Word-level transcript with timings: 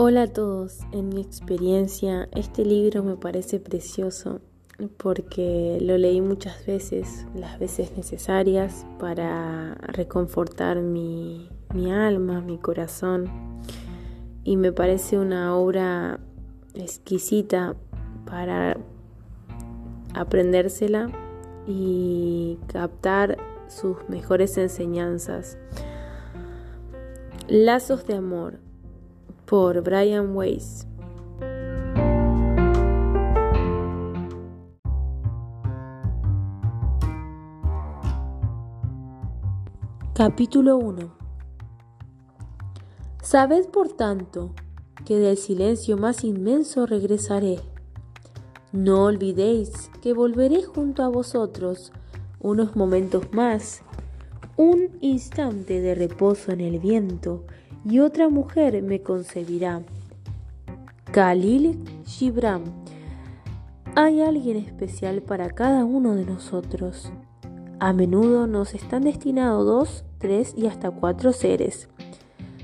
Hola 0.00 0.22
a 0.22 0.26
todos, 0.28 0.78
en 0.92 1.08
mi 1.08 1.20
experiencia 1.20 2.28
este 2.30 2.64
libro 2.64 3.02
me 3.02 3.16
parece 3.16 3.58
precioso 3.58 4.40
porque 4.96 5.78
lo 5.80 5.98
leí 5.98 6.20
muchas 6.20 6.64
veces, 6.64 7.26
las 7.34 7.58
veces 7.58 7.96
necesarias 7.96 8.86
para 9.00 9.74
reconfortar 9.74 10.82
mi, 10.82 11.48
mi 11.74 11.90
alma, 11.90 12.40
mi 12.40 12.58
corazón. 12.58 13.28
Y 14.44 14.56
me 14.56 14.70
parece 14.70 15.18
una 15.18 15.56
obra 15.56 16.20
exquisita 16.74 17.74
para 18.24 18.76
aprendérsela 20.14 21.10
y 21.66 22.56
captar 22.68 23.36
sus 23.66 23.96
mejores 24.08 24.58
enseñanzas. 24.58 25.58
Lazos 27.48 28.06
de 28.06 28.14
Amor 28.14 28.67
por 29.48 29.80
Brian 29.80 30.36
Weiss. 30.36 30.86
Capítulo 40.12 40.76
1 40.76 41.10
Sabed 43.22 43.68
por 43.68 43.88
tanto 43.88 44.50
que 45.06 45.18
del 45.18 45.38
silencio 45.38 45.96
más 45.96 46.24
inmenso 46.24 46.84
regresaré. 46.84 47.58
No 48.72 49.04
olvidéis 49.04 49.90
que 50.02 50.12
volveré 50.12 50.62
junto 50.62 51.02
a 51.02 51.08
vosotros 51.08 51.92
unos 52.40 52.76
momentos 52.76 53.32
más, 53.32 53.80
un 54.58 54.98
instante 55.00 55.80
de 55.80 55.94
reposo 55.94 56.52
en 56.52 56.60
el 56.60 56.78
viento 56.80 57.46
y 57.88 58.00
otra 58.00 58.28
mujer 58.28 58.82
me 58.82 59.00
concebirá. 59.00 59.82
Khalil 61.10 61.78
Gibran. 62.04 62.64
Hay 63.94 64.20
alguien 64.20 64.58
especial 64.58 65.22
para 65.22 65.48
cada 65.50 65.84
uno 65.84 66.14
de 66.14 66.26
nosotros. 66.26 67.10
A 67.80 67.92
menudo 67.94 68.46
nos 68.46 68.74
están 68.74 69.04
destinados 69.04 69.64
dos, 69.64 70.04
tres 70.18 70.52
y 70.56 70.66
hasta 70.66 70.90
cuatro 70.90 71.32
seres. 71.32 71.88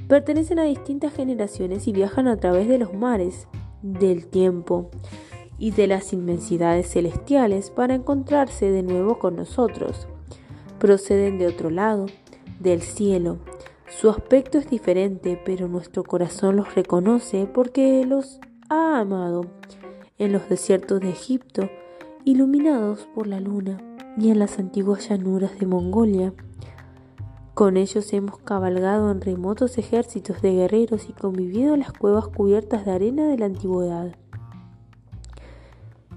Pertenecen 0.08 0.58
a 0.58 0.64
distintas 0.64 1.14
generaciones 1.14 1.88
y 1.88 1.92
viajan 1.92 2.28
a 2.28 2.36
través 2.36 2.68
de 2.68 2.78
los 2.78 2.92
mares, 2.92 3.48
del 3.80 4.26
tiempo 4.26 4.90
y 5.58 5.70
de 5.70 5.86
las 5.86 6.12
inmensidades 6.12 6.90
celestiales 6.90 7.70
para 7.70 7.94
encontrarse 7.94 8.70
de 8.70 8.82
nuevo 8.82 9.18
con 9.18 9.36
nosotros. 9.36 10.06
Proceden 10.78 11.38
de 11.38 11.46
otro 11.46 11.70
lado, 11.70 12.06
del 12.60 12.82
cielo, 12.82 13.38
su 13.88 14.08
aspecto 14.08 14.58
es 14.58 14.68
diferente, 14.68 15.40
pero 15.44 15.68
nuestro 15.68 16.04
corazón 16.04 16.56
los 16.56 16.74
reconoce 16.74 17.46
porque 17.46 18.04
los 18.06 18.40
ha 18.68 18.98
amado 18.98 19.42
en 20.18 20.32
los 20.32 20.48
desiertos 20.48 21.00
de 21.00 21.10
Egipto, 21.10 21.68
iluminados 22.24 23.06
por 23.14 23.26
la 23.26 23.40
luna, 23.40 23.78
y 24.16 24.30
en 24.30 24.38
las 24.38 24.58
antiguas 24.58 25.08
llanuras 25.08 25.58
de 25.58 25.66
Mongolia. 25.66 26.32
Con 27.52 27.76
ellos 27.76 28.12
hemos 28.12 28.38
cabalgado 28.38 29.10
en 29.10 29.20
remotos 29.20 29.78
ejércitos 29.78 30.40
de 30.40 30.52
guerreros 30.52 31.08
y 31.08 31.12
convivido 31.12 31.74
en 31.74 31.80
las 31.80 31.92
cuevas 31.92 32.28
cubiertas 32.28 32.84
de 32.84 32.92
arena 32.92 33.28
de 33.28 33.38
la 33.38 33.46
antigüedad. 33.46 34.16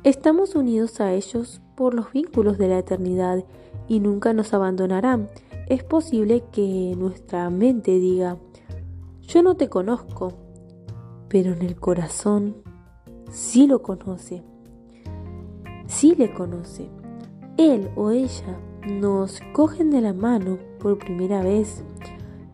Estamos 0.03 0.55
unidos 0.55 1.01
a 1.01 1.13
ellos 1.13 1.61
por 1.75 1.93
los 1.93 2.11
vínculos 2.13 2.57
de 2.57 2.69
la 2.69 2.79
eternidad 2.79 3.43
y 3.87 3.99
nunca 3.99 4.33
nos 4.33 4.53
abandonarán 4.53 5.29
es 5.69 5.83
posible 5.83 6.43
que 6.51 6.95
nuestra 6.97 7.49
mente 7.49 7.99
diga, 7.99 8.37
yo 9.21 9.43
no 9.43 9.55
te 9.57 9.67
conozco, 9.67 10.33
pero 11.27 11.51
en 11.53 11.61
el 11.61 11.75
corazón 11.75 12.55
sí 13.29 13.67
lo 13.67 13.81
conoce, 13.81 14.43
sí 15.85 16.15
le 16.15 16.33
conoce. 16.33 16.89
Él 17.57 17.89
o 17.95 18.11
ella 18.11 18.59
nos 18.87 19.41
cogen 19.51 19.89
de 19.89 19.99
la 19.99 20.13
mano 20.13 20.57
por 20.79 20.99
primera 20.99 21.41
vez 21.41 21.83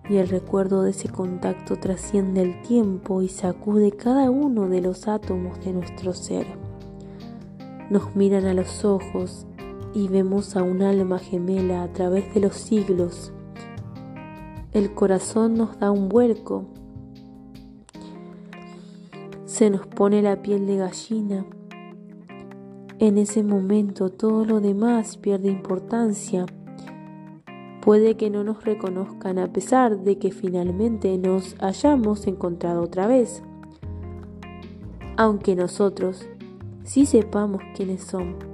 y 0.09 0.18
el 0.18 0.28
recuerdo 0.28 0.81
de 0.81 0.91
ese 0.91 1.07
contacto 1.07 1.75
trasciende 1.75 2.41
el 2.41 2.62
tiempo 2.63 3.22
y 3.22 3.29
sacude 3.29 3.91
cada 3.91 4.31
uno 4.31 4.68
de 4.69 4.81
los 4.81 5.07
átomos 5.07 5.63
de 5.63 5.73
nuestro 5.73 6.13
ser. 6.13 6.47
Nos 7.91 8.16
miran 8.16 8.46
a 8.46 8.53
los 8.56 8.84
ojos 8.84 9.46
y 9.93 10.07
vemos 10.07 10.55
a 10.55 10.63
un 10.63 10.81
alma 10.81 11.19
gemela 11.19 11.83
a 11.83 11.93
través 11.93 12.33
de 12.33 12.39
los 12.39 12.55
siglos. 12.55 13.31
El 14.71 14.93
corazón 14.93 15.53
nos 15.53 15.79
da 15.79 15.91
un 15.91 16.09
vuelco. 16.09 16.65
Se 19.45 19.69
nos 19.69 19.85
pone 19.85 20.21
la 20.23 20.41
piel 20.41 20.65
de 20.65 20.77
gallina. 20.77 21.45
En 22.97 23.17
ese 23.17 23.43
momento 23.43 24.09
todo 24.09 24.45
lo 24.45 24.61
demás 24.61 25.17
pierde 25.17 25.49
importancia. 25.49 26.45
Puede 27.81 28.15
que 28.15 28.29
no 28.29 28.43
nos 28.43 28.63
reconozcan 28.63 29.37
a 29.37 29.51
pesar 29.51 29.99
de 29.99 30.17
que 30.17 30.31
finalmente 30.31 31.17
nos 31.17 31.55
hayamos 31.59 32.25
encontrado 32.27 32.81
otra 32.81 33.07
vez. 33.07 33.43
Aunque 35.17 35.55
nosotros 35.55 36.27
sí 36.83 37.05
sepamos 37.05 37.61
quiénes 37.75 38.01
son. 38.03 38.53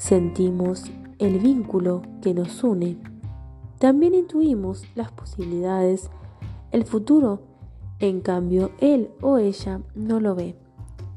Sentimos 0.00 0.90
el 1.18 1.40
vínculo 1.40 2.00
que 2.22 2.32
nos 2.32 2.64
une. 2.64 2.96
También 3.78 4.14
intuimos 4.14 4.86
las 4.94 5.12
posibilidades, 5.12 6.08
el 6.72 6.84
futuro. 6.84 7.42
En 7.98 8.22
cambio, 8.22 8.70
él 8.80 9.10
o 9.20 9.36
ella 9.36 9.82
no 9.94 10.18
lo 10.18 10.34
ve. 10.34 10.56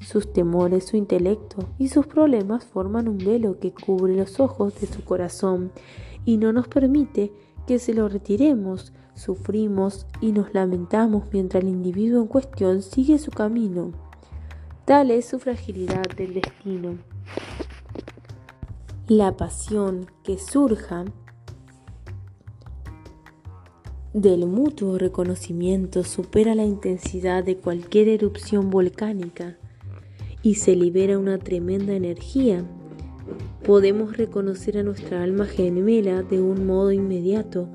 Sus 0.01 0.33
temores, 0.33 0.83
su 0.83 0.97
intelecto 0.97 1.69
y 1.77 1.87
sus 1.87 2.07
problemas 2.07 2.65
forman 2.65 3.07
un 3.07 3.19
velo 3.19 3.57
que 3.57 3.71
cubre 3.71 4.17
los 4.17 4.41
ojos 4.41 4.77
de 4.81 4.87
su 4.87 5.01
corazón 5.05 5.71
y 6.25 6.35
no 6.35 6.51
nos 6.51 6.67
permite 6.67 7.31
que 7.65 7.79
se 7.79 7.93
lo 7.93 8.09
retiremos. 8.09 8.91
Sufrimos 9.15 10.07
y 10.19 10.33
nos 10.33 10.53
lamentamos 10.53 11.23
mientras 11.31 11.63
el 11.63 11.69
individuo 11.69 12.21
en 12.21 12.27
cuestión 12.27 12.81
sigue 12.81 13.17
su 13.17 13.31
camino. 13.31 13.93
Tal 14.83 15.09
es 15.09 15.25
su 15.25 15.39
fragilidad 15.39 16.03
del 16.17 16.33
destino 16.33 16.97
la 19.09 19.35
pasión 19.35 20.05
que 20.23 20.37
surja 20.37 21.03
del 24.13 24.45
mutuo 24.45 24.97
reconocimiento 24.97 26.05
supera 26.05 26.55
la 26.55 26.63
intensidad 26.63 27.43
de 27.43 27.57
cualquier 27.57 28.07
erupción 28.07 28.69
volcánica 28.69 29.57
y 30.41 30.55
se 30.55 30.77
libera 30.77 31.19
una 31.19 31.37
tremenda 31.37 31.93
energía. 31.93 32.63
Podemos 33.65 34.15
reconocer 34.15 34.77
a 34.77 34.83
nuestra 34.83 35.21
alma 35.21 35.47
gemela 35.47 36.23
de 36.23 36.41
un 36.41 36.65
modo 36.65 36.93
inmediato. 36.93 37.67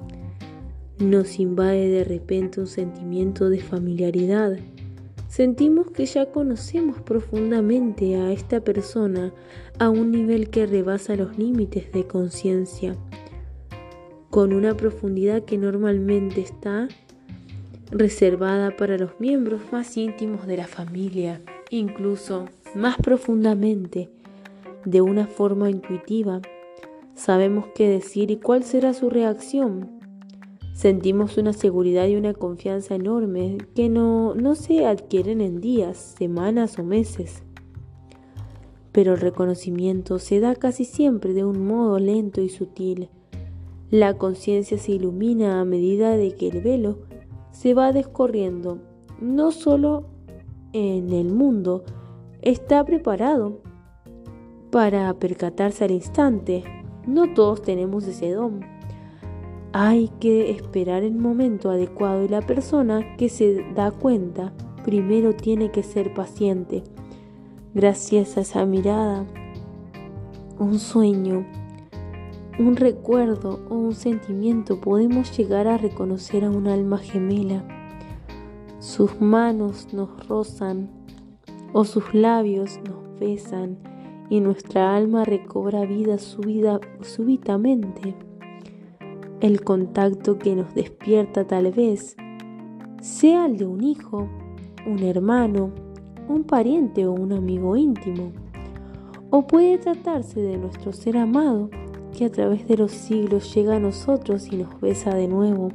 Nos 0.99 1.38
invade 1.38 1.88
de 1.91 2.05
repente 2.05 2.59
un 2.59 2.67
sentimiento 2.67 3.50
de 3.50 3.61
familiaridad 3.61 4.56
sentimos 5.28 5.91
que 5.91 6.06
ya 6.06 6.27
conocemos 6.27 7.00
profundamente 7.03 8.16
a 8.16 8.33
esta 8.33 8.61
persona 8.61 9.33
a 9.78 9.91
un 9.91 10.11
nivel 10.11 10.50
que 10.50 10.66
rebasa 10.66 11.15
los 11.16 11.39
límites 11.39 11.93
de 11.93 12.06
conciencia, 12.06 12.97
con 14.31 14.53
una 14.53 14.77
profundidad 14.77 15.44
que 15.44 15.59
normalmente 15.59 16.41
está 16.41 16.88
reservada 17.91 18.77
para 18.77 18.99
los 18.99 19.21
miembros 19.21 19.61
más 19.71 19.97
íntimos 19.97 20.47
de 20.47 20.56
la 20.56 20.67
familia, 20.67 21.41
incluso 21.71 22.47
más 22.75 22.97
profundamente, 22.97 24.11
de 24.84 25.00
una 25.00 25.27
forma 25.27 25.71
intuitiva. 25.71 26.41
Sabemos 27.15 27.67
qué 27.75 27.88
decir 27.88 28.31
y 28.31 28.37
cuál 28.37 28.65
será 28.65 28.94
su 28.94 29.11
reacción 29.11 29.98
Sentimos 30.78 31.39
una 31.39 31.55
seguridad 31.55 32.06
y 32.06 32.14
una 32.14 32.35
confianza 32.35 32.94
enorme 32.94 33.58
que 33.75 33.88
no, 33.88 34.37
no 34.37 34.55
se 34.55 34.87
adquieren 34.87 35.41
en 35.41 35.61
días, 35.61 36.14
semanas 36.17 36.79
o 36.79 36.85
meses. 36.85 37.43
Pero 38.93 39.14
el 39.14 39.20
reconocimiento 39.20 40.20
se 40.20 40.38
da 40.38 40.55
casi 40.55 40.85
siempre 40.85 41.32
de 41.32 41.44
un 41.44 41.67
modo 41.67 41.99
lento 41.99 42.41
y 42.43 42.49
sutil. 42.49 43.08
La 43.91 44.14
conciencia 44.19 44.79
se 44.79 44.93
ilumina 44.93 45.61
a 45.61 45.64
medida 45.64 46.17
de 46.17 46.37
que 46.37 46.47
el 46.47 46.61
velo 46.61 46.99
se 47.50 47.75
va 47.75 47.91
descorriendo. 47.91 48.79
No 49.20 49.50
solo 49.50 50.05
en 50.73 51.12
el 51.12 51.32
mundo 51.32 51.82
está 52.41 52.85
preparado 52.85 53.62
para 54.70 55.12
percatarse 55.14 55.87
al 55.87 55.91
instante. 55.91 56.62
No 57.05 57.35
todos 57.35 57.62
tenemos 57.62 58.06
ese 58.06 58.31
don. 58.31 58.78
Hay 59.73 60.11
que 60.19 60.50
esperar 60.50 61.03
el 61.03 61.15
momento 61.15 61.70
adecuado 61.70 62.25
y 62.25 62.29
la 62.29 62.41
persona 62.41 63.17
que 63.17 63.29
se 63.29 63.65
da 63.75 63.91
cuenta 63.91 64.55
primero 64.82 65.35
tiene 65.35 65.70
que 65.70 65.82
ser 65.82 66.15
paciente. 66.15 66.82
Gracias 67.75 68.38
a 68.38 68.41
esa 68.41 68.65
mirada, 68.65 69.26
un 70.59 70.79
sueño, 70.79 71.47
un 72.59 72.76
recuerdo 72.76 73.61
o 73.69 73.75
un 73.75 73.94
sentimiento 73.94 74.81
podemos 74.81 75.37
llegar 75.37 75.69
a 75.69 75.76
reconocer 75.76 76.47
a 76.47 76.50
un 76.50 76.67
alma 76.67 76.97
gemela. 76.99 77.62
sus 78.79 79.20
manos 79.20 79.93
nos 79.93 80.26
rozan 80.29 80.88
o 81.75 81.85
sus 81.85 82.15
labios 82.15 82.81
nos 82.88 83.20
besan 83.20 83.76
y 84.31 84.41
nuestra 84.41 84.97
alma 84.97 85.25
recobra 85.25 85.85
vida 85.85 86.17
súbitamente. 86.19 88.28
El 89.40 89.62
contacto 89.62 90.38
que 90.38 90.56
nos 90.56 90.75
despierta 90.75 91.46
tal 91.46 91.70
vez 91.70 92.17
sea 93.00 93.46
el 93.46 93.56
de 93.56 93.67
un 93.67 93.85
hijo, 93.85 94.29
un 94.85 94.99
hermano, 95.05 95.70
un 96.29 96.43
pariente 96.43 97.06
o 97.06 97.12
un 97.12 97.32
amigo 97.32 97.76
íntimo. 97.76 98.32
O 99.31 99.46
puede 99.46 99.79
tratarse 99.79 100.40
de 100.40 100.56
nuestro 100.56 100.93
ser 100.93 101.17
amado 101.17 101.70
que 102.17 102.25
a 102.25 102.32
través 102.32 102.67
de 102.67 102.79
los 102.79 102.90
siglos 102.90 103.55
llega 103.55 103.76
a 103.76 103.81
nosotros 103.81 104.49
y 104.50 104.56
nos 104.56 104.81
besa 104.81 105.14
de 105.14 105.29
nuevo 105.29 105.69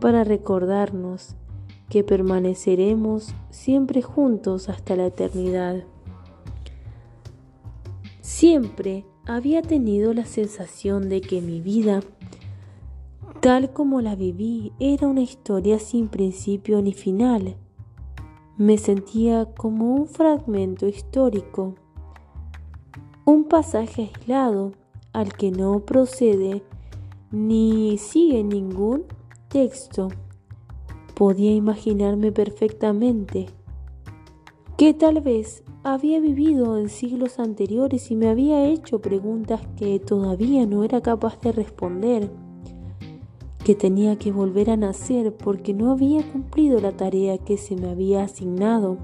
para 0.00 0.24
recordarnos 0.24 1.36
que 1.88 2.02
permaneceremos 2.02 3.34
siempre 3.50 4.02
juntos 4.02 4.68
hasta 4.68 4.96
la 4.96 5.06
eternidad. 5.06 5.84
Siempre 8.20 9.04
había 9.26 9.62
tenido 9.62 10.12
la 10.12 10.24
sensación 10.24 11.08
de 11.08 11.20
que 11.20 11.40
mi 11.40 11.60
vida, 11.60 12.00
tal 13.40 13.72
como 13.72 14.00
la 14.00 14.16
viví, 14.16 14.72
era 14.80 15.06
una 15.06 15.20
historia 15.20 15.78
sin 15.78 16.08
principio 16.08 16.82
ni 16.82 16.92
final. 16.92 17.56
Me 18.56 18.78
sentía 18.78 19.46
como 19.54 19.94
un 19.94 20.06
fragmento 20.06 20.88
histórico, 20.88 21.74
un 23.24 23.44
pasaje 23.44 24.10
aislado 24.14 24.72
al 25.12 25.32
que 25.34 25.50
no 25.52 25.80
procede 25.80 26.64
ni 27.30 27.96
sigue 27.98 28.42
ningún 28.42 29.04
texto. 29.48 30.08
Podía 31.14 31.54
imaginarme 31.54 32.32
perfectamente 32.32 33.46
que 34.76 34.94
tal 34.94 35.20
vez 35.20 35.64
había 35.84 36.20
vivido 36.20 36.78
en 36.78 36.88
siglos 36.88 37.38
anteriores 37.38 38.10
y 38.10 38.16
me 38.16 38.28
había 38.28 38.64
hecho 38.66 39.00
preguntas 39.00 39.60
que 39.76 39.98
todavía 40.00 40.66
no 40.66 40.84
era 40.84 41.00
capaz 41.00 41.40
de 41.40 41.52
responder, 41.52 42.30
que 43.68 43.74
tenía 43.74 44.16
que 44.16 44.32
volver 44.32 44.70
a 44.70 44.78
nacer 44.78 45.36
porque 45.36 45.74
no 45.74 45.92
había 45.92 46.22
cumplido 46.32 46.80
la 46.80 46.92
tarea 46.92 47.36
que 47.36 47.58
se 47.58 47.76
me 47.76 47.90
había 47.90 48.22
asignado. 48.22 48.96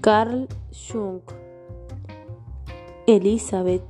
Carl 0.00 0.48
Jung 0.72 1.20
Elizabeth 3.06 3.84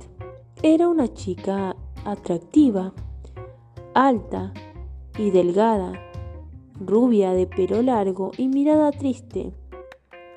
era 0.61 0.87
una 0.87 1.11
chica 1.11 1.75
atractiva, 2.05 2.93
alta 3.95 4.53
y 5.17 5.31
delgada, 5.31 5.93
rubia 6.79 7.33
de 7.33 7.47
pelo 7.47 7.81
largo 7.81 8.33
y 8.37 8.47
mirada 8.47 8.91
triste. 8.91 9.51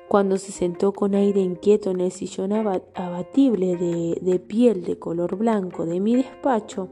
Cuando 0.07 0.37
se 0.37 0.51
sentó 0.51 0.91
con 0.91 1.13
aire 1.13 1.41
inquieto 1.41 1.91
en 1.91 2.01
el 2.01 2.11
sillón 2.11 2.51
abatible 2.51 3.77
de, 3.77 4.17
de 4.19 4.39
piel 4.39 4.83
de 4.83 4.97
color 4.97 5.35
blanco 5.35 5.85
de 5.85 5.99
mi 5.99 6.15
despacho, 6.15 6.89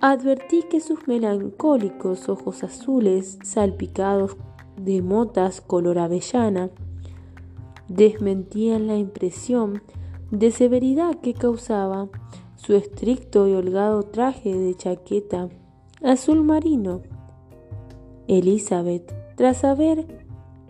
advertí 0.00 0.62
que 0.70 0.80
sus 0.80 1.08
melancólicos 1.08 2.28
ojos 2.28 2.62
azules, 2.62 3.38
salpicados 3.42 4.36
de 4.76 5.02
motas 5.02 5.60
color 5.60 5.98
avellana, 5.98 6.70
desmentían 7.88 8.86
la 8.86 8.96
impresión 8.96 9.82
de 10.30 10.50
severidad 10.50 11.16
que 11.16 11.34
causaba 11.34 12.08
su 12.56 12.74
estricto 12.74 13.48
y 13.48 13.54
holgado 13.54 14.02
traje 14.02 14.54
de 14.54 14.74
chaqueta 14.74 15.48
azul 16.02 16.44
marino. 16.44 17.02
Elizabeth, 18.28 19.12
tras 19.36 19.64
haber 19.64 20.06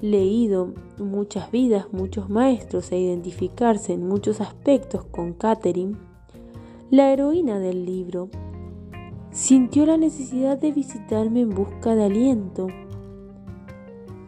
leído 0.01 0.75
muchas 0.99 1.51
vidas, 1.51 1.87
muchos 1.93 2.31
maestros 2.31 2.93
e 2.93 2.99
identificarse 2.99 3.93
en 3.93 4.07
muchos 4.07 4.41
aspectos 4.41 5.05
con 5.07 5.33
Catherine, 5.33 5.97
la 6.91 7.13
heroína 7.13 7.59
del 7.59 7.85
libro, 7.85 8.31
sintió 9.39 9.87
la 9.87 9.97
necesidad 9.97 10.59
de 10.59 10.73
visitarme 10.73 11.43
en 11.43 11.51
busca 11.51 11.95
de 11.95 12.07
aliento. 12.07 12.67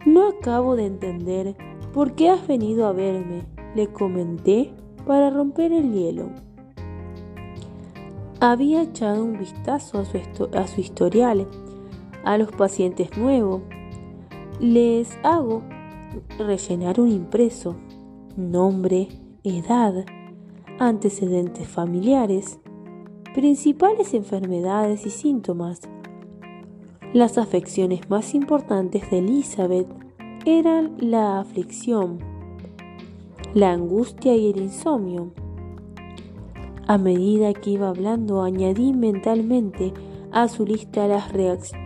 No 0.05 0.29
acabo 0.29 0.77
de 0.77 0.85
entender 0.85 1.57
por 1.93 2.15
qué 2.15 2.29
has 2.29 2.47
venido 2.47 2.87
a 2.87 2.93
verme, 2.93 3.43
le 3.75 3.87
comenté 3.87 4.73
para 5.05 5.29
romper 5.29 5.73
el 5.73 5.91
hielo. 5.91 6.29
Había 8.39 8.83
echado 8.83 9.25
un 9.25 9.37
vistazo 9.37 9.99
a 9.99 10.05
su, 10.05 10.17
a 10.53 10.65
su 10.67 10.79
historial, 10.79 11.45
a 12.23 12.37
los 12.37 12.49
pacientes 12.53 13.15
nuevos. 13.17 13.63
Les 14.61 15.09
hago 15.23 15.61
rellenar 16.39 17.01
un 17.01 17.09
impreso, 17.09 17.75
nombre, 18.37 19.09
edad, 19.43 20.05
antecedentes 20.79 21.67
familiares, 21.67 22.61
principales 23.33 24.13
enfermedades 24.13 25.05
y 25.05 25.09
síntomas. 25.09 25.79
Las 27.13 27.37
afecciones 27.37 28.09
más 28.09 28.33
importantes 28.35 29.09
de 29.09 29.19
Elizabeth 29.19 29.87
eran 30.45 30.95
la 30.99 31.39
aflicción, 31.39 32.19
la 33.53 33.71
angustia 33.71 34.35
y 34.35 34.51
el 34.51 34.57
insomnio. 34.57 35.31
A 36.87 36.97
medida 36.97 37.53
que 37.53 37.71
iba 37.71 37.87
hablando, 37.87 38.43
añadí 38.43 38.91
mentalmente 38.91 39.93
a 40.33 40.49
su 40.49 40.65
lista 40.65 41.07
las, 41.07 41.31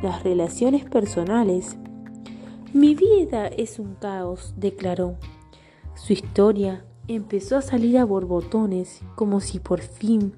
las 0.01 0.23
relaciones 0.23 0.83
personales. 0.85 1.77
Mi 2.73 2.95
vida 2.95 3.47
es 3.47 3.77
un 3.77 3.93
caos, 3.95 4.55
declaró. 4.57 5.17
Su 5.93 6.13
historia 6.13 6.85
empezó 7.07 7.57
a 7.57 7.61
salir 7.61 7.99
a 7.99 8.05
borbotones, 8.05 9.01
como 9.15 9.41
si 9.41 9.59
por 9.59 9.81
fin 9.81 10.33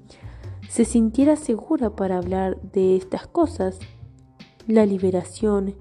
se 0.68 0.84
sintiera 0.84 1.36
segura 1.36 1.90
para 1.90 2.18
hablar 2.18 2.60
de 2.60 2.96
estas 2.96 3.26
cosas. 3.26 3.78
La 4.66 4.84
liberación 4.86 5.74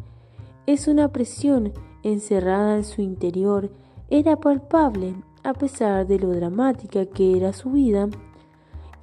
es 0.66 0.88
una 0.88 1.12
presión 1.12 1.74
encerrada 2.04 2.78
en 2.78 2.84
su 2.84 3.02
interior, 3.02 3.70
era 4.10 4.38
palpable 4.38 5.16
a 5.44 5.54
pesar 5.54 6.08
de 6.08 6.20
lo 6.20 6.30
dramática 6.30 7.06
que 7.06 7.38
era 7.38 7.54
su 7.54 7.72
vida 7.72 8.10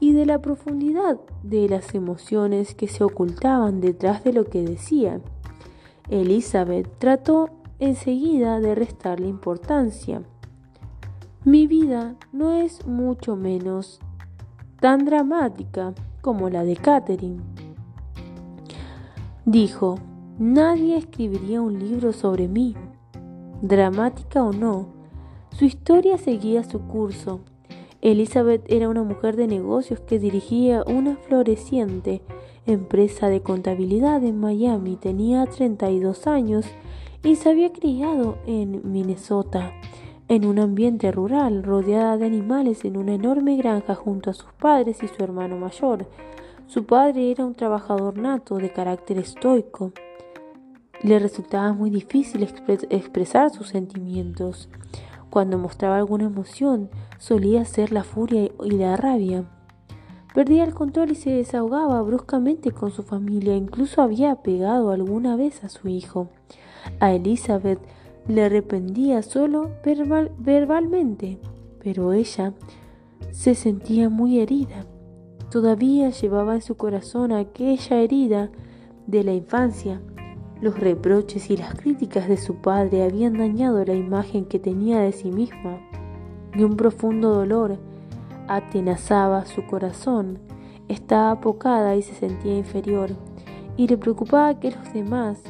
y 0.01 0.13
de 0.13 0.27
la 0.27 0.41
profundidad 0.41 1.21
de 1.43 1.69
las 1.69 1.95
emociones 1.95 2.75
que 2.75 2.89
se 2.89 3.05
ocultaban 3.05 3.81
detrás 3.81 4.25
de 4.25 4.33
lo 4.33 4.45
que 4.47 4.63
decía. 4.63 5.21
Elizabeth 6.09 6.89
trató 6.99 7.51
enseguida 7.79 8.61
de 8.61 8.75
restarle 8.75 9.29
importancia. 9.29 10.23
Mi 11.45 11.67
vida 11.67 12.17
no 12.33 12.53
es 12.53 12.87
mucho 12.87 13.37
menos 13.37 14.01
tan 14.85 15.07
dramática 15.07 15.95
como 16.21 16.51
la 16.51 16.63
de 16.63 16.77
Catherine. 16.77 17.41
Dijo, 19.47 19.99
nadie 20.39 20.99
escribiría 20.99 21.63
un 21.63 21.79
libro 21.79 22.13
sobre 22.13 22.49
mí, 22.49 22.75
dramática 23.63 24.45
o 24.45 24.53
no, 24.53 24.89
su 25.57 25.65
historia 25.65 26.19
seguía 26.19 26.65
su 26.65 26.81
curso. 26.81 27.41
Elizabeth 28.03 28.71
era 28.71 28.91
una 28.91 29.03
mujer 29.05 29.37
de 29.37 29.47
negocios 29.47 30.01
que 30.01 30.19
dirigía 30.19 30.85
una 30.87 31.17
floreciente 31.17 32.21
empresa 32.67 33.31
de 33.31 33.41
contabilidad 33.41 34.23
en 34.23 34.39
Miami. 34.39 34.97
Tenía 34.97 35.47
32 35.47 36.27
años 36.27 36.67
y 37.23 37.37
se 37.37 37.49
había 37.49 37.73
criado 37.73 38.37
en 38.47 38.83
Minnesota, 38.93 39.73
en 40.29 40.47
un 40.47 40.59
ambiente 40.59 41.13
rural, 41.13 41.63
rodeada 41.63 42.17
de 42.17 42.27
animales 42.27 42.85
en 42.85 42.97
una 42.97 43.15
enorme 43.15 43.57
granja 43.57 43.95
junto 43.95 44.31
a 44.31 44.35
sus 44.35 44.53
padres 44.55 45.03
y 45.03 45.09
su 45.09 45.23
hermano 45.23 45.57
mayor. 45.57 46.07
Su 46.67 46.87
padre 46.87 47.31
era 47.31 47.45
un 47.45 47.55
trabajador 47.55 48.17
nato 48.17 48.57
de 48.57 48.73
carácter 48.73 49.19
estoico. 49.19 49.93
Le 51.03 51.19
resultaba 51.19 51.73
muy 51.75 51.91
difícil 51.91 52.49
expresar 52.89 53.51
sus 53.51 53.69
sentimientos. 53.69 54.71
Cuando 55.29 55.59
mostraba 55.59 55.99
alguna 55.99 56.25
emoción, 56.25 56.89
solía 57.19 57.65
ser 57.67 57.93
la 57.93 58.05
furia 58.05 58.51
y 58.63 58.71
la 58.71 58.97
rabia. 58.97 59.45
Perdía 60.33 60.65
el 60.65 60.75
control 60.75 61.11
y 61.11 61.17
se 61.17 61.31
desahogaba 61.31 62.01
bruscamente 62.03 62.73
con 62.73 62.91
su 62.91 63.03
familia. 63.03 63.55
Incluso 63.55 64.01
había 64.01 64.37
pegado 64.37 64.91
alguna 64.91 65.37
vez 65.37 65.63
a 65.63 65.69
su 65.69 65.89
hijo. 65.89 66.29
A 66.99 67.13
Elizabeth 67.13 67.79
le 68.29 68.45
arrepentía 68.45 69.23
solo 69.23 69.71
verbalmente, 70.39 71.39
pero 71.83 72.13
ella 72.13 72.55
se 73.31 73.55
sentía 73.55 74.09
muy 74.09 74.41
herida. 74.41 74.87
Todavía 75.51 76.11
llevaba 76.11 76.55
en 76.55 76.63
su 76.63 76.77
corazón 76.77 77.33
aquella 77.33 78.01
herida 78.01 78.51
de 79.07 79.25
la 79.25 79.33
infancia 79.33 80.01
los 80.65 80.81
reproches 80.81 81.51
y 81.51 81.59
las 81.59 81.75
críticas 81.75 82.27
de 82.27 82.39
su 82.39 82.55
padre 82.57 83.03
habían 83.03 83.35
dañado 83.35 83.85
la 83.85 83.93
imagen 83.93 84.47
que 84.47 84.59
tenía 84.59 85.01
de 85.01 85.13
sí 85.13 85.31
misma, 85.31 85.79
y 86.55 86.63
un 86.63 86.77
profundo 86.77 87.35
dolor 87.35 87.79
atenazaba 88.49 89.45
su 89.45 89.67
corazón. 89.67 90.39
Estaba 90.89 91.33
apocada 91.33 91.97
y 91.97 92.03
se 92.03 92.15
sentía 92.15 92.57
inferior, 92.57 93.11
y 93.77 93.89
le 93.89 93.99
preocupaba 93.99 94.59
que 94.59 94.71
los 94.71 94.93
demás 94.95 95.43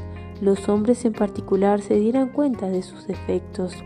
los 0.44 0.68
hombres 0.68 1.06
en 1.06 1.14
particular 1.14 1.80
se 1.80 1.98
dieran 1.98 2.28
cuenta 2.28 2.68
de 2.68 2.82
sus 2.82 3.06
defectos. 3.06 3.82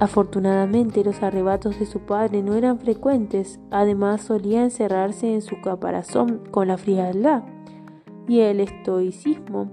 Afortunadamente 0.00 1.04
los 1.04 1.22
arrebatos 1.22 1.78
de 1.78 1.84
su 1.84 2.00
padre 2.00 2.42
no 2.42 2.54
eran 2.54 2.78
frecuentes, 2.78 3.60
además 3.70 4.22
solía 4.22 4.64
encerrarse 4.64 5.32
en 5.32 5.42
su 5.42 5.60
caparazón 5.60 6.40
con 6.50 6.68
la 6.68 6.78
frialdad 6.78 7.42
y 8.26 8.40
el 8.40 8.60
estoicismo 8.60 9.70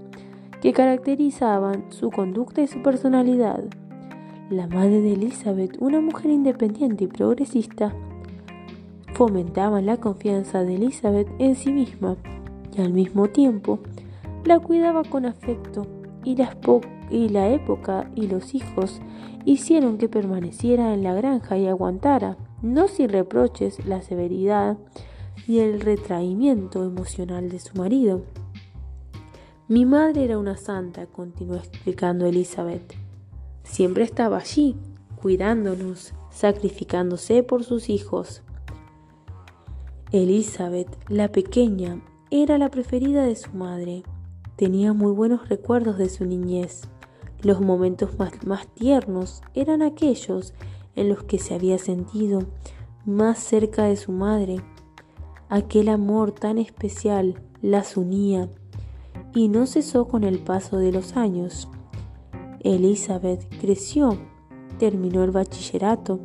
que 0.60 0.74
caracterizaban 0.74 1.86
su 1.88 2.10
conducta 2.10 2.60
y 2.60 2.66
su 2.66 2.82
personalidad. 2.82 3.64
La 4.50 4.66
madre 4.66 5.00
de 5.00 5.14
Elizabeth, 5.14 5.78
una 5.80 6.00
mujer 6.02 6.30
independiente 6.30 7.04
y 7.04 7.06
progresista, 7.06 7.94
fomentaba 9.14 9.80
la 9.80 9.96
confianza 9.96 10.62
de 10.62 10.74
Elizabeth 10.74 11.28
en 11.38 11.56
sí 11.56 11.72
misma 11.72 12.16
y 12.76 12.82
al 12.82 12.92
mismo 12.92 13.28
tiempo 13.28 13.80
la 14.44 14.60
cuidaba 14.60 15.04
con 15.04 15.24
afecto 15.24 15.86
y, 16.24 17.28
la 17.28 17.48
época 17.48 18.10
y 18.14 18.26
los 18.26 18.54
hijos 18.54 19.00
hicieron 19.44 19.98
que 19.98 20.08
permaneciera 20.08 20.94
en 20.94 21.02
la 21.02 21.14
granja 21.14 21.58
y 21.58 21.66
aguantara, 21.66 22.36
no 22.62 22.88
sin 22.88 23.08
reproches, 23.08 23.84
la 23.86 24.02
severidad 24.02 24.78
y 25.46 25.58
el 25.58 25.80
retraimiento 25.80 26.84
emocional 26.84 27.48
de 27.48 27.58
su 27.58 27.76
marido. 27.76 28.22
Mi 29.68 29.86
madre 29.86 30.24
era 30.24 30.38
una 30.38 30.56
santa, 30.56 31.06
continuó 31.06 31.56
explicando 31.56 32.26
Elizabeth. 32.26 32.94
Siempre 33.64 34.04
estaba 34.04 34.38
allí, 34.38 34.76
cuidándonos, 35.20 36.14
sacrificándose 36.30 37.42
por 37.42 37.64
sus 37.64 37.88
hijos. 37.88 38.42
Elizabeth, 40.10 40.88
la 41.08 41.32
pequeña, 41.32 42.02
era 42.30 42.58
la 42.58 42.70
preferida 42.70 43.24
de 43.24 43.36
su 43.36 43.50
madre. 43.52 44.02
Tenía 44.62 44.92
muy 44.92 45.10
buenos 45.10 45.48
recuerdos 45.48 45.98
de 45.98 46.08
su 46.08 46.24
niñez. 46.24 46.82
Los 47.40 47.60
momentos 47.60 48.10
más, 48.46 48.68
tiernos 48.74 49.42
eran 49.54 49.82
aquellos 49.82 50.54
en 50.94 51.08
los 51.08 51.24
que 51.24 51.40
se 51.40 51.54
había 51.54 51.78
sentido 51.78 52.44
más 53.04 53.40
cerca 53.40 53.86
de 53.86 53.96
su 53.96 54.12
madre. 54.12 54.60
Aquel 55.48 55.88
amor 55.88 56.30
tan 56.30 56.58
especial 56.58 57.42
las 57.60 57.96
unía 57.96 58.48
y 59.34 59.48
no 59.48 59.66
cesó 59.66 60.06
con 60.06 60.22
el 60.22 60.38
paso 60.38 60.76
de 60.76 60.92
los 60.92 61.16
años. 61.16 61.68
Elizabeth 62.60 63.44
creció, 63.60 64.16
terminó 64.78 65.24
el 65.24 65.32
bachillerato 65.32 66.20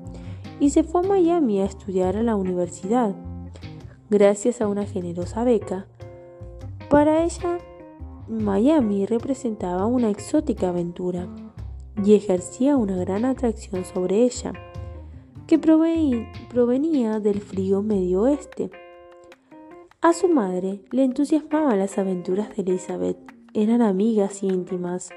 y 0.59 0.69
se 0.69 0.83
fue 0.83 1.01
a 1.03 1.09
Miami 1.09 1.59
a 1.59 1.65
estudiar 1.65 2.15
a 2.15 2.21
la 2.21 2.35
universidad. 2.35 3.15
Gracias 4.11 4.61
a 4.61 4.67
una 4.67 4.85
generosa 4.85 5.43
beca, 5.43 5.87
para 6.87 7.23
ella 7.23 7.57
Miami 8.29 9.05
representaba 9.05 9.85
una 9.85 10.09
exótica 10.09 10.69
aventura 10.69 11.29
y 12.03 12.13
ejercía 12.13 12.75
una 12.75 12.97
gran 12.97 13.23
atracción 13.23 13.85
sobre 13.85 14.23
ella, 14.23 14.51
que 15.47 15.57
provenía 15.57 17.21
del 17.21 17.39
frío 17.39 17.81
medio 17.81 18.23
oeste. 18.23 18.69
A 20.01 20.11
su 20.11 20.27
madre 20.27 20.81
le 20.91 21.05
entusiasmaban 21.05 21.79
las 21.79 21.97
aventuras 21.97 22.53
de 22.53 22.63
Elizabeth, 22.63 23.17
eran 23.53 23.81
amigas 23.81 24.43
íntimas, 24.43 25.09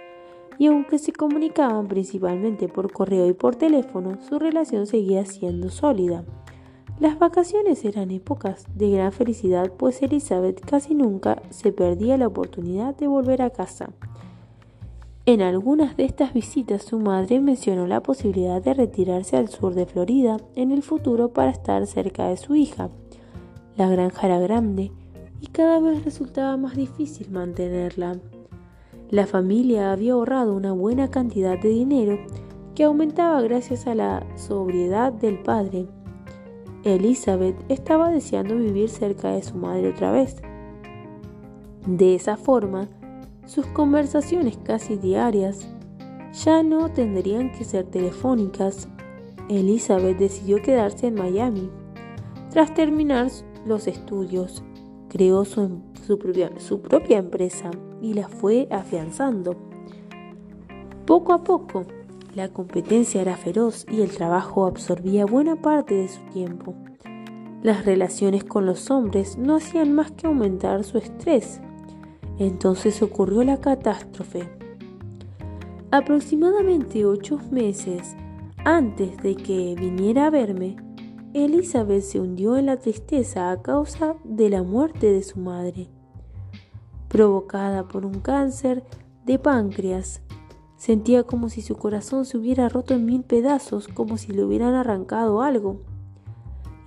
y 0.57 0.67
aunque 0.69 0.99
se 0.99 1.13
comunicaban 1.13 1.89
principalmente 1.89 2.69
por 2.69 2.93
correo 2.93 3.27
y 3.27 3.33
por 3.33 3.57
teléfono, 3.57 4.19
su 4.21 4.39
relación 4.39 4.87
seguía 4.87 5.25
siendo 5.25 5.69
sólida. 5.69 6.25
Las 7.01 7.19
vacaciones 7.19 7.83
eran 7.87 8.11
épocas 8.11 8.67
de 8.75 8.91
gran 8.91 9.11
felicidad, 9.11 9.73
pues 9.73 10.03
Elizabeth 10.03 10.61
casi 10.61 10.95
nunca 10.95 11.41
se 11.49 11.73
perdía 11.73 12.19
la 12.19 12.27
oportunidad 12.27 12.95
de 12.95 13.07
volver 13.07 13.41
a 13.41 13.49
casa. 13.49 13.89
En 15.25 15.41
algunas 15.41 15.97
de 15.97 16.05
estas 16.05 16.35
visitas 16.35 16.83
su 16.83 16.99
madre 16.99 17.41
mencionó 17.41 17.87
la 17.87 18.03
posibilidad 18.03 18.61
de 18.61 18.75
retirarse 18.75 19.39
al 19.39 19.49
sur 19.49 19.75
de 19.75 19.87
Florida 19.87 20.37
en 20.57 20.73
el 20.73 20.83
futuro 20.83 21.31
para 21.33 21.51
estar 21.51 21.87
cerca 21.87 22.29
de 22.29 22.37
su 22.37 22.55
hija. 22.55 22.91
La 23.79 23.89
granja 23.89 24.27
era 24.27 24.39
grande 24.39 24.93
y 25.41 25.47
cada 25.47 25.81
vez 25.81 26.05
resultaba 26.05 26.59
más 26.59 26.77
difícil 26.77 27.31
mantenerla. 27.31 28.19
La 29.09 29.27
familia 29.27 29.91
había 29.91 30.13
ahorrado 30.13 30.55
una 30.55 30.73
buena 30.73 31.11
cantidad 31.11 31.59
de 31.59 31.71
dinero 31.71 32.19
que 32.75 32.85
aumentaba 32.85 33.41
gracias 33.41 33.87
a 33.87 33.95
la 33.95 34.27
sobriedad 34.37 35.15
del 35.15 35.39
padre. 35.39 35.87
Elizabeth 36.85 37.57
estaba 37.69 38.11
deseando 38.11 38.57
vivir 38.57 38.89
cerca 38.89 39.31
de 39.31 39.43
su 39.43 39.57
madre 39.57 39.91
otra 39.91 40.13
vez. 40.13 40.37
De 41.87 42.15
esa 42.15 42.37
forma, 42.37 42.89
sus 43.47 43.67
conversaciones 43.67 44.59
casi 44.65 44.97
diarias 44.97 45.69
ya 46.33 46.63
no 46.63 46.91
tendrían 46.91 47.53
que 47.53 47.65
ser 47.65 47.85
telefónicas. 47.85 48.89
Elizabeth 49.49 50.19
decidió 50.19 50.63
quedarse 50.63 51.09
en 51.09 51.15
Miami. 51.15 51.71
Tras 52.51 52.73
terminar 52.73 53.29
los 53.67 53.87
estudios, 53.87 54.63
creó 55.09 55.45
su, 55.45 55.83
propia, 56.19 56.51
su 56.59 56.81
propia 56.81 57.19
empresa 57.19 57.71
y 58.01 58.15
la 58.15 58.29
fue 58.29 58.69
afianzando. 58.71 59.57
Poco 61.05 61.33
a 61.33 61.43
poco, 61.43 61.85
la 62.35 62.49
competencia 62.49 63.21
era 63.21 63.37
feroz 63.37 63.87
y 63.91 64.03
el 64.03 64.11
trabajo 64.11 64.67
absorbía 64.67 65.27
buena 65.27 65.57
parte 65.57 65.95
de 65.95 66.09
su 66.09 66.21
tiempo. 66.33 66.75
Las 67.63 67.85
relaciones 67.85 68.45
con 68.45 68.67
los 68.67 68.91
hombres 68.91 69.37
no 69.37 69.57
hacían 69.57 69.93
más 69.93 70.13
que 70.13 70.27
aumentar 70.27 70.85
su 70.85 70.99
estrés. 70.99 71.61
Entonces 72.39 73.03
ocurrió 73.03 73.43
la 73.43 73.61
catástrofe. 73.61 74.49
Aproximadamente 75.91 77.05
ocho 77.05 77.39
meses 77.51 78.17
antes 78.65 79.17
de 79.23 79.37
que 79.37 79.75
viniera 79.75 80.27
a 80.27 80.31
verme, 80.31 80.77
Elizabeth 81.33 82.03
se 82.03 82.21
hundió 82.21 82.59
en 82.59 82.67
la 82.67 82.77
tristeza 82.77 83.51
a 83.51 83.63
causa 83.63 84.17
de 84.25 84.51
la 84.51 84.63
muerte 84.63 85.11
de 85.11 85.23
su 85.23 85.39
madre, 85.39 85.89
provocada 87.09 87.89
por 87.89 88.05
un 88.05 88.21
cáncer 88.21 88.85
de 89.25 89.39
páncreas. 89.39 90.21
Sentía 90.81 91.25
como 91.25 91.51
si 91.51 91.61
su 91.61 91.77
corazón 91.77 92.25
se 92.25 92.39
hubiera 92.39 92.71
roto 92.71 92.95
en 92.95 93.05
mil 93.05 93.23
pedazos, 93.23 93.87
como 93.87 94.17
si 94.17 94.33
le 94.33 94.43
hubieran 94.43 94.73
arrancado 94.73 95.43
algo. 95.43 95.83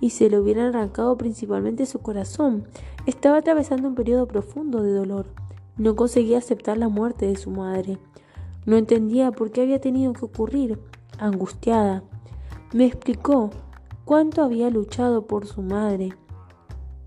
Y 0.00 0.10
se 0.10 0.28
le 0.28 0.40
hubieran 0.40 0.74
arrancado 0.74 1.16
principalmente 1.16 1.86
su 1.86 2.00
corazón. 2.00 2.64
Estaba 3.06 3.36
atravesando 3.36 3.86
un 3.86 3.94
periodo 3.94 4.26
profundo 4.26 4.82
de 4.82 4.90
dolor. 4.90 5.26
No 5.76 5.94
conseguía 5.94 6.38
aceptar 6.38 6.76
la 6.76 6.88
muerte 6.88 7.28
de 7.28 7.36
su 7.36 7.52
madre. 7.52 8.00
No 8.66 8.76
entendía 8.76 9.30
por 9.30 9.52
qué 9.52 9.62
había 9.62 9.80
tenido 9.80 10.12
que 10.12 10.24
ocurrir. 10.24 10.80
Angustiada, 11.20 12.02
me 12.72 12.86
explicó 12.86 13.50
cuánto 14.04 14.42
había 14.42 14.70
luchado 14.70 15.28
por 15.28 15.46
su 15.46 15.62
madre 15.62 16.14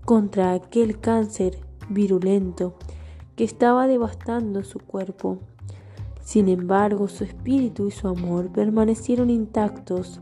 contra 0.06 0.54
aquel 0.54 0.98
cáncer 1.00 1.58
virulento 1.90 2.76
que 3.36 3.44
estaba 3.44 3.86
devastando 3.86 4.64
su 4.64 4.78
cuerpo. 4.78 5.38
Sin 6.28 6.50
embargo, 6.50 7.08
su 7.08 7.24
espíritu 7.24 7.88
y 7.88 7.90
su 7.90 8.06
amor 8.06 8.52
permanecieron 8.52 9.30
intactos. 9.30 10.20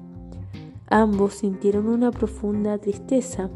Ambos 0.86 1.34
sintieron 1.34 1.88
una 1.88 2.12
profunda 2.12 2.78
tristeza. 2.78 3.50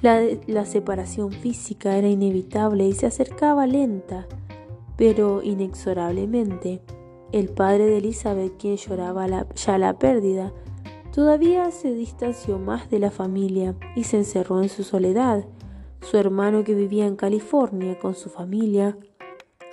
La, 0.00 0.64
separación 0.64 1.32
física 1.32 1.98
era 1.98 2.08
inevitable 2.08 2.88
y 2.88 2.94
se 2.94 3.04
acercaba 3.04 3.66
lenta, 3.66 4.26
pero 4.96 5.42
inexorablemente. 5.42 6.80
El 7.30 7.50
padre 7.50 7.84
de 7.84 7.98
Elizabeth, 7.98 8.56
quien 8.56 8.76
lloraba 8.76 9.26
ya 9.54 9.76
la 9.76 9.98
pérdida, 9.98 10.54
Todavía 11.12 11.70
se 11.72 11.92
distanció 11.92 12.58
más 12.58 12.88
de 12.88 13.00
la 13.00 13.10
familia 13.10 13.74
y 13.96 14.04
se 14.04 14.16
encerró 14.16 14.62
en 14.62 14.70
su 14.70 14.82
soledad. 14.82 15.44
Su 16.00 16.16
hermano 16.16 16.64
que 16.64 16.74
vivía 16.74 17.06
en 17.06 17.16
California 17.16 17.98
con 17.98 18.14
su 18.14 18.30
familia 18.30 18.96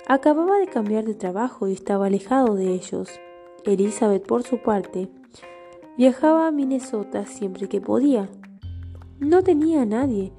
acababa 0.06 0.58
de 0.58 0.68
cambiar 0.68 1.04
de 1.04 1.14
trabajo 1.14 1.68
y 1.68 1.72
estaba 1.72 2.06
alejado 2.06 2.54
de 2.54 2.72
ellos. 2.72 3.08
Elizabeth, 3.64 4.26
por 4.26 4.44
su 4.44 4.62
parte, 4.62 5.08
viajaba 5.96 6.46
a 6.46 6.52
Minnesota 6.52 7.26
siempre 7.26 7.68
que 7.68 7.80
podía. 7.80 8.28
No 9.18 9.42
tenía 9.42 9.82
a 9.82 9.86
nadie 9.86 10.32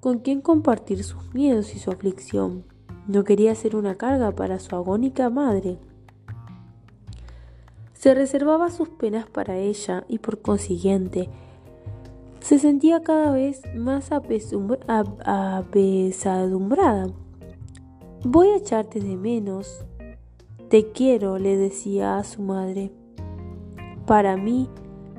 con 0.00 0.20
quien 0.20 0.40
compartir 0.40 1.02
sus 1.02 1.34
miedos 1.34 1.74
y 1.74 1.78
su 1.78 1.90
aflicción. 1.90 2.64
No 3.06 3.24
quería 3.24 3.54
ser 3.54 3.74
una 3.74 3.96
carga 3.96 4.32
para 4.32 4.60
su 4.60 4.76
agónica 4.76 5.30
madre. 5.30 5.78
Se 7.94 8.14
reservaba 8.14 8.70
sus 8.70 8.88
penas 8.88 9.28
para 9.28 9.56
ella 9.56 10.04
y 10.08 10.18
por 10.18 10.40
consiguiente 10.40 11.28
se 12.40 12.58
sentía 12.58 13.02
cada 13.02 13.32
vez 13.32 13.62
más 13.74 14.12
apesadumbrada. 14.12 17.06
Voy 18.24 18.48
a 18.48 18.56
echarte 18.56 18.98
de 18.98 19.16
menos. 19.16 19.84
Te 20.68 20.90
quiero, 20.90 21.38
le 21.38 21.56
decía 21.56 22.18
a 22.18 22.24
su 22.24 22.42
madre. 22.42 22.90
Para 24.06 24.36
mí, 24.36 24.68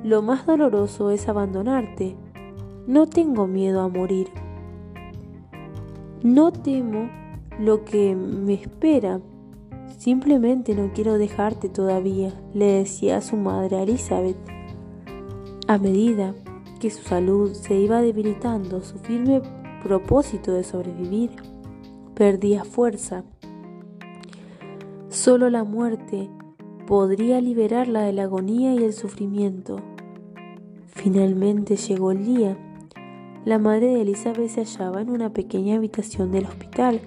lo 0.04 0.20
más 0.20 0.44
doloroso 0.44 1.10
es 1.10 1.26
abandonarte. 1.26 2.14
No 2.86 3.06
tengo 3.06 3.46
miedo 3.46 3.80
a 3.80 3.88
morir. 3.88 4.28
No 6.22 6.52
temo 6.52 7.08
lo 7.58 7.86
que 7.86 8.14
me 8.14 8.52
espera. 8.52 9.22
Simplemente 9.96 10.74
no 10.74 10.92
quiero 10.92 11.16
dejarte 11.16 11.70
todavía, 11.70 12.34
le 12.52 12.66
decía 12.66 13.16
a 13.16 13.22
su 13.22 13.38
madre 13.38 13.82
Elizabeth. 13.82 14.36
A 15.68 15.78
medida 15.78 16.34
que 16.80 16.90
su 16.90 17.02
salud 17.02 17.54
se 17.54 17.76
iba 17.76 18.02
debilitando, 18.02 18.82
su 18.82 18.98
firme 18.98 19.40
propósito 19.82 20.52
de 20.52 20.64
sobrevivir 20.64 21.30
perdía 22.20 22.64
fuerza. 22.64 23.24
Solo 25.08 25.48
la 25.48 25.64
muerte 25.64 26.28
podría 26.86 27.40
liberarla 27.40 28.02
de 28.02 28.12
la 28.12 28.24
agonía 28.24 28.74
y 28.74 28.84
el 28.84 28.92
sufrimiento. 28.92 29.80
Finalmente 30.88 31.76
llegó 31.76 32.10
el 32.10 32.26
día. 32.26 32.58
La 33.46 33.58
madre 33.58 33.86
de 33.86 34.02
Elizabeth 34.02 34.50
se 34.50 34.60
hallaba 34.60 35.00
en 35.00 35.08
una 35.08 35.32
pequeña 35.32 35.76
habitación 35.76 36.30
del 36.30 36.44
hospital, 36.44 37.00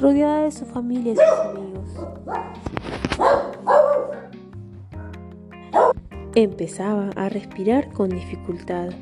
rodeada 0.00 0.44
de 0.44 0.50
su 0.50 0.64
familia 0.64 1.12
y 1.12 1.16
sus 1.16 1.40
amigos. 1.50 1.90
Empezaba 6.34 7.10
a 7.16 7.28
respirar 7.28 7.92
con 7.92 8.08
dificultad, 8.08 8.94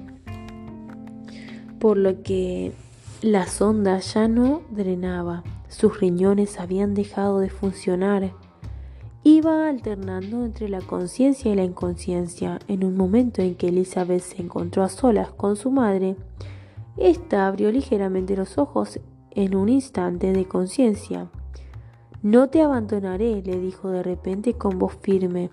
por 1.79 1.99
lo 1.99 2.21
que 2.25 2.73
la 3.23 3.47
sonda 3.47 4.01
ya 4.01 4.27
no 4.27 4.63
drenaba, 4.71 5.45
sus 5.69 6.01
riñones 6.01 6.59
habían 6.59 6.93
dejado 6.93 7.39
de 7.39 7.51
funcionar. 7.51 8.33
Iba 9.23 9.69
alternando 9.69 10.45
entre 10.45 10.69
la 10.69 10.81
conciencia 10.81 11.53
y 11.53 11.55
la 11.55 11.63
inconsciencia. 11.63 12.59
En 12.67 12.85
un 12.85 12.97
momento 12.97 13.41
en 13.41 13.55
que 13.55 13.69
Elizabeth 13.69 14.23
se 14.23 14.43
encontró 14.43 14.83
a 14.83 14.89
solas 14.89 15.31
con 15.31 15.55
su 15.55 15.71
madre, 15.71 16.17
ésta 16.97 17.47
abrió 17.47 17.71
ligeramente 17.71 18.37
los 18.37 18.59
ojos 18.59 18.99
en 19.31 19.55
un 19.55 19.69
instante 19.69 20.33
de 20.33 20.45
conciencia. 20.47 21.31
No 22.23 22.49
te 22.49 22.61
abandonaré, 22.61 23.41
le 23.43 23.61
dijo 23.61 23.91
de 23.91 24.03
repente 24.03 24.55
con 24.55 24.81
voz 24.81 24.97
firme. 25.01 25.51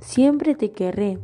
Siempre 0.00 0.56
te 0.56 0.72
querré. 0.72 1.20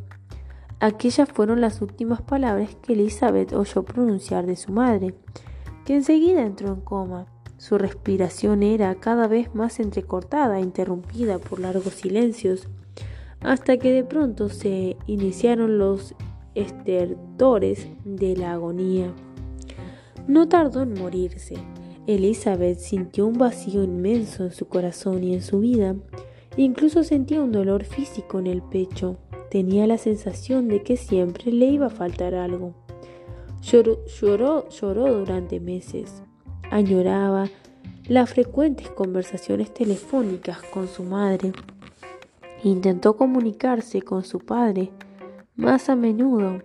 Aquellas 0.78 1.28
fueron 1.28 1.60
las 1.60 1.82
últimas 1.82 2.22
palabras 2.22 2.76
que 2.82 2.92
Elizabeth 2.92 3.52
oyó 3.52 3.82
pronunciar 3.82 4.46
de 4.46 4.54
su 4.54 4.72
madre, 4.72 5.14
que 5.84 5.94
enseguida 5.94 6.42
entró 6.42 6.68
en 6.68 6.80
coma. 6.80 7.26
Su 7.56 7.78
respiración 7.78 8.62
era 8.62 8.94
cada 8.96 9.28
vez 9.28 9.54
más 9.54 9.78
entrecortada, 9.78 10.60
interrumpida 10.60 11.38
por 11.38 11.60
largos 11.60 11.94
silencios, 11.94 12.68
hasta 13.40 13.76
que 13.76 13.92
de 13.92 14.04
pronto 14.04 14.48
se 14.48 14.96
iniciaron 15.06 15.78
los 15.78 16.14
estertores 16.54 17.88
de 18.04 18.36
la 18.36 18.52
agonía. 18.52 19.12
No 20.26 20.48
tardó 20.48 20.82
en 20.82 20.94
morirse. 20.94 21.56
Elizabeth 22.06 22.78
sintió 22.78 23.26
un 23.26 23.38
vacío 23.38 23.82
inmenso 23.82 24.44
en 24.44 24.52
su 24.52 24.66
corazón 24.66 25.22
y 25.22 25.34
en 25.34 25.42
su 25.42 25.60
vida. 25.60 25.94
Incluso 26.56 27.04
sentía 27.04 27.40
un 27.40 27.52
dolor 27.52 27.84
físico 27.84 28.38
en 28.38 28.48
el 28.48 28.62
pecho. 28.62 29.18
Tenía 29.50 29.86
la 29.86 29.98
sensación 29.98 30.68
de 30.68 30.82
que 30.82 30.96
siempre 30.96 31.52
le 31.52 31.66
iba 31.66 31.86
a 31.86 31.90
faltar 31.90 32.34
algo. 32.34 32.74
Lloró, 33.62 34.04
lloró, 34.06 34.68
lloró 34.68 35.14
durante 35.14 35.60
meses 35.60 36.22
añoraba 36.72 37.50
las 38.08 38.30
frecuentes 38.30 38.88
conversaciones 38.88 39.74
telefónicas 39.74 40.62
con 40.62 40.88
su 40.88 41.04
madre. 41.04 41.52
Intentó 42.64 43.14
comunicarse 43.18 44.00
con 44.00 44.24
su 44.24 44.38
padre 44.38 44.90
más 45.54 45.90
a 45.90 45.96
menudo, 45.96 46.62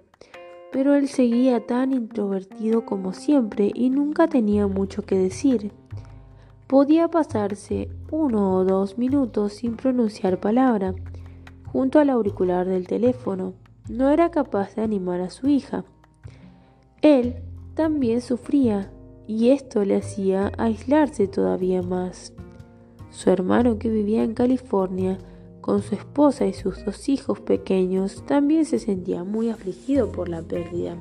pero 0.72 0.96
él 0.96 1.10
seguía 1.10 1.66
tan 1.68 1.92
introvertido 1.92 2.86
como 2.86 3.12
siempre 3.12 3.70
y 3.74 3.90
nunca 3.90 4.30
tenía 4.30 4.66
mucho 4.68 5.02
que 5.02 5.18
decir. 5.18 5.74
Podía 6.68 7.10
pasarse 7.10 7.90
uno 8.10 8.56
o 8.56 8.64
dos 8.64 8.98
minutos 8.98 9.54
sin 9.54 9.76
pronunciar 9.76 10.40
palabra 10.40 10.96
junto 11.66 12.00
al 12.00 12.10
auricular 12.10 12.66
del 12.66 12.88
teléfono. 12.88 13.56
No 13.90 14.10
era 14.10 14.32
capaz 14.32 14.76
de 14.76 14.84
animar 14.84 15.20
a 15.20 15.30
su 15.30 15.50
hija. 15.50 15.84
Él 17.02 17.36
también 17.76 18.22
sufría 18.22 18.92
y 19.28 19.50
esto 19.50 19.84
le 19.86 19.98
hacía 19.98 20.52
aislarse 20.58 21.28
todavía 21.28 21.84
más. 21.84 22.34
Su 23.12 23.30
hermano 23.30 23.78
que 23.78 23.90
vivía 23.90 24.24
en 24.24 24.34
California 24.34 25.20
con 25.62 25.82
su 25.82 25.96
esposa 25.96 26.46
y 26.46 26.54
sus 26.54 26.84
dos 26.86 27.08
hijos 27.10 27.42
pequeños 27.42 28.24
también 28.26 28.66
se 28.66 28.80
sentía 28.80 29.24
muy 29.24 29.50
afligido 29.50 30.12
por 30.12 30.30
la 30.30 30.42
pérdida. 30.42 30.96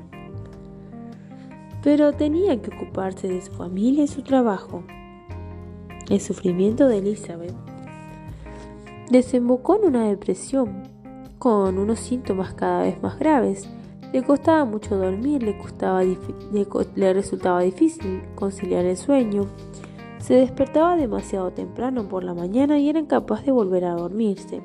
Pero 1.83 2.13
tenía 2.13 2.61
que 2.61 2.75
ocuparse 2.75 3.29
de 3.29 3.41
su 3.41 3.53
familia 3.53 4.05
y 4.05 4.09
su 4.09 4.23
trabajo. 4.23 4.83
El 6.11 6.21
sufrimiento 6.21 6.89
de 6.89 6.99
Elizabeth 6.99 7.55
desembocó 9.11 9.77
en 9.77 9.87
una 9.87 10.09
depresión, 10.09 10.83
con 11.39 11.79
unos 11.79 12.01
síntomas 12.01 12.55
cada 12.55 12.83
vez 12.83 13.01
más 13.03 13.19
graves 13.19 13.69
le 14.13 14.23
costaba 14.23 14.65
mucho 14.65 14.97
dormir, 14.97 15.43
le, 15.43 17.13
resultaba 17.13 17.61
difícil 17.61 18.23
conciliar 18.35 18.85
el 18.85 18.97
sueño. 18.97 19.47
Se 20.19 20.35
despertaba 20.35 20.97
demasiado 20.97 21.51
temprano 21.51 22.09
por 22.09 22.25
la 22.25 22.35
mañana 22.35 22.79
y 22.79 22.89
era 22.89 22.99
incapaz 22.99 23.45
de 23.45 23.53
volver 23.53 23.85
a 23.85 23.95
dormirse. 23.95 24.63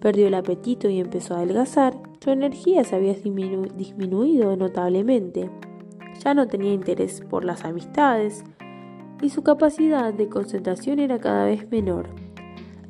Perdió 0.00 0.28
el 0.28 0.34
apetito 0.34 0.88
y 0.88 1.00
empezó 1.00 1.34
a 1.34 1.38
adelgazar. 1.38 1.98
Su 2.20 2.30
energía 2.30 2.84
se 2.84 2.96
había 2.96 3.14
disminuido 3.14 4.56
notablemente. 4.56 5.50
Ya 6.22 6.34
no 6.34 6.46
tenía 6.46 6.72
interés 6.72 7.20
por 7.28 7.44
las 7.44 7.64
amistades 7.64 8.44
y 9.22 9.30
su 9.30 9.42
capacidad 9.42 10.12
de 10.12 10.28
concentración 10.28 10.98
era 10.98 11.18
cada 11.18 11.46
vez 11.46 11.70
menor. 11.70 12.08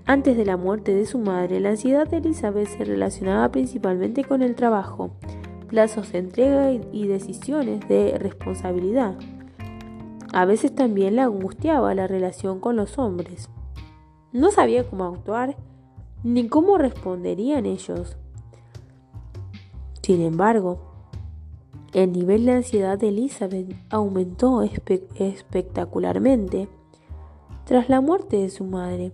Antes 0.04 0.36
de 0.36 0.44
la 0.44 0.56
muerte 0.56 0.94
de 0.94 1.06
su 1.06 1.18
madre, 1.18 1.58
la 1.58 1.70
ansiedad 1.70 2.08
de 2.08 2.18
Elizabeth 2.18 2.68
se 2.68 2.84
relacionaba 2.84 3.50
principalmente 3.50 4.24
con 4.24 4.42
el 4.42 4.54
trabajo 4.54 5.10
plazos 5.66 6.12
de 6.12 6.18
entrega 6.18 6.72
y 6.72 7.06
decisiones 7.06 7.86
de 7.88 8.18
responsabilidad. 8.18 9.16
A 10.32 10.44
veces 10.44 10.74
también 10.74 11.16
la 11.16 11.24
angustiaba 11.24 11.94
la 11.94 12.06
relación 12.06 12.60
con 12.60 12.76
los 12.76 12.98
hombres. 12.98 13.48
No 14.32 14.50
sabía 14.50 14.84
cómo 14.84 15.04
actuar 15.04 15.56
ni 16.22 16.48
cómo 16.48 16.78
responderían 16.78 17.66
ellos. 17.66 18.16
Sin 20.02 20.22
embargo, 20.22 20.78
el 21.92 22.12
nivel 22.12 22.44
de 22.44 22.52
ansiedad 22.52 22.98
de 22.98 23.08
Elizabeth 23.08 23.74
aumentó 23.90 24.62
espectacularmente. 24.62 26.68
Tras 27.64 27.88
la 27.88 28.00
muerte 28.00 28.36
de 28.36 28.50
su 28.50 28.64
madre, 28.64 29.12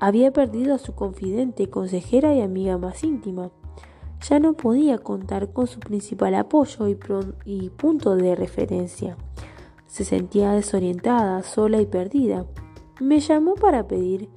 había 0.00 0.32
perdido 0.32 0.74
a 0.74 0.78
su 0.78 0.94
confidente, 0.94 1.68
consejera 1.68 2.34
y 2.34 2.40
amiga 2.40 2.78
más 2.78 3.04
íntima 3.04 3.50
ya 4.28 4.38
no 4.38 4.54
podía 4.54 4.98
contar 4.98 5.52
con 5.52 5.66
su 5.66 5.80
principal 5.80 6.34
apoyo 6.34 6.86
y, 7.44 7.70
punto 7.70 8.16
de 8.16 8.34
referencia. 8.34 9.16
Se 9.86 10.04
sentía 10.04 10.52
desorientada, 10.52 11.42
sola 11.42 11.80
y 11.80 11.86
perdida. 11.86 12.46
Me 13.00 13.20
llamó 13.20 13.54
para 13.54 13.86
pedir 13.86 14.28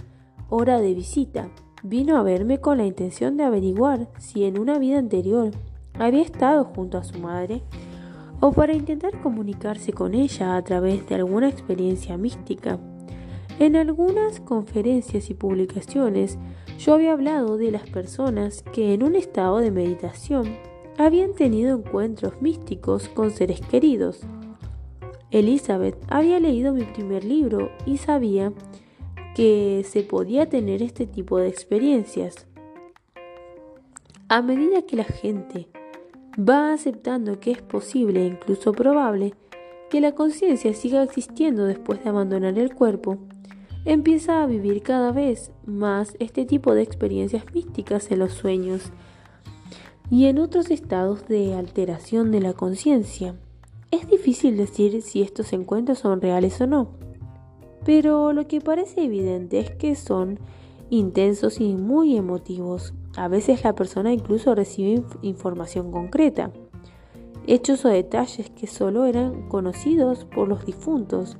hora 0.49 0.79
de 0.79 0.93
visita. 0.93 1.49
Vino 1.83 2.17
a 2.17 2.23
verme 2.23 2.59
con 2.59 2.79
la 2.79 2.85
intención 2.85 3.37
de 3.37 3.43
averiguar 3.43 4.09
si 4.17 4.43
en 4.43 4.59
una 4.59 4.77
vida 4.77 4.97
anterior 4.97 5.51
había 5.93 6.21
estado 6.21 6.65
junto 6.65 6.97
a 6.97 7.03
su 7.03 7.19
madre 7.19 7.63
o 8.39 8.51
para 8.51 8.73
intentar 8.73 9.19
comunicarse 9.21 9.93
con 9.93 10.13
ella 10.13 10.57
a 10.57 10.63
través 10.63 11.07
de 11.07 11.15
alguna 11.15 11.49
experiencia 11.49 12.17
mística. 12.17 12.79
En 13.59 13.75
algunas 13.75 14.39
conferencias 14.41 15.29
y 15.29 15.33
publicaciones 15.33 16.37
yo 16.77 16.93
había 16.93 17.13
hablado 17.13 17.57
de 17.57 17.71
las 17.71 17.89
personas 17.89 18.63
que 18.73 18.93
en 18.93 19.03
un 19.03 19.15
estado 19.15 19.57
de 19.59 19.71
meditación 19.71 20.57
habían 20.97 21.33
tenido 21.33 21.77
encuentros 21.77 22.41
místicos 22.41 23.09
con 23.09 23.31
seres 23.31 23.61
queridos. 23.61 24.21
Elizabeth 25.31 25.97
había 26.07 26.39
leído 26.39 26.73
mi 26.73 26.83
primer 26.83 27.23
libro 27.23 27.71
y 27.85 27.97
sabía 27.97 28.53
que 29.35 29.85
se 29.87 30.03
podía 30.03 30.47
tener 30.47 30.81
este 30.81 31.05
tipo 31.05 31.37
de 31.37 31.47
experiencias. 31.47 32.47
A 34.29 34.41
medida 34.41 34.81
que 34.81 34.95
la 34.95 35.03
gente 35.03 35.67
va 36.37 36.73
aceptando 36.73 37.39
que 37.39 37.51
es 37.51 37.61
posible 37.61 38.21
e 38.21 38.27
incluso 38.27 38.71
probable 38.71 39.33
que 39.89 40.01
la 40.01 40.13
conciencia 40.13 40.73
siga 40.73 41.03
existiendo 41.03 41.65
después 41.65 42.03
de 42.03 42.09
abandonar 42.09 42.57
el 42.59 42.73
cuerpo, 42.73 43.17
empieza 43.87 44.43
a 44.43 44.45
vivir 44.45 44.83
cada 44.83 45.13
vez 45.13 45.53
más 45.65 46.17
este 46.19 46.45
tipo 46.45 46.75
de 46.75 46.81
experiencias 46.81 47.45
místicas 47.53 48.11
en 48.11 48.19
los 48.19 48.33
sueños 48.33 48.91
y 50.11 50.25
en 50.25 50.39
otros 50.39 50.71
estados 50.71 51.25
de 51.29 51.55
alteración 51.55 52.31
de 52.31 52.41
la 52.41 52.51
conciencia. 52.51 53.35
Es 53.89 54.09
difícil 54.09 54.57
decir 54.57 55.01
si 55.01 55.21
estos 55.21 55.53
encuentros 55.53 55.99
son 55.99 56.19
reales 56.19 56.59
o 56.59 56.67
no, 56.67 56.89
pero 57.85 58.33
lo 58.33 58.45
que 58.45 58.59
parece 58.59 59.05
evidente 59.05 59.59
es 59.59 59.71
que 59.71 59.95
son 59.95 60.37
intensos 60.89 61.61
y 61.61 61.73
muy 61.75 62.17
emotivos. 62.17 62.93
A 63.15 63.29
veces 63.29 63.63
la 63.63 63.73
persona 63.73 64.11
incluso 64.11 64.53
recibe 64.53 65.01
información 65.21 65.93
concreta, 65.93 66.51
hechos 67.45 67.85
o 67.85 67.87
detalles 67.87 68.49
que 68.49 68.67
solo 68.67 69.05
eran 69.05 69.47
conocidos 69.47 70.25
por 70.25 70.49
los 70.49 70.65
difuntos 70.65 71.37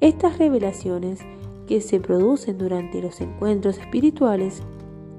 Estas 0.00 0.38
revelaciones 0.38 1.18
que 1.68 1.80
se 1.82 2.00
producen 2.00 2.58
durante 2.58 3.00
los 3.02 3.20
encuentros 3.20 3.78
espirituales 3.78 4.62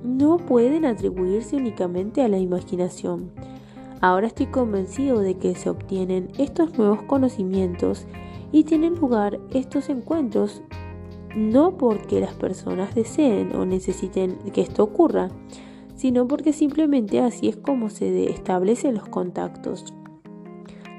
no 0.04 0.38
pueden 0.38 0.84
atribuirse 0.84 1.56
únicamente 1.56 2.22
a 2.24 2.28
la 2.28 2.40
imaginación. 2.40 3.32
Ahora 4.02 4.28
estoy 4.28 4.48
convencido 4.48 5.20
de 5.20 5.36
que 5.36 5.56
se 5.56 5.70
obtienen 5.70 6.30
estos 6.38 6.78
nuevos 6.78 7.04
conocimientos 7.04 8.08
y 8.52 8.64
tienen 8.64 8.96
lugar 8.96 9.40
estos 9.52 9.90
encuentros 9.90 10.64
no 11.36 11.78
porque 11.78 12.20
las 12.20 12.34
personas 12.34 12.96
deseen 12.96 13.56
o 13.56 13.66
necesiten 13.66 14.38
que 14.52 14.62
esto 14.62 14.84
ocurra, 14.84 15.30
sino 15.96 16.28
porque 16.28 16.54
simplemente 16.54 17.20
así 17.20 17.50
es 17.50 17.58
como 17.58 17.90
se 17.92 18.32
establecen 18.32 18.96
los 18.96 19.08
contactos. 19.08 19.94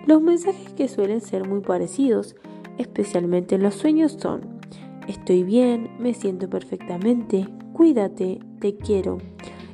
Los 0.06 0.22
mensajes 0.22 0.72
que 0.74 0.86
suelen 0.86 1.20
ser 1.20 1.48
muy 1.48 1.60
parecidos, 1.60 2.36
especialmente 2.78 3.56
en 3.56 3.62
los 3.62 3.74
sueños, 3.74 4.16
son 4.20 4.59
Estoy 5.08 5.42
bien, 5.42 5.90
me 5.98 6.14
siento 6.14 6.48
perfectamente, 6.48 7.48
cuídate, 7.72 8.40
te 8.60 8.76
quiero. 8.76 9.18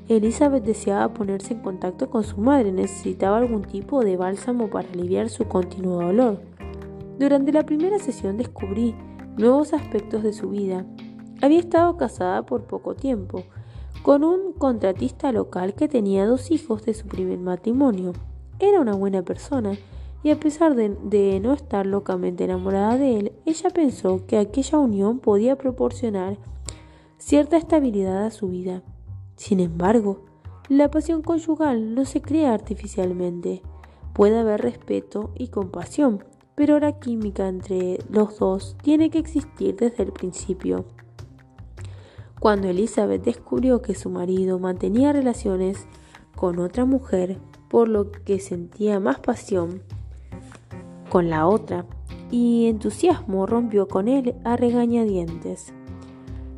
Elizabeth 0.08 0.64
deseaba 0.64 1.12
ponerse 1.12 1.54
en 1.54 1.60
contacto 1.60 2.08
con 2.08 2.22
su 2.22 2.40
madre, 2.40 2.70
necesitaba 2.70 3.38
algún 3.38 3.62
tipo 3.62 4.04
de 4.04 4.16
bálsamo 4.16 4.70
para 4.70 4.88
aliviar 4.88 5.28
su 5.28 5.46
continuo 5.46 6.00
dolor. 6.00 6.40
Durante 7.18 7.52
la 7.52 7.66
primera 7.66 7.98
sesión 7.98 8.36
descubrí 8.36 8.94
nuevos 9.36 9.72
aspectos 9.72 10.22
de 10.22 10.32
su 10.32 10.50
vida. 10.50 10.86
Había 11.42 11.58
estado 11.58 11.96
casada 11.96 12.46
por 12.46 12.64
poco 12.64 12.94
tiempo, 12.94 13.42
con 14.02 14.22
un 14.22 14.52
contratista 14.52 15.32
local 15.32 15.74
que 15.74 15.88
tenía 15.88 16.24
dos 16.24 16.50
hijos 16.52 16.84
de 16.84 16.94
su 16.94 17.06
primer 17.08 17.38
matrimonio. 17.38 18.12
Era 18.60 18.80
una 18.80 18.94
buena 18.94 19.22
persona 19.22 19.76
y 20.26 20.32
a 20.32 20.40
pesar 20.40 20.74
de, 20.74 21.38
no 21.40 21.52
estar 21.52 21.86
locamente 21.86 22.42
enamorada 22.42 22.98
de 22.98 23.16
él, 23.16 23.32
ella 23.44 23.70
pensó 23.70 24.26
que 24.26 24.38
aquella 24.38 24.76
unión 24.76 25.20
podía 25.20 25.54
proporcionar 25.54 26.36
cierta 27.16 27.56
estabilidad 27.56 28.24
a 28.24 28.32
su 28.32 28.48
vida. 28.48 28.82
Sin 29.36 29.60
embargo, 29.60 30.24
la 30.68 30.90
pasión 30.90 31.22
conyugal 31.22 31.94
no 31.94 32.04
se 32.04 32.22
crea 32.22 32.54
artificialmente. 32.54 33.62
Puede 34.14 34.40
haber 34.40 34.62
respeto 34.62 35.30
y 35.36 35.46
compasión, 35.46 36.24
pero 36.56 36.80
la 36.80 36.98
química 36.98 37.46
entre 37.46 37.98
los 38.10 38.40
dos 38.40 38.76
tiene 38.82 39.10
que 39.10 39.18
existir 39.18 39.76
desde 39.76 40.02
el 40.02 40.10
principio. 40.10 40.86
Cuando 42.40 42.66
Elizabeth 42.66 43.22
descubrió 43.22 43.80
que 43.80 43.94
su 43.94 44.10
marido 44.10 44.58
mantenía 44.58 45.12
relaciones 45.12 45.86
con 46.34 46.58
otra 46.58 46.84
mujer, 46.84 47.38
por 47.68 47.88
lo 47.88 48.10
que 48.10 48.40
sentía 48.40 48.98
más 48.98 49.20
pasión, 49.20 49.82
con 51.08 51.30
la 51.30 51.46
otra 51.46 51.86
y 52.30 52.66
entusiasmo 52.66 53.46
rompió 53.46 53.88
con 53.88 54.08
él 54.08 54.34
a 54.44 54.56
regañadientes. 54.56 55.72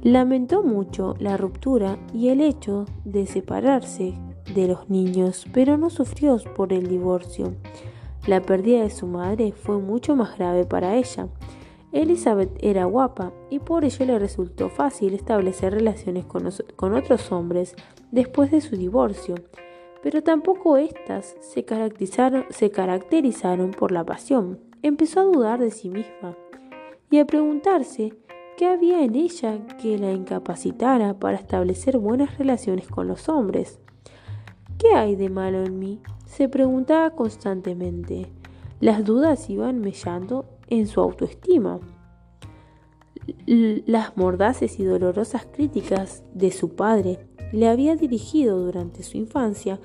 Lamentó 0.02 0.62
mucho 0.62 1.14
la 1.18 1.36
ruptura 1.36 1.98
y 2.14 2.28
el 2.28 2.40
hecho 2.40 2.86
de 3.04 3.26
separarse 3.26 4.14
de 4.54 4.68
los 4.68 4.88
niños, 4.88 5.46
pero 5.52 5.76
no 5.76 5.90
sufrió 5.90 6.38
por 6.54 6.72
el 6.72 6.86
divorcio. 6.88 7.54
La 8.26 8.40
pérdida 8.40 8.82
de 8.82 8.90
su 8.90 9.06
madre 9.06 9.52
fue 9.52 9.78
mucho 9.78 10.14
más 10.14 10.36
grave 10.38 10.64
para 10.64 10.96
ella. 10.96 11.28
Elizabeth 11.92 12.50
era 12.60 12.84
guapa 12.84 13.32
y 13.50 13.58
por 13.58 13.84
ello 13.84 14.04
le 14.04 14.18
resultó 14.18 14.68
fácil 14.68 15.14
establecer 15.14 15.72
relaciones 15.72 16.26
con, 16.26 16.48
con 16.76 16.94
otros 16.94 17.32
hombres 17.32 17.74
después 18.10 18.50
de 18.50 18.60
su 18.60 18.76
divorcio 18.76 19.36
pero 20.02 20.22
tampoco 20.22 20.76
éstas 20.76 21.36
se 21.40 21.64
caracterizaron, 21.64 22.44
se 22.50 22.70
caracterizaron 22.70 23.72
por 23.72 23.92
la 23.92 24.04
pasión. 24.04 24.60
Empezó 24.82 25.20
a 25.20 25.24
dudar 25.24 25.60
de 25.60 25.70
sí 25.70 25.90
misma 25.90 26.36
y 27.10 27.18
a 27.18 27.26
preguntarse 27.26 28.14
qué 28.56 28.66
había 28.66 29.02
en 29.02 29.14
ella 29.14 29.66
que 29.80 29.98
la 29.98 30.12
incapacitara 30.12 31.14
para 31.18 31.36
establecer 31.38 31.98
buenas 31.98 32.38
relaciones 32.38 32.88
con 32.88 33.08
los 33.08 33.28
hombres. 33.28 33.80
¿Qué 34.78 34.94
hay 34.94 35.16
de 35.16 35.30
malo 35.30 35.64
en 35.64 35.78
mí? 35.78 36.00
se 36.26 36.48
preguntaba 36.48 37.10
constantemente. 37.10 38.26
Las 38.80 39.04
dudas 39.04 39.48
iban 39.50 39.80
mellando 39.80 40.44
en 40.68 40.86
su 40.86 41.00
autoestima. 41.00 41.80
Las 43.46 44.16
mordaces 44.16 44.78
y 44.78 44.84
dolorosas 44.84 45.46
críticas 45.46 46.22
de 46.34 46.50
su 46.50 46.76
padre 46.76 47.27
le 47.52 47.68
había 47.68 47.96
dirigido 47.96 48.58
durante 48.58 49.02
su 49.02 49.16
infancia 49.16 49.78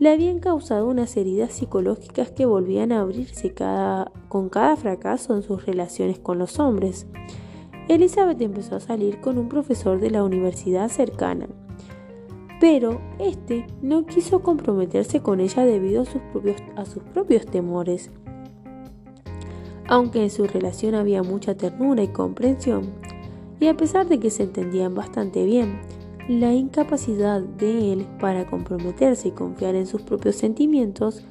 le 0.00 0.08
habían 0.08 0.38
causado 0.38 0.86
unas 0.86 1.14
heridas 1.18 1.52
psicológicas 1.52 2.30
que 2.30 2.46
volvían 2.46 2.90
a 2.90 3.00
abrirse 3.00 3.54
con 4.28 4.48
cada 4.48 4.74
fracaso 4.76 5.36
en 5.36 5.42
sus 5.42 5.66
relaciones 5.66 6.18
con 6.18 6.38
los 6.38 6.58
hombres. 6.58 7.06
Elizabeth 7.86 8.40
empezó 8.40 8.76
a 8.76 8.80
salir 8.80 9.20
con 9.20 9.36
un 9.36 9.50
profesor 9.50 10.00
de 10.00 10.10
la 10.10 10.24
universidad 10.24 10.88
cercana, 10.88 11.48
pero 12.60 12.98
este 13.18 13.66
no 13.82 14.06
quiso 14.06 14.42
comprometerse 14.42 15.20
con 15.20 15.38
ella 15.38 15.66
debido 15.66 16.02
a 16.02 16.06
sus 16.06 16.22
propios, 16.32 16.56
a 16.76 16.86
sus 16.86 17.02
propios 17.02 17.44
temores. 17.44 18.10
Aunque 19.86 20.22
en 20.22 20.30
su 20.30 20.46
relación 20.46 20.94
había 20.94 21.22
mucha 21.22 21.54
ternura 21.56 22.02
y 22.02 22.08
comprensión, 22.08 22.94
y 23.58 23.66
a 23.66 23.76
pesar 23.76 24.08
de 24.08 24.18
que 24.18 24.30
se 24.30 24.44
entendían 24.44 24.94
bastante 24.94 25.44
bien, 25.44 25.78
la 26.38 26.54
incapacidad 26.54 27.40
de 27.40 27.92
él 27.92 28.06
para 28.20 28.46
comprometerse 28.46 29.28
y 29.28 29.32
confiar 29.32 29.74
en 29.74 29.88
sus 29.88 30.02
propios 30.02 30.36
sentimientos 30.36 31.24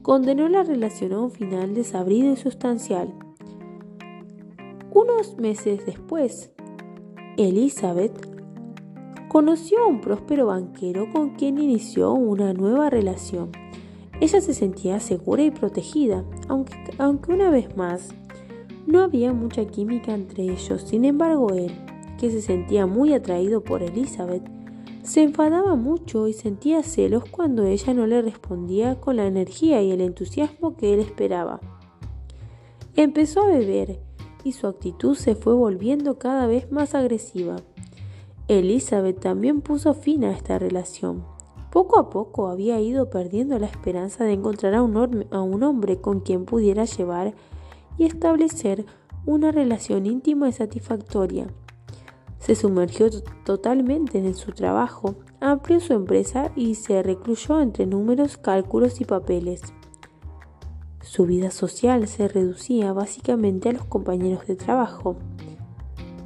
condenó 0.00 0.48
la 0.48 0.62
relación 0.62 1.12
a 1.12 1.20
un 1.20 1.30
final 1.30 1.74
desabrido 1.74 2.32
y 2.32 2.36
sustancial. 2.36 3.12
Unos 4.94 5.36
meses 5.36 5.84
después, 5.84 6.54
Elizabeth 7.36 8.14
conoció 9.28 9.80
a 9.80 9.88
un 9.88 10.00
próspero 10.00 10.46
banquero 10.46 11.12
con 11.12 11.34
quien 11.34 11.58
inició 11.58 12.14
una 12.14 12.54
nueva 12.54 12.88
relación. 12.88 13.50
Ella 14.22 14.40
se 14.40 14.54
sentía 14.54 15.00
segura 15.00 15.42
y 15.42 15.50
protegida, 15.50 16.24
aunque, 16.48 16.76
aunque 16.96 17.30
una 17.30 17.50
vez 17.50 17.76
más 17.76 18.14
no 18.86 19.02
había 19.02 19.34
mucha 19.34 19.66
química 19.66 20.14
entre 20.14 20.44
ellos. 20.44 20.80
Sin 20.80 21.04
embargo, 21.04 21.52
él 21.52 21.72
que 22.18 22.30
se 22.30 22.40
sentía 22.40 22.86
muy 22.86 23.12
atraído 23.12 23.62
por 23.62 23.82
Elizabeth, 23.82 24.42
se 25.02 25.22
enfadaba 25.22 25.76
mucho 25.76 26.26
y 26.26 26.32
sentía 26.32 26.82
celos 26.82 27.24
cuando 27.30 27.64
ella 27.64 27.94
no 27.94 28.06
le 28.06 28.22
respondía 28.22 29.00
con 29.00 29.16
la 29.16 29.26
energía 29.26 29.80
y 29.80 29.92
el 29.92 30.00
entusiasmo 30.00 30.76
que 30.76 30.94
él 30.94 31.00
esperaba. 31.00 31.60
Empezó 32.96 33.42
a 33.42 33.48
beber 33.48 34.00
y 34.42 34.52
su 34.52 34.66
actitud 34.66 35.14
se 35.14 35.36
fue 35.36 35.54
volviendo 35.54 36.18
cada 36.18 36.46
vez 36.46 36.72
más 36.72 36.94
agresiva. 36.94 37.56
Elizabeth 38.48 39.20
también 39.20 39.60
puso 39.60 39.94
fin 39.94 40.24
a 40.24 40.32
esta 40.32 40.58
relación. 40.58 41.24
Poco 41.70 41.98
a 41.98 42.10
poco 42.10 42.48
había 42.48 42.80
ido 42.80 43.10
perdiendo 43.10 43.58
la 43.58 43.66
esperanza 43.66 44.24
de 44.24 44.32
encontrar 44.32 44.74
a 44.74 44.82
un, 44.82 45.26
a 45.30 45.40
un 45.42 45.62
hombre 45.62 46.00
con 46.00 46.20
quien 46.20 46.46
pudiera 46.46 46.84
llevar 46.84 47.34
y 47.98 48.04
establecer 48.04 48.86
una 49.24 49.52
relación 49.52 50.06
íntima 50.06 50.48
y 50.48 50.52
satisfactoria. 50.52 51.48
Se 52.38 52.54
sumergió 52.54 53.08
totalmente 53.44 54.18
en 54.18 54.34
su 54.34 54.52
trabajo, 54.52 55.16
amplió 55.40 55.80
su 55.80 55.94
empresa 55.94 56.52
y 56.54 56.74
se 56.74 57.02
recluyó 57.02 57.60
entre 57.60 57.86
números, 57.86 58.36
cálculos 58.36 59.00
y 59.00 59.04
papeles. 59.04 59.62
Su 61.00 61.24
vida 61.24 61.50
social 61.50 62.08
se 62.08 62.28
reducía 62.28 62.92
básicamente 62.92 63.68
a 63.68 63.72
los 63.72 63.84
compañeros 63.84 64.46
de 64.46 64.56
trabajo. 64.56 65.16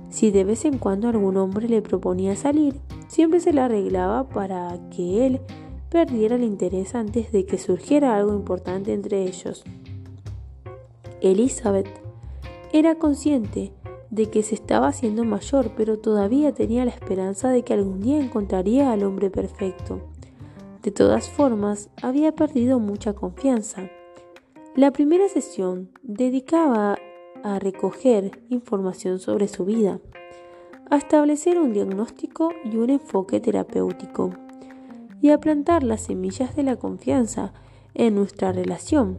Si 0.09 0.31
de 0.31 0.45
vez 0.45 0.65
en 0.65 0.79
cuando 0.79 1.09
algún 1.09 1.37
hombre 1.37 1.69
le 1.69 1.83
proponía 1.83 2.35
salir, 2.35 2.81
siempre 3.07 3.41
se 3.41 3.53
la 3.53 3.67
arreglaba 3.67 4.29
para 4.29 4.79
que 4.91 5.27
él 5.27 5.41
perdiera 5.91 6.37
el 6.37 6.45
interés 6.45 6.95
antes 6.95 7.31
de 7.33 7.47
que 7.47 7.59
surgiera 7.59 8.17
algo 8.17 8.33
importante 8.35 8.93
entre 8.93 9.23
ellos. 9.23 9.65
Elizabeth 11.21 11.89
era 12.73 12.95
consciente 12.95 13.73
de 14.11 14.29
que 14.29 14.43
se 14.43 14.55
estaba 14.55 14.89
haciendo 14.89 15.25
mayor, 15.25 15.73
pero 15.77 15.99
todavía 15.99 16.53
tenía 16.53 16.85
la 16.85 16.91
esperanza 16.91 17.51
de 17.51 17.63
que 17.63 17.75
algún 17.75 18.01
día 18.01 18.19
encontraría 18.19 18.93
al 18.93 19.05
hombre 19.05 19.31
perfecto. 19.31 20.01
De 20.83 20.91
todas 20.91 21.29
formas, 21.29 21.91
había 22.03 22.33
perdido 22.33 22.81
mucha 22.81 23.13
confianza. 23.13 23.89
La 24.75 24.93
primera 24.93 25.29
sesión 25.29 25.91
dedicaba 26.03 26.97
a 27.43 27.59
recoger 27.59 28.43
información 28.49 29.19
sobre 29.19 29.49
su 29.49 29.65
vida, 29.65 30.01
a 30.91 30.97
establecer 30.97 31.59
un 31.59 31.73
diagnóstico 31.73 32.51
y 32.65 32.77
un 32.77 32.91
enfoque 32.91 33.41
terapéutico, 33.41 34.31
y 35.21 35.31
a 35.31 35.39
plantar 35.39 35.83
las 35.83 36.03
semillas 36.03 36.57
de 36.57 36.63
la 36.63 36.77
confianza 36.77 37.53
en 37.95 38.15
nuestra 38.15 38.53
relación. 38.53 39.19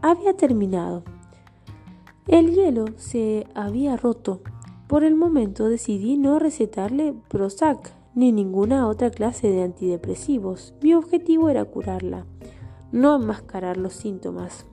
Había 0.00 0.34
terminado. 0.36 1.04
El 2.28 2.54
hielo 2.54 2.84
se 2.96 3.48
había 3.54 3.96
roto. 3.96 4.42
Por 4.86 5.02
el 5.02 5.16
momento 5.16 5.68
decidí 5.68 6.16
no 6.16 6.38
recetarle 6.38 7.14
Prozac 7.28 7.92
ni 8.14 8.30
ninguna 8.30 8.86
otra 8.86 9.10
clase 9.10 9.50
de 9.50 9.62
antidepresivos. 9.62 10.74
Mi 10.82 10.94
objetivo 10.94 11.48
era 11.48 11.64
curarla, 11.64 12.26
no 12.92 13.16
enmascarar 13.16 13.76
los 13.76 13.94
síntomas. 13.94 14.66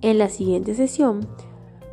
En 0.00 0.18
la 0.18 0.28
siguiente 0.28 0.74
sesión, 0.74 1.28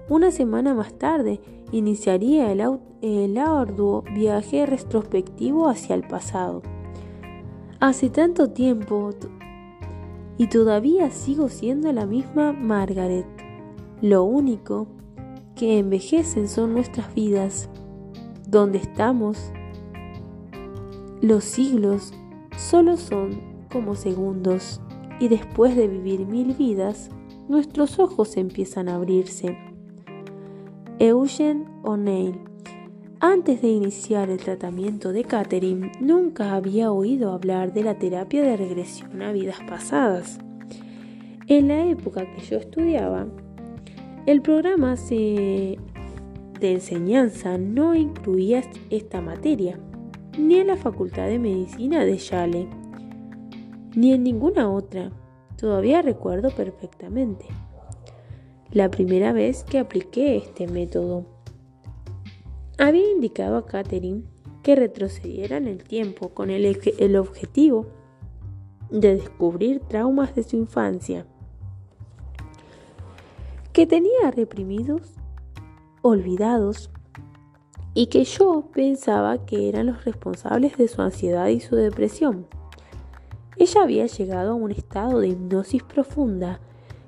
Una 0.10 0.32
semana 0.32 0.74
más 0.74 0.94
tarde 0.96 1.40
iniciaría 1.72 2.52
el, 2.52 3.38
arduo 3.38 4.04
viaje 4.14 4.66
retrospectivo 4.66 5.70
hacia 5.70 5.96
el 5.96 6.06
pasado. 6.06 6.62
Hace 7.80 8.10
tanto 8.10 8.50
tiempo 8.50 9.12
y 10.38 10.48
todavía 10.48 11.10
sigo 11.10 11.48
siendo 11.48 11.92
la 11.94 12.06
misma 12.06 12.52
Margaret. 12.52 13.33
Lo 14.04 14.26
único 14.26 14.88
que 15.56 15.80
envejecen 15.80 16.50
son 16.50 16.74
nuestras 16.74 17.16
vidas. 17.16 17.70
Donde 18.46 18.80
estamos, 18.80 19.54
los 21.22 21.46
siglos 21.46 22.14
solo 22.58 22.98
son 22.98 23.40
como 23.72 23.96
segundos 23.96 24.82
y 25.22 25.30
después 25.30 25.78
de 25.78 25.88
vivir 25.88 26.26
mil 26.26 26.54
vidas, 26.54 27.12
nuestros 27.48 27.98
ojos 27.98 28.36
empiezan 28.36 28.90
a 28.90 28.96
abrirse. 28.96 29.58
Eugene 31.00 31.64
O'Neill 31.84 32.42
antes 33.22 33.62
de 33.62 33.70
iniciar 33.70 34.30
el 34.30 34.38
tratamiento 34.38 35.14
de 35.14 35.24
Catherine, 35.24 35.94
nunca 36.02 36.56
había 36.56 36.92
oído 36.92 37.32
hablar 37.32 37.72
de 37.72 37.84
la 37.84 37.98
terapia 37.98 38.42
de 38.42 38.58
regresión 38.58 39.22
a 39.22 39.32
vidas 39.32 39.60
pasadas. 39.66 40.40
En 41.48 41.70
la 41.70 41.86
época 41.86 42.26
que 42.36 42.42
yo 42.42 42.58
estudiaba, 42.58 43.28
el 44.26 44.42
programa 44.42 44.96
de 44.96 45.78
enseñanza 46.62 47.58
no 47.58 47.94
incluía 47.94 48.64
esta 48.90 49.22
materia, 49.22 49.78
ni 50.38 50.60
en 50.60 50.68
la 50.68 50.78
Facultad 50.78 51.28
de 51.28 51.40
Medicina 51.40 52.06
de 52.06 52.18
Yale, 52.18 52.68
ni 53.96 54.14
en 54.14 54.24
ninguna 54.24 54.70
otra. 54.70 55.12
Todavía 55.58 56.02
recuerdo 56.02 56.52
perfectamente 56.52 57.46
la 58.72 58.90
primera 58.90 59.34
vez 59.34 59.66
que 59.66 59.78
apliqué 59.78 60.38
este 60.38 60.68
método. 60.68 61.26
Había 62.78 63.12
indicado 63.12 63.58
a 63.58 63.66
Catherine 63.66 64.24
que 64.64 64.76
retrocediera 64.76 65.58
en 65.58 65.68
el 65.68 65.84
tiempo 65.84 66.30
con 66.30 66.50
el, 66.50 66.80
el 66.98 67.16
objetivo 67.18 67.88
de 68.90 69.16
descubrir 69.16 69.82
traumas 69.82 70.34
de 70.34 70.44
su 70.44 70.56
infancia 70.56 71.26
que 73.74 73.88
tenía 73.88 74.32
reprimidos, 74.32 75.02
olvidados 76.04 76.92
y 77.96 78.08
que 78.08 78.24
yo 78.24 78.70
pensaba 78.72 79.46
que 79.46 79.68
eran 79.68 79.88
los 79.88 80.06
responsables 80.06 80.78
de 80.78 80.88
su 80.88 81.02
ansiedad 81.02 81.48
y 81.48 81.60
su 81.60 81.76
depresión. 81.76 82.48
Ella 83.58 83.84
había 83.84 84.06
llegado 84.06 84.52
a 84.52 84.56
un 84.56 84.72
estado 84.72 85.20
de 85.20 85.30
hipnosis 85.30 85.84
profunda 85.84 86.60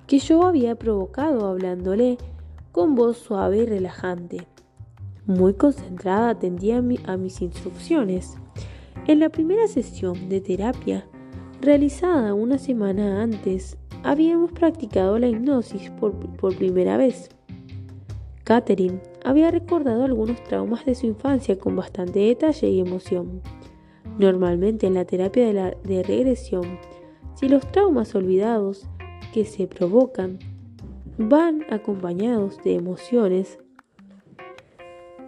que 0.08 0.20
yo 0.20 0.44
había 0.44 0.76
provocado 0.76 1.48
hablándole 1.48 2.18
con 2.72 2.96
voz 2.96 3.18
suave 3.18 3.58
y 3.58 3.66
relajante. 3.66 4.48
Muy 5.26 5.54
concentrada 5.54 6.30
atendía 6.30 6.78
a, 6.78 7.18
mis 7.18 7.42
instrucciones. 7.42 8.38
En 9.08 9.20
la 9.20 9.30
primera 9.30 9.68
sesión 9.68 10.30
de 10.30 10.42
terapia, 10.42 11.08
realizada 11.62 12.34
una 12.34 12.60
semana 12.60 13.24
antes, 13.24 13.78
habíamos 14.06 14.52
practicado 14.52 15.18
la 15.18 15.28
hipnosis 15.28 15.90
por, 15.90 16.14
primera 16.56 16.96
vez. 16.96 17.30
Catherine 18.44 19.02
había 19.24 19.50
recordado 19.50 20.06
algunos 20.06 20.42
traumas 20.44 20.86
de 20.86 20.94
su 20.94 21.08
infancia 21.08 21.58
con 21.58 21.76
bastante 21.76 22.20
detalle 22.20 22.70
y 22.70 22.80
emoción. 22.80 23.42
Normalmente 24.20 24.86
en 24.86 24.94
la 24.94 25.06
terapia 25.06 25.52
de, 25.52 25.78
de 25.84 26.04
regresión, 26.04 26.78
si 27.34 27.50
los 27.50 27.70
traumas 27.72 28.14
olvidados 28.14 28.88
que 29.34 29.44
se 29.44 29.66
provocan 29.66 30.38
van 31.18 31.66
acompañados 31.72 32.64
de 32.64 32.76
emociones, 32.76 33.58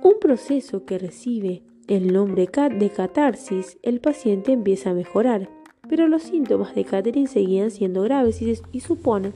un 0.03 0.19
proceso 0.21 0.85
que 0.85 0.99
recibe 0.99 1.63
el 1.87 2.13
nombre 2.13 2.47
de 2.77 2.89
catarsis, 2.91 3.79
el 3.81 4.01
paciente 4.01 4.51
empieza 4.51 4.91
a 4.91 4.93
mejorar, 4.93 5.49
pero 5.89 6.07
los 6.07 6.23
síntomas 6.23 6.75
de 6.75 6.85
Catherine 6.85 7.27
seguían 7.27 7.71
siendo 7.71 8.01
graves 8.03 8.41
y, 8.41 8.79
supone 8.79 9.31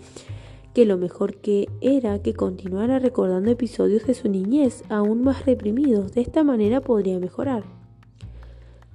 que 0.74 0.86
lo 0.86 0.98
mejor 0.98 1.36
que 1.36 1.68
era 1.82 2.22
que 2.22 2.34
continuara 2.34 3.00
recordando 3.00 3.52
episodios 3.52 4.06
de 4.06 4.14
su 4.14 4.30
niñez 4.30 4.84
aún 4.90 5.24
más 5.24 5.46
reprimidos, 5.46 6.14
de 6.14 6.22
esta 6.22 6.44
manera 6.44 6.82
podría 6.82 7.20
mejorar. 7.20 7.64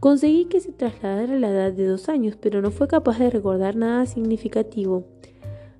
Conseguí 0.00 0.44
que 0.46 0.60
se 0.60 0.72
trasladara 0.72 1.34
a 1.34 1.38
la 1.38 1.50
edad 1.50 1.72
de 1.72 1.86
dos 1.86 2.08
años, 2.08 2.36
pero 2.40 2.62
no 2.62 2.70
fue 2.70 2.88
capaz 2.88 3.18
de 3.18 3.30
recordar 3.30 3.76
nada 3.76 4.06
significativo. 4.06 5.04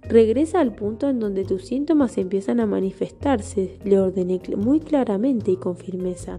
Regresa 0.02 0.60
al 0.60 0.74
punto 0.74 1.08
en 1.08 1.18
donde 1.18 1.44
tus 1.44 1.64
síntomas 1.64 2.16
empiezan 2.18 2.60
a 2.60 2.66
manifestarse, 2.66 3.78
le 3.84 3.98
ordené 3.98 4.40
muy 4.56 4.80
claramente 4.80 5.50
y 5.50 5.56
con 5.56 5.76
firmeza. 5.76 6.38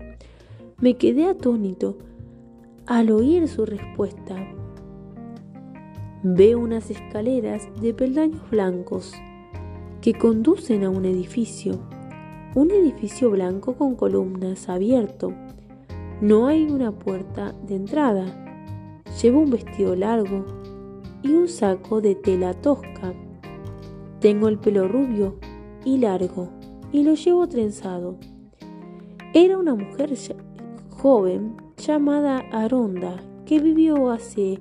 Me 0.79 0.95
quedé 0.95 1.25
atónito 1.25 1.97
al 2.85 3.11
oír 3.11 3.47
su 3.47 3.65
respuesta. 3.65 4.35
Veo 6.23 6.59
unas 6.59 6.89
escaleras 6.89 7.69
de 7.79 7.93
peldaños 7.93 8.49
blancos 8.49 9.13
que 10.01 10.15
conducen 10.15 10.83
a 10.83 10.89
un 10.89 11.05
edificio. 11.05 11.79
Un 12.55 12.71
edificio 12.71 13.29
blanco 13.29 13.75
con 13.75 13.95
columnas 13.95 14.67
abierto. 14.67 15.31
No 16.19 16.47
hay 16.47 16.63
una 16.63 16.91
puerta 16.91 17.53
de 17.67 17.75
entrada. 17.75 18.25
Llevo 19.21 19.41
un 19.41 19.51
vestido 19.51 19.95
largo 19.95 20.43
y 21.21 21.33
un 21.33 21.47
saco 21.47 22.01
de 22.01 22.15
tela 22.15 22.55
tosca. 22.55 23.13
Tengo 24.19 24.47
el 24.47 24.57
pelo 24.57 24.87
rubio 24.87 25.35
y 25.85 25.99
largo 25.99 26.49
y 26.91 27.03
lo 27.03 27.13
llevo 27.13 27.47
trenzado. 27.47 28.17
Era 29.35 29.59
una 29.59 29.75
mujer 29.75 30.15
joven 30.89 31.57
llamada 31.77 32.39
Aronda 32.51 33.17
que 33.45 33.59
vivió 33.59 34.09
hace 34.09 34.59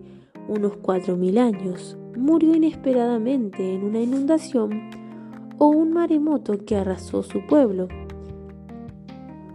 unos 0.49 0.77
cuatro 0.77 1.17
mil 1.17 1.39
años. 1.39 1.97
Murió 2.17 2.55
inesperadamente 2.55 3.75
en 3.75 3.85
una 3.85 4.01
inundación 4.01 4.91
o 5.59 5.69
un 5.69 5.93
maremoto 5.93 6.65
que 6.65 6.77
arrasó 6.77 7.23
su 7.23 7.45
pueblo. 7.47 7.89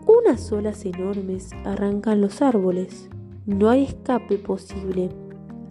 Unas 0.07 0.51
olas 0.51 0.85
enormes 0.85 1.51
arrancan 1.65 2.21
los 2.21 2.41
árboles. 2.41 3.09
No 3.45 3.69
hay 3.69 3.83
escape 3.83 4.37
posible. 4.37 5.09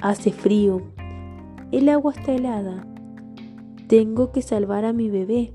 Hace 0.00 0.33
frío. 0.33 0.83
El 1.72 1.88
agua 1.88 2.12
está 2.12 2.33
helada. 2.33 2.87
Tengo 3.87 4.33
que 4.33 4.42
salvar 4.42 4.85
a 4.85 4.92
mi 4.92 5.11
bebé, 5.11 5.52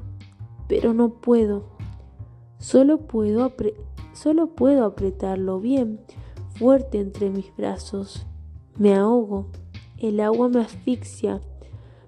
pero 0.68 0.94
no 0.94 1.10
puedo. 1.10 1.76
Solo 2.58 3.00
puedo, 3.00 3.54
solo 4.14 4.56
puedo 4.56 4.86
apretarlo 4.86 5.60
bien, 5.60 6.00
fuerte 6.58 7.00
entre 7.00 7.30
mis 7.30 7.56
brazos. 7.56 8.26
Me 8.78 8.94
ahogo. 8.96 9.48
El 9.98 10.20
agua 10.20 10.50
me 10.50 10.60
asfixia. 10.60 11.42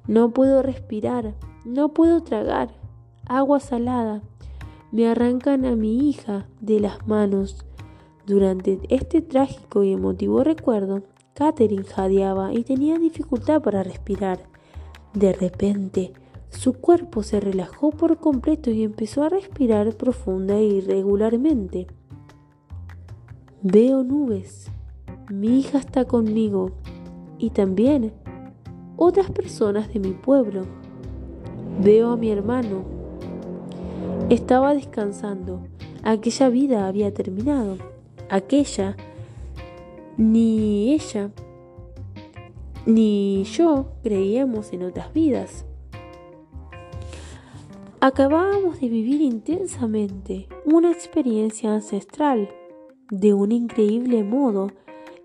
No 0.07 0.31
puedo 0.31 0.61
respirar. 0.61 1.33
No 1.65 1.89
puedo 1.89 2.21
tragar. 2.21 2.69
Agua 3.25 3.59
salada. 3.59 4.21
Me 4.91 5.07
arrancan 5.07 5.65
a 5.65 5.75
mi 5.75 6.09
hija 6.09 6.47
de 6.59 6.79
las 6.79 7.07
manos. 7.07 7.65
Durante 8.25 8.79
este 8.89 9.21
trágico 9.21 9.83
y 9.83 9.93
emotivo 9.93 10.43
recuerdo, 10.43 11.03
Catherine 11.33 11.85
jadeaba 11.85 12.53
y 12.53 12.63
tenía 12.63 12.97
dificultad 12.97 13.61
para 13.61 13.83
respirar. 13.83 14.39
De 15.13 15.31
repente, 15.31 16.11
su 16.49 16.73
cuerpo 16.73 17.23
se 17.23 17.39
relajó 17.39 17.91
por 17.91 18.17
completo 18.17 18.71
y 18.71 18.83
empezó 18.83 19.23
a 19.23 19.29
respirar 19.29 19.95
profunda 19.95 20.57
e 20.57 20.65
irregularmente. 20.65 21.87
Veo 23.61 24.03
nubes. 24.03 24.71
Mi 25.29 25.59
hija 25.59 25.77
está 25.77 26.05
conmigo 26.05 26.71
y 27.37 27.49
también 27.49 28.13
otras 28.95 29.29
personas 29.31 29.93
de 29.93 29.99
mi 29.99 30.11
pueblo. 30.11 30.65
Veo 31.81 32.11
a 32.11 32.17
mi 32.17 32.29
hermano. 32.29 32.83
Estaba 34.29 34.73
descansando. 34.73 35.67
Aquella 36.03 36.49
vida 36.49 36.87
había 36.87 37.13
terminado. 37.13 37.77
Aquella, 38.29 38.95
ni 40.17 40.93
ella 40.93 41.31
ni 42.87 43.43
yo 43.43 43.87
creíamos 44.01 44.71
en 44.71 44.83
otras 44.83 45.13
vidas. 45.13 45.65
Acabábamos 47.99 48.79
de 48.79 48.87
vivir 48.87 49.21
intensamente 49.21 50.47
una 50.63 50.91
experiencia 50.91 51.73
ancestral. 51.73 52.49
De 53.11 53.33
un 53.33 53.51
increíble 53.51 54.23
modo, 54.23 54.71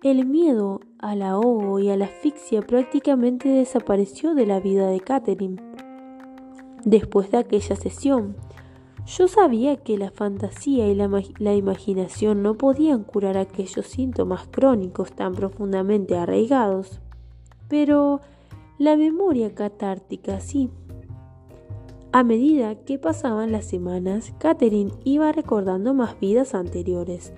el 0.03 0.27
miedo 0.27 0.81
al 0.99 1.23
ahogo 1.23 1.79
y 1.79 1.91
a 1.91 1.97
la 1.97 2.07
asfixia 2.07 2.63
prácticamente 2.63 3.49
desapareció 3.49 4.35
de 4.35 4.47
la 4.47 4.61
vida 4.61 4.89
de 4.89 5.01
Catherine. 5.01 5.63
Después 6.85 7.31
de 7.31 7.39
aquella 7.39 7.77
sesión, 7.77 8.37
yo 9.07 9.29
sabía 9.29 9.77
que 9.77 9.99
la 9.99 10.11
fantasía 10.11 10.89
y 10.89 10.95
la, 10.95 11.09
la, 11.39 11.55
imaginación 11.55 12.43
no 12.43 12.55
podían 12.55 13.03
curar 13.05 13.37
aquellos 13.37 13.87
síntomas 13.87 14.47
crónicos 14.51 15.13
tan 15.13 15.35
profundamente 15.35 16.17
arraigados 16.17 17.01
pero 17.73 18.21
la 18.77 18.99
memoria 18.99 19.55
catártica 19.55 20.41
sí. 20.41 20.69
A 22.13 22.23
medida 22.23 22.75
que 22.75 22.99
pasaban 22.99 23.51
las 23.51 23.65
semanas, 23.65 24.35
Catherine 24.37 24.93
iba 25.05 25.33
recordando 25.33 25.95
más 25.95 26.21
vidas 26.21 26.55
anteriores. 26.55 27.33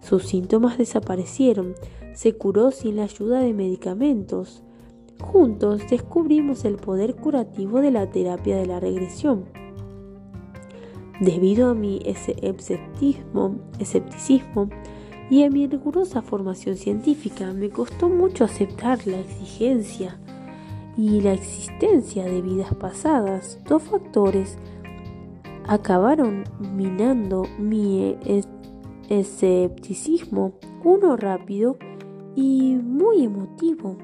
Sus 0.00 0.28
síntomas 0.28 0.78
desaparecieron, 0.78 1.74
se 2.14 2.34
curó 2.34 2.70
sin 2.70 2.96
la 2.96 3.04
ayuda 3.04 3.40
de 3.40 3.52
medicamentos. 3.52 4.62
Juntos 5.20 5.82
descubrimos 5.88 6.64
el 6.64 6.76
poder 6.76 7.16
curativo 7.16 7.80
de 7.80 7.90
la 7.90 8.10
terapia 8.10 8.56
de 8.56 8.66
la 8.66 8.80
regresión. 8.80 9.44
Debido 11.20 11.70
a 11.70 11.74
mi 11.74 12.00
escepticismo, 12.04 13.60
y 15.30 15.44
a 15.44 15.50
mi 15.50 15.68
rigurosa 15.68 16.22
formación 16.22 16.76
científica, 16.76 17.52
me 17.52 17.70
costó 17.70 18.08
mucho 18.08 18.44
aceptar 18.44 19.06
la 19.06 19.20
exigencia 19.20 20.18
y 20.96 21.20
la 21.20 21.32
existencia 21.32 22.24
de 22.24 22.42
vidas 22.42 22.74
pasadas, 22.74 23.60
dos 23.68 23.84
factores 23.84 24.58
acabaron 25.68 26.42
minando 26.74 27.44
mi 27.58 28.16
escepticismo, 29.08 30.54
uno 30.82 31.16
rápido 31.16 31.78
y 32.34 32.76
muy 32.76 33.24
emotivo 33.24 33.96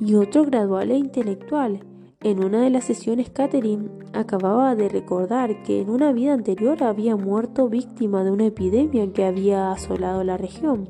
y 0.00 0.14
otro 0.14 0.44
gradual 0.44 0.90
e 0.90 0.96
intelectual. 0.96 1.80
En 2.22 2.42
una 2.42 2.62
de 2.62 2.70
las 2.70 2.84
sesiones, 2.84 3.30
Catherine 3.30 3.90
acababa 4.12 4.74
de 4.74 4.88
recordar 4.88 5.62
que 5.62 5.82
en 5.82 5.90
una 5.90 6.12
vida 6.12 6.32
anterior 6.32 6.82
había 6.82 7.16
muerto 7.16 7.68
víctima 7.68 8.24
de 8.24 8.30
una 8.30 8.46
epidemia 8.46 9.12
que 9.12 9.24
había 9.24 9.72
asolado 9.72 10.24
la 10.24 10.36
región. 10.36 10.88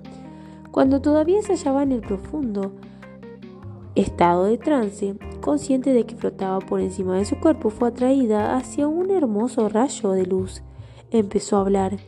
Cuando 0.70 1.00
todavía 1.00 1.42
se 1.42 1.54
hallaba 1.54 1.82
en 1.82 1.92
el 1.92 2.00
profundo 2.00 2.72
estado 3.94 4.44
de 4.44 4.58
trance, 4.58 5.16
consciente 5.40 5.92
de 5.92 6.04
que 6.04 6.16
flotaba 6.16 6.58
por 6.60 6.80
encima 6.80 7.16
de 7.16 7.24
su 7.24 7.38
cuerpo, 7.38 7.70
fue 7.70 7.88
atraída 7.88 8.56
hacia 8.56 8.88
un 8.88 9.10
hermoso 9.10 9.68
rayo 9.68 10.10
de 10.10 10.26
luz. 10.26 10.62
Empezó 11.10 11.56
a 11.56 11.60
hablar. 11.60 11.98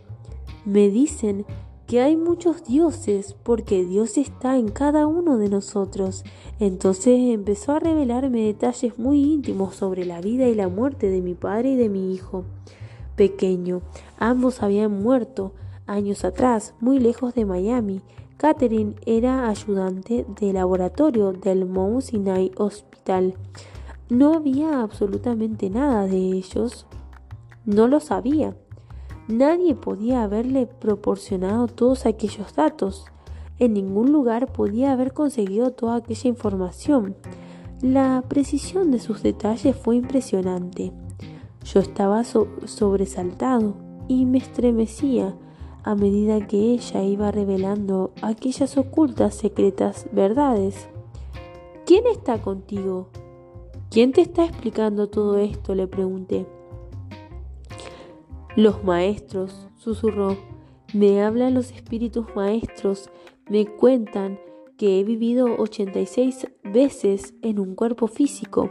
Me 0.64 0.88
dicen 0.88 1.46
que 1.86 2.00
hay 2.00 2.16
muchos 2.16 2.64
dioses 2.64 3.36
porque 3.42 3.84
Dios 3.84 4.18
está 4.18 4.56
en 4.56 4.68
cada 4.68 5.06
uno 5.06 5.38
de 5.38 5.48
nosotros. 5.48 6.24
Entonces 6.58 7.18
empezó 7.18 7.72
a 7.72 7.78
revelarme 7.78 8.42
detalles 8.42 8.98
muy 8.98 9.22
íntimos 9.22 9.76
sobre 9.76 10.04
la 10.04 10.20
vida 10.20 10.48
y 10.48 10.54
la 10.54 10.68
muerte 10.68 11.08
de 11.08 11.20
mi 11.20 11.34
padre 11.34 11.70
y 11.70 11.76
de 11.76 11.88
mi 11.88 12.12
hijo 12.12 12.44
pequeño. 13.14 13.82
Ambos 14.18 14.62
habían 14.62 15.02
muerto 15.02 15.52
años 15.86 16.24
atrás, 16.24 16.74
muy 16.80 16.98
lejos 16.98 17.34
de 17.34 17.44
Miami. 17.44 18.02
Catherine 18.36 18.96
era 19.06 19.48
ayudante 19.48 20.26
de 20.40 20.52
laboratorio 20.52 21.32
del 21.32 21.64
Mount 21.64 22.02
Sinai 22.02 22.52
Hospital. 22.56 23.34
No 24.10 24.34
había 24.34 24.82
absolutamente 24.82 25.70
nada 25.70 26.06
de 26.06 26.18
ellos. 26.18 26.86
No 27.64 27.88
lo 27.88 28.00
sabía. 28.00 28.56
Nadie 29.28 29.74
podía 29.74 30.22
haberle 30.22 30.66
proporcionado 30.66 31.66
todos 31.66 32.06
aquellos 32.06 32.54
datos. 32.54 33.06
En 33.58 33.72
ningún 33.74 34.12
lugar 34.12 34.52
podía 34.52 34.92
haber 34.92 35.12
conseguido 35.12 35.72
toda 35.72 35.96
aquella 35.96 36.28
información. 36.28 37.16
La 37.82 38.22
precisión 38.28 38.92
de 38.92 39.00
sus 39.00 39.22
detalles 39.22 39.74
fue 39.74 39.96
impresionante. 39.96 40.92
Yo 41.64 41.80
estaba 41.80 42.22
sobresaltado 42.22 43.74
y 44.06 44.26
me 44.26 44.38
estremecía 44.38 45.36
a 45.82 45.94
medida 45.94 46.46
que 46.46 46.72
ella 46.72 47.02
iba 47.02 47.30
revelando 47.32 48.12
aquellas 48.22 48.76
ocultas, 48.78 49.34
secretas 49.34 50.06
verdades. 50.12 50.88
¿Quién 51.84 52.06
está 52.06 52.40
contigo? 52.40 53.08
¿Quién 53.90 54.12
te 54.12 54.20
está 54.20 54.44
explicando 54.44 55.08
todo 55.08 55.38
esto? 55.38 55.74
le 55.74 55.86
pregunté. 55.86 56.46
Los 58.56 58.82
maestros, 58.84 59.68
susurró. 59.76 60.38
Me 60.94 61.22
hablan 61.22 61.52
los 61.52 61.72
espíritus 61.72 62.24
maestros, 62.34 63.10
me 63.50 63.66
cuentan 63.66 64.40
que 64.78 64.98
he 64.98 65.04
vivido 65.04 65.56
86 65.58 66.46
veces 66.64 67.34
en 67.42 67.58
un 67.58 67.74
cuerpo 67.74 68.06
físico. 68.06 68.70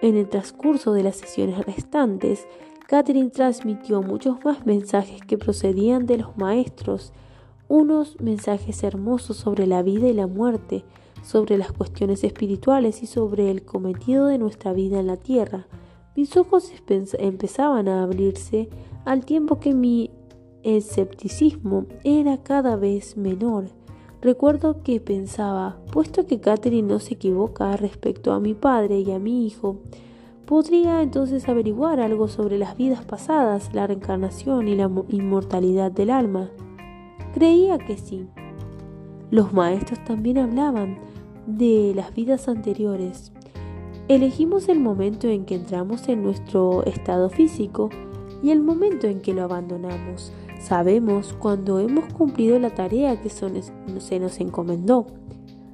En 0.00 0.16
el 0.16 0.30
transcurso 0.30 0.94
de 0.94 1.02
las 1.02 1.16
sesiones 1.16 1.66
restantes, 1.66 2.48
Catherine 2.86 3.28
transmitió 3.28 4.00
muchos 4.00 4.42
más 4.42 4.64
mensajes 4.64 5.20
que 5.20 5.36
procedían 5.36 6.06
de 6.06 6.16
los 6.16 6.38
maestros, 6.38 7.12
unos 7.68 8.18
mensajes 8.18 8.82
hermosos 8.84 9.36
sobre 9.36 9.66
la 9.66 9.82
vida 9.82 10.08
y 10.08 10.14
la 10.14 10.26
muerte, 10.26 10.82
sobre 11.22 11.58
las 11.58 11.72
cuestiones 11.72 12.24
espirituales 12.24 13.02
y 13.02 13.06
sobre 13.06 13.50
el 13.50 13.66
cometido 13.66 14.28
de 14.28 14.38
nuestra 14.38 14.72
vida 14.72 14.98
en 14.98 15.08
la 15.08 15.18
tierra. 15.18 15.66
Mis 16.16 16.34
ojos 16.38 16.72
empezaban 17.18 17.88
a 17.88 18.02
abrirse 18.02 18.70
al 19.06 19.24
tiempo 19.24 19.58
que 19.58 19.72
mi 19.72 20.10
escepticismo 20.62 21.86
era 22.04 22.42
cada 22.42 22.76
vez 22.76 23.16
menor. 23.16 23.70
Recuerdo 24.20 24.82
que 24.82 25.00
pensaba, 25.00 25.78
puesto 25.90 26.26
que 26.26 26.40
Catherine 26.40 26.86
no 26.86 26.98
se 26.98 27.14
equivoca 27.14 27.74
respecto 27.78 28.34
a 28.34 28.40
mi 28.40 28.52
padre 28.52 29.00
y 29.00 29.12
a 29.12 29.18
mi 29.18 29.46
hijo, 29.46 29.78
Podría 30.46 31.02
entonces 31.02 31.48
averiguar 31.48 31.98
algo 31.98 32.28
sobre 32.28 32.56
las 32.56 32.76
vidas 32.76 33.04
pasadas, 33.04 33.74
la 33.74 33.88
reencarnación 33.88 34.68
y 34.68 34.76
la 34.76 34.88
inmortalidad 35.08 35.90
del 35.90 36.08
alma. 36.08 36.50
Creía 37.34 37.78
que 37.78 37.98
sí. 37.98 38.28
Los 39.32 39.52
maestros 39.52 40.04
también 40.04 40.38
hablaban 40.38 40.98
de 41.48 41.92
las 41.96 42.14
vidas 42.14 42.46
anteriores. 42.46 43.32
Elegimos 44.06 44.68
el 44.68 44.78
momento 44.78 45.26
en 45.26 45.46
que 45.46 45.56
entramos 45.56 46.08
en 46.08 46.22
nuestro 46.22 46.84
estado 46.84 47.28
físico 47.28 47.90
y 48.46 48.50
el 48.50 48.62
momento 48.62 49.06
en 49.06 49.20
que 49.20 49.34
lo 49.34 49.42
abandonamos. 49.42 50.32
Sabemos 50.60 51.34
cuando 51.38 51.80
hemos 51.80 52.12
cumplido 52.12 52.58
la 52.58 52.70
tarea 52.70 53.20
que 53.20 53.28
se 53.28 54.20
nos 54.20 54.40
encomendó 54.40 55.06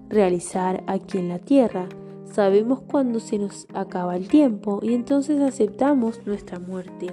realizar 0.09 0.83
aquí 0.87 1.19
en 1.19 1.29
la 1.29 1.39
tierra 1.39 1.89
Sabemos 2.33 2.81
cuando 2.81 3.21
se 3.21 3.39
nos 3.39 3.67
acaba 3.75 4.17
el 4.17 4.27
tiempo 4.27 4.81
y 4.83 4.95
entonces 4.95 5.39
aceptamos 5.43 6.27
nuestra 6.27 6.59
muerte. 6.59 7.09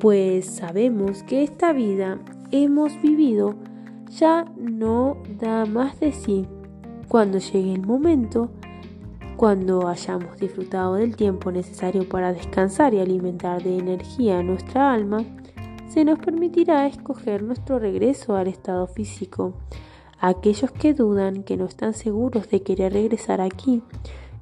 Pues 0.00 0.46
sabemos 0.46 1.22
que 1.22 1.44
esta 1.44 1.72
vida 1.72 2.18
hemos 2.50 3.00
vivido 3.00 3.54
ya 4.10 4.46
no 4.56 5.16
da 5.38 5.64
más 5.64 6.00
de 6.00 6.10
sí. 6.10 6.44
Cuando 7.06 7.38
llegue 7.38 7.72
el 7.72 7.86
momento, 7.86 8.50
cuando 9.36 9.88
hayamos 9.88 10.36
disfrutado 10.38 10.94
del 10.94 11.16
tiempo 11.16 11.50
necesario 11.52 12.08
para 12.08 12.32
descansar 12.32 12.94
y 12.94 13.00
alimentar 13.00 13.62
de 13.62 13.78
energía 13.78 14.42
nuestra 14.42 14.92
alma, 14.92 15.24
se 15.88 16.04
nos 16.04 16.18
permitirá 16.18 16.86
escoger 16.86 17.42
nuestro 17.42 17.78
regreso 17.78 18.36
al 18.36 18.48
estado 18.48 18.86
físico 18.86 19.54
aquellos 20.28 20.70
que 20.72 20.94
dudan, 20.94 21.42
que 21.42 21.58
no 21.58 21.66
están 21.66 21.92
seguros 21.92 22.48
de 22.48 22.62
querer 22.62 22.94
regresar 22.94 23.42
aquí, 23.42 23.82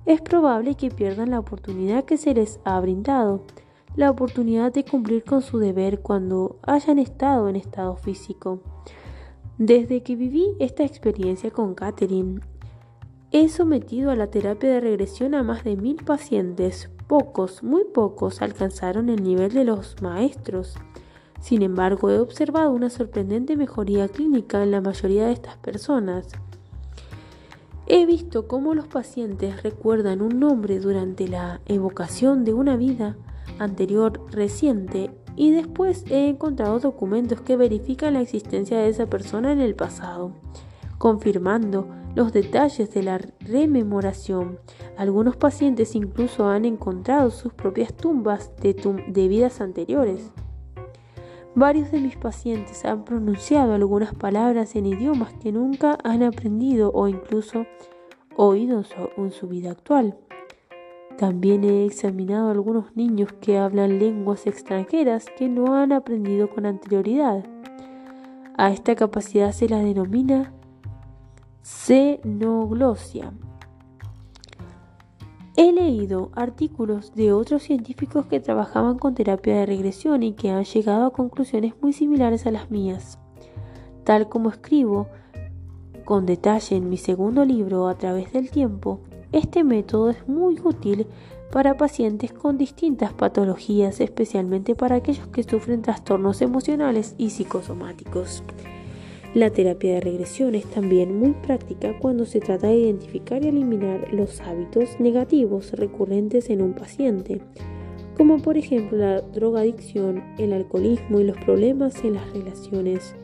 es 0.06 0.20
probable 0.20 0.76
que 0.76 0.90
pierdan 0.90 1.30
la 1.30 1.40
oportunidad 1.40 2.04
que 2.04 2.16
se 2.16 2.34
les 2.34 2.60
ha 2.64 2.78
brindado, 2.78 3.44
la 3.96 4.10
oportunidad 4.10 4.72
de 4.72 4.84
cumplir 4.84 5.24
con 5.24 5.42
su 5.42 5.58
deber 5.58 6.00
cuando 6.00 6.56
hayan 6.62 7.00
estado 7.00 7.48
en 7.48 7.56
estado 7.56 7.96
físico. 7.96 8.60
Desde 9.58 10.04
que 10.04 10.14
viví 10.14 10.56
esta 10.60 10.84
experiencia 10.84 11.50
con 11.50 11.74
Catherine, 11.74 12.40
he 13.32 13.48
sometido 13.48 14.10
a 14.10 14.16
la 14.16 14.26
terapia 14.26 14.70
de 14.70 14.80
regresión 14.80 15.34
a 15.34 15.42
más 15.42 15.64
de 15.64 15.76
mil 15.76 15.96
pacientes. 15.96 16.90
Pocos, 17.06 17.62
muy 17.62 17.84
pocos, 17.84 18.42
alcanzaron 18.42 19.08
el 19.08 19.22
nivel 19.22 19.52
de 19.52 19.64
los 19.64 20.00
maestros. 20.02 20.74
Sin 21.40 21.62
embargo, 21.62 22.10
he 22.10 22.18
observado 22.18 22.70
una 22.70 22.90
sorprendente 22.90 23.56
mejoría 23.56 24.08
clínica 24.08 24.62
en 24.62 24.70
la 24.70 24.82
mayoría 24.82 25.26
de 25.26 25.32
estas 25.32 25.56
personas. 25.56 26.28
He 27.86 28.04
visto 28.04 28.46
cómo 28.46 28.74
los 28.74 28.86
pacientes 28.86 29.62
recuerdan 29.62 30.20
un 30.20 30.38
nombre 30.38 30.78
durante 30.78 31.26
la 31.26 31.60
evocación 31.66 32.44
de 32.44 32.52
una 32.52 32.76
vida 32.76 33.16
anterior 33.58 34.20
reciente 34.30 35.10
y 35.36 35.52
después 35.52 36.04
he 36.10 36.28
encontrado 36.28 36.78
documentos 36.80 37.40
que 37.40 37.56
verifican 37.56 38.14
la 38.14 38.20
existencia 38.20 38.78
de 38.78 38.88
esa 38.88 39.06
persona 39.06 39.52
en 39.52 39.60
el 39.60 39.74
pasado, 39.74 40.32
confirmando 40.98 41.88
los 42.14 42.32
detalles 42.32 42.92
de 42.92 43.02
la 43.02 43.18
rememoración. 43.40 44.58
Algunos 44.96 45.36
pacientes 45.36 45.94
incluso 45.94 46.48
han 46.48 46.64
encontrado 46.64 47.30
sus 47.30 47.52
propias 47.54 47.94
tumbas 47.94 48.52
de, 48.60 49.28
vidas 49.28 49.60
anteriores. 49.60 50.30
Varios 51.54 51.90
de 51.90 52.00
mis 52.00 52.16
pacientes 52.16 52.84
han 52.84 53.04
pronunciado 53.04 53.74
algunas 53.74 54.14
palabras 54.14 54.74
en 54.74 54.86
idiomas 54.86 55.34
que 55.34 55.52
nunca 55.52 55.98
han 56.02 56.22
aprendido 56.22 56.90
o 56.92 57.08
incluso 57.08 57.66
oído 58.36 58.82
en 59.16 59.30
su 59.30 59.48
vida 59.48 59.70
actual. 59.72 60.16
También 61.18 61.62
he 61.64 61.84
examinado 61.84 62.48
a 62.48 62.52
algunos 62.52 62.96
niños 62.96 63.32
que 63.34 63.58
hablan 63.58 63.98
lenguas 63.98 64.46
extranjeras 64.46 65.26
que 65.36 65.48
no 65.48 65.74
han 65.74 65.92
aprendido 65.92 66.48
con 66.48 66.64
anterioridad. 66.64 67.44
A 68.56 68.70
esta 68.70 68.94
capacidad 68.94 69.52
se 69.52 69.68
la 69.68 69.78
denomina 69.78 70.54
xenoglosia. 71.62 73.32
He 75.56 75.70
leído 75.70 76.30
artículos 76.34 77.14
de 77.14 77.32
otros 77.32 77.62
científicos 77.62 78.26
que 78.26 78.40
trabajaban 78.40 78.98
con 78.98 79.14
terapia 79.14 79.56
de 79.56 79.66
regresión 79.66 80.22
y 80.22 80.32
que 80.32 80.50
han 80.50 80.64
llegado 80.64 81.06
a 81.06 81.12
conclusiones 81.12 81.74
muy 81.80 81.92
similares 81.92 82.46
a 82.46 82.50
las 82.50 82.70
mías. 82.70 83.18
Tal 84.04 84.28
como 84.28 84.48
escribo 84.48 85.06
con 86.04 86.26
detalle 86.26 86.76
en 86.76 86.88
mi 86.88 86.96
segundo 86.96 87.44
libro 87.44 87.86
A 87.86 87.96
través 87.96 88.32
del 88.32 88.50
tiempo, 88.50 89.00
este 89.30 89.62
método 89.62 90.10
es 90.10 90.26
muy 90.26 90.58
útil 90.64 91.06
para 91.52 91.76
pacientes 91.76 92.32
con 92.32 92.58
distintas 92.58 93.12
patologías, 93.12 94.00
especialmente 94.00 94.74
para 94.74 94.96
aquellos 94.96 95.28
que 95.28 95.42
sufren 95.42 95.82
trastornos 95.82 96.42
emocionales 96.42 97.14
y 97.18 97.30
psicosomáticos. 97.30 98.42
La 99.34 99.48
terapia 99.48 99.94
de 99.94 100.00
regresión 100.02 100.54
es 100.54 100.66
también 100.66 101.18
muy 101.18 101.32
práctica 101.32 101.98
cuando 101.98 102.26
se 102.26 102.40
trata 102.40 102.66
de 102.66 102.76
identificar 102.76 103.42
y 103.42 103.48
eliminar 103.48 104.12
los 104.12 104.42
hábitos 104.42 105.00
negativos 105.00 105.72
recurrentes 105.72 106.50
en 106.50 106.60
un 106.60 106.74
paciente, 106.74 107.40
como 108.14 108.36
por 108.36 108.58
ejemplo 108.58 108.98
la 108.98 109.22
drogadicción, 109.22 110.22
el 110.36 110.52
alcoholismo 110.52 111.18
y 111.18 111.24
los 111.24 111.38
problemas 111.38 112.04
en 112.04 112.14
las 112.14 112.30
relaciones. 112.34 113.14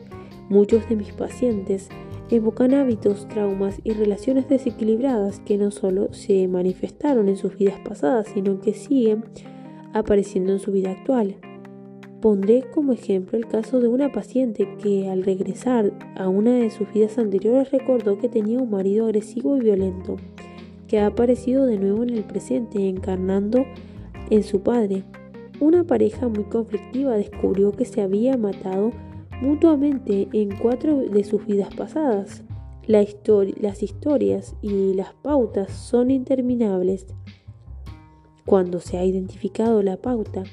Muchos 0.49 0.89
de 0.89 0.95
mis 0.95 1.13
pacientes 1.13 1.89
evocan 2.31 2.73
hábitos, 2.73 3.27
traumas 3.27 3.79
y 3.83 3.91
relaciones 3.91 4.49
desequilibradas 4.49 5.41
que 5.41 5.57
no 5.57 5.69
solo 5.69 6.11
se 6.11 6.47
manifestaron 6.47 7.29
en 7.29 7.37
sus 7.37 7.55
vidas 7.55 7.79
pasadas, 7.87 8.29
sino 8.33 8.59
que 8.61 8.73
siguen 8.73 9.25
apareciendo 9.93 10.53
en 10.53 10.59
su 10.59 10.71
vida 10.71 10.89
actual. 10.89 11.35
Pondré 12.21 12.65
como 12.73 12.91
ejemplo 12.91 13.37
el 13.37 13.47
caso 13.47 13.79
de 13.79 13.87
una 13.87 14.11
paciente 14.11 14.67
que 14.83 15.09
al 15.09 15.23
regresar 15.23 15.93
a 16.17 16.27
una 16.27 16.51
de 16.51 16.69
sus 16.69 16.91
vidas 16.91 17.17
anteriores 17.17 17.71
recordó 17.71 18.17
que 18.17 18.27
tenía 18.27 18.59
un 18.59 18.69
marido 18.69 19.05
agresivo 19.05 19.55
y 19.55 19.61
violento, 19.61 20.17
que 20.89 20.99
ha 20.99 21.07
aparecido 21.07 21.65
de 21.65 21.77
nuevo 21.77 22.03
en 22.03 22.09
el 22.09 22.25
presente 22.25 22.89
encarnando 22.89 23.63
en 24.29 24.43
su 24.43 24.61
padre. 24.61 25.05
Una 25.61 25.85
pareja 25.85 26.27
muy 26.27 26.43
conflictiva 26.43 27.15
descubrió 27.15 27.71
que 27.71 27.85
se 27.85 28.01
había 28.01 28.35
matado 28.35 28.91
mutuamente 29.41 30.27
en 30.33 30.53
cuatro 30.57 30.97
de 30.97 31.23
sus 31.23 31.45
vidas 31.45 31.73
pasadas. 31.73 32.43
las 32.85 33.83
historias 33.83 34.55
y 34.61 34.93
las 34.93 35.13
pautas 35.13 35.71
son 35.71 36.11
interminables. 36.11 37.07
Cuando 38.45 38.81
se 38.81 38.97
ha 38.97 39.05
identificado 39.05 39.83
la 39.83 39.97
pauta, 39.97 40.43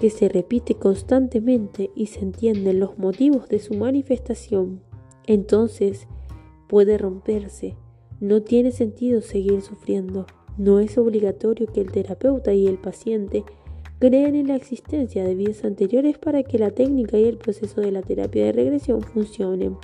que 0.00 0.10
se 0.10 0.28
repite 0.28 0.74
constantemente 0.74 1.90
y 1.94 2.06
se 2.06 2.20
entienden 2.20 2.80
los 2.80 2.98
motivos 2.98 3.48
de 3.48 3.58
su 3.58 3.74
manifestación, 3.74 4.80
entonces 5.26 6.08
puede 6.68 6.96
romperse. 6.98 7.76
No 8.18 8.42
tiene 8.42 8.72
sentido 8.72 9.20
seguir 9.20 9.60
sufriendo. 9.60 10.26
No 10.56 10.80
es 10.80 10.98
obligatorio 10.98 11.66
que 11.66 11.80
el 11.80 11.92
terapeuta 11.92 12.52
y 12.52 12.66
el 12.66 12.78
paciente 12.78 13.44
crean 13.98 14.34
en 14.34 14.48
la 14.48 14.56
existencia 14.56 15.22
de 15.24 15.34
vidas 15.34 15.64
anteriores 15.64 16.18
para 16.18 16.42
que 16.42 16.58
la 16.58 16.70
técnica 16.70 17.18
y 17.18 17.24
el 17.24 17.36
proceso 17.36 17.80
de 17.80 17.92
la 17.92 18.02
terapia 18.02 18.46
de 18.46 18.52
regresión 18.52 19.02
funcionen. 19.02 19.76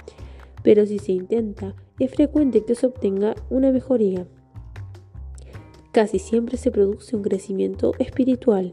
Pero 0.63 0.87
si 0.87 0.99
se 0.99 1.13
intenta, 1.13 1.75
es 1.99 2.11
frecuente 2.11 2.65
que 2.65 2.75
se 2.75 2.87
obtenga 2.87 3.35
una 3.51 3.71
mejoría. 3.71 4.27
Casi 5.93 6.19
siempre 6.19 6.57
se 6.57 6.71
produce 6.71 7.17
un 7.17 7.23
crecimiento 7.23 7.93
espiritual. 7.99 8.73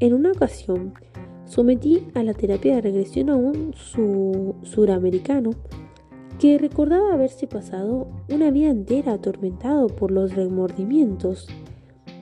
En 0.00 0.14
una 0.14 0.32
ocasión, 0.32 0.94
sometí 1.44 2.06
a 2.14 2.22
la 2.22 2.32
terapia 2.32 2.76
de 2.76 2.80
regresión 2.80 3.28
a 3.28 3.36
un 3.36 3.74
suramericano 4.62 5.50
que 6.38 6.56
recordaba 6.56 7.12
haberse 7.12 7.46
pasado 7.46 8.08
una 8.32 8.50
vida 8.50 8.70
entera 8.70 9.12
atormentado 9.12 9.88
por 9.88 10.10
los 10.10 10.34
remordimientos. 10.34 11.48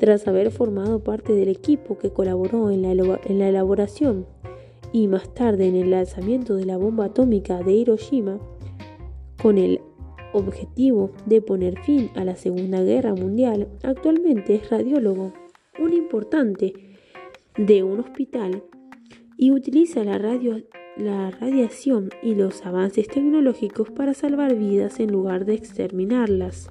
Tras 0.00 0.26
haber 0.26 0.50
formado 0.50 1.04
parte 1.04 1.32
del 1.34 1.48
equipo 1.48 1.98
que 1.98 2.10
colaboró 2.10 2.72
en 2.72 2.82
la, 2.82 2.90
elaboración 3.28 4.26
y 4.92 5.06
más 5.06 5.32
tarde 5.32 5.68
en 5.68 5.76
el 5.76 5.92
lanzamiento 5.92 6.56
de 6.56 6.64
la 6.64 6.78
bomba 6.78 7.04
atómica 7.04 7.62
de 7.62 7.74
Hiroshima, 7.74 8.40
con 9.40 9.56
el 9.56 9.80
objetivo 10.32 11.12
de 11.26 11.40
poner 11.42 11.78
fin 11.82 12.10
a 12.16 12.24
la 12.24 12.34
Segunda 12.34 12.82
Guerra 12.82 13.14
Mundial, 13.14 13.68
actualmente 13.84 14.56
es 14.56 14.68
radiólogo, 14.68 15.32
un 15.78 15.92
importante 15.92 16.87
de 17.58 17.82
un 17.82 18.00
hospital 18.00 18.62
y 19.36 19.50
utiliza 19.50 20.04
la, 20.04 20.16
radio, 20.16 20.62
la 20.96 21.30
radiación 21.30 22.10
y 22.22 22.34
los 22.34 22.64
avances 22.64 23.08
tecnológicos 23.08 23.90
para 23.90 24.14
salvar 24.14 24.54
vidas 24.56 25.00
en 25.00 25.12
lugar 25.12 25.44
de 25.44 25.54
exterminarlas. 25.54 26.70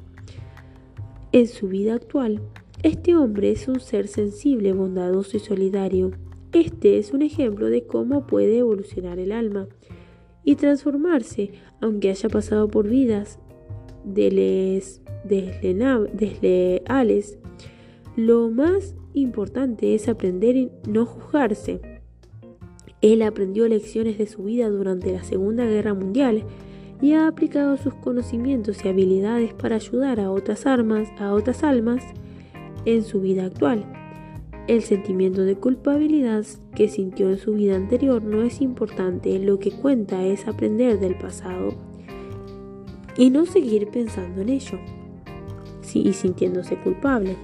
En 1.34 1.48
su 1.48 1.68
vida 1.68 1.94
actual, 1.94 2.42
este 2.84 3.16
hombre 3.16 3.52
es 3.52 3.68
un 3.68 3.80
ser 3.80 4.08
sensible, 4.08 4.72
bondadoso 4.74 5.38
y 5.38 5.40
solidario. 5.42 6.12
Este 6.54 6.98
es 6.98 7.12
un 7.12 7.22
ejemplo 7.22 7.70
de 7.70 7.86
cómo 7.86 8.26
puede 8.26 8.60
evolucionar 8.60 9.20
el 9.20 9.34
alma 9.34 9.68
y 10.44 10.56
transformarse, 10.56 11.52
aunque 11.82 12.10
haya 12.10 12.30
pasado 12.30 12.70
por 12.70 12.88
vidas 12.88 13.40
desleales. 14.06 15.02
Lo 18.16 18.50
más 18.50 18.96
importante 19.22 19.96
es 19.96 20.08
aprender 20.08 20.56
y 20.56 20.72
no 20.88 21.06
juzgarse. 21.06 21.82
Él 23.02 23.22
aprendió 23.22 23.68
lecciones 23.68 24.18
de 24.18 24.28
su 24.28 24.44
vida 24.44 24.70
durante 24.70 25.12
la 25.12 25.24
Segunda 25.24 25.66
Guerra 25.66 25.94
Mundial 25.94 26.44
y 27.02 27.14
ha 27.14 27.28
aplicado 27.28 27.78
sus 27.78 27.94
conocimientos 27.94 28.84
y 28.84 28.88
habilidades 28.88 29.54
para 29.54 29.76
ayudar 29.76 30.20
a 30.20 30.32
otras, 30.32 30.66
armas, 30.66 31.10
a 31.20 31.34
otras 31.34 31.64
almas 31.64 32.04
en 32.86 33.04
su 33.04 33.22
vida 33.22 33.46
actual. 33.46 33.86
El 34.68 34.82
sentimiento 34.82 35.44
de 35.44 35.56
culpabilidad 35.56 36.46
que 36.76 36.90
sintió 36.90 37.30
en 37.30 37.38
su 37.38 37.54
vida 37.54 37.76
anterior 37.76 38.24
no 38.24 38.42
es 38.42 38.62
importante, 38.62 39.40
lo 39.40 39.60
que 39.60 39.72
cuenta 39.72 40.26
es 40.26 40.48
aprender 40.48 41.00
del 41.00 41.18
pasado 41.18 41.74
y 43.16 43.30
no 43.30 43.46
seguir 43.46 43.88
pensando 43.90 44.42
en 44.42 44.50
ello 44.50 44.80
y 45.94 46.14
sintiéndose 46.14 46.78
culpable. 46.78 47.36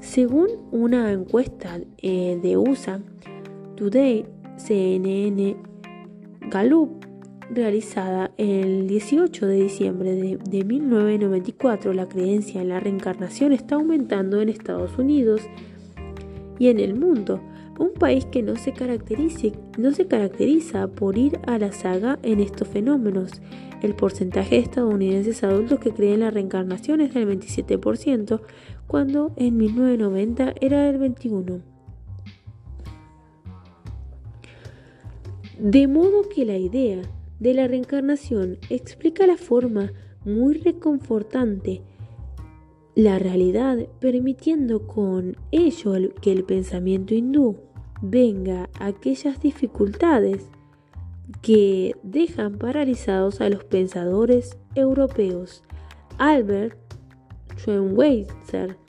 Según 0.00 0.48
una 0.72 1.12
encuesta 1.12 1.78
eh, 1.98 2.38
de 2.42 2.56
USA 2.56 3.00
Today, 3.76 4.24
CNN, 4.56 5.56
Gallup, 6.50 7.04
realizada 7.50 8.30
el 8.38 8.86
18 8.86 9.46
de 9.46 9.56
diciembre 9.56 10.12
de, 10.12 10.38
de 10.38 10.64
1994, 10.64 11.92
la 11.92 12.08
creencia 12.08 12.62
en 12.62 12.70
la 12.70 12.80
reencarnación 12.80 13.52
está 13.52 13.74
aumentando 13.74 14.40
en 14.40 14.48
Estados 14.48 14.96
Unidos 14.98 15.42
y 16.58 16.68
en 16.68 16.78
el 16.78 16.94
mundo, 16.94 17.40
un 17.80 17.94
país 17.94 18.26
que 18.26 18.42
no 18.42 18.56
se, 18.56 18.74
no 19.78 19.92
se 19.92 20.06
caracteriza 20.06 20.88
por 20.88 21.16
ir 21.16 21.40
a 21.46 21.58
la 21.58 21.72
saga 21.72 22.18
en 22.22 22.40
estos 22.40 22.68
fenómenos. 22.68 23.40
El 23.80 23.94
porcentaje 23.94 24.56
de 24.56 24.60
estadounidenses 24.60 25.42
adultos 25.42 25.80
que 25.80 25.90
creen 25.90 26.14
en 26.14 26.20
la 26.20 26.30
reencarnación 26.30 27.00
es 27.00 27.14
del 27.14 27.26
27%, 27.26 28.42
cuando 28.90 29.30
en 29.36 29.56
1990 29.56 30.54
era 30.60 30.82
del 30.82 30.98
21%. 30.98 31.62
De 35.60 35.86
modo 35.86 36.28
que 36.28 36.44
la 36.44 36.56
idea 36.56 37.02
de 37.38 37.54
la 37.54 37.68
reencarnación 37.68 38.58
explica 38.68 39.28
la 39.28 39.36
forma 39.36 39.92
muy 40.24 40.54
reconfortante 40.54 41.82
la 42.96 43.20
realidad, 43.20 43.78
permitiendo 44.00 44.88
con 44.88 45.36
ello 45.52 45.92
que 46.20 46.32
el 46.32 46.42
pensamiento 46.42 47.14
hindú 47.14 47.58
venga 48.02 48.70
a 48.74 48.86
aquellas 48.86 49.40
dificultades 49.40 50.50
que 51.42 51.94
dejan 52.02 52.58
paralizados 52.58 53.40
a 53.40 53.48
los 53.48 53.62
pensadores 53.62 54.58
europeos. 54.74 55.62
Albert 56.18 56.76
Schweitzer. 57.60 58.79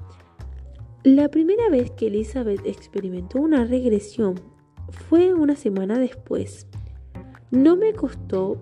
La 1.04 1.30
primera 1.30 1.68
vez 1.72 1.90
que 1.90 2.08
Elizabeth 2.08 2.64
experimentó 2.64 3.40
una 3.40 3.66
regresión 3.66 4.36
fue 5.10 5.34
una 5.34 5.56
semana 5.56 5.98
después. 5.98 6.68
No 7.50 7.76
me 7.76 7.94
costó 7.94 8.58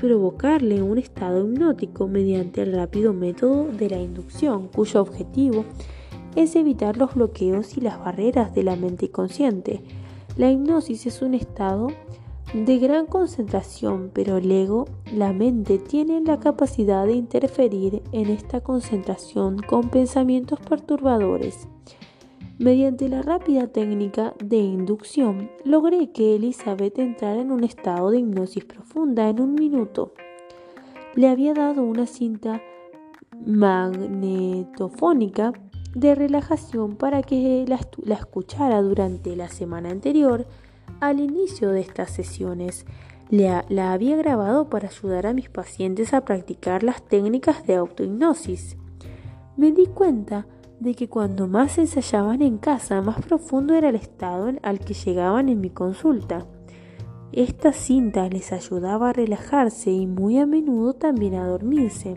provocarle 0.00 0.80
un 0.80 0.96
estado 0.96 1.46
hipnótico 1.46 2.08
mediante 2.08 2.62
el 2.62 2.72
rápido 2.72 3.12
método 3.12 3.66
de 3.66 3.90
la 3.90 4.00
inducción, 4.00 4.68
cuyo 4.68 5.02
objetivo 5.02 5.66
es 6.36 6.56
evitar 6.56 6.96
los 6.96 7.16
bloqueos 7.16 7.76
y 7.76 7.82
las 7.82 7.98
barreras 7.98 8.54
de 8.54 8.62
la 8.62 8.76
mente 8.76 9.10
consciente. 9.10 9.82
La 10.38 10.50
hipnosis 10.50 11.04
es 11.04 11.20
un 11.20 11.34
estado 11.34 11.88
de 12.54 12.78
gran 12.78 13.04
concentración, 13.06 14.10
pero 14.14 14.36
el 14.36 14.50
ego, 14.50 14.86
la 15.12 15.32
mente, 15.32 15.78
tiene 15.78 16.20
la 16.20 16.38
capacidad 16.38 17.04
de 17.04 17.14
interferir 17.14 18.00
en 18.12 18.30
esta 18.30 18.60
concentración 18.60 19.58
con 19.58 19.90
pensamientos 19.90 20.60
perturbadores. 20.60 21.66
Mediante 22.60 23.08
la 23.08 23.22
rápida 23.22 23.66
técnica 23.66 24.34
de 24.38 24.58
inducción, 24.58 25.50
logré 25.64 26.12
que 26.12 26.36
Elizabeth 26.36 27.00
entrara 27.00 27.40
en 27.40 27.50
un 27.50 27.64
estado 27.64 28.12
de 28.12 28.20
hipnosis 28.20 28.64
profunda 28.64 29.28
en 29.28 29.40
un 29.40 29.56
minuto. 29.56 30.12
Le 31.16 31.28
había 31.28 31.54
dado 31.54 31.82
una 31.82 32.06
cinta 32.06 32.62
magnetofónica 33.44 35.52
de 35.92 36.14
relajación 36.14 36.94
para 36.94 37.22
que 37.22 37.64
la, 37.66 37.80
la 38.04 38.14
escuchara 38.14 38.80
durante 38.80 39.34
la 39.34 39.48
semana 39.48 39.90
anterior 39.90 40.46
al 41.00 41.20
inicio 41.20 41.70
de 41.70 41.80
estas 41.80 42.10
sesiones. 42.10 42.86
La, 43.30 43.64
había 43.92 44.16
grabado 44.16 44.68
para 44.68 44.88
ayudar 44.88 45.26
a 45.26 45.32
mis 45.32 45.48
pacientes 45.48 46.14
a 46.14 46.24
practicar 46.24 46.82
las 46.82 47.02
técnicas 47.02 47.66
de 47.66 47.76
autohipnosis. 47.76 48.76
Me 49.56 49.72
di 49.72 49.86
cuenta 49.86 50.46
de 50.80 50.94
que 50.94 51.08
cuando 51.08 51.48
más 51.48 51.78
ensayaban 51.78 52.42
en 52.42 52.58
casa, 52.58 53.00
más 53.00 53.24
profundo 53.24 53.74
era 53.74 53.88
el 53.88 53.96
estado 53.96 54.52
al 54.62 54.80
que 54.80 54.94
llegaban 54.94 55.48
en 55.48 55.60
mi 55.60 55.70
consulta. 55.70 56.46
Esta 57.32 57.72
cinta 57.72 58.28
les 58.28 58.52
ayudaba 58.52 59.10
a 59.10 59.12
relajarse 59.12 59.90
y 59.90 60.06
muy 60.06 60.38
a 60.38 60.46
menudo 60.46 60.92
también 60.94 61.34
a 61.34 61.46
dormirse. 61.46 62.16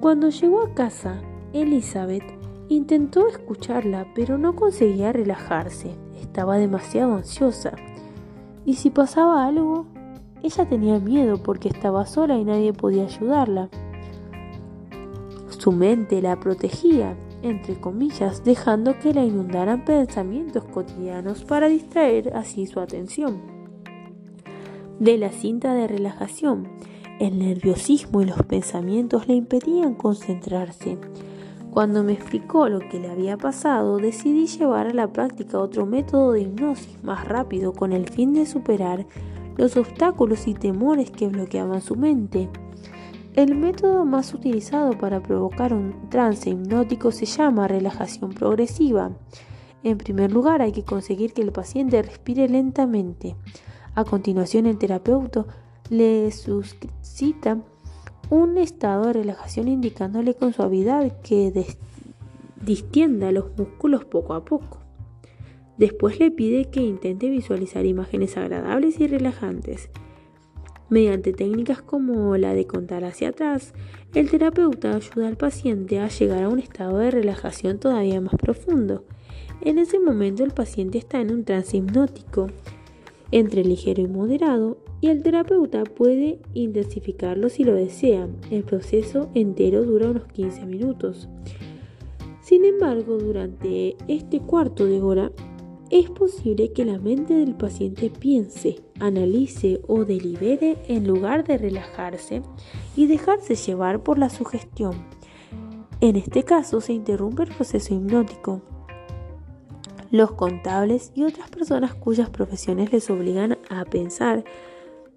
Cuando 0.00 0.30
llegó 0.30 0.62
a 0.62 0.74
casa, 0.74 1.22
Elizabeth 1.52 2.24
intentó 2.68 3.28
escucharla, 3.28 4.08
pero 4.14 4.38
no 4.38 4.56
conseguía 4.56 5.12
relajarse. 5.12 5.94
Estaba 6.22 6.56
demasiado 6.56 7.16
ansiosa. 7.16 7.72
Y 8.64 8.74
si 8.74 8.88
pasaba 8.88 9.44
algo, 9.44 9.86
ella 10.42 10.66
tenía 10.66 10.98
miedo 10.98 11.42
porque 11.42 11.68
estaba 11.68 12.06
sola 12.06 12.38
y 12.38 12.44
nadie 12.44 12.72
podía 12.72 13.04
ayudarla. 13.04 13.68
Su 15.48 15.70
mente 15.72 16.22
la 16.22 16.40
protegía, 16.40 17.16
entre 17.42 17.78
comillas, 17.78 18.42
dejando 18.42 18.98
que 18.98 19.12
la 19.12 19.24
inundaran 19.24 19.84
pensamientos 19.84 20.64
cotidianos 20.64 21.44
para 21.44 21.68
distraer 21.68 22.34
así 22.34 22.66
su 22.66 22.80
atención 22.80 23.52
de 25.02 25.18
la 25.18 25.30
cinta 25.30 25.74
de 25.74 25.88
relajación. 25.88 26.68
El 27.18 27.40
nerviosismo 27.40 28.22
y 28.22 28.26
los 28.26 28.40
pensamientos 28.44 29.26
le 29.26 29.34
impedían 29.34 29.94
concentrarse. 29.94 30.96
Cuando 31.72 32.04
me 32.04 32.12
explicó 32.12 32.68
lo 32.68 32.80
que 32.80 33.00
le 33.00 33.08
había 33.08 33.38
pasado, 33.38 33.96
decidí 33.96 34.46
llevar 34.46 34.88
a 34.88 34.92
la 34.92 35.10
práctica 35.10 35.58
otro 35.58 35.86
método 35.86 36.32
de 36.32 36.42
hipnosis 36.42 37.02
más 37.02 37.26
rápido 37.26 37.72
con 37.72 37.94
el 37.94 38.10
fin 38.10 38.34
de 38.34 38.44
superar 38.44 39.06
los 39.56 39.78
obstáculos 39.78 40.46
y 40.46 40.52
temores 40.52 41.10
que 41.10 41.28
bloqueaban 41.28 41.80
su 41.80 41.96
mente. 41.96 42.50
El 43.36 43.54
método 43.54 44.04
más 44.04 44.34
utilizado 44.34 44.98
para 44.98 45.22
provocar 45.22 45.72
un 45.72 46.10
trance 46.10 46.50
hipnótico 46.50 47.10
se 47.10 47.24
llama 47.24 47.68
relajación 47.68 48.34
progresiva. 48.34 49.12
En 49.82 49.96
primer 49.96 50.30
lugar, 50.30 50.60
hay 50.60 50.72
que 50.72 50.84
conseguir 50.84 51.32
que 51.32 51.40
el 51.40 51.52
paciente 51.52 52.02
respire 52.02 52.50
lentamente. 52.50 53.34
A 53.94 54.04
continuación, 54.04 54.66
el 54.66 54.76
terapeuta 54.76 55.46
le 55.88 56.30
suscita 56.32 57.62
un 58.32 58.56
estado 58.56 59.08
de 59.08 59.12
relajación 59.12 59.68
indicándole 59.68 60.32
con 60.32 60.54
suavidad 60.54 61.20
que 61.20 61.52
distienda 62.64 63.30
los 63.30 63.54
músculos 63.58 64.06
poco 64.06 64.32
a 64.32 64.42
poco. 64.42 64.78
Después 65.76 66.18
le 66.18 66.30
pide 66.30 66.70
que 66.70 66.80
intente 66.80 67.28
visualizar 67.28 67.84
imágenes 67.84 68.38
agradables 68.38 68.98
y 69.00 69.06
relajantes. 69.06 69.90
Mediante 70.88 71.34
técnicas 71.34 71.82
como 71.82 72.34
la 72.38 72.54
de 72.54 72.66
contar 72.66 73.04
hacia 73.04 73.28
atrás, 73.28 73.74
el 74.14 74.30
terapeuta 74.30 74.96
ayuda 74.96 75.28
al 75.28 75.36
paciente 75.36 76.00
a 76.00 76.08
llegar 76.08 76.44
a 76.44 76.48
un 76.48 76.58
estado 76.58 76.96
de 76.98 77.10
relajación 77.10 77.78
todavía 77.78 78.22
más 78.22 78.36
profundo. 78.36 79.04
En 79.60 79.76
ese 79.76 80.00
momento 80.00 80.42
el 80.42 80.52
paciente 80.52 80.96
está 80.96 81.20
en 81.20 81.32
un 81.32 81.44
trance 81.44 81.76
hipnótico 81.76 82.46
entre 83.30 83.62
ligero 83.62 84.00
y 84.00 84.06
moderado 84.06 84.78
y 85.02 85.08
el 85.08 85.22
terapeuta 85.24 85.82
puede 85.82 86.38
intensificarlo 86.54 87.48
si 87.48 87.64
lo 87.64 87.74
desea. 87.74 88.28
El 88.52 88.62
proceso 88.62 89.28
entero 89.34 89.82
dura 89.82 90.08
unos 90.08 90.26
15 90.28 90.64
minutos. 90.64 91.28
Sin 92.40 92.64
embargo, 92.64 93.18
durante 93.18 93.96
este 94.06 94.38
cuarto 94.38 94.86
de 94.86 95.02
hora 95.02 95.32
es 95.90 96.08
posible 96.08 96.72
que 96.72 96.84
la 96.84 97.00
mente 97.00 97.34
del 97.34 97.56
paciente 97.56 98.10
piense, 98.10 98.76
analice 99.00 99.80
o 99.88 100.04
delibere 100.04 100.76
en 100.86 101.04
lugar 101.06 101.44
de 101.44 101.58
relajarse 101.58 102.42
y 102.94 103.06
dejarse 103.06 103.56
llevar 103.56 104.04
por 104.04 104.18
la 104.18 104.30
sugestión. 104.30 104.94
En 106.00 106.14
este 106.14 106.44
caso 106.44 106.80
se 106.80 106.92
interrumpe 106.92 107.42
el 107.42 107.48
proceso 107.48 107.92
hipnótico 107.92 108.62
los 110.12 110.32
contables 110.32 111.10
y 111.14 111.24
otras 111.24 111.48
personas 111.48 111.94
cuyas 111.94 112.28
profesiones 112.28 112.92
les 112.92 113.08
obligan 113.08 113.56
a 113.70 113.86
pensar 113.86 114.44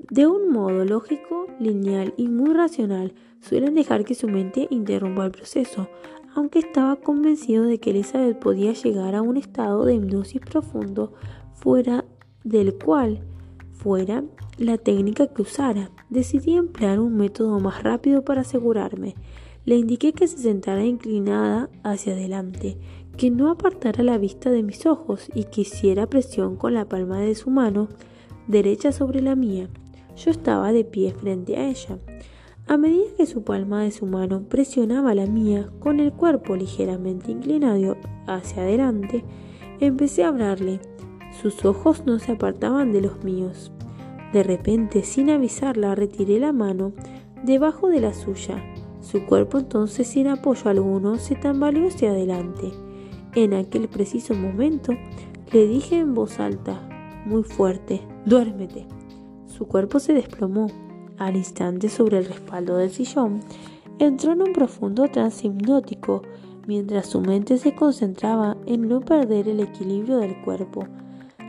de 0.09 0.27
un 0.27 0.51
modo 0.51 0.85
lógico, 0.85 1.47
lineal 1.59 2.13
y 2.17 2.27
muy 2.27 2.53
racional, 2.53 3.13
suelen 3.39 3.75
dejar 3.75 4.05
que 4.05 4.15
su 4.15 4.27
mente 4.27 4.67
interrumpa 4.69 5.25
el 5.25 5.31
proceso, 5.31 5.87
aunque 6.35 6.59
estaba 6.59 6.97
convencido 6.97 7.63
de 7.63 7.79
que 7.79 7.91
Elizabeth 7.91 8.37
podía 8.37 8.73
llegar 8.73 9.15
a 9.15 9.21
un 9.21 9.37
estado 9.37 9.85
de 9.85 9.95
hipnosis 9.95 10.41
profundo 10.41 11.13
fuera 11.53 12.05
del 12.43 12.75
cual 12.75 13.21
fuera 13.71 14.23
la 14.57 14.77
técnica 14.77 15.27
que 15.27 15.41
usara. 15.41 15.91
Decidí 16.09 16.55
emplear 16.55 16.99
un 16.99 17.15
método 17.17 17.59
más 17.59 17.83
rápido 17.83 18.23
para 18.23 18.41
asegurarme. 18.41 19.15
Le 19.63 19.75
indiqué 19.75 20.13
que 20.13 20.27
se 20.27 20.37
sentara 20.37 20.85
inclinada 20.85 21.69
hacia 21.83 22.13
adelante, 22.13 22.77
que 23.17 23.31
no 23.31 23.49
apartara 23.49 24.03
la 24.03 24.17
vista 24.17 24.51
de 24.51 24.61
mis 24.61 24.85
ojos 24.85 25.29
y 25.33 25.45
que 25.45 25.61
hiciera 25.61 26.07
presión 26.07 26.57
con 26.57 26.73
la 26.73 26.85
palma 26.85 27.19
de 27.19 27.33
su 27.33 27.49
mano 27.49 27.87
derecha 28.47 28.91
sobre 28.91 29.21
la 29.21 29.35
mía. 29.35 29.69
Yo 30.15 30.31
estaba 30.31 30.71
de 30.71 30.83
pie 30.83 31.13
frente 31.13 31.57
a 31.57 31.67
ella. 31.67 31.99
A 32.67 32.77
medida 32.77 33.05
que 33.17 33.25
su 33.25 33.43
palma 33.43 33.83
de 33.83 33.91
su 33.91 34.05
mano 34.05 34.43
presionaba 34.49 35.13
la 35.13 35.27
mía 35.27 35.69
con 35.79 35.99
el 35.99 36.11
cuerpo 36.11 36.55
ligeramente 36.55 37.31
inclinado 37.31 37.95
hacia 38.25 38.63
adelante, 38.63 39.23
empecé 39.79 40.23
a 40.23 40.29
hablarle. 40.29 40.79
Sus 41.41 41.63
ojos 41.65 42.03
no 42.05 42.17
se 42.17 42.31
apartaban 42.31 42.91
de 42.91 43.01
los 43.01 43.23
míos. 43.23 43.71
De 44.33 44.41
repente, 44.41 45.03
sin 45.03 45.29
avisarla, 45.29 45.95
retiré 45.95 46.39
la 46.39 46.53
mano 46.53 46.93
debajo 47.43 47.89
de 47.89 48.01
la 48.01 48.13
suya. 48.13 48.63
Su 49.01 49.25
cuerpo 49.25 49.59
entonces, 49.59 50.07
sin 50.07 50.27
apoyo 50.27 50.69
alguno, 50.69 51.17
se 51.17 51.35
tambaleó 51.35 51.87
hacia 51.87 52.09
adelante. 52.09 52.71
En 53.35 53.53
aquel 53.53 53.87
preciso 53.89 54.33
momento 54.33 54.93
le 55.51 55.67
dije 55.67 55.99
en 55.99 56.15
voz 56.15 56.39
alta, 56.39 56.81
muy 57.25 57.43
fuerte, 57.43 58.01
duérmete. 58.25 58.94
Su 59.57 59.67
cuerpo 59.67 59.99
se 59.99 60.13
desplomó. 60.13 60.67
Al 61.17 61.37
instante 61.37 61.87
sobre 61.87 62.17
el 62.17 62.25
respaldo 62.25 62.75
del 62.75 62.89
sillón, 62.89 63.39
entró 63.99 64.33
en 64.33 64.41
un 64.41 64.51
profundo 64.51 65.07
trance 65.07 65.47
hipnótico 65.47 66.23
mientras 66.67 67.07
su 67.07 67.21
mente 67.21 67.57
se 67.57 67.73
concentraba 67.73 68.57
en 68.65 68.89
no 68.89 68.99
perder 68.99 69.47
el 69.47 69.61
equilibrio 69.61 70.17
del 70.17 70.41
cuerpo. 70.41 70.87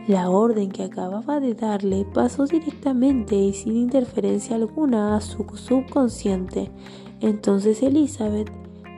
La 0.06 0.30
orden 0.30 0.70
que 0.70 0.84
acababa 0.84 1.40
de 1.40 1.54
darle 1.54 2.06
pasó 2.14 2.44
directamente 2.44 3.34
y 3.34 3.52
sin 3.52 3.76
interferencia 3.76 4.54
alguna 4.54 5.16
a 5.16 5.20
su 5.20 5.44
subconsciente. 5.56 6.70
Entonces 7.20 7.82
Elizabeth 7.82 8.52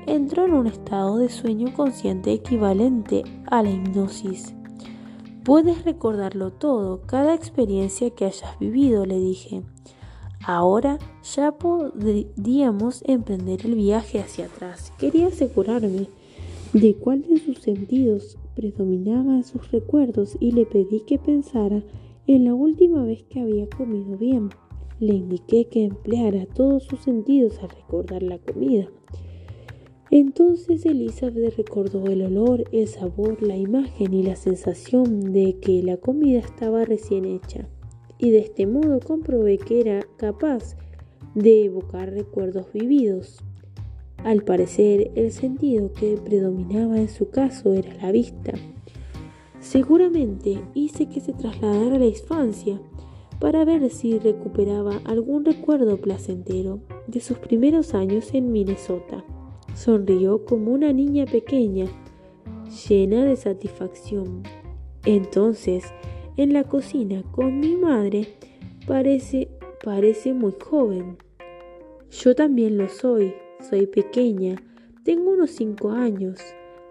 entró 0.07 0.45
en 0.45 0.53
un 0.53 0.67
estado 0.67 1.17
de 1.17 1.31
sueño 1.31 1.73
consciente 1.75 2.33
equivalente 2.33 3.23
a 3.47 3.63
la 3.63 3.71
hipnosis. 3.71 4.58
Puedes 5.49 5.83
recordarlo 5.87 6.53
todo, 6.53 7.01
cada 7.07 7.35
experiencia 7.35 8.11
que 8.11 8.27
hayas 8.27 8.59
vivido, 8.59 9.07
le 9.07 9.19
dije. 9.19 9.63
Ahora 10.45 10.99
ya 11.23 11.53
podríamos 11.53 13.03
emprender 13.07 13.65
el 13.65 13.75
viaje 13.75 14.21
hacia 14.21 14.45
atrás. 14.45 14.93
Quería 14.99 15.29
asegurarme 15.29 16.09
de 16.75 16.95
cuál 16.97 17.23
de 17.23 17.39
sus 17.39 17.61
sentidos 17.61 18.37
predominaba 18.55 19.43
sus 19.43 19.73
recuerdos 19.73 20.37
y 20.39 20.53
le 20.53 20.67
pedí 20.67 21.01
que 21.07 21.19
pensara 21.19 21.83
en 22.27 22.45
la 22.45 22.53
última 22.53 23.03
vez 23.05 23.23
que 23.23 23.41
había 23.41 23.71
comido 23.71 24.19
bien. 24.19 24.51
Le 25.01 25.15
indiqué 25.15 25.67
que 25.69 25.87
empleara 25.87 26.45
todos 26.45 26.85
sus 26.85 27.01
sentidos 27.01 27.59
al 27.63 27.71
recordar 27.71 28.23
la 28.23 28.37
comida. 28.37 28.91
Entonces 30.11 30.87
Elizabeth 30.87 31.57
recordó 31.57 32.07
el 32.07 32.23
olor, 32.23 32.65
el 32.73 32.89
sabor, 32.89 33.43
la 33.43 33.57
imagen 33.57 34.15
y 34.15 34.23
la 34.23 34.37
sensación 34.37 35.33
de 35.33 35.59
que 35.61 35.83
la 35.83 35.99
comida 35.99 36.39
estaba 36.39 36.87
recién 36.87 37.27
hecha, 37.27 37.69
y 38.19 38.31
de 38.31 38.39
este 38.39 38.67
modo 38.67 39.01
comprobé 39.01 39.59
que 39.59 39.81
era 39.81 40.07
capaz 40.17 40.77
de 41.35 41.67
evocar 41.67 42.11
recuerdos 42.11 42.73
vividos. 42.73 43.39
Al 44.25 44.43
parecer, 44.43 45.11
el 45.15 45.31
sentido 45.31 45.93
que 45.93 46.17
predominaba 46.17 46.99
en 46.99 47.09
su 47.09 47.29
caso 47.29 47.75
era 47.75 47.95
la 48.03 48.11
vista. 48.11 48.55
Seguramente 49.61 50.59
hice 50.73 51.07
que 51.07 51.21
se 51.21 51.35
trasladara 51.35 51.97
a 51.97 51.99
la 51.99 52.07
infancia 52.07 52.81
para 53.39 53.65
ver 53.67 53.89
si 53.91 54.19
recuperaba 54.19 55.01
algún 55.05 55.45
recuerdo 55.45 56.01
placentero 56.01 56.81
de 57.07 57.21
sus 57.21 57.39
primeros 57.39 57.95
años 57.95 58.33
en 58.33 58.51
Minnesota. 58.51 59.25
Sonrió 59.79 60.45
como 60.45 60.73
una 60.73 60.93
niña 60.93 61.25
pequeña, 61.25 61.87
llena 62.89 63.25
de 63.25 63.37
satisfacción. 63.37 64.43
Entonces, 65.05 65.85
en 66.37 66.53
la 66.53 66.65
cocina 66.65 67.23
con 67.31 67.61
mi 67.61 67.77
madre, 67.77 68.27
parece, 68.89 69.49
parece 69.85 70.35
muy 70.35 70.53
joven. 70.61 71.17
Yo 72.11 72.35
también 72.35 72.77
lo 72.77 72.89
soy, 72.89 73.35
soy 73.71 73.87
pequeña, 73.87 74.57
tengo 75.05 75.31
unos 75.31 75.53
cinco 75.53 75.93
años. 75.93 76.41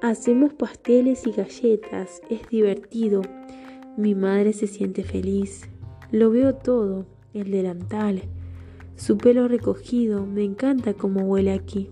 Hacemos 0.01 0.53
pasteles 0.53 1.27
y 1.27 1.31
galletas, 1.31 2.21
es 2.29 2.47
divertido. 2.47 3.21
Mi 3.97 4.15
madre 4.15 4.53
se 4.53 4.65
siente 4.65 5.03
feliz. 5.03 5.69
Lo 6.09 6.29
veo 6.29 6.55
todo, 6.55 7.05
el 7.33 7.51
delantal, 7.51 8.21
su 8.95 9.17
pelo 9.17 9.49
recogido, 9.49 10.25
me 10.25 10.45
encanta 10.45 10.93
cómo 10.93 11.25
huele 11.25 11.51
aquí. 11.51 11.91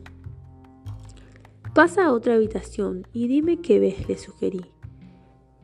Pasa 1.75 2.05
a 2.05 2.13
otra 2.13 2.35
habitación 2.35 3.05
y 3.11 3.27
dime 3.27 3.57
qué 3.57 3.81
ves, 3.81 4.07
le 4.07 4.17
sugerí. 4.17 4.61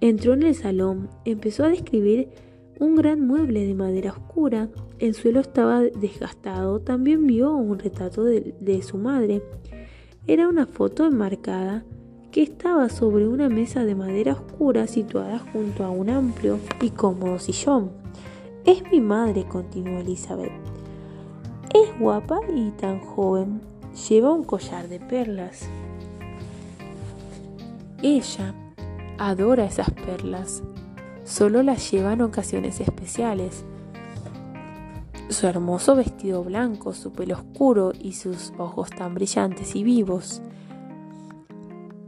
Entró 0.02 0.34
en 0.34 0.44
el 0.44 0.56
salón, 0.56 1.10
empezó 1.24 1.64
a 1.64 1.70
describir 1.70 2.28
un 2.82 2.96
gran 2.96 3.26
mueble 3.26 3.66
de 3.66 3.74
madera 3.74 4.12
oscura, 4.12 4.68
el 5.00 5.14
suelo 5.16 5.40
estaba 5.40 5.80
desgastado, 5.80 6.82
también 6.82 7.28
vio 7.28 7.54
un 7.56 7.80
retrato 7.80 8.26
de, 8.26 8.82
su 8.82 8.98
madre. 8.98 9.42
Era 10.28 10.50
una 10.50 10.66
foto 10.66 11.06
enmarcada 11.06 11.86
que 12.30 12.44
estaba 12.44 12.90
sobre 12.90 13.26
una 13.26 13.48
mesa 13.48 13.86
de 13.86 13.96
madera 13.96 14.34
oscura 14.34 14.88
situada 14.88 15.40
junto 15.40 15.86
a 15.86 15.92
un 15.92 16.10
amplio 16.10 16.60
y 16.82 16.90
cómodo 16.90 17.40
sillón. 17.40 17.90
Es 18.66 18.84
mi 18.92 19.00
madre, 19.00 19.46
continuó 19.48 20.02
Elizabeth. 20.02 20.52
Es 21.74 21.98
guapa 21.98 22.42
y 22.54 22.72
tan 22.72 23.00
joven. 23.00 23.62
Lleva 24.10 24.34
un 24.34 24.44
collar 24.44 24.90
de 24.90 25.00
perlas. 25.00 25.70
Ella 28.04 28.56
adora 29.20 29.66
esas 29.66 29.92
perlas. 29.92 30.64
Solo 31.24 31.62
las 31.62 31.92
lleva 31.92 32.14
en 32.14 32.22
ocasiones 32.22 32.80
especiales. 32.80 33.64
Su 35.30 35.46
hermoso 35.46 35.96
vestido 35.96 36.44
blanco, 36.44 36.94
su 36.94 37.12
pelo 37.14 37.36
oscuro 37.36 37.92
y 37.98 38.14
sus 38.14 38.54
ojos 38.58 38.90
tan 38.90 39.14
brillantes 39.14 39.76
y 39.76 39.84
vivos. 39.84 40.42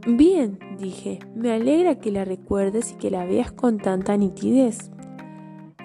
Bien, 0.04 0.58
dije, 0.80 1.20
me 1.36 1.52
alegra 1.52 2.00
que 2.00 2.10
la 2.10 2.24
recuerdes 2.24 2.92
y 2.92 2.96
que 2.96 3.12
la 3.12 3.24
veas 3.24 3.52
con 3.52 3.78
tanta 3.78 4.16
nitidez. 4.16 4.90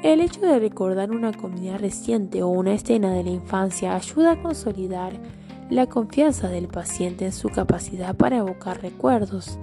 El 0.01 0.22
hecho 0.22 0.41
de 0.41 0.60
recordar 0.60 1.12
una 1.12 1.34
comida 1.34 1.78
reciente 1.78 2.41
o 2.41 2.47
una 2.47 2.74
escena 2.74 3.14
de 3.14 3.24
la 3.24 3.30
infancia 3.30 3.95
ayuda 3.95 4.32
a 4.32 4.41
consolidar 4.41 5.14
la 5.70 5.86
confianza 5.86 6.49
del 6.49 6.68
paciente 6.68 7.26
en 7.26 7.32
su 7.32 7.49
capacidad 7.49 8.16
para 8.16 8.38
evocar 8.38 8.82
recuerdos 8.82 9.60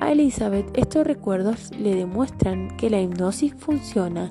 a 0.00 0.12
Elizabeth 0.12 0.66
estos 0.76 1.06
recuerdos 1.06 1.70
le 1.72 1.94
demuestran 1.94 2.76
que 2.76 2.90
la 2.90 3.00
hipnosis 3.00 3.54
funciona 3.54 4.30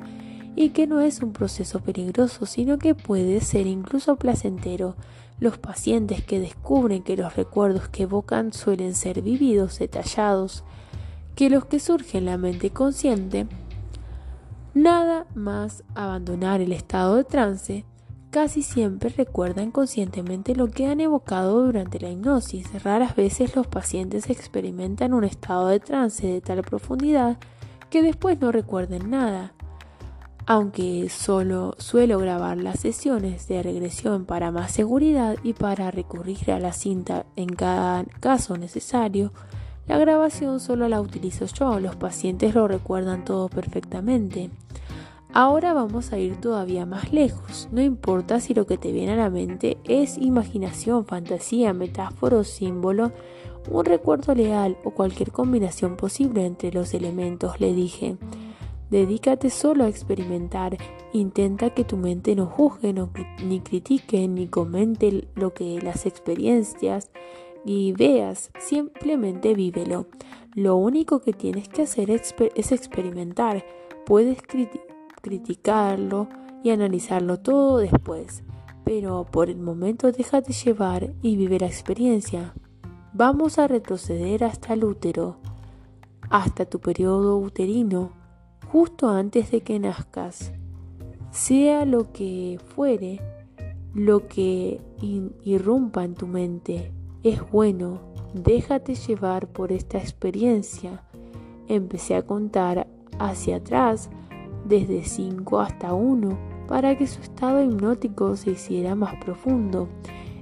y 0.56 0.70
que 0.70 0.88
no 0.88 1.02
es 1.02 1.22
un 1.22 1.34
proceso 1.34 1.82
peligroso, 1.82 2.46
sino 2.46 2.78
que 2.78 2.96
puede 2.96 3.42
ser 3.42 3.68
incluso 3.68 4.16
placentero. 4.16 4.96
Los 5.40 5.58
pacientes 5.58 6.24
que 6.24 6.40
descubren 6.40 7.04
que 7.04 7.18
los 7.18 7.36
recuerdos 7.36 7.90
que 7.90 8.04
evocan 8.04 8.54
suelen 8.54 8.96
ser 8.96 9.22
vividos, 9.22 9.80
detallados, 9.80 10.64
que 11.36 11.50
los 11.50 11.66
que 11.66 11.80
surgen 11.80 12.20
en 12.20 12.26
la 12.26 12.38
mente 12.38 12.70
consciente, 12.70 13.48
nada 14.74 15.26
más 15.36 15.84
abandonar 15.94 16.62
el 16.62 16.72
estado 16.72 17.16
de 17.18 17.26
trance, 17.26 17.86
Casi 18.36 18.64
siempre 18.64 19.08
recuerdan 19.12 19.72
conscientemente 19.72 20.58
lo 20.58 20.68
que 20.68 20.88
han 20.88 21.00
evocado 21.00 21.64
durante 21.64 22.02
la 22.02 22.10
hipnosis. 22.10 22.84
Raras 22.84 23.16
veces 23.16 23.56
los 23.56 23.66
pacientes 23.66 24.30
experimentan 24.30 25.14
un 25.14 25.24
estado 25.24 25.70
de 25.70 25.80
trance 25.80 26.28
de 26.28 26.42
tal 26.42 26.62
profundidad 26.62 27.38
que 27.90 28.02
después 28.02 28.42
no 28.42 28.52
recuerden 28.52 29.10
nada. 29.10 29.54
Aunque 30.46 31.08
solo 31.08 31.76
suelo 31.78 32.20
grabar 32.20 32.58
las 32.58 32.82
sesiones 32.82 33.48
de 33.48 33.64
regresión 33.64 34.26
para 34.26 34.52
más 34.52 34.70
seguridad 34.74 35.38
y 35.42 35.54
para 35.54 35.90
recurrir 35.90 36.52
a 36.52 36.60
la 36.60 36.74
cinta 36.74 37.26
en 37.38 37.48
cada 37.48 38.04
caso 38.20 38.58
necesario, 38.58 39.32
la 39.88 39.98
grabación 39.98 40.60
solo 40.60 40.90
la 40.90 41.00
utilizo 41.00 41.46
yo, 41.46 41.80
los 41.80 41.96
pacientes 41.96 42.54
lo 42.54 42.68
recuerdan 42.68 43.24
todo 43.24 43.48
perfectamente. 43.48 44.50
Ahora 45.38 45.74
vamos 45.74 46.14
a 46.14 46.18
ir 46.18 46.38
todavía 46.38 46.86
más 46.86 47.12
lejos. 47.12 47.68
No 47.70 47.82
importa 47.82 48.40
si 48.40 48.54
lo 48.54 48.66
que 48.66 48.78
te 48.78 48.94
viene 48.94 49.12
a 49.12 49.18
la 49.18 49.30
mente 49.30 49.78
es 49.84 50.18
imaginación, 50.18 51.06
fantasía, 51.06 51.74
metáfora 51.74 52.38
o 52.38 52.46
símbolo, 52.46 53.12
un 53.70 53.84
recuerdo 53.84 54.34
leal 54.34 54.78
o 54.86 54.92
cualquier 54.92 55.34
combinación 55.34 55.98
posible 55.98 56.46
entre 56.46 56.72
los 56.72 56.94
elementos, 56.94 57.60
le 57.60 57.74
dije. 57.74 58.16
Dedícate 58.90 59.50
solo 59.50 59.84
a 59.84 59.90
experimentar. 59.90 60.78
Intenta 61.12 61.72
que 61.72 61.84
tu 61.84 61.98
mente 61.98 62.34
no 62.34 62.46
juzgue, 62.46 62.96
ni 63.44 63.60
critique, 63.60 64.26
ni 64.30 64.48
comente 64.48 65.28
lo 65.36 65.54
que 65.54 65.82
las 65.82 66.06
experiencias 66.06 67.12
y 67.66 67.92
veas. 67.92 68.52
Simplemente 68.58 69.54
vívelo. 69.54 70.08
Lo 70.54 70.78
único 70.78 71.20
que 71.20 71.34
tienes 71.34 71.68
que 71.68 71.82
hacer 71.82 72.10
es 72.10 72.72
experimentar. 72.72 73.66
Puedes 74.06 74.42
criticar 74.42 74.85
criticarlo 75.26 76.28
y 76.64 76.70
analizarlo 76.70 77.40
todo 77.40 77.80
después, 77.80 78.44
pero 78.84 79.26
por 79.26 79.50
el 79.50 79.58
momento 79.58 80.12
déjate 80.12 80.54
llevar 80.54 81.16
y 81.24 81.36
vive 81.36 81.58
la 81.60 81.66
experiencia. 81.66 82.54
Vamos 83.12 83.58
a 83.58 83.68
retroceder 83.68 84.44
hasta 84.44 84.74
el 84.74 84.84
útero, 84.84 85.38
hasta 86.30 86.66
tu 86.66 86.80
periodo 86.80 87.40
uterino, 87.40 88.12
justo 88.72 89.10
antes 89.10 89.50
de 89.50 89.62
que 89.62 89.80
nazcas. 89.80 90.54
Sea 91.32 91.86
lo 91.86 92.12
que 92.12 92.60
fuere, 92.76 93.20
lo 93.96 94.28
que 94.28 94.80
irrumpa 95.44 96.04
en 96.04 96.14
tu 96.14 96.28
mente, 96.28 96.92
es 97.24 97.42
bueno, 97.50 98.00
déjate 98.36 98.94
llevar 98.94 99.48
por 99.48 99.72
esta 99.72 99.98
experiencia. 99.98 101.04
Empecé 101.68 102.14
a 102.14 102.22
contar 102.22 102.86
hacia 103.18 103.56
atrás 103.56 104.12
desde 104.66 105.04
5 105.04 105.60
hasta 105.60 105.94
1 105.94 106.56
para 106.68 106.98
que 106.98 107.08
su 107.08 107.22
estado 107.22 107.64
hipnótico 107.64 108.36
se 108.36 108.52
hiciera 108.52 108.96
más 108.96 109.16
profundo. 109.24 109.88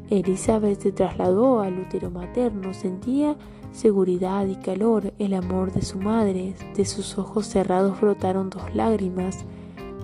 Elizabeth 0.09 0.81
se 0.81 0.91
trasladó 0.91 1.61
al 1.61 1.79
útero 1.79 2.09
materno, 2.09 2.73
sentía 2.73 3.35
seguridad 3.71 4.45
y 4.45 4.55
calor, 4.55 5.13
el 5.19 5.33
amor 5.33 5.71
de 5.71 5.81
su 5.81 5.99
madre, 5.99 6.55
de 6.75 6.85
sus 6.85 7.17
ojos 7.17 7.47
cerrados 7.47 7.99
brotaron 7.99 8.49
dos 8.49 8.73
lágrimas. 8.75 9.45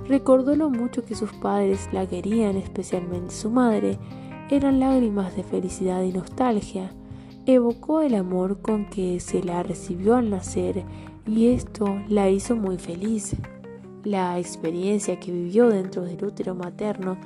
Recordó 0.07 0.55
lo 0.55 0.69
mucho 0.69 1.05
que 1.05 1.15
sus 1.15 1.31
padres 1.33 1.87
la 1.91 2.07
querían, 2.07 2.57
especialmente 2.57 3.33
su 3.33 3.51
madre, 3.51 3.99
eran 4.49 4.79
lágrimas 4.79 5.35
de 5.35 5.43
felicidad 5.43 6.01
y 6.01 6.11
nostalgia. 6.11 6.91
Evocó 7.45 8.01
el 8.01 8.15
amor 8.15 8.61
con 8.61 8.89
que 8.89 9.19
se 9.19 9.43
la 9.43 9.61
recibió 9.61 10.15
al 10.15 10.31
nacer 10.31 10.83
y 11.27 11.47
esto 11.49 11.85
la 12.07 12.29
hizo 12.29 12.55
muy 12.55 12.77
feliz. 12.77 13.35
La 14.03 14.39
experiencia 14.39 15.19
que 15.19 15.31
vivió 15.31 15.69
dentro 15.69 16.03
del 16.03 16.23
útero 16.23 16.55
materno 16.55 17.17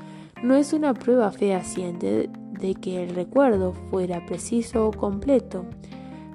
no 0.41 0.55
es 0.55 0.73
una 0.73 0.95
prueba 0.95 1.31
fehaciente 1.31 2.29
de 2.59 2.75
que 2.75 3.03
el 3.03 3.13
recuerdo 3.13 3.73
fuera 3.91 4.25
preciso 4.25 4.87
o 4.87 4.91
completo, 4.91 5.65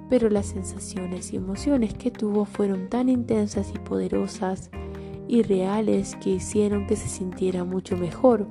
pero 0.09 0.30
las 0.30 0.47
sensaciones 0.47 1.32
y 1.32 1.36
emociones 1.36 1.95
que 1.95 2.12
tuvo 2.12 2.45
fueron 2.45 2.89
tan 2.89 3.09
intensas 3.09 3.72
y 3.74 3.78
poderosas 3.78 4.70
y 5.26 5.43
reales 5.43 6.16
que 6.16 6.30
hicieron 6.30 6.86
que 6.86 6.97
se 6.97 7.09
sintiera 7.09 7.64
mucho 7.64 7.97
mejor. 7.97 8.47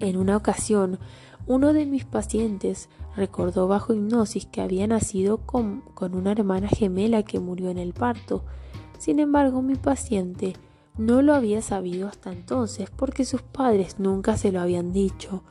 En 0.00 0.16
una 0.18 0.36
ocasión, 0.36 0.98
uno 1.46 1.72
de 1.72 1.86
mis 1.86 2.04
pacientes 2.04 2.90
recordó 3.16 3.68
bajo 3.68 3.94
hipnosis 3.94 4.44
que 4.44 4.60
había 4.60 4.86
nacido 4.86 5.38
con, 5.38 5.80
con 5.94 6.14
una 6.14 6.32
hermana 6.32 6.68
gemela 6.68 7.22
que 7.22 7.40
murió 7.40 7.70
en 7.70 7.78
el 7.78 7.94
parto 7.94 8.44
sin 8.98 9.20
embargo, 9.20 9.62
mi 9.62 9.76
paciente 9.76 10.54
no 10.98 11.22
lo 11.22 11.34
había 11.34 11.62
sabido 11.62 12.08
hasta 12.08 12.32
entonces 12.32 12.90
porque 12.90 13.24
sus 13.24 13.40
padres 13.40 13.98
nunca 13.98 14.36
se 14.36 14.52
lo 14.52 14.60
habían 14.60 14.92
dicho. 14.92 15.42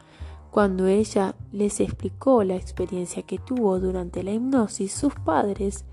Cuando 0.51 0.87
ella 0.87 1.35
les 1.51 1.79
explicó 1.79 2.43
la 2.43 2.55
experiencia 2.55 3.23
que 3.23 3.37
tuvo 3.37 3.79
durante 3.79 4.23
la 4.23 4.33
hipnosis, 4.33 4.91
sus 4.91 5.13
padres 5.15 5.85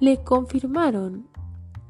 le 0.00 0.18
confirmaron 0.22 1.26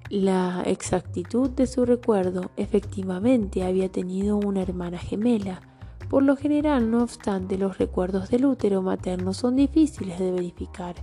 la 0.08 0.62
exactitud 0.66 1.50
de 1.50 1.66
su 1.66 1.84
recuerdo. 1.84 2.50
Efectivamente 2.56 3.64
había 3.64 3.90
tenido 3.90 4.36
una 4.36 4.62
hermana 4.62 4.98
gemela. 4.98 5.60
Por 6.08 6.22
lo 6.22 6.36
general, 6.36 6.90
no 6.90 7.02
obstante, 7.02 7.58
los 7.58 7.78
recuerdos 7.78 8.30
del 8.30 8.46
útero 8.46 8.82
materno 8.82 9.34
son 9.34 9.56
difíciles 9.56 10.18
de 10.18 10.30
verificar. 10.30 10.94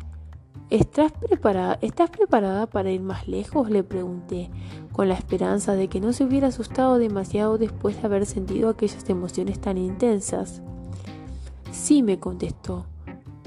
¿Estás 0.70 1.12
preparada, 1.12 1.78
¿Estás 1.82 2.10
preparada 2.10 2.66
para 2.66 2.92
ir 2.92 3.02
más 3.02 3.28
lejos? 3.28 3.70
le 3.70 3.84
pregunté, 3.84 4.50
con 4.92 5.10
la 5.10 5.14
esperanza 5.14 5.74
de 5.76 5.88
que 5.88 6.00
no 6.00 6.12
se 6.12 6.24
hubiera 6.24 6.48
asustado 6.48 6.98
demasiado 6.98 7.58
después 7.58 8.02
de 8.02 8.08
haber 8.08 8.26
sentido 8.26 8.70
aquellas 8.70 9.08
emociones 9.10 9.60
tan 9.60 9.78
intensas. 9.78 10.62
Sí, 11.72 12.02
me 12.02 12.20
contestó, 12.20 12.86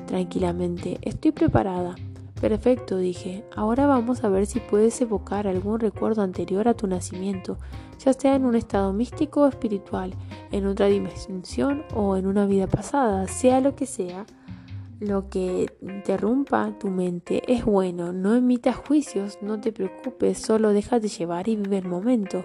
tranquilamente, 0.06 0.98
estoy 1.02 1.32
preparada. 1.32 1.96
Perfecto, 2.40 2.98
dije. 2.98 3.44
Ahora 3.56 3.86
vamos 3.86 4.22
a 4.22 4.28
ver 4.28 4.46
si 4.46 4.60
puedes 4.60 5.00
evocar 5.00 5.48
algún 5.48 5.80
recuerdo 5.80 6.22
anterior 6.22 6.68
a 6.68 6.74
tu 6.74 6.86
nacimiento, 6.86 7.58
ya 7.98 8.12
sea 8.12 8.36
en 8.36 8.44
un 8.44 8.54
estado 8.54 8.92
místico 8.92 9.42
o 9.42 9.48
espiritual, 9.48 10.14
en 10.52 10.66
otra 10.66 10.86
dimensión 10.86 11.82
o 11.94 12.16
en 12.16 12.26
una 12.26 12.46
vida 12.46 12.68
pasada, 12.68 13.26
sea 13.26 13.60
lo 13.60 13.74
que 13.74 13.86
sea. 13.86 14.24
Lo 15.00 15.28
que 15.28 15.66
interrumpa 15.80 16.76
tu 16.78 16.88
mente 16.88 17.42
es 17.46 17.64
bueno, 17.64 18.12
no 18.12 18.34
emitas 18.34 18.76
juicios, 18.76 19.38
no 19.42 19.60
te 19.60 19.72
preocupes, 19.72 20.38
solo 20.38 20.72
déjate 20.72 21.08
llevar 21.08 21.48
y 21.48 21.56
vive 21.56 21.78
el 21.78 21.88
momento. 21.88 22.44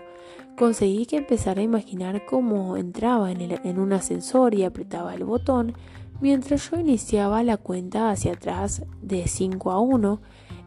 Conseguí 0.57 1.05
que 1.07 1.17
empezara 1.17 1.61
a 1.61 1.65
imaginar 1.65 2.25
cómo 2.25 2.77
entraba 2.77 3.31
en, 3.31 3.41
en 3.41 3.79
un 3.79 3.93
ascensor 3.93 4.53
y 4.53 4.63
apretaba 4.63 5.15
el 5.15 5.23
botón 5.23 5.73
mientras 6.21 6.69
yo 6.69 6.79
iniciaba 6.79 7.43
la 7.43 7.57
cuenta 7.57 8.09
hacia 8.09 8.33
atrás 8.33 8.83
de 9.01 9.27
5 9.27 9.71
a 9.71 9.79
1. 9.79 10.21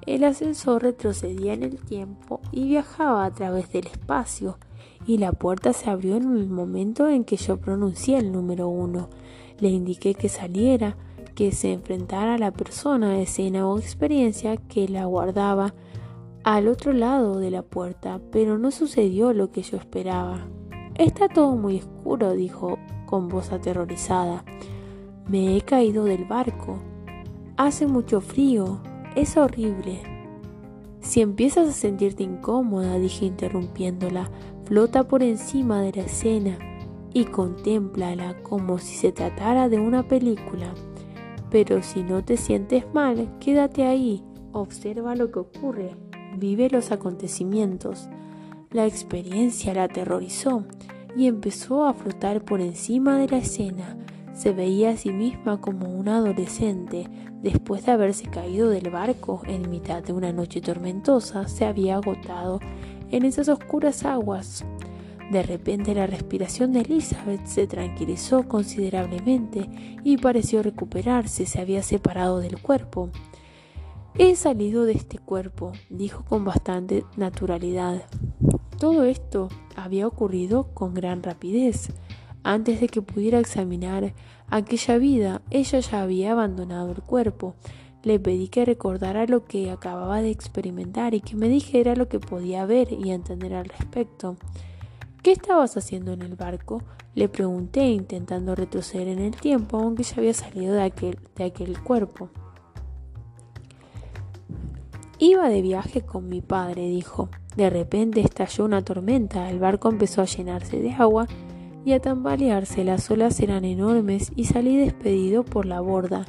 El 0.07 0.25
ascensor 0.25 0.83
retrocedía 0.83 1.55
en 1.55 1.63
el 1.63 1.79
tiempo 1.79 2.41
y 2.53 2.65
viajaba 2.69 3.25
a 3.25 3.33
través 3.33 3.73
del 3.73 3.87
espacio, 3.87 4.59
y 5.07 5.19
la 5.19 5.33
puerta 5.33 5.73
se 5.73 5.89
abrió 5.89 6.17
en 6.17 6.37
el 6.37 6.49
momento 6.49 7.09
en 7.09 7.25
que 7.25 7.37
yo 7.37 7.59
pronuncié 7.59 8.19
el 8.19 8.33
número 8.33 8.69
1. 8.69 9.09
Le 9.61 9.69
indiqué 9.69 10.15
que 10.15 10.29
saliera, 10.29 10.97
que 11.37 11.53
se 11.53 11.73
enfrentara 11.73 12.35
a 12.35 12.39
la 12.39 12.51
persona, 12.51 13.21
escena 13.21 13.69
o 13.69 13.79
experiencia 13.79 14.57
que 14.57 14.89
la 14.89 15.05
guardaba 15.05 15.75
al 16.43 16.67
otro 16.67 16.93
lado 16.93 17.39
de 17.39 17.51
la 17.51 17.63
puerta, 17.63 18.21
pero 18.33 18.59
no 18.59 18.71
sucedió 18.71 19.33
lo 19.33 19.53
que 19.53 19.63
yo 19.63 19.77
esperaba. 19.77 20.49
Está 20.95 21.29
todo 21.29 21.55
muy 21.55 21.79
oscuro, 21.79 22.33
dijo 22.33 22.79
con 23.05 23.29
voz 23.29 23.53
aterrorizada. 23.53 24.45
Me 25.29 25.57
he 25.57 25.61
caído 25.61 26.05
del 26.05 26.25
barco. 26.25 26.79
Hace 27.57 27.87
mucho 27.87 28.21
frío. 28.21 28.81
Es 29.15 29.37
horrible. 29.37 30.03
Si 31.01 31.21
empiezas 31.21 31.69
a 31.69 31.73
sentirte 31.73 32.23
incómoda, 32.23 32.99
dije 32.99 33.27
interrumpiéndola, 33.27 34.31
flota 34.65 35.07
por 35.07 35.23
encima 35.23 35.83
de 35.83 35.93
la 35.93 36.03
escena 36.03 36.59
y 37.13 37.25
contémplala 37.25 38.43
como 38.43 38.79
si 38.79 38.97
se 38.97 39.13
tratara 39.13 39.69
de 39.69 39.79
una 39.79 40.03
película. 40.09 40.73
Pero 41.57 41.83
si 41.83 42.03
no 42.03 42.23
te 42.23 42.37
sientes 42.37 42.85
mal, 42.93 43.31
quédate 43.41 43.87
ahí, 43.87 44.23
observa 44.53 45.17
lo 45.17 45.31
que 45.33 45.39
ocurre, 45.39 45.97
vive 46.37 46.69
los 46.69 46.93
acontecimientos. 46.93 48.11
La 48.71 48.85
experiencia 48.85 49.73
la 49.73 49.85
aterrorizó 49.85 50.67
y 51.17 51.29
empezó 51.29 51.87
a 51.87 51.95
flotar 51.95 52.45
por 52.45 52.61
encima 52.61 53.17
de 53.17 53.29
la 53.29 53.39
escena. 53.39 53.97
Se 54.35 54.53
veía 54.53 54.91
a 54.91 54.97
sí 54.99 55.13
misma 55.13 55.59
como 55.59 55.89
una 55.89 56.19
adolescente. 56.19 57.09
Después 57.41 57.87
de 57.87 57.93
haberse 57.93 58.29
caído 58.29 58.69
del 58.69 58.91
barco 58.91 59.41
en 59.47 59.71
mitad 59.71 60.03
de 60.03 60.13
una 60.13 60.35
noche 60.35 60.61
tormentosa, 60.61 61.49
se 61.49 61.65
había 61.65 61.97
agotado 61.97 62.61
en 63.11 63.25
esas 63.25 63.49
oscuras 63.49 64.05
aguas. 64.05 64.63
De 65.31 65.43
repente 65.43 65.93
la 65.95 66.07
respiración 66.07 66.73
de 66.73 66.83
Elizabeth 66.83 67.45
se 67.47 67.67
tranquilizó 67.67 68.47
considerablemente 68.47 69.69
y 70.05 70.19
pareció 70.19 70.63
recuperarse, 70.63 71.47
se 71.47 71.61
había 71.61 71.83
separado 71.83 72.39
del 72.39 72.61
cuerpo. 72.63 73.11
He 74.19 74.37
salido 74.37 74.85
de 74.85 74.93
este 74.93 75.19
cuerpo, 75.19 75.73
dijo 75.91 76.25
con 76.25 76.45
bastante 76.45 77.05
naturalidad. 77.17 78.05
Todo 78.79 79.05
esto 79.05 79.49
había 79.75 80.07
ocurrido 80.07 80.73
con 80.75 80.95
gran 80.95 81.23
rapidez. 81.23 81.91
Antes 82.45 82.81
de 82.81 82.87
que 82.87 83.03
pudiera 83.03 83.41
examinar 83.41 84.15
aquella 84.49 84.99
vida, 84.99 85.43
ella 85.51 85.81
ya 85.81 86.03
había 86.03 86.33
abandonado 86.33 86.93
el 86.93 87.03
cuerpo. 87.03 87.57
Le 88.05 88.21
pedí 88.21 88.47
que 88.47 88.65
recordara 88.65 89.27
lo 89.27 89.45
que 89.45 89.73
acababa 89.73 90.23
de 90.23 90.31
experimentar 90.31 91.15
y 91.15 91.21
que 91.21 91.35
me 91.35 91.49
dijera 91.49 91.97
lo 91.97 92.09
que 92.09 92.21
podía 92.21 92.65
ver 92.65 92.93
y 92.93 93.11
entender 93.11 93.55
al 93.55 93.65
respecto. 93.65 94.37
¿Qué 95.27 95.33
estabas 95.33 95.77
haciendo 95.77 96.13
en 96.13 96.23
el 96.23 96.37
barco? 96.37 96.85
Le 97.17 97.29
pregunté 97.29 97.89
intentando 97.89 98.55
retroceder 98.55 99.09
en 99.09 99.19
el 99.19 99.35
tiempo, 99.35 99.77
aunque 99.77 100.05
ya 100.05 100.19
había 100.19 100.33
salido 100.33 100.73
de 100.73 100.85
aquel, 100.85 101.19
de 101.35 101.43
aquel 101.43 101.83
cuerpo. 101.83 102.29
Iba 105.19 105.49
de 105.49 105.63
viaje 105.63 106.03
con 106.03 106.29
mi 106.29 106.43
padre, 106.43 106.83
dijo. 106.83 107.29
De 107.57 107.69
repente 107.71 108.21
estalló 108.21 108.67
una 108.67 108.85
tormenta, 108.85 109.51
el 109.51 109.59
barco 109.59 109.89
empezó 109.89 110.23
a 110.23 110.27
llenarse 110.27 110.79
de 110.79 110.93
agua 110.93 111.27
y 111.85 111.91
a 111.91 112.01
tambalearse, 112.01 112.85
las 112.85 113.11
olas 113.11 113.41
eran 113.41 113.65
enormes 113.65 114.31
y 114.37 114.45
salí 114.45 114.77
despedido 114.77 115.45
por 115.45 115.67
la 115.67 115.81
borda. 115.81 116.25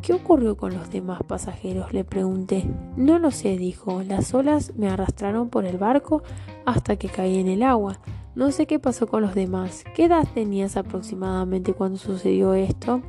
¿Qué 0.00 0.14
ocurrió 0.14 0.56
con 0.56 0.72
los 0.72 0.90
demás 0.90 1.20
pasajeros? 1.22 1.92
le 1.92 2.04
pregunté. 2.04 2.64
No 2.96 3.18
lo 3.18 3.30
sé, 3.30 3.58
dijo. 3.58 4.02
Las 4.02 4.32
olas 4.32 4.72
me 4.74 4.88
arrastraron 4.88 5.50
por 5.50 5.66
el 5.66 5.76
barco 5.76 6.22
hasta 6.64 6.96
que 6.96 7.10
caí 7.10 7.38
en 7.38 7.48
el 7.48 7.62
agua. 7.62 8.00
No 8.34 8.50
sé 8.50 8.66
qué 8.66 8.78
pasó 8.78 9.06
con 9.06 9.20
los 9.22 9.34
demás. 9.34 9.84
¿Qué 9.94 10.04
edad 10.04 10.26
tenías 10.32 10.78
aproximadamente 10.78 11.74
cuando 11.74 11.98
sucedió 11.98 12.54
esto? 12.54 13.02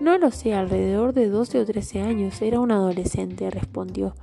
No 0.00 0.18
lo 0.18 0.30
sé, 0.30 0.54
alrededor 0.54 1.12
de 1.14 1.28
12 1.28 1.58
o 1.58 1.66
13 1.66 2.02
años. 2.02 2.40
Era 2.40 2.60
un 2.60 2.70
adolescente, 2.70 3.50
respondió. 3.50 4.14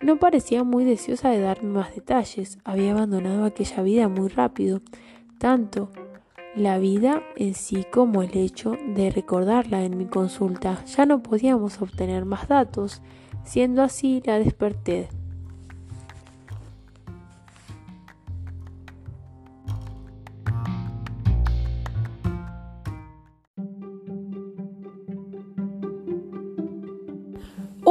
No 0.00 0.18
parecía 0.18 0.64
muy 0.64 0.84
deseosa 0.84 1.28
de 1.28 1.40
darme 1.40 1.70
más 1.70 1.94
detalles. 1.94 2.58
Había 2.64 2.92
abandonado 2.92 3.44
aquella 3.44 3.82
vida 3.82 4.08
muy 4.08 4.28
rápido. 4.28 4.80
Tanto 5.38 5.90
la 6.56 6.78
vida 6.78 7.22
en 7.36 7.54
sí 7.54 7.84
como 7.90 8.22
el 8.22 8.36
hecho 8.36 8.76
de 8.94 9.10
recordarla 9.10 9.84
en 9.84 9.98
mi 9.98 10.06
consulta. 10.06 10.84
Ya 10.86 11.04
no 11.04 11.22
podíamos 11.22 11.80
obtener 11.82 12.24
más 12.24 12.48
datos. 12.48 13.02
Siendo 13.44 13.82
así, 13.82 14.22
la 14.24 14.38
desperté. 14.38 15.08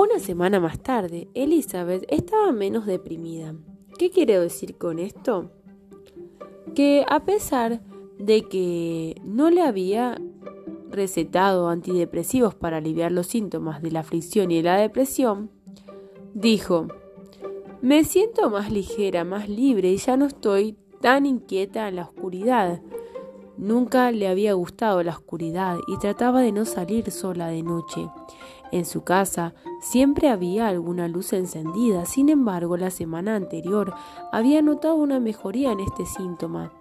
Una 0.01 0.17
semana 0.17 0.59
más 0.59 0.79
tarde, 0.79 1.29
Elizabeth 1.35 2.05
estaba 2.09 2.51
menos 2.51 2.87
deprimida. 2.87 3.53
¿Qué 3.99 4.09
quiero 4.09 4.41
decir 4.41 4.75
con 4.79 4.97
esto? 4.97 5.51
Que 6.73 7.05
a 7.07 7.23
pesar 7.23 7.83
de 8.17 8.47
que 8.47 9.21
no 9.23 9.51
le 9.51 9.61
había 9.61 10.19
recetado 10.89 11.69
antidepresivos 11.69 12.55
para 12.55 12.77
aliviar 12.77 13.11
los 13.11 13.27
síntomas 13.27 13.83
de 13.83 13.91
la 13.91 13.99
aflicción 13.99 14.49
y 14.49 14.55
de 14.57 14.63
la 14.63 14.77
depresión, 14.77 15.51
dijo, 16.33 16.87
me 17.83 18.03
siento 18.03 18.49
más 18.49 18.71
ligera, 18.71 19.23
más 19.23 19.49
libre 19.49 19.91
y 19.91 19.97
ya 19.97 20.17
no 20.17 20.25
estoy 20.25 20.79
tan 20.99 21.27
inquieta 21.27 21.87
en 21.87 21.97
la 21.97 22.05
oscuridad. 22.05 22.81
Nunca 23.55 24.09
le 24.09 24.27
había 24.27 24.53
gustado 24.53 25.03
la 25.03 25.11
oscuridad 25.11 25.77
y 25.85 25.99
trataba 25.99 26.41
de 26.41 26.51
no 26.51 26.65
salir 26.65 27.11
sola 27.11 27.49
de 27.49 27.61
noche. 27.61 28.09
En 28.71 28.85
su 28.85 29.03
casa 29.03 29.53
siempre 29.81 30.29
había 30.29 30.67
alguna 30.67 31.07
luz 31.07 31.33
encendida, 31.33 32.05
sin 32.05 32.29
embargo 32.29 32.77
la 32.77 32.89
semana 32.89 33.35
anterior 33.35 33.93
había 34.31 34.61
notado 34.61 34.95
una 34.95 35.19
mejoría 35.19 35.71
en 35.71 35.81
este 35.81 36.05
síntoma. 36.05 36.71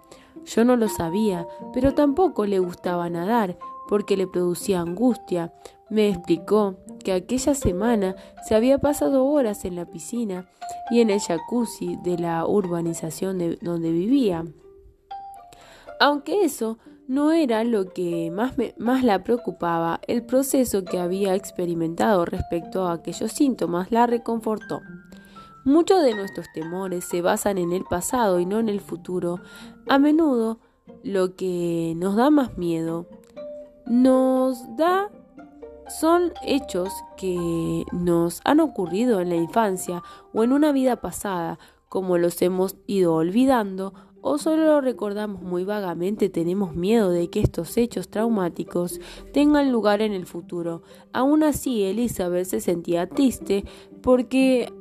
Yo 0.45 0.63
no 0.63 0.75
lo 0.75 0.87
sabía, 0.87 1.47
pero 1.73 1.93
tampoco 1.93 2.45
le 2.45 2.59
gustaba 2.59 3.09
nadar, 3.09 3.57
porque 3.87 4.15
le 4.15 4.27
producía 4.27 4.79
angustia. 4.79 5.53
Me 5.89 6.09
explicó 6.09 6.77
que 7.03 7.11
aquella 7.11 7.53
semana 7.53 8.15
se 8.47 8.55
había 8.55 8.77
pasado 8.77 9.25
horas 9.25 9.65
en 9.65 9.75
la 9.75 9.85
piscina 9.85 10.49
y 10.89 11.01
en 11.01 11.09
el 11.09 11.19
jacuzzi 11.19 11.97
de 11.97 12.17
la 12.17 12.45
urbanización 12.47 13.37
de 13.37 13.57
donde 13.61 13.91
vivía. 13.91 14.45
Aunque 15.99 16.45
eso 16.45 16.79
no 17.11 17.33
era 17.33 17.65
lo 17.65 17.89
que 17.89 18.31
más, 18.31 18.53
más 18.77 19.03
la 19.03 19.21
preocupaba, 19.21 19.99
el 20.07 20.23
proceso 20.23 20.85
que 20.85 20.97
había 20.97 21.35
experimentado 21.35 22.23
respecto 22.23 22.87
a 22.87 22.93
aquellos 22.93 23.33
síntomas 23.33 23.91
la 23.91 24.07
reconfortó. 24.07 24.79
Muchos 25.65 26.03
de 26.03 26.15
nuestros 26.15 26.47
temores 26.53 27.03
se 27.03 27.21
basan 27.21 27.57
en 27.57 27.73
el 27.73 27.83
pasado 27.83 28.39
y 28.39 28.45
no 28.45 28.59
en 28.59 28.69
el 28.69 28.79
futuro. 28.79 29.41
A 29.89 29.99
menudo 29.99 30.59
lo 31.03 31.35
que 31.35 31.95
nos 31.97 32.15
da 32.15 32.29
más 32.29 32.57
miedo 32.57 33.07
nos 33.85 34.63
da 34.77 35.09
son 35.89 36.31
hechos 36.45 36.93
que 37.17 37.83
nos 37.91 38.39
han 38.45 38.61
ocurrido 38.61 39.19
en 39.19 39.27
la 39.27 39.35
infancia 39.35 40.01
o 40.33 40.45
en 40.45 40.53
una 40.53 40.71
vida 40.71 41.01
pasada, 41.01 41.59
como 41.89 42.17
los 42.17 42.41
hemos 42.41 42.77
ido 42.87 43.15
olvidando 43.15 43.93
o 44.21 44.37
solo 44.37 44.65
lo 44.65 44.81
recordamos 44.81 45.41
muy 45.41 45.63
vagamente, 45.63 46.29
tenemos 46.29 46.75
miedo 46.75 47.09
de 47.09 47.29
que 47.29 47.41
estos 47.41 47.75
hechos 47.77 48.09
traumáticos 48.09 48.99
tengan 49.33 49.71
lugar 49.71 50.01
en 50.01 50.13
el 50.13 50.25
futuro. 50.25 50.83
Aún 51.11 51.43
así, 51.43 51.83
Elizabeth 51.83 52.45
se 52.45 52.61
sentía 52.61 53.07
triste 53.07 53.65
porque 54.01 54.71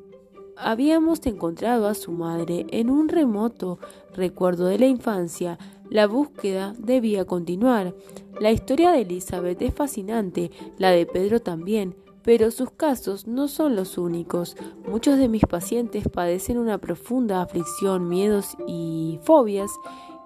habíamos 0.57 1.24
encontrado 1.26 1.86
a 1.86 1.95
su 1.95 2.12
madre 2.12 2.66
en 2.70 2.91
un 2.91 3.09
remoto 3.09 3.78
recuerdo 4.14 4.66
de 4.66 4.78
la 4.78 4.86
infancia. 4.86 5.59
La 5.88 6.07
búsqueda 6.07 6.74
debía 6.78 7.24
continuar. 7.24 7.95
La 8.38 8.53
historia 8.53 8.93
de 8.93 9.01
Elizabeth 9.01 9.61
es 9.62 9.74
fascinante, 9.74 10.51
la 10.78 10.91
de 10.91 11.07
Pedro 11.07 11.41
también, 11.41 11.97
pero 12.23 12.51
sus 12.51 12.71
casos 12.71 13.27
no 13.27 13.49
son 13.49 13.77
los 13.77 13.99
únicos. 13.99 14.57
Muchos 14.89 15.18
de 15.18 15.29
mis 15.29 15.45
pacientes 15.45 16.09
padecen 16.09 16.59
una 16.59 16.79
profunda 16.79 17.43
aflicción, 17.43 18.09
miedos 18.09 18.57
y 18.66 19.18
fobias 19.23 19.71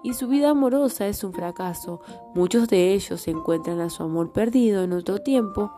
y 0.03 0.13
su 0.13 0.27
vida 0.27 0.51
amorosa 0.51 1.07
es 1.07 1.23
un 1.23 1.33
fracaso. 1.33 1.99
Muchos 2.35 2.67
de 2.67 2.93
ellos 2.93 3.27
encuentran 3.27 3.79
a 3.79 3.89
su 3.89 4.03
amor 4.03 4.31
perdido 4.31 4.83
en 4.83 4.93
otro 4.93 5.19
tiempo 5.19 5.71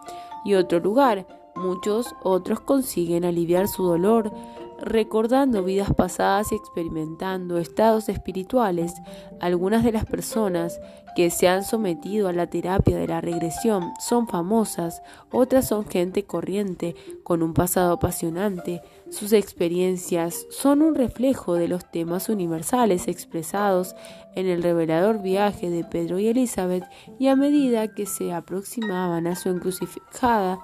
y 0.44 0.56
otro 0.56 0.80
lugar. 0.80 1.26
Muchos 1.56 2.14
otros 2.24 2.60
consiguen 2.60 3.24
aliviar 3.24 3.68
su 3.68 3.84
dolor 3.84 4.32
recordando 4.80 5.64
vidas 5.64 5.94
pasadas 5.94 6.52
y 6.52 6.56
experimentando 6.56 7.58
estados 7.58 8.10
espirituales. 8.10 8.94
Algunas 9.40 9.84
de 9.84 9.92
las 9.92 10.06
personas 10.06 10.80
que 11.16 11.32
se 11.32 11.48
han 11.48 11.64
sometido 11.64 12.28
a 12.28 12.34
la 12.34 12.48
terapia 12.48 12.96
de 12.96 13.08
la 13.08 13.22
regresión 13.22 13.92
son 14.00 14.28
famosas, 14.28 15.02
otras 15.32 15.68
son 15.68 15.88
gente 15.88 16.26
corriente, 16.26 16.96
con 17.24 17.42
un 17.42 17.56
pasado 17.56 17.94
apasionante. 17.94 18.82
Sus 19.10 19.34
experiencias 19.34 20.46
son 20.52 20.84
un 20.84 20.94
reflejo 20.94 21.56
de 21.56 21.68
los 21.68 21.90
temas 21.90 22.30
universales 22.30 23.08
expresados 23.08 23.96
en 24.36 24.46
el 24.46 24.62
revelador 24.62 25.24
viaje 25.24 25.72
de 25.72 25.84
Pedro 25.84 26.20
y 26.20 26.28
Elizabeth 26.28 26.84
y 27.18 27.30
a 27.30 27.36
medida 27.36 27.96
que 27.96 28.06
se 28.06 28.32
aproximaban 28.32 29.26
a 29.26 29.36
su 29.36 29.50
encrucijada 29.50 30.60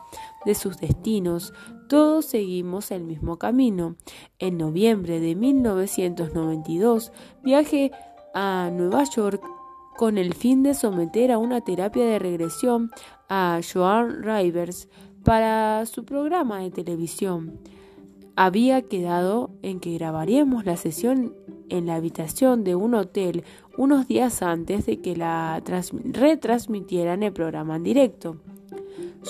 de 0.45 0.53
sus 0.53 0.78
destinos, 0.78 1.53
todos 1.93 2.25
seguimos 2.25 2.89
el 2.89 3.03
mismo 3.03 3.37
camino. 3.37 3.97
En 4.39 4.57
noviembre 4.57 5.19
de 5.19 5.35
1992 5.35 7.11
viajé 7.43 7.91
a 8.33 8.71
Nueva 8.73 9.03
York 9.03 9.43
con 9.95 10.17
el 10.17 10.33
fin 10.33 10.63
de 10.63 10.73
someter 10.73 11.31
a 11.31 11.37
una 11.37 11.61
terapia 11.61 12.03
de 12.03 12.17
regresión 12.17 12.89
a 13.29 13.59
Joan 13.61 14.23
Rivers 14.23 14.89
para 15.23 15.85
su 15.85 16.03
programa 16.03 16.61
de 16.61 16.71
televisión. 16.71 17.59
Había 18.35 18.81
quedado 18.81 19.51
en 19.61 19.79
que 19.79 19.93
grabaríamos 19.93 20.65
la 20.65 20.77
sesión 20.77 21.35
en 21.69 21.85
la 21.85 21.93
habitación 21.93 22.63
de 22.63 22.73
un 22.73 22.95
hotel 22.95 23.43
unos 23.77 24.07
días 24.07 24.41
antes 24.41 24.87
de 24.87 24.99
que 24.99 25.15
la 25.15 25.61
retransmitieran 26.05 27.21
el 27.21 27.33
programa 27.33 27.75
en 27.75 27.83
directo. 27.83 28.37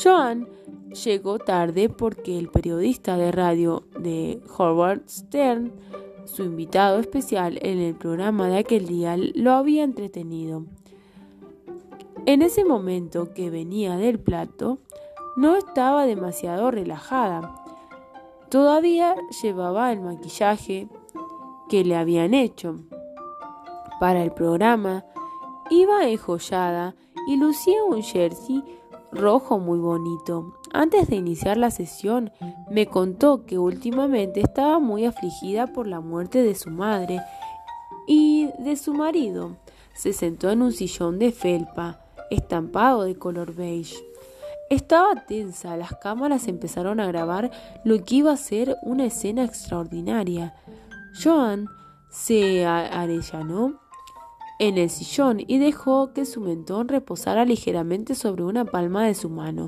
Joan 0.02 0.48
llegó 0.92 1.40
tarde 1.40 1.90
porque 1.90 2.38
el 2.38 2.50
periodista 2.50 3.18
de 3.18 3.32
radio 3.32 3.84
de 4.00 4.42
Howard 4.58 5.04
Stern, 5.10 5.72
su 6.26 6.44
invitado 6.44 7.00
especial 7.00 7.60
en 7.62 7.80
el 7.80 7.96
programa 7.96 8.48
de 8.48 8.58
aquel 8.58 8.88
día, 8.88 9.16
lo 9.18 9.54
había 9.54 9.84
entretenido. 9.84 10.66
En 12.26 12.42
ese 12.42 12.64
momento 12.64 13.34
que 13.34 13.50
venía 13.50 13.98
del 13.98 14.20
plato, 14.20 14.78
no 15.36 15.56
estaba 15.58 16.06
demasiado 16.06 16.72
relajada. 16.72 17.56
Todavía 18.50 19.16
llevaba 19.42 19.92
el 19.92 20.02
maquillaje 20.02 20.88
que 21.70 21.84
le 21.84 21.96
habían 21.96 22.34
hecho. 22.34 22.80
Para 24.00 24.24
el 24.24 24.32
programa, 24.32 25.06
iba 25.70 26.08
enjollada 26.08 26.96
y 27.28 27.38
lucía 27.38 27.84
un 27.84 28.02
jersey 28.04 28.64
rojo 29.16 29.60
muy 29.60 29.80
bonito. 29.80 30.58
Antes 30.72 31.08
de 31.08 31.16
iniciar 31.16 31.58
la 31.58 31.72
sesión, 31.72 32.32
me 32.70 32.88
contó 32.88 33.46
que 33.46 33.58
últimamente 33.58 34.42
estaba 34.42 34.80
muy 34.80 35.06
afligida 35.06 35.68
por 35.68 35.88
la 35.88 36.00
muerte 36.00 36.42
de 36.42 36.56
su 36.56 36.70
madre 36.70 37.22
y 38.08 38.50
de 38.60 38.76
su 38.76 38.94
marido. 38.94 39.58
Se 39.94 40.14
sentó 40.14 40.50
en 40.50 40.62
un 40.62 40.72
sillón 40.72 41.20
de 41.20 41.32
felpa, 41.32 42.00
estampado 42.32 43.04
de 43.04 43.16
color 43.16 43.54
beige. 43.54 43.98
Estaba 44.70 45.26
tensa, 45.28 45.78
las 45.78 45.96
cámaras 45.98 46.48
empezaron 46.48 47.00
a 47.00 47.06
grabar 47.06 47.52
lo 47.84 48.04
que 48.04 48.16
iba 48.16 48.32
a 48.32 48.38
ser 48.38 48.76
una 48.82 49.06
escena 49.06 49.44
extraordinaria. 49.44 50.56
Joan 51.22 51.68
se 52.10 52.66
arellanó 52.66 53.83
en 54.60 54.78
el 54.78 54.90
sillón 54.90 55.40
y 55.46 55.58
dejó 55.58 56.14
que 56.14 56.26
su 56.26 56.42
mentón 56.42 56.88
reposara 56.88 57.46
ligeramente 57.46 58.16
sobre 58.16 58.44
una 58.44 58.66
palma 58.66 59.06
de 59.06 59.14
su 59.14 59.30
mano. 59.30 59.68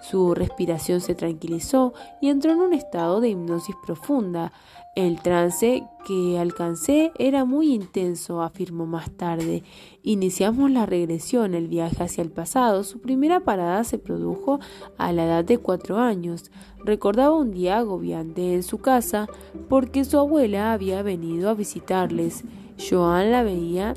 Su 0.00 0.34
respiración 0.34 1.00
se 1.00 1.14
tranquilizó 1.14 1.94
y 2.20 2.28
entró 2.28 2.52
en 2.52 2.58
un 2.58 2.72
estado 2.72 3.20
de 3.20 3.30
hipnosis 3.30 3.74
profunda. 3.84 4.52
El 4.94 5.20
trance 5.20 5.84
que 6.06 6.38
alcancé 6.38 7.12
era 7.18 7.44
muy 7.44 7.74
intenso, 7.74 8.40
afirmó 8.40 8.86
más 8.86 9.10
tarde. 9.10 9.62
Iniciamos 10.02 10.70
la 10.70 10.86
regresión, 10.86 11.54
el 11.54 11.68
viaje 11.68 12.02
hacia 12.02 12.22
el 12.22 12.30
pasado. 12.30 12.84
Su 12.84 13.00
primera 13.00 13.40
parada 13.40 13.84
se 13.84 13.98
produjo 13.98 14.58
a 14.96 15.12
la 15.12 15.24
edad 15.24 15.44
de 15.44 15.58
cuatro 15.58 15.98
años. 15.98 16.50
Recordaba 16.84 17.36
un 17.36 17.50
día 17.50 17.78
agobiante 17.78 18.54
en 18.54 18.62
su 18.62 18.78
casa 18.78 19.26
porque 19.68 20.04
su 20.04 20.18
abuela 20.18 20.72
había 20.72 21.02
venido 21.02 21.50
a 21.50 21.54
visitarles. 21.54 22.44
Joan 22.78 23.32
la 23.32 23.42
veía 23.42 23.94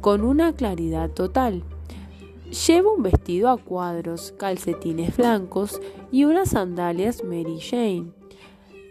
con 0.00 0.22
una 0.22 0.52
claridad 0.52 1.10
total. 1.10 1.62
Lleva 2.66 2.90
un 2.90 3.02
vestido 3.02 3.50
a 3.50 3.58
cuadros, 3.58 4.32
calcetines 4.38 5.16
blancos 5.16 5.80
y 6.10 6.24
unas 6.24 6.50
sandalias 6.50 7.22
Mary 7.24 7.60
Jane. 7.60 8.12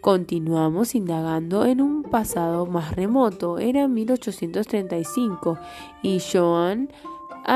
Continuamos 0.01 0.93
indagando 0.93 1.65
en 1.65 1.81
un 1.81 2.03
pasado 2.03 2.65
más 2.65 2.95
remoto. 2.95 3.57
Era 3.57 3.87
1835 3.87 5.57
y 6.03 6.19
Joan 6.19 6.89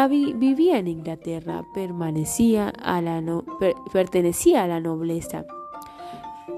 vivía 0.10 0.80
en 0.80 0.88
Inglaterra, 0.88 1.64
permanecía 1.74 2.74
pertenecía 3.91 4.64
a 4.64 4.68
la 4.68 4.80
nobleza. 4.80 5.45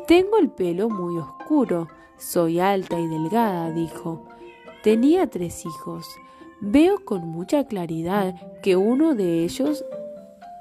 Tengo 0.08 0.38
el 0.38 0.50
pelo 0.50 0.90
muy 0.90 1.18
oscuro, 1.18 1.88
soy 2.18 2.60
alta 2.60 3.00
y 3.00 3.08
delgada, 3.08 3.72
dijo. 3.72 4.24
Tenía 4.84 5.30
tres 5.30 5.66
hijos. 5.66 6.06
Veo 6.66 7.04
con 7.04 7.28
mucha 7.28 7.66
claridad 7.66 8.36
que 8.62 8.78
uno 8.78 9.16
de 9.16 9.44
ellos 9.44 9.84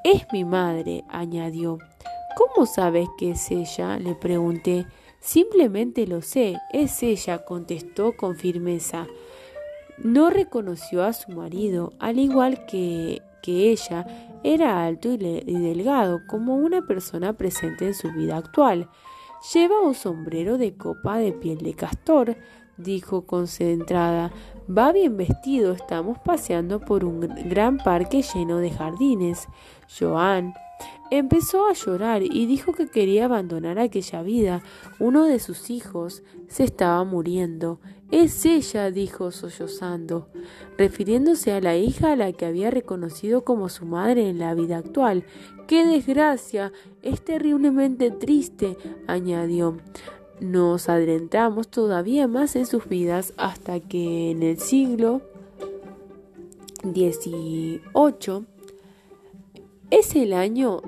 es 0.02 0.26
mi 0.32 0.44
madre, 0.44 1.04
añadió. 1.08 1.78
¿Cómo 2.36 2.66
sabes 2.66 3.08
que 3.16 3.30
es 3.30 3.52
ella? 3.52 4.00
le 4.00 4.16
pregunté. 4.16 4.84
Simplemente 5.20 6.08
lo 6.08 6.20
sé, 6.20 6.56
es 6.72 7.04
ella, 7.04 7.44
contestó 7.44 8.16
con 8.16 8.34
firmeza. 8.34 9.06
No 9.96 10.28
reconoció 10.28 11.04
a 11.04 11.12
su 11.12 11.30
marido, 11.30 11.92
al 12.00 12.18
igual 12.18 12.66
que, 12.66 13.22
que 13.40 13.70
ella, 13.70 14.04
era 14.42 14.84
alto 14.84 15.12
y, 15.12 15.24
y 15.46 15.60
delgado, 15.60 16.22
como 16.26 16.56
una 16.56 16.82
persona 16.84 17.34
presente 17.34 17.86
en 17.86 17.94
su 17.94 18.10
vida 18.10 18.38
actual. 18.38 18.88
Lleva 19.54 19.80
un 19.80 19.94
sombrero 19.94 20.58
de 20.58 20.76
copa 20.76 21.18
de 21.18 21.30
piel 21.30 21.58
de 21.58 21.74
castor, 21.74 22.36
dijo 22.76 23.22
concentrada. 23.26 24.32
Va 24.68 24.92
bien 24.92 25.16
vestido, 25.16 25.72
estamos 25.72 26.18
paseando 26.18 26.80
por 26.80 27.04
un 27.04 27.20
gran 27.48 27.78
parque 27.78 28.22
lleno 28.22 28.58
de 28.58 28.70
jardines. 28.70 29.48
Joan 29.98 30.54
empezó 31.10 31.66
a 31.66 31.74
llorar 31.74 32.22
y 32.22 32.46
dijo 32.46 32.72
que 32.72 32.88
quería 32.88 33.26
abandonar 33.26 33.78
aquella 33.78 34.22
vida. 34.22 34.62
Uno 34.98 35.24
de 35.24 35.38
sus 35.38 35.68
hijos 35.70 36.22
se 36.48 36.64
estaba 36.64 37.04
muriendo. 37.04 37.80
Es 38.10 38.44
ella, 38.44 38.90
dijo 38.90 39.30
sollozando, 39.30 40.28
refiriéndose 40.76 41.52
a 41.52 41.60
la 41.60 41.76
hija 41.76 42.12
a 42.12 42.16
la 42.16 42.32
que 42.32 42.44
había 42.46 42.70
reconocido 42.70 43.42
como 43.42 43.68
su 43.68 43.86
madre 43.86 44.28
en 44.28 44.38
la 44.38 44.54
vida 44.54 44.76
actual. 44.76 45.24
¡Qué 45.66 45.86
desgracia! 45.86 46.72
Es 47.00 47.24
terriblemente 47.24 48.10
triste, 48.10 48.76
añadió 49.06 49.78
nos 50.42 50.88
adentramos 50.88 51.68
todavía 51.68 52.26
más 52.26 52.56
en 52.56 52.66
sus 52.66 52.88
vidas 52.88 53.32
hasta 53.36 53.78
que 53.78 54.32
en 54.32 54.42
el 54.42 54.58
siglo 54.58 55.22
XVIII 56.82 58.46
es 59.90 60.16
el 60.16 60.32
año 60.32 60.82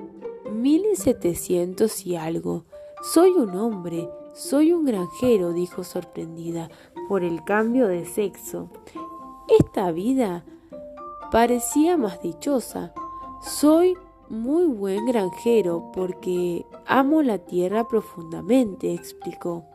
1700 0.51 2.05
y 2.05 2.17
algo. 2.17 2.65
Soy 3.01 3.31
un 3.31 3.55
hombre, 3.55 4.09
soy 4.33 4.73
un 4.73 4.83
granjero, 4.83 5.53
dijo 5.53 5.85
sorprendida 5.85 6.69
por 7.07 7.23
el 7.23 7.43
cambio 7.45 7.87
de 7.87 8.05
sexo. 8.05 8.69
Esta 9.59 9.91
vida 9.91 10.43
parecía 11.31 11.95
más 11.95 12.21
dichosa. 12.21 12.93
Soy 13.41 13.95
muy 14.29 14.65
buen 14.65 15.05
granjero 15.05 15.91
porque 15.93 16.65
amo 16.85 17.21
la 17.21 17.39
tierra 17.39 17.87
profundamente, 17.87 18.93
explicó. 18.93 19.65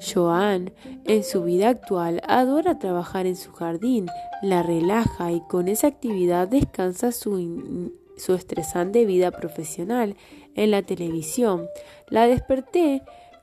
Joan, 0.00 0.72
en 1.04 1.24
su 1.24 1.42
vida 1.42 1.68
actual, 1.68 2.22
adora 2.26 2.78
trabajar 2.78 3.26
en 3.26 3.36
su 3.36 3.52
jardín, 3.52 4.06
la 4.42 4.62
relaja 4.62 5.32
y 5.32 5.40
con 5.42 5.68
esa 5.68 5.88
actividad 5.88 6.48
descansa 6.48 7.12
su, 7.12 7.92
su 8.16 8.34
estresante 8.34 9.04
vida 9.04 9.30
profesional 9.30 10.16
en 10.54 10.70
la 10.70 10.82
televisión. 10.82 11.66
La 12.08 12.26
desperté 12.26 13.02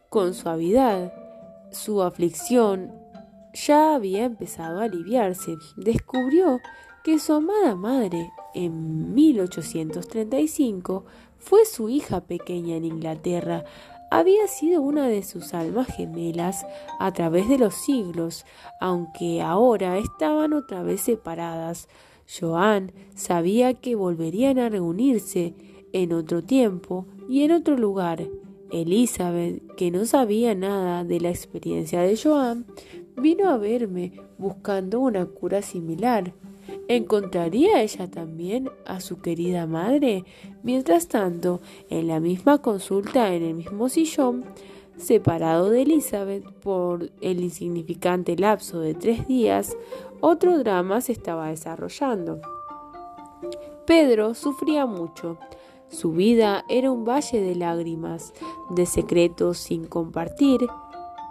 con 0.09 0.33
suavidad. 0.33 1.13
Su 1.71 2.01
aflicción 2.01 2.91
ya 3.53 3.95
había 3.95 4.23
empezado 4.23 4.79
a 4.79 4.85
aliviarse. 4.85 5.55
Descubrió 5.75 6.59
que 7.03 7.19
su 7.19 7.33
amada 7.33 7.75
madre, 7.75 8.31
en 8.53 9.13
1835, 9.13 11.05
fue 11.37 11.65
su 11.65 11.89
hija 11.89 12.21
pequeña 12.21 12.75
en 12.75 12.85
Inglaterra. 12.85 13.65
había 14.09 14.47
sido 14.47 14.81
una 14.81 15.07
de 15.07 15.21
sus 15.21 15.53
almas 15.53 15.87
gemelas 15.87 16.65
a 16.97 17.11
través 17.11 17.49
de 17.49 17.57
los 17.57 17.75
siglos, 17.75 18.45
aunque 18.79 19.41
ahora 19.41 19.97
estaban 19.97 20.53
otra 20.53 20.81
vez 20.81 21.01
separadas. 21.01 21.89
Joan 22.27 22.91
sabía 23.15 23.73
que 23.73 23.95
volverían 23.95 24.59
a 24.59 24.69
reunirse 24.69 25.55
en 25.93 26.13
otro 26.13 26.43
tiempo 26.43 27.05
y 27.29 27.43
en 27.43 27.51
otro 27.51 27.77
lugar. 27.77 28.27
Elizabeth, 28.71 29.75
que 29.75 29.91
no 29.91 30.05
sabía 30.05 30.53
nada 30.53 31.03
de 31.03 31.19
la 31.19 31.29
experiencia 31.29 32.01
de 32.01 32.17
Joan, 32.17 32.65
vino 33.15 33.49
a 33.49 33.57
verme 33.57 34.13
buscando 34.37 34.99
una 34.99 35.25
cura 35.25 35.61
similar. 35.61 36.33
¿Encontraría 36.89 37.81
ella 37.81 38.09
también 38.09 38.69
a 38.85 39.01
su 39.01 39.19
querida 39.19 39.67
madre? 39.67 40.23
Mientras 40.63 41.07
tanto, 41.09 41.59
en 41.89 42.07
la 42.07 42.21
misma 42.21 42.61
consulta, 42.61 43.33
en 43.33 43.43
el 43.43 43.53
mismo 43.55 43.89
sillón, 43.89 44.45
separado 44.95 45.69
de 45.69 45.81
Elizabeth 45.81 46.49
por 46.61 47.11
el 47.21 47.41
insignificante 47.41 48.37
lapso 48.37 48.79
de 48.79 48.93
tres 48.93 49.27
días, 49.27 49.77
otro 50.21 50.57
drama 50.57 51.01
se 51.01 51.11
estaba 51.11 51.49
desarrollando. 51.49 52.39
Pedro 53.85 54.33
sufría 54.33 54.85
mucho. 54.85 55.37
Su 55.89 56.11
vida 56.11 56.65
era 56.69 56.91
un 56.91 57.05
valle 57.05 57.41
de 57.41 57.55
lágrimas, 57.55 58.33
de 58.69 58.85
secretos 58.85 59.57
sin 59.57 59.85
compartir 59.85 60.67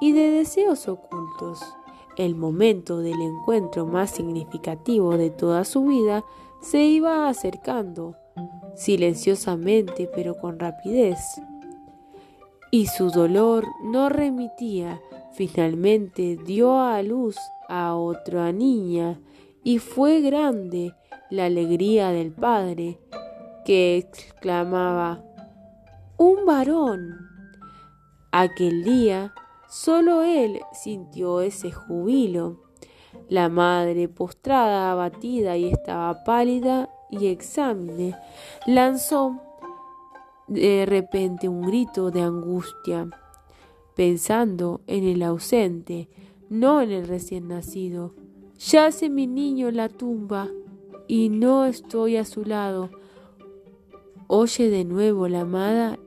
y 0.01 0.13
de 0.13 0.31
deseos 0.31 0.89
ocultos. 0.89 1.61
El 2.17 2.35
momento 2.35 2.99
del 2.99 3.21
encuentro 3.21 3.87
más 3.87 4.11
significativo 4.11 5.19
de 5.19 5.31
toda 5.31 5.64
su 5.64 5.85
vida 5.85 6.25
se 6.62 6.83
iba 6.83 7.29
acercando, 7.29 8.17
silenciosamente 8.75 10.11
pero 10.14 10.37
con 10.37 10.59
rapidez. 10.59 11.19
Y 12.71 12.87
su 12.87 13.11
dolor 13.11 13.67
no 13.85 14.09
remitía. 14.09 15.01
Finalmente 15.35 16.39
dio 16.47 16.81
a 16.81 17.03
luz 17.03 17.37
a 17.69 17.95
otra 17.95 18.51
niña 18.53 19.21
y 19.62 19.79
fue 19.79 20.23
grande 20.23 20.95
la 21.29 21.47
alegría 21.47 22.11
del 22.11 22.33
padre, 22.33 22.99
que 23.67 23.99
exclamaba, 23.99 25.23
¡Un 26.17 26.47
varón! 26.47 27.14
Aquel 28.33 28.85
día 28.85 29.35
Solo 29.69 30.23
él 30.23 30.61
sintió 30.73 31.41
ese 31.41 31.73
júbilo. 31.73 32.57
La 33.29 33.49
madre, 33.49 34.09
postrada, 34.09 34.93
abatida 34.93 35.57
y 35.57 35.67
estaba 35.67 36.23
pálida 36.25 36.91
y 37.11 37.27
exámine, 37.27 38.14
lanzó 38.67 39.41
de 40.47 40.85
repente 40.87 41.49
un 41.49 41.62
grito 41.62 42.11
de 42.11 42.23
angustia, 42.23 43.09
pensando 43.95 44.81
en 44.87 45.05
el 45.05 45.23
ausente, 45.23 46.09
no 46.49 46.81
en 46.81 46.93
el 46.93 47.09
recién 47.09 47.49
nacido. 47.49 48.14
Yace 48.59 49.11
mi 49.11 49.27
niño 49.27 49.69
en 49.69 49.77
la 49.77 49.89
tumba 49.89 50.49
y 51.09 51.29
no 51.29 51.64
estoy 51.67 52.17
a 52.17 52.25
su 52.25 52.45
lado. 52.45 52.91
Oye 54.29 54.71
de 54.71 54.85
nuevo 54.85 55.29
la 55.29 55.41
amada 55.41 55.99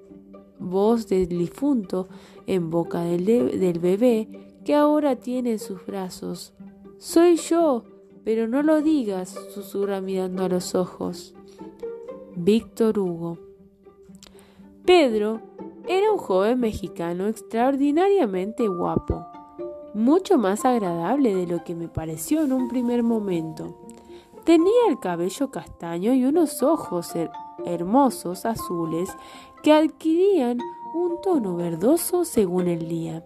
voz 0.60 1.08
del 1.08 1.28
difunto 1.28 2.08
en 2.50 2.72
boca 2.72 3.02
del, 3.02 3.80
bebé 3.80 4.28
que 4.66 4.74
ahora 4.74 5.18
tiene 5.18 5.52
en 5.52 5.60
sus 5.60 5.86
brazos. 5.86 6.56
Soy 6.98 7.36
yo, 7.36 7.84
pero 8.24 8.48
no 8.48 8.64
lo 8.64 8.82
digas, 8.82 9.38
susurra 9.54 10.02
mirando 10.02 10.44
a 10.44 10.50
los 10.50 10.74
ojos. 10.74 11.36
Víctor 12.36 12.98
Hugo. 12.98 13.38
Pedro 14.84 15.42
era 15.88 16.12
un 16.12 16.18
joven 16.18 16.60
mexicano 16.60 17.28
extraordinariamente 17.28 18.68
guapo, 18.68 19.28
mucho 19.94 20.40
más 20.40 20.66
agradable 20.66 21.36
de 21.36 21.46
lo 21.46 21.64
que 21.64 21.76
me 21.76 21.88
pareció 21.88 22.42
en 22.42 22.52
un 22.52 22.68
primer 22.68 23.04
momento. 23.04 23.78
Tenía 24.44 24.88
el 24.90 25.00
cabello 25.00 25.52
castaño 25.52 26.16
y 26.16 26.26
unos 26.26 26.64
ojos 26.64 27.14
hermosos 27.64 28.46
azules 28.46 29.16
que 29.62 29.72
adquirían 29.72 30.58
un 30.94 31.22
tono 31.22 31.56
verdoso 31.56 32.26
según 32.26 32.68
el 32.68 32.88
día. 32.88 33.24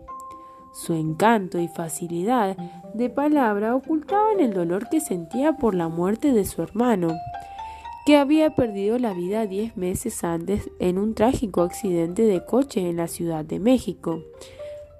Su 0.73 0.93
encanto 0.93 1.59
y 1.59 1.67
facilidad 1.67 2.57
de 2.93 3.09
palabra 3.09 3.75
ocultaban 3.75 4.39
el 4.39 4.53
dolor 4.53 4.89
que 4.89 5.01
sentía 5.01 5.53
por 5.53 5.75
la 5.75 5.87
muerte 5.87 6.33
de 6.33 6.45
su 6.45 6.61
hermano, 6.61 7.09
que 8.05 8.17
había 8.17 8.55
perdido 8.55 8.97
la 8.97 9.13
vida 9.13 9.45
diez 9.45 9.77
meses 9.77 10.23
antes 10.23 10.69
en 10.79 10.97
un 10.97 11.13
trágico 11.13 11.61
accidente 11.61 12.23
de 12.23 12.43
coche 12.43 12.89
en 12.89 12.97
la 12.97 13.07
Ciudad 13.07 13.45
de 13.45 13.59
México. 13.59 14.23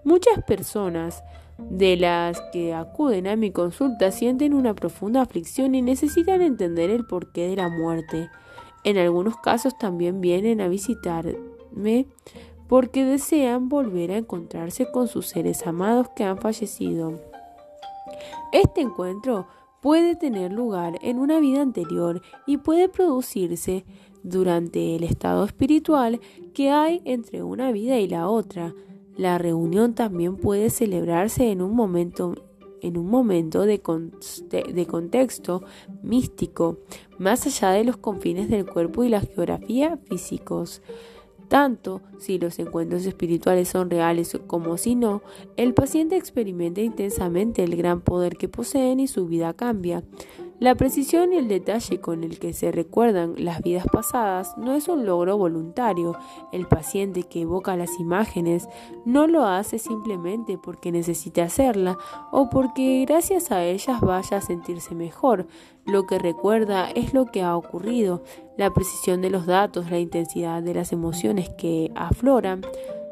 Muchas 0.03 0.43
personas 0.43 1.23
de 1.57 1.97
las 1.97 2.39
que 2.51 2.73
acuden 2.73 3.27
a 3.27 3.35
mi 3.35 3.51
consulta 3.51 4.11
sienten 4.11 4.53
una 4.53 4.73
profunda 4.73 5.21
aflicción 5.21 5.75
y 5.75 5.81
necesitan 5.81 6.41
entender 6.41 6.89
el 6.89 7.05
porqué 7.05 7.47
de 7.47 7.55
la 7.55 7.69
muerte. 7.69 8.29
En 8.83 8.97
algunos 8.97 9.37
casos 9.37 9.77
también 9.77 10.21
vienen 10.21 10.61
a 10.61 10.67
visitarme 10.67 12.07
porque 12.73 13.05
desean 13.05 13.69
volver 13.69 14.09
a 14.09 14.17
encontrarse 14.17 14.89
con 14.89 15.07
sus 15.07 15.27
seres 15.27 15.67
amados 15.67 16.07
que 16.15 16.23
han 16.23 16.39
fallecido. 16.39 17.19
Este 18.51 18.81
encuentro 18.81 19.45
puede 19.79 20.15
tener 20.15 20.51
lugar 20.51 20.97
en 21.03 21.19
una 21.19 21.39
vida 21.39 21.61
anterior 21.61 22.23
y 22.47 22.57
puede 22.57 22.89
producirse 22.89 23.85
durante 24.23 24.95
el 24.95 25.03
estado 25.03 25.45
espiritual 25.45 26.19
que 26.55 26.71
hay 26.71 27.03
entre 27.05 27.43
una 27.43 27.71
vida 27.71 27.99
y 27.99 28.07
la 28.07 28.27
otra. 28.27 28.73
La 29.17 29.37
reunión 29.37 29.93
también 29.93 30.35
puede 30.37 30.71
celebrarse 30.71 31.51
en 31.51 31.61
un 31.61 31.75
momento 31.75 32.33
en 32.81 32.97
un 32.97 33.05
momento 33.05 33.61
de, 33.61 33.81
de, 34.49 34.87
contexto 34.87 35.61
místico, 36.01 36.79
más 37.19 37.45
allá 37.45 37.69
de 37.69 37.85
los 37.85 37.97
confines 37.97 38.49
del 38.49 38.65
cuerpo 38.65 39.03
y 39.03 39.09
la 39.09 39.21
geografía 39.21 39.97
físicos. 40.09 40.81
Tanto 41.53 42.01
si 42.17 42.39
los 42.39 42.57
encuentros 42.57 43.05
espirituales 43.05 43.67
son 43.67 43.91
reales 43.91 44.35
como 44.47 44.75
si 44.77 44.95
no, 44.95 45.21
el 45.55 45.75
paciente 45.75 46.15
experimenta 46.17 46.81
intensamente 46.81 47.63
el 47.63 47.75
gran 47.75 48.01
poder 48.01 48.37
que 48.37 48.49
poseen 48.49 48.99
y 48.99 49.05
su 49.05 49.27
vida 49.27 49.53
cambia. 49.53 50.01
La 50.59 50.75
precisión 50.75 51.33
y 51.33 51.37
el 51.37 51.47
detalle 51.49 51.99
con 51.99 52.23
el 52.23 52.39
que 52.39 52.53
se 52.53 52.71
recuerdan 52.71 53.35
las 53.37 53.61
vidas 53.61 53.85
pasadas 53.91 54.57
no 54.57 54.73
es 54.73 54.87
un 54.87 55.05
logro 55.05 55.37
voluntario. 55.37 56.15
El 56.51 56.67
paciente 56.67 57.23
que 57.23 57.41
evoca 57.41 57.75
las 57.75 57.99
imágenes 57.99 58.69
no 59.03 59.27
lo 59.27 59.45
hace 59.45 59.77
simplemente 59.77 60.57
porque 60.57 60.91
necesite 60.91 61.41
hacerla 61.41 61.97
o 62.31 62.49
porque 62.49 63.03
gracias 63.05 63.51
a 63.51 63.63
ellas 63.63 63.99
vaya 63.99 64.37
a 64.37 64.41
sentirse 64.41 64.95
mejor. 64.95 65.47
Lo 65.85 66.07
que 66.07 66.17
recuerda 66.17 66.89
es 66.91 67.13
lo 67.13 67.25
que 67.25 67.41
ha 67.41 67.57
ocurrido, 67.57 68.23
la 68.57 68.73
precisión 68.73 69.21
de 69.21 69.29
los 69.29 69.45
datos, 69.45 69.89
la 69.89 69.99
intensidad 69.99 70.61
de 70.61 70.73
las 70.73 70.91
emociones 70.91 71.49
que 71.49 71.91
afloran 71.95 72.61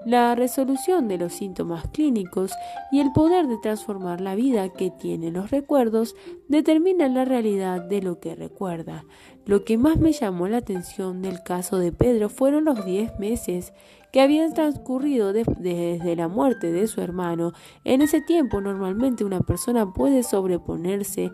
la 0.05 0.33
resolución 0.33 1.07
de 1.07 1.17
los 1.17 1.33
síntomas 1.33 1.87
clínicos 1.89 2.51
y 2.91 2.99
el 2.99 3.11
poder 3.11 3.47
de 3.47 3.57
transformar 3.57 4.19
la 4.19 4.35
vida 4.35 4.69
que 4.69 4.89
tienen 4.89 5.33
los 5.33 5.51
recuerdos 5.51 6.15
determinan 6.47 7.13
la 7.13 7.25
realidad 7.25 7.81
de 7.81 8.01
lo 8.01 8.19
que 8.19 8.35
recuerda. 8.35 9.05
Lo 9.45 9.63
que 9.63 9.77
más 9.77 9.97
me 9.97 10.11
llamó 10.11 10.47
la 10.47 10.57
atención 10.57 11.21
del 11.21 11.43
caso 11.43 11.77
de 11.77 11.91
Pedro 11.91 12.29
fueron 12.29 12.65
los 12.65 12.83
diez 12.83 13.17
meses 13.19 13.73
que 14.11 14.21
habían 14.21 14.53
transcurrido 14.53 15.33
desde 15.33 16.15
la 16.15 16.27
muerte 16.27 16.71
de 16.71 16.87
su 16.87 17.01
hermano. 17.01 17.53
En 17.83 18.01
ese 18.01 18.21
tiempo 18.21 18.59
normalmente 18.59 19.23
una 19.23 19.41
persona 19.41 19.93
puede 19.93 20.23
sobreponerse 20.23 21.31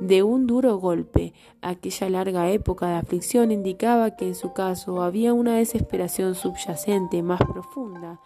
de 0.00 0.22
un 0.22 0.46
duro 0.46 0.78
golpe. 0.78 1.32
Aquella 1.60 2.10
larga 2.10 2.50
época 2.50 2.88
de 2.88 2.94
aflicción 2.94 3.50
indicaba 3.50 4.16
que 4.16 4.28
en 4.28 4.34
su 4.34 4.52
caso 4.52 5.02
había 5.02 5.32
una 5.32 5.56
desesperación 5.56 6.34
subyacente 6.34 7.22
más 7.22 7.40
profunda. 7.40 8.20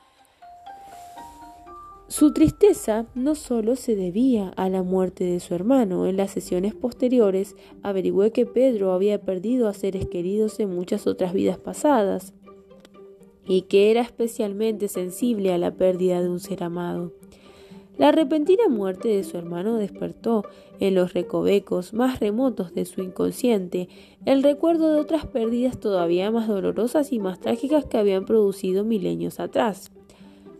Su 2.12 2.34
tristeza 2.34 3.06
no 3.14 3.34
solo 3.34 3.74
se 3.74 3.96
debía 3.96 4.52
a 4.56 4.68
la 4.68 4.82
muerte 4.82 5.24
de 5.24 5.40
su 5.40 5.54
hermano. 5.54 6.06
En 6.06 6.18
las 6.18 6.30
sesiones 6.30 6.74
posteriores 6.74 7.56
averigüé 7.82 8.32
que 8.32 8.44
Pedro 8.44 8.92
había 8.92 9.22
perdido 9.22 9.66
a 9.66 9.72
seres 9.72 10.06
queridos 10.08 10.60
en 10.60 10.74
muchas 10.74 11.06
otras 11.06 11.32
vidas 11.32 11.56
pasadas 11.56 12.34
y 13.46 13.62
que 13.62 13.90
era 13.90 14.02
especialmente 14.02 14.88
sensible 14.88 15.54
a 15.54 15.58
la 15.58 15.74
pérdida 15.74 16.20
de 16.20 16.28
un 16.28 16.38
ser 16.38 16.62
amado. 16.62 17.12
La 17.98 18.10
repentina 18.10 18.68
muerte 18.68 19.08
de 19.08 19.22
su 19.22 19.36
hermano 19.36 19.76
despertó 19.76 20.44
en 20.80 20.94
los 20.94 21.12
recovecos 21.12 21.92
más 21.92 22.20
remotos 22.20 22.74
de 22.74 22.84
su 22.84 23.02
inconsciente 23.02 23.88
el 24.24 24.42
recuerdo 24.42 24.92
de 24.92 25.00
otras 25.00 25.26
pérdidas 25.26 25.78
todavía 25.78 26.30
más 26.30 26.48
dolorosas 26.48 27.12
y 27.12 27.18
más 27.18 27.38
trágicas 27.38 27.84
que 27.84 27.98
habían 27.98 28.24
producido 28.24 28.82
milenios 28.82 29.40
atrás. 29.40 29.92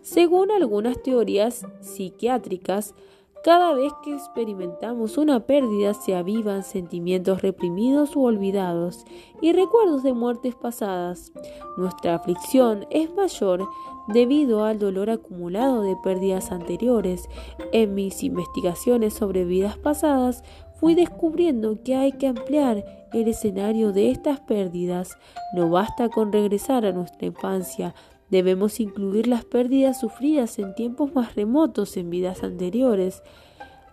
Según 0.03 0.51
algunas 0.51 1.03
teorías 1.03 1.67
psiquiátricas, 1.81 2.95
Cada 3.43 3.75
vez 3.75 3.93
que 4.05 4.15
experimentamos 4.15 5.19
una 5.19 5.41
pérdida 5.41 5.95
se 5.95 6.15
avivan 6.15 6.63
sentimientos 6.63 7.43
reprimidos 7.43 8.15
u 8.15 8.23
olvidados 8.23 9.05
y 9.41 9.53
recuerdos 9.53 10.05
de 10.05 10.13
muertes 10.13 10.55
pasadas. 10.55 11.33
Nuestra 11.77 12.15
aflicción 12.15 12.87
es 12.91 13.13
mayor 13.13 13.69
debido 14.09 14.65
al 14.65 14.79
dolor 14.79 15.11
acumulado 15.11 15.83
de 15.83 15.97
pérdidas 16.03 16.53
anteriores. 16.53 17.29
En 17.73 17.95
mis 17.95 18.23
investigaciones 18.23 19.15
sobre 19.15 19.45
vidas 19.45 19.77
pasadas 19.79 20.43
fui 20.81 20.95
descubriendo 20.95 21.83
que 21.83 21.95
hay 21.95 22.13
que 22.13 22.27
ampliar 22.27 22.85
el 23.13 23.29
escenario 23.29 23.93
de 23.93 24.11
estas 24.11 24.41
pérdidas. 24.41 25.17
No 25.55 25.71
basta 25.71 26.09
con 26.09 26.33
regresar 26.33 26.85
a 26.85 26.93
nuestra 26.93 27.27
infancia, 27.27 27.95
Debemos 28.33 28.81
incluir 28.81 29.27
las 29.27 29.45
pérdidas 29.45 30.01
sufridas 30.01 30.59
en 30.59 30.75
tiempos 30.75 31.15
más 31.15 31.35
remotos 31.35 31.99
en 31.99 32.09
vidas 32.09 32.43
anteriores. 32.43 33.23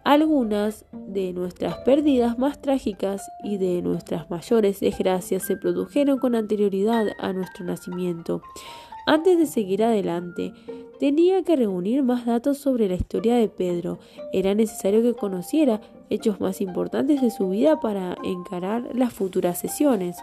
Algunas 0.06 0.86
de 0.94 1.34
nuestras 1.34 1.76
pérdidas 1.80 2.40
más 2.40 2.62
trágicas 2.62 3.22
y 3.44 3.58
de 3.58 3.82
nuestras 3.82 4.30
mayores 4.30 4.80
desgracias 4.80 5.44
se 5.44 5.58
produjeron 5.58 6.20
con 6.20 6.36
anterioridad 6.36 7.08
a 7.20 7.34
nuestro 7.34 7.66
nacimiento. 7.66 8.42
Antes 9.10 9.40
de 9.40 9.48
seguir 9.48 9.84
adelante, 9.84 10.54
tenía 11.00 11.42
que 11.42 11.56
reunir 11.56 12.04
más 12.04 12.28
datos 12.28 12.60
sobre 12.60 12.88
la 12.88 12.94
historia 12.94 13.38
de 13.38 13.50
Pedro. 13.50 13.98
Era 14.34 14.54
necesario 14.54 15.02
que 15.02 15.16
conociera 15.16 15.82
hechos 16.12 16.40
más 16.40 16.62
importantes 16.62 17.20
de 17.20 17.32
su 17.32 17.50
vida 17.50 17.80
para 17.80 18.16
encarar 18.24 18.88
las 18.94 19.12
futuras 19.12 19.58
sesiones. 19.58 20.16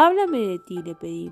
Háblame 0.00 0.38
de 0.38 0.58
ti, 0.58 0.82
le 0.84 0.96
pedí 0.96 1.30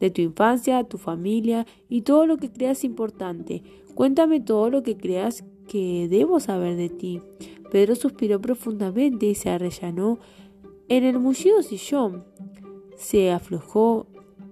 de 0.00 0.10
tu 0.10 0.20
infancia, 0.20 0.82
tu 0.82 0.98
familia 0.98 1.64
y 1.88 2.02
todo 2.02 2.26
lo 2.26 2.38
que 2.38 2.50
creas 2.50 2.82
importante. 2.82 3.62
Cuéntame 3.94 4.40
todo 4.40 4.68
lo 4.68 4.82
que 4.82 4.96
creas 4.96 5.44
que 5.68 6.08
debo 6.10 6.40
saber 6.40 6.74
de 6.74 6.88
ti. 6.88 7.22
Pedro 7.70 7.94
suspiró 7.94 8.40
profundamente 8.40 9.26
y 9.26 9.36
se 9.36 9.50
arrellanó 9.50 10.18
en 10.88 11.04
el 11.04 11.20
mullido 11.20 11.62
sillón. 11.62 12.24
Se 12.96 13.30
aflojó 13.30 14.08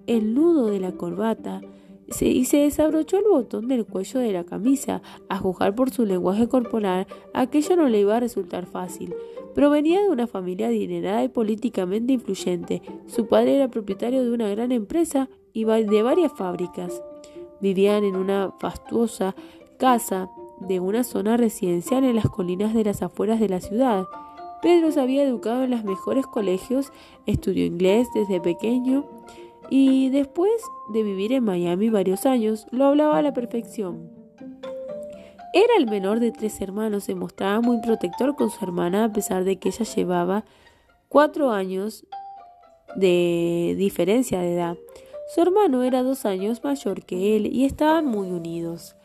el 0.07 0.33
nudo 0.33 0.67
de 0.67 0.79
la 0.79 0.91
corbata 0.93 1.61
y 2.07 2.45
se 2.45 2.57
desabrochó 2.57 3.17
el 3.17 3.25
botón 3.29 3.67
del 3.67 3.85
cuello 3.85 4.19
de 4.19 4.31
la 4.31 4.43
camisa. 4.43 5.01
A 5.29 5.37
juzgar 5.37 5.75
por 5.75 5.89
su 5.89 6.05
lenguaje 6.05 6.47
corporal, 6.47 7.07
aquello 7.33 7.75
no 7.75 7.89
le 7.89 8.01
iba 8.01 8.17
a 8.17 8.19
resultar 8.19 8.65
fácil. 8.65 9.13
Provenía 9.53 10.01
de 10.01 10.09
una 10.09 10.27
familia 10.27 10.67
adinerada 10.67 11.23
y 11.23 11.29
políticamente 11.29 12.13
influyente. 12.13 12.81
Su 13.07 13.27
padre 13.27 13.55
era 13.55 13.69
propietario 13.69 14.23
de 14.23 14.31
una 14.31 14.49
gran 14.49 14.71
empresa 14.71 15.29
y 15.53 15.63
de 15.63 16.03
varias 16.03 16.31
fábricas. 16.33 17.01
Vivían 17.61 18.03
en 18.03 18.15
una 18.15 18.51
fastuosa 18.59 19.33
casa 19.77 20.29
de 20.59 20.79
una 20.79 21.03
zona 21.03 21.37
residencial 21.37 22.03
en 22.03 22.15
las 22.15 22.29
colinas 22.29 22.73
de 22.73 22.83
las 22.83 23.01
afueras 23.01 23.39
de 23.39 23.49
la 23.49 23.61
ciudad. 23.61 24.05
Pedro 24.61 24.91
se 24.91 24.99
había 24.99 25.23
educado 25.23 25.63
en 25.63 25.71
los 25.71 25.83
mejores 25.83 26.27
colegios, 26.27 26.91
estudió 27.25 27.65
inglés 27.65 28.07
desde 28.13 28.41
pequeño 28.41 29.05
y 29.69 30.09
después 30.09 30.51
de 30.93 31.03
vivir 31.03 31.33
en 31.33 31.43
Miami 31.43 31.89
varios 31.89 32.25
años, 32.25 32.67
lo 32.71 32.85
hablaba 32.85 33.17
a 33.17 33.21
la 33.21 33.33
perfección. 33.33 34.09
Era 35.53 35.77
el 35.77 35.87
menor 35.87 36.19
de 36.19 36.31
tres 36.31 36.59
hermanos, 36.59 37.05
se 37.05 37.15
mostraba 37.15 37.61
muy 37.61 37.79
protector 37.81 38.35
con 38.35 38.49
su 38.49 38.63
hermana 38.65 39.05
a 39.05 39.13
pesar 39.13 39.45
de 39.45 39.57
que 39.57 39.69
ella 39.69 39.85
llevaba 39.85 40.43
cuatro 41.07 41.51
años 41.51 42.05
de 42.95 43.75
diferencia 43.77 44.39
de 44.39 44.53
edad. 44.53 44.77
Su 45.33 45.41
hermano 45.41 45.83
era 45.83 46.03
dos 46.03 46.25
años 46.25 46.63
mayor 46.63 47.05
que 47.05 47.35
él 47.35 47.47
y 47.47 47.65
estaban 47.65 48.05
muy 48.05 48.31
unidos. 48.31 48.95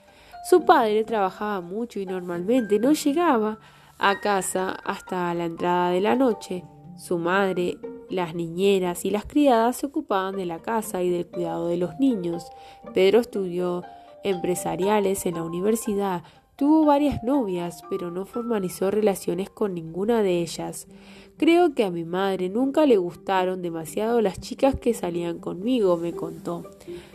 Su 0.48 0.64
padre 0.64 1.04
trabajaba 1.04 1.60
mucho 1.60 2.00
y 2.00 2.06
normalmente 2.06 2.78
no 2.78 2.92
llegaba 2.92 3.58
a 3.98 4.20
casa 4.20 4.70
hasta 4.84 5.32
la 5.34 5.44
entrada 5.44 5.90
de 5.90 6.00
la 6.00 6.16
noche. 6.16 6.64
Su 6.96 7.18
madre, 7.18 7.78
las 8.10 8.34
niñeras 8.34 9.04
y 9.04 9.10
las 9.10 9.24
criadas 9.24 9.76
se 9.76 9.86
ocupaban 9.86 10.36
de 10.36 10.46
la 10.46 10.58
casa 10.58 11.02
y 11.02 11.10
del 11.10 11.26
cuidado 11.26 11.68
de 11.68 11.76
los 11.76 11.98
niños. 11.98 12.44
Pedro 12.92 13.20
estudió 13.20 13.82
empresariales 14.22 15.24
en 15.24 15.36
la 15.36 15.42
universidad, 15.42 16.22
Tuvo 16.60 16.84
varias 16.84 17.24
novias, 17.24 17.82
pero 17.88 18.10
no 18.10 18.26
formalizó 18.26 18.90
relaciones 18.90 19.48
con 19.48 19.72
ninguna 19.72 20.22
de 20.22 20.42
ellas. 20.42 20.88
Creo 21.38 21.72
que 21.72 21.84
a 21.84 21.90
mi 21.90 22.04
madre 22.04 22.50
nunca 22.50 22.84
le 22.84 22.98
gustaron 22.98 23.62
demasiado 23.62 24.20
las 24.20 24.38
chicas 24.40 24.74
que 24.74 24.92
salían 24.92 25.38
conmigo, 25.38 25.96
me 25.96 26.12
contó. 26.12 26.66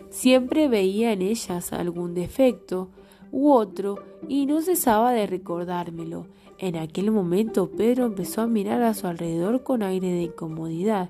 Siempre 0.10 0.68
veía 0.68 1.14
en 1.14 1.22
ellas 1.22 1.74
algún 1.74 2.16
defecto 2.16 2.90
u 3.32 3.52
otro 3.52 4.00
y 4.28 4.48
no 4.48 4.64
cesaba 4.64 5.12
de 5.12 5.28
recordármelo. 5.28 6.26
En 6.58 6.78
aquel 6.78 7.12
momento 7.12 7.70
Pedro 7.70 8.06
empezó 8.06 8.42
a 8.42 8.48
mirar 8.48 8.82
a 8.82 8.94
su 8.94 9.08
alrededor 9.08 9.64
con 9.64 9.84
aire 9.84 10.08
de 10.08 10.24
incomodidad. 10.24 11.10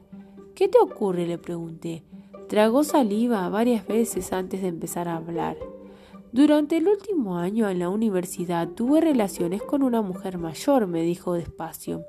¿Qué 0.56 0.68
te 0.68 0.80
ocurre? 0.80 1.28
le 1.28 1.38
pregunté. 1.38 2.04
Tragó 2.50 2.84
saliva 2.84 3.48
varias 3.50 3.86
veces 3.88 4.34
antes 4.34 4.62
de 4.62 4.70
empezar 4.70 5.08
a 5.08 5.18
hablar. 5.18 5.58
Durante 6.32 6.78
el 6.78 6.88
último 6.88 7.38
año 7.38 7.70
en 7.70 7.80
la 7.80 7.90
universidad 7.90 8.68
tuve 8.70 9.02
relaciones 9.02 9.62
con 9.62 9.84
una 9.84 10.02
mujer 10.02 10.38
mayor, 10.38 10.88
me 10.88 11.02
dijo 11.02 11.34
despacio. 11.34 12.04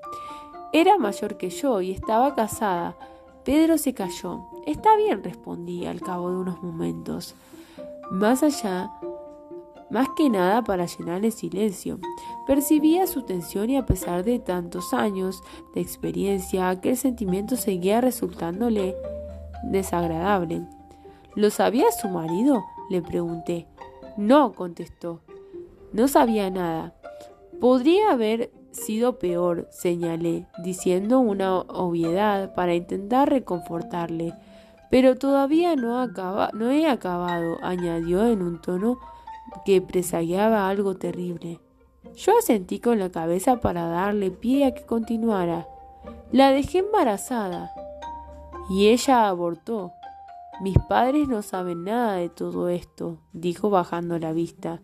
Era 0.72 0.98
mayor 0.98 1.36
que 1.36 1.50
yo 1.50 1.80
y 1.80 1.92
estaba 1.92 2.34
casada. 2.34 2.96
Pedro 3.44 3.78
se 3.78 3.94
calló. 3.94 4.40
Está 4.66 4.96
bien, 4.96 5.22
respondí 5.22 5.86
al 5.86 6.00
cabo 6.00 6.30
de 6.30 6.36
unos 6.38 6.62
momentos. 6.62 7.34
Más 8.10 8.42
allá, 8.42 8.90
más 9.90 10.08
que 10.16 10.28
nada 10.28 10.62
para 10.62 10.86
llenar 10.86 11.24
el 11.24 11.32
silencio. 11.32 11.98
Percibía 12.46 13.06
su 13.06 13.22
tensión 13.22 13.70
y 13.70 13.76
a 13.76 13.86
pesar 13.86 14.24
de 14.24 14.38
tantos 14.38 14.92
años 14.92 15.42
de 15.74 15.80
experiencia, 15.80 16.68
aquel 16.68 16.96
sentimiento 16.96 17.56
seguía 17.56 18.00
resultándole 18.00 18.96
desagradable. 19.64 20.62
¿Lo 21.34 21.50
sabía 21.50 21.90
su 21.92 22.08
marido? 22.08 22.64
le 22.88 23.02
pregunté. 23.02 23.66
No, 24.16 24.52
contestó. 24.52 25.20
No 25.92 26.08
sabía 26.08 26.50
nada. 26.50 26.94
Podría 27.60 28.12
haber 28.12 28.50
sido 28.70 29.18
peor, 29.18 29.68
señalé, 29.70 30.46
diciendo 30.62 31.18
una 31.18 31.58
obviedad 31.58 32.54
para 32.54 32.74
intentar 32.74 33.28
reconfortarle. 33.28 34.34
Pero 34.90 35.16
todavía 35.16 35.74
no, 35.74 36.06
no 36.06 36.70
he 36.70 36.86
acabado, 36.86 37.58
añadió 37.62 38.26
en 38.26 38.42
un 38.42 38.60
tono 38.60 38.98
que 39.64 39.80
presagiaba 39.80 40.68
algo 40.68 40.96
terrible. 40.96 41.60
Yo 42.14 42.32
asentí 42.38 42.80
con 42.80 42.98
la 42.98 43.10
cabeza 43.10 43.60
para 43.60 43.86
darle 43.86 44.30
pie 44.30 44.66
a 44.66 44.74
que 44.74 44.84
continuara. 44.84 45.68
La 46.32 46.50
dejé 46.50 46.78
embarazada 46.78 47.70
y 48.70 48.88
ella 48.88 49.28
abortó. 49.28 49.92
Mis 50.60 50.78
padres 50.88 51.28
no 51.28 51.42
saben 51.42 51.84
nada 51.84 52.14
de 52.14 52.28
todo 52.28 52.68
esto, 52.68 53.18
dijo 53.32 53.68
bajando 53.68 54.18
la 54.18 54.32
vista. 54.32 54.80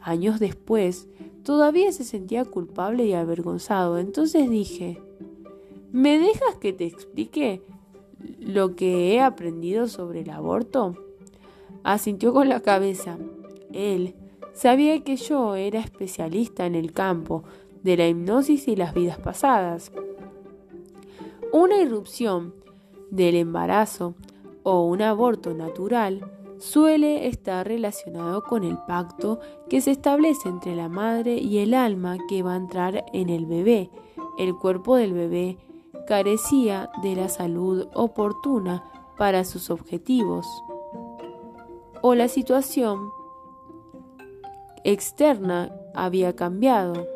Años 0.00 0.38
después, 0.38 1.08
todavía 1.42 1.90
se 1.90 2.04
sentía 2.04 2.44
culpable 2.44 3.04
y 3.04 3.14
avergonzado. 3.14 3.98
Entonces 3.98 4.48
dije, 4.48 5.02
¿me 5.90 6.18
dejas 6.18 6.56
que 6.60 6.72
te 6.72 6.86
explique 6.86 7.62
lo 8.38 8.76
que 8.76 9.14
he 9.14 9.20
aprendido 9.20 9.88
sobre 9.88 10.20
el 10.20 10.30
aborto? 10.30 10.94
Asintió 11.82 12.32
con 12.32 12.48
la 12.48 12.60
cabeza. 12.60 13.18
Él 13.72 14.14
sabía 14.52 15.00
que 15.04 15.16
yo 15.16 15.54
era 15.54 15.80
especialista 15.80 16.66
en 16.66 16.74
el 16.74 16.92
campo 16.92 17.44
de 17.82 17.96
la 17.96 18.08
hipnosis 18.08 18.68
y 18.68 18.76
las 18.76 18.94
vidas 18.94 19.18
pasadas. 19.18 19.92
Una 21.52 21.80
irrupción 21.80 22.54
del 23.10 23.36
embarazo 23.36 24.14
o 24.62 24.84
un 24.86 25.00
aborto 25.02 25.54
natural 25.54 26.20
suele 26.58 27.28
estar 27.28 27.66
relacionado 27.66 28.42
con 28.42 28.64
el 28.64 28.76
pacto 28.86 29.38
que 29.68 29.80
se 29.80 29.92
establece 29.92 30.48
entre 30.48 30.74
la 30.74 30.88
madre 30.88 31.36
y 31.36 31.58
el 31.58 31.72
alma 31.72 32.18
que 32.28 32.42
va 32.42 32.54
a 32.54 32.56
entrar 32.56 33.06
en 33.12 33.30
el 33.30 33.46
bebé. 33.46 33.90
El 34.36 34.54
cuerpo 34.56 34.96
del 34.96 35.12
bebé 35.12 35.56
carecía 36.06 36.90
de 37.02 37.14
la 37.14 37.28
salud 37.28 37.86
oportuna 37.94 38.84
para 39.16 39.44
sus 39.44 39.70
objetivos. 39.70 40.46
O 42.02 42.14
la 42.14 42.28
situación 42.28 43.10
externa 44.84 45.72
había 45.94 46.34
cambiado. 46.34 47.06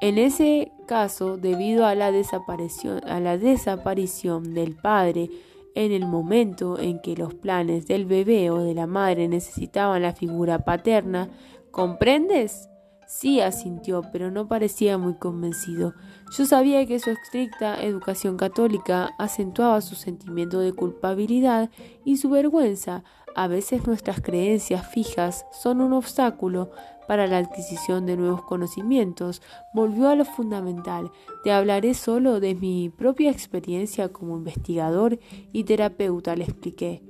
En 0.00 0.18
ese 0.18 0.72
caso, 0.86 1.36
debido 1.36 1.86
a 1.86 1.94
la 1.94 2.12
desaparición, 2.12 3.00
a 3.08 3.20
la 3.20 3.38
desaparición 3.38 4.54
del 4.54 4.76
padre 4.76 5.30
en 5.74 5.92
el 5.92 6.06
momento 6.06 6.78
en 6.78 7.00
que 7.00 7.16
los 7.16 7.34
planes 7.34 7.86
del 7.86 8.06
bebé 8.06 8.50
o 8.50 8.62
de 8.62 8.74
la 8.74 8.86
madre 8.86 9.28
necesitaban 9.28 10.02
la 10.02 10.14
figura 10.14 10.60
paterna, 10.60 11.28
¿comprendes? 11.70 12.70
Sí, 13.06 13.40
asintió, 13.40 14.02
pero 14.10 14.30
no 14.30 14.48
parecía 14.48 14.98
muy 14.98 15.14
convencido. 15.14 15.94
Yo 16.36 16.44
sabía 16.44 16.84
que 16.86 16.98
su 16.98 17.10
estricta 17.10 17.80
educación 17.80 18.36
católica 18.36 19.10
acentuaba 19.18 19.80
su 19.80 19.94
sentimiento 19.94 20.58
de 20.58 20.72
culpabilidad 20.72 21.70
y 22.04 22.16
su 22.16 22.30
vergüenza 22.30 23.04
A 23.36 23.48
veces 23.48 23.86
nuestras 23.86 24.22
creencias 24.22 24.88
fijas 24.88 25.44
son 25.52 25.82
un 25.82 25.92
obstáculo 25.92 26.70
para 27.06 27.26
la 27.26 27.36
adquisición 27.36 28.06
de 28.06 28.16
nuevos 28.16 28.42
conocimientos. 28.42 29.42
Volvió 29.74 30.08
a 30.08 30.14
lo 30.14 30.24
fundamental. 30.24 31.12
Te 31.44 31.52
hablaré 31.52 31.92
solo 31.92 32.40
de 32.40 32.54
mi 32.54 32.88
propia 32.88 33.30
experiencia 33.30 34.08
como 34.08 34.38
investigador 34.38 35.18
y 35.52 35.64
terapeuta, 35.64 36.34
le 36.34 36.44
expliqué, 36.44 37.02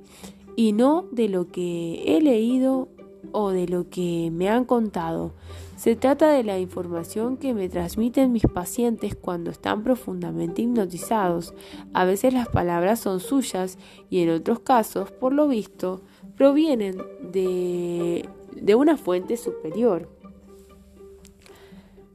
y 0.57 0.73
no 0.73 1.05
de 1.13 1.29
lo 1.29 1.47
que 1.47 2.03
he 2.05 2.21
leído 2.21 2.89
o 3.31 3.51
de 3.51 3.67
lo 3.69 3.89
que 3.89 4.29
me 4.29 4.49
han 4.49 4.65
contado. 4.65 5.33
Se 5.75 5.95
trata 5.95 6.29
de 6.29 6.43
la 6.43 6.59
información 6.59 7.37
que 7.37 7.53
me 7.53 7.69
transmiten 7.69 8.31
mis 8.31 8.47
pacientes 8.47 9.15
cuando 9.15 9.51
están 9.51 9.83
profundamente 9.83 10.63
hipnotizados. 10.63 11.53
A 11.93 12.03
veces 12.03 12.33
las 12.33 12.49
palabras 12.49 12.99
son 12.99 13.19
suyas 13.19 13.77
y 14.09 14.21
en 14.21 14.31
otros 14.31 14.61
casos, 14.61 15.11
por 15.11 15.33
lo 15.33 15.47
visto, 15.47 16.01
provienen 16.37 16.97
de, 17.21 18.29
de 18.53 18.75
una 18.75 18.95
fuente 18.95 19.35
superior. 19.35 20.09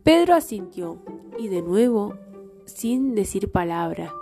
Pedro 0.02 0.34
asintió 0.34 0.98
y 1.38 1.48
de 1.48 1.62
nuevo, 1.62 2.14
sin 2.64 3.14
decir 3.14 3.50
palabra, 3.50 4.12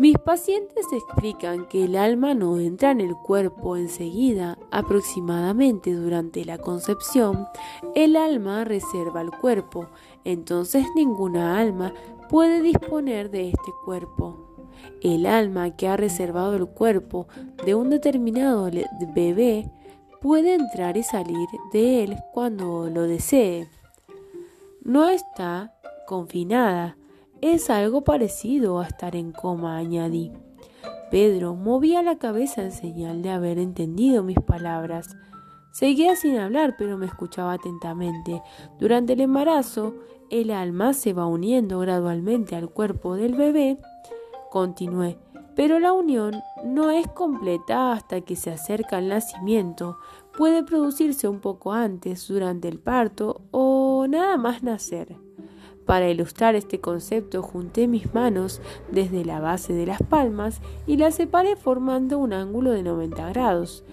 mis 0.00 0.18
pacientes 0.18 0.86
explican 0.92 1.66
que 1.66 1.84
el 1.84 1.96
alma 1.96 2.34
no 2.34 2.58
entra 2.58 2.90
en 2.90 3.00
el 3.00 3.14
cuerpo 3.14 3.76
enseguida, 3.76 4.58
aproximadamente 4.72 5.92
durante 5.92 6.44
la 6.44 6.58
concepción, 6.58 7.46
el 7.94 8.16
alma 8.16 8.64
reserva 8.64 9.20
el 9.20 9.30
cuerpo, 9.30 9.86
entonces 10.24 10.84
ninguna 10.96 11.58
alma 11.58 11.94
puede 12.28 12.60
disponer 12.60 13.30
de 13.30 13.50
este 13.50 13.72
cuerpo. 13.84 14.47
El 15.02 15.26
alma 15.26 15.76
que 15.76 15.88
ha 15.88 15.96
reservado 15.96 16.54
el 16.56 16.66
cuerpo 16.66 17.28
de 17.64 17.74
un 17.74 17.90
determinado 17.90 18.70
bebé 19.14 19.70
puede 20.20 20.54
entrar 20.54 20.96
y 20.96 21.02
salir 21.02 21.48
de 21.72 22.04
él 22.04 22.16
cuando 22.32 22.88
lo 22.90 23.02
desee. 23.02 23.68
No 24.82 25.08
está 25.08 25.74
confinada, 26.06 26.96
es 27.40 27.70
algo 27.70 28.02
parecido 28.02 28.80
a 28.80 28.86
estar 28.86 29.14
en 29.14 29.32
coma, 29.32 29.76
añadí. 29.76 30.32
Pedro 31.10 31.54
movía 31.54 32.02
la 32.02 32.18
cabeza 32.18 32.62
en 32.62 32.72
señal 32.72 33.22
de 33.22 33.30
haber 33.30 33.58
entendido 33.58 34.22
mis 34.22 34.38
palabras. 34.40 35.16
Seguía 35.72 36.16
sin 36.16 36.36
hablar, 36.38 36.74
pero 36.76 36.98
me 36.98 37.06
escuchaba 37.06 37.54
atentamente. 37.54 38.42
Durante 38.78 39.12
el 39.14 39.20
embarazo, 39.20 39.94
el 40.30 40.50
alma 40.50 40.92
se 40.92 41.12
va 41.12 41.26
uniendo 41.26 41.78
gradualmente 41.78 42.56
al 42.56 42.68
cuerpo 42.68 43.14
del 43.16 43.34
bebé. 43.34 43.78
Continué, 44.50 45.18
pero 45.54 45.78
la 45.78 45.92
unión 45.92 46.42
no 46.64 46.90
es 46.90 47.06
completa 47.08 47.92
hasta 47.92 48.20
que 48.20 48.36
se 48.36 48.50
acerca 48.50 48.98
el 48.98 49.08
nacimiento. 49.08 49.98
Puede 50.36 50.62
producirse 50.62 51.28
un 51.28 51.40
poco 51.40 51.72
antes, 51.72 52.28
durante 52.28 52.68
el 52.68 52.78
parto 52.78 53.42
o 53.50 54.06
nada 54.08 54.36
más 54.36 54.62
nacer. 54.62 55.16
Para 55.84 56.10
ilustrar 56.10 56.54
este 56.54 56.80
concepto 56.80 57.42
junté 57.42 57.88
mis 57.88 58.12
manos 58.14 58.60
desde 58.92 59.24
la 59.24 59.40
base 59.40 59.72
de 59.72 59.86
las 59.86 60.02
palmas 60.02 60.60
y 60.86 60.96
las 60.96 61.14
separé 61.14 61.56
formando 61.56 62.18
un 62.18 62.32
ángulo 62.32 62.72
de 62.72 62.82
90 62.82 63.30
grados. 63.30 63.84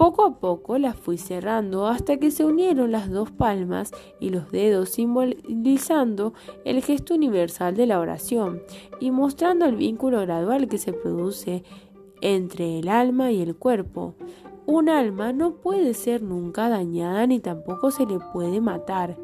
Poco 0.00 0.24
a 0.24 0.40
poco 0.40 0.78
las 0.78 0.96
fui 0.96 1.18
cerrando 1.18 1.86
hasta 1.86 2.16
que 2.16 2.30
se 2.30 2.42
unieron 2.42 2.90
las 2.90 3.10
dos 3.10 3.30
palmas 3.30 3.90
y 4.18 4.30
los 4.30 4.50
dedos 4.50 4.88
simbolizando 4.88 6.32
el 6.64 6.82
gesto 6.82 7.12
universal 7.12 7.76
de 7.76 7.84
la 7.84 8.00
oración 8.00 8.62
y 8.98 9.10
mostrando 9.10 9.66
el 9.66 9.76
vínculo 9.76 10.22
gradual 10.22 10.68
que 10.68 10.78
se 10.78 10.94
produce 10.94 11.64
entre 12.22 12.78
el 12.78 12.88
alma 12.88 13.30
y 13.30 13.42
el 13.42 13.56
cuerpo. 13.56 14.14
Un 14.64 14.88
alma 14.88 15.34
no 15.34 15.56
puede 15.56 15.92
ser 15.92 16.22
nunca 16.22 16.70
dañada 16.70 17.26
ni 17.26 17.38
tampoco 17.38 17.90
se 17.90 18.06
le 18.06 18.20
puede 18.32 18.62
matar. 18.62 19.18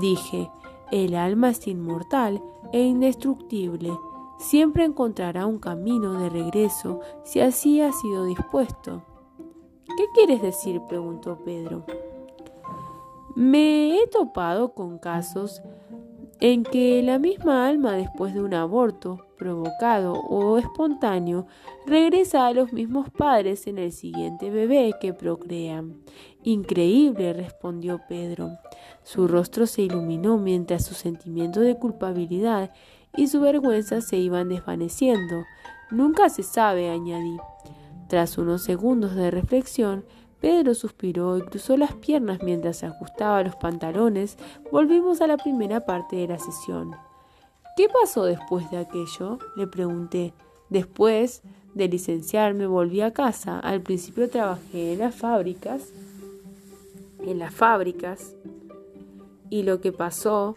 Dije, 0.00 0.50
el 0.92 1.14
alma 1.14 1.48
es 1.48 1.66
inmortal 1.66 2.42
e 2.74 2.82
indestructible. 2.82 3.90
Siempre 4.38 4.84
encontrará 4.84 5.46
un 5.46 5.58
camino 5.58 6.20
de 6.20 6.28
regreso 6.28 7.00
si 7.24 7.40
así 7.40 7.80
ha 7.80 7.90
sido 7.92 8.26
dispuesto. 8.26 9.02
¿Qué 9.96 10.04
quieres 10.14 10.42
decir? 10.42 10.80
preguntó 10.88 11.38
Pedro. 11.44 11.84
Me 13.34 13.96
he 13.96 14.06
topado 14.06 14.74
con 14.74 14.98
casos 14.98 15.62
en 16.40 16.64
que 16.64 17.02
la 17.02 17.18
misma 17.18 17.68
alma 17.68 17.92
después 17.92 18.34
de 18.34 18.42
un 18.42 18.54
aborto 18.54 19.26
provocado 19.38 20.12
o 20.12 20.58
espontáneo 20.58 21.46
regresa 21.86 22.46
a 22.46 22.52
los 22.52 22.72
mismos 22.72 23.10
padres 23.10 23.66
en 23.66 23.78
el 23.78 23.92
siguiente 23.92 24.50
bebé 24.50 24.94
que 25.00 25.12
procrean. 25.12 26.00
Increíble, 26.42 27.32
respondió 27.32 28.00
Pedro. 28.08 28.50
Su 29.02 29.28
rostro 29.28 29.66
se 29.66 29.82
iluminó 29.82 30.38
mientras 30.38 30.84
su 30.84 30.94
sentimiento 30.94 31.60
de 31.60 31.78
culpabilidad 31.78 32.72
y 33.16 33.28
su 33.28 33.40
vergüenza 33.40 34.00
se 34.00 34.16
iban 34.16 34.48
desvaneciendo. 34.48 35.44
Nunca 35.90 36.28
se 36.28 36.42
sabe, 36.42 36.90
añadí. 36.90 37.36
Tras 38.10 38.38
unos 38.38 38.62
segundos 38.62 39.14
de 39.14 39.30
reflexión, 39.30 40.04
Pedro 40.40 40.74
suspiró 40.74 41.38
y 41.38 41.42
cruzó 41.42 41.76
las 41.76 41.94
piernas 41.94 42.42
mientras 42.42 42.78
se 42.78 42.86
ajustaba 42.86 43.44
los 43.44 43.54
pantalones. 43.54 44.36
Volvimos 44.72 45.20
a 45.20 45.28
la 45.28 45.36
primera 45.36 45.86
parte 45.86 46.16
de 46.16 46.26
la 46.26 46.40
sesión. 46.40 46.90
¿Qué 47.76 47.86
pasó 47.88 48.24
después 48.24 48.68
de 48.72 48.78
aquello? 48.78 49.38
le 49.54 49.68
pregunté. 49.68 50.34
Después 50.70 51.42
de 51.74 51.86
licenciarme 51.86 52.66
volví 52.66 53.00
a 53.00 53.12
casa. 53.12 53.60
Al 53.60 53.80
principio 53.80 54.28
trabajé 54.28 54.94
en 54.94 54.98
las 54.98 55.14
fábricas. 55.14 55.92
En 57.20 57.38
las 57.38 57.54
fábricas. 57.54 58.34
Y 59.50 59.62
lo 59.62 59.80
que 59.80 59.92
pasó 59.92 60.56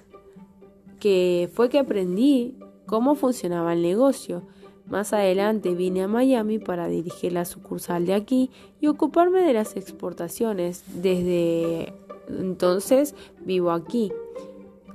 que 0.99 1.51
fue 1.53 1.69
que 1.69 1.77
aprendí 1.77 2.57
cómo 2.87 3.13
funcionaba 3.13 3.73
el 3.73 3.83
negocio. 3.83 4.41
Más 4.87 5.13
adelante 5.13 5.73
vine 5.75 6.03
a 6.03 6.07
Miami 6.07 6.59
para 6.59 6.87
dirigir 6.87 7.33
la 7.33 7.45
sucursal 7.45 8.05
de 8.05 8.13
aquí 8.13 8.51
y 8.81 8.87
ocuparme 8.87 9.41
de 9.41 9.53
las 9.53 9.75
exportaciones. 9.75 10.83
Desde 11.01 11.93
entonces 12.27 13.15
vivo 13.41 13.71
aquí. 13.71 14.11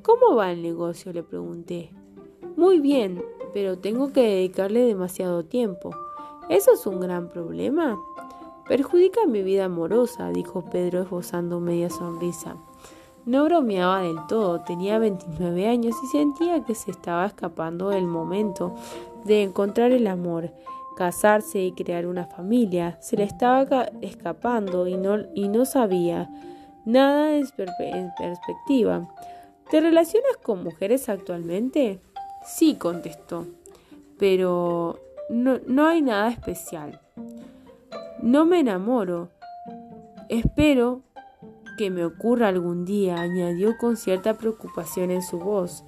¿Cómo 0.02 0.36
va 0.36 0.52
el 0.52 0.62
negocio? 0.62 1.12
le 1.12 1.22
pregunté. 1.22 1.90
Muy 2.56 2.80
bien, 2.80 3.22
pero 3.52 3.78
tengo 3.78 4.12
que 4.12 4.22
dedicarle 4.22 4.80
demasiado 4.80 5.44
tiempo. 5.44 5.90
¿Eso 6.48 6.72
es 6.72 6.86
un 6.86 7.00
gran 7.00 7.28
problema? 7.28 7.98
Perjudica 8.66 9.26
mi 9.26 9.42
vida 9.42 9.66
amorosa, 9.66 10.30
dijo 10.30 10.64
Pedro 10.70 11.02
esbozando 11.02 11.60
media 11.60 11.90
sonrisa. 11.90 12.56
No 13.28 13.44
bromeaba 13.44 14.00
del 14.00 14.26
todo, 14.26 14.62
tenía 14.62 14.98
29 14.98 15.68
años 15.68 15.94
y 16.02 16.06
sentía 16.06 16.64
que 16.64 16.74
se 16.74 16.90
estaba 16.90 17.26
escapando 17.26 17.90
del 17.90 18.06
momento 18.06 18.74
de 19.26 19.42
encontrar 19.42 19.92
el 19.92 20.06
amor, 20.06 20.50
casarse 20.96 21.60
y 21.60 21.72
crear 21.72 22.06
una 22.06 22.24
familia. 22.24 22.96
Se 23.02 23.18
le 23.18 23.24
estaba 23.24 23.90
escapando 24.00 24.86
y 24.86 24.96
no, 24.96 25.18
y 25.34 25.48
no 25.48 25.66
sabía 25.66 26.30
nada 26.86 27.36
en, 27.36 27.46
en 27.80 28.10
perspectiva. 28.16 29.06
¿Te 29.70 29.82
relacionas 29.82 30.38
con 30.42 30.64
mujeres 30.64 31.10
actualmente? 31.10 32.00
Sí, 32.46 32.76
contestó, 32.76 33.44
pero 34.18 35.00
no, 35.28 35.58
no 35.66 35.86
hay 35.86 36.00
nada 36.00 36.30
especial. 36.30 36.98
No 38.22 38.46
me 38.46 38.60
enamoro. 38.60 39.28
Espero 40.30 41.02
que 41.78 41.90
me 41.90 42.04
ocurra 42.04 42.48
algún 42.48 42.84
día, 42.84 43.18
añadió 43.18 43.78
con 43.78 43.96
cierta 43.96 44.34
preocupación 44.34 45.10
en 45.10 45.22
su 45.22 45.38
voz. 45.38 45.84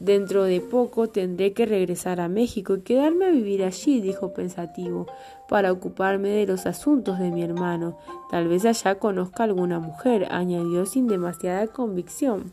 Dentro 0.00 0.42
de 0.42 0.60
poco 0.60 1.08
tendré 1.08 1.52
que 1.52 1.66
regresar 1.66 2.20
a 2.20 2.28
México 2.28 2.74
y 2.74 2.80
quedarme 2.80 3.26
a 3.26 3.30
vivir 3.30 3.62
allí, 3.62 4.00
dijo 4.00 4.34
pensativo, 4.34 5.06
para 5.48 5.70
ocuparme 5.70 6.30
de 6.30 6.46
los 6.46 6.66
asuntos 6.66 7.18
de 7.18 7.30
mi 7.30 7.42
hermano. 7.42 7.96
Tal 8.30 8.48
vez 8.48 8.64
allá 8.64 8.96
conozca 8.96 9.44
alguna 9.44 9.78
mujer, 9.78 10.26
añadió 10.30 10.86
sin 10.86 11.06
demasiada 11.06 11.68
convicción. 11.68 12.52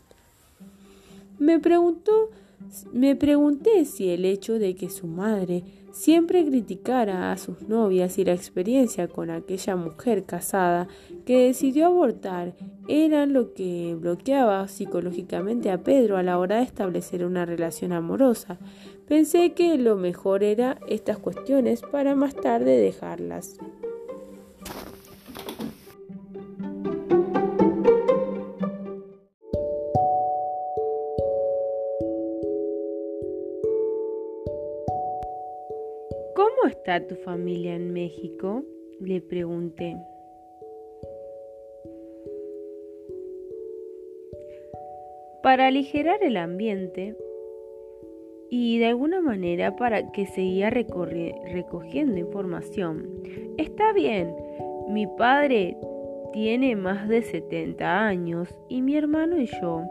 Me 1.38 1.58
preguntó, 1.58 2.30
me 2.92 3.16
pregunté 3.16 3.84
si 3.86 4.10
el 4.10 4.24
hecho 4.24 4.58
de 4.58 4.76
que 4.76 4.88
su 4.88 5.06
madre 5.06 5.64
siempre 5.92 6.44
criticara 6.44 7.30
a 7.30 7.38
sus 7.38 7.62
novias 7.68 8.18
y 8.18 8.24
la 8.24 8.32
experiencia 8.32 9.08
con 9.08 9.30
aquella 9.30 9.76
mujer 9.76 10.24
casada 10.24 10.88
que 11.24 11.46
decidió 11.46 11.86
abortar 11.86 12.54
eran 12.88 13.32
lo 13.32 13.54
que 13.54 13.96
bloqueaba 13.98 14.66
psicológicamente 14.68 15.70
a 15.70 15.82
Pedro 15.82 16.16
a 16.16 16.22
la 16.22 16.38
hora 16.38 16.56
de 16.56 16.62
establecer 16.62 17.24
una 17.24 17.44
relación 17.44 17.92
amorosa. 17.92 18.58
Pensé 19.06 19.52
que 19.52 19.76
lo 19.78 19.96
mejor 19.96 20.42
era 20.42 20.78
estas 20.88 21.18
cuestiones 21.18 21.82
para 21.82 22.14
más 22.14 22.34
tarde 22.34 22.78
dejarlas. 22.78 23.58
Está 36.72 37.06
tu 37.06 37.14
familia 37.16 37.74
en 37.74 37.92
México? 37.92 38.64
le 39.00 39.20
pregunté. 39.20 39.96
Para 45.42 45.66
aligerar 45.66 46.22
el 46.22 46.36
ambiente 46.36 47.16
y 48.48 48.78
de 48.78 48.86
alguna 48.86 49.20
manera 49.20 49.74
para 49.74 50.12
que 50.12 50.26
seguía 50.26 50.70
recogiendo 50.70 52.16
información. 52.16 53.08
Está 53.58 53.92
bien, 53.92 54.34
mi 54.88 55.06
padre 55.06 55.76
tiene 56.32 56.76
más 56.76 57.08
de 57.08 57.22
70 57.22 58.06
años 58.06 58.48
y 58.68 58.82
mi 58.82 58.96
hermano 58.96 59.40
y 59.40 59.46
yo. 59.46 59.82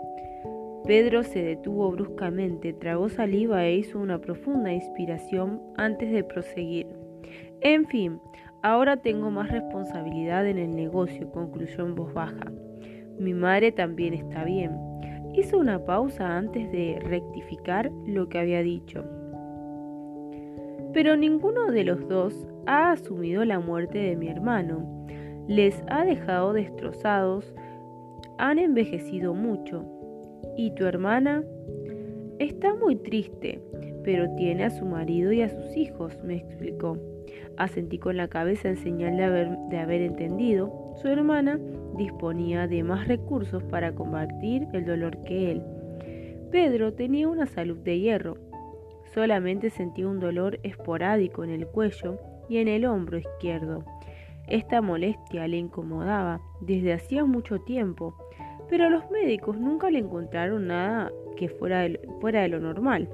Pedro 0.85 1.21
se 1.23 1.43
detuvo 1.43 1.91
bruscamente, 1.91 2.73
tragó 2.73 3.07
saliva 3.07 3.65
e 3.65 3.75
hizo 3.75 3.99
una 3.99 4.19
profunda 4.19 4.73
inspiración 4.73 5.61
antes 5.77 6.11
de 6.11 6.23
proseguir. 6.23 6.87
En 7.61 7.85
fin, 7.85 8.19
ahora 8.63 8.97
tengo 8.97 9.29
más 9.29 9.51
responsabilidad 9.51 10.47
en 10.47 10.57
el 10.57 10.75
negocio, 10.75 11.31
concluyó 11.31 11.85
en 11.85 11.93
voz 11.93 12.11
baja. 12.13 12.51
Mi 13.19 13.35
madre 13.35 13.71
también 13.71 14.15
está 14.15 14.43
bien. 14.43 14.71
Hizo 15.35 15.59
una 15.59 15.85
pausa 15.85 16.35
antes 16.35 16.71
de 16.71 16.99
rectificar 16.99 17.91
lo 18.07 18.27
que 18.27 18.39
había 18.39 18.63
dicho. 18.63 19.05
Pero 20.93 21.15
ninguno 21.15 21.71
de 21.71 21.83
los 21.83 22.07
dos 22.09 22.47
ha 22.65 22.91
asumido 22.91 23.45
la 23.45 23.59
muerte 23.59 23.99
de 23.99 24.15
mi 24.15 24.27
hermano. 24.27 25.05
Les 25.47 25.83
ha 25.89 26.03
dejado 26.03 26.53
destrozados, 26.53 27.53
han 28.39 28.57
envejecido 28.57 29.35
mucho. 29.35 30.00
¿Y 30.55 30.71
tu 30.71 30.85
hermana? 30.85 31.43
Está 32.39 32.75
muy 32.75 32.95
triste, 32.95 33.61
pero 34.03 34.33
tiene 34.35 34.65
a 34.65 34.69
su 34.69 34.85
marido 34.85 35.31
y 35.31 35.41
a 35.41 35.49
sus 35.49 35.77
hijos, 35.77 36.17
me 36.23 36.37
explicó. 36.37 36.97
Asentí 37.57 37.97
con 37.97 38.17
la 38.17 38.27
cabeza 38.27 38.69
en 38.69 38.77
señal 38.77 39.17
de 39.17 39.23
haber, 39.23 39.57
de 39.69 39.77
haber 39.77 40.01
entendido. 40.01 40.93
Su 41.01 41.07
hermana 41.07 41.59
disponía 41.97 42.67
de 42.67 42.83
más 42.83 43.07
recursos 43.07 43.63
para 43.63 43.93
combatir 43.93 44.67
el 44.73 44.85
dolor 44.85 45.21
que 45.23 45.51
él. 45.51 45.63
Pedro 46.51 46.93
tenía 46.93 47.29
una 47.29 47.45
salud 47.45 47.77
de 47.77 47.99
hierro. 47.99 48.37
Solamente 49.13 49.69
sentía 49.69 50.07
un 50.07 50.19
dolor 50.19 50.59
esporádico 50.63 51.43
en 51.43 51.51
el 51.51 51.67
cuello 51.67 52.17
y 52.49 52.57
en 52.57 52.67
el 52.67 52.85
hombro 52.85 53.17
izquierdo. 53.17 53.85
Esta 54.47 54.81
molestia 54.81 55.47
le 55.47 55.57
incomodaba 55.57 56.41
desde 56.59 56.93
hacía 56.93 57.23
mucho 57.23 57.59
tiempo, 57.59 58.15
pero 58.71 58.89
los 58.89 59.11
médicos 59.11 59.57
nunca 59.57 59.91
le 59.91 59.99
encontraron 59.99 60.67
nada 60.67 61.11
que 61.35 61.49
fuera 61.49 61.85
fuera 62.21 62.43
de 62.43 62.47
lo 62.47 62.61
normal. 62.61 63.09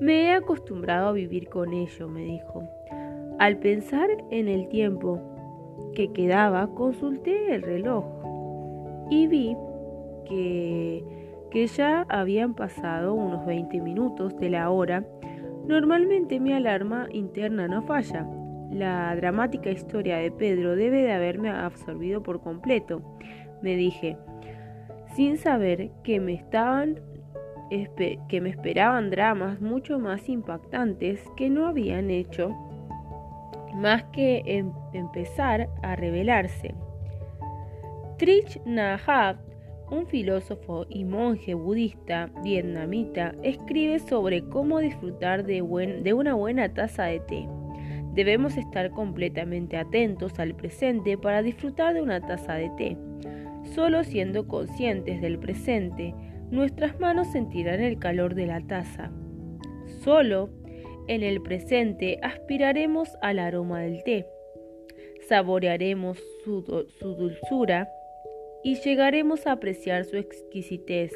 Me 0.00 0.22
he 0.22 0.32
acostumbrado 0.32 1.08
a 1.08 1.12
vivir 1.12 1.50
con 1.50 1.74
ello, 1.74 2.08
me 2.08 2.22
dijo. 2.22 2.64
Al 3.38 3.58
pensar 3.58 4.08
en 4.30 4.48
el 4.48 4.68
tiempo 4.68 5.20
que 5.94 6.14
quedaba, 6.14 6.66
consulté 6.68 7.54
el 7.54 7.60
reloj 7.60 8.06
y 9.10 9.26
vi 9.26 9.54
que, 10.24 11.04
que 11.50 11.66
ya 11.66 12.06
habían 12.08 12.54
pasado 12.54 13.12
unos 13.12 13.44
20 13.44 13.82
minutos 13.82 14.34
de 14.38 14.48
la 14.48 14.70
hora. 14.70 15.04
Normalmente 15.66 16.40
mi 16.40 16.54
alarma 16.54 17.06
interna 17.12 17.68
no 17.68 17.82
falla. 17.82 18.26
La 18.70 19.14
dramática 19.16 19.70
historia 19.70 20.16
de 20.16 20.30
Pedro 20.30 20.76
debe 20.76 21.02
de 21.02 21.12
haberme 21.12 21.50
absorbido 21.50 22.22
por 22.22 22.40
completo, 22.42 23.02
me 23.62 23.76
dije, 23.76 24.16
sin 25.14 25.38
saber 25.38 25.90
que 26.02 26.20
me 26.20 26.34
estaban 26.34 27.00
que 28.28 28.40
me 28.40 28.50
esperaban 28.50 29.10
dramas 29.10 29.60
mucho 29.60 29.98
más 29.98 30.28
impactantes 30.28 31.20
que 31.36 31.50
no 31.50 31.66
habían 31.66 32.10
hecho 32.10 32.54
más 33.74 34.04
que 34.04 34.42
em, 34.46 34.72
empezar 34.92 35.68
a 35.82 35.96
revelarse. 35.96 36.74
Trich 38.18 38.60
Nhat, 38.64 39.36
un 39.90 40.06
filósofo 40.06 40.86
y 40.88 41.04
monje 41.04 41.54
budista 41.54 42.30
vietnamita, 42.42 43.34
escribe 43.42 43.98
sobre 43.98 44.42
cómo 44.48 44.78
disfrutar 44.78 45.44
de 45.44 45.62
una 45.62 46.34
buena 46.34 46.72
taza 46.72 47.04
de 47.04 47.20
té. 47.20 47.48
Debemos 48.16 48.56
estar 48.56 48.90
completamente 48.90 49.76
atentos 49.76 50.38
al 50.38 50.56
presente 50.56 51.18
para 51.18 51.42
disfrutar 51.42 51.92
de 51.92 52.00
una 52.00 52.20
taza 52.20 52.54
de 52.54 52.70
té. 52.70 52.96
Solo 53.74 54.04
siendo 54.04 54.48
conscientes 54.48 55.20
del 55.20 55.38
presente, 55.38 56.14
nuestras 56.50 56.98
manos 56.98 57.30
sentirán 57.30 57.80
el 57.80 57.98
calor 57.98 58.34
de 58.34 58.46
la 58.46 58.60
taza. 58.62 59.10
Solo 60.02 60.48
en 61.08 61.22
el 61.22 61.42
presente 61.42 62.18
aspiraremos 62.22 63.16
al 63.20 63.38
aroma 63.38 63.80
del 63.80 64.02
té, 64.02 64.26
saborearemos 65.28 66.18
su, 66.42 66.62
dulzura 67.00 67.88
y 68.64 68.76
llegaremos 68.76 69.46
a 69.46 69.52
apreciar 69.52 70.04
su 70.04 70.16
exquisitez. 70.16 71.12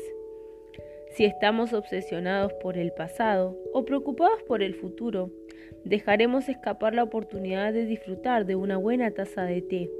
Si 1.12 1.24
estamos 1.24 1.72
obsesionados 1.72 2.52
por 2.54 2.76
el 2.76 2.92
pasado 2.92 3.56
o 3.72 3.84
preocupados 3.84 4.42
por 4.44 4.62
el 4.62 4.74
futuro, 4.74 5.30
dejaremos 5.84 6.48
escapar 6.48 6.94
la 6.94 7.02
oportunidad 7.02 7.72
de 7.72 7.86
disfrutar 7.86 8.46
de 8.46 8.56
una 8.56 8.76
buena 8.76 9.10
taza 9.10 9.44
de 9.44 9.62
té. 9.62 9.90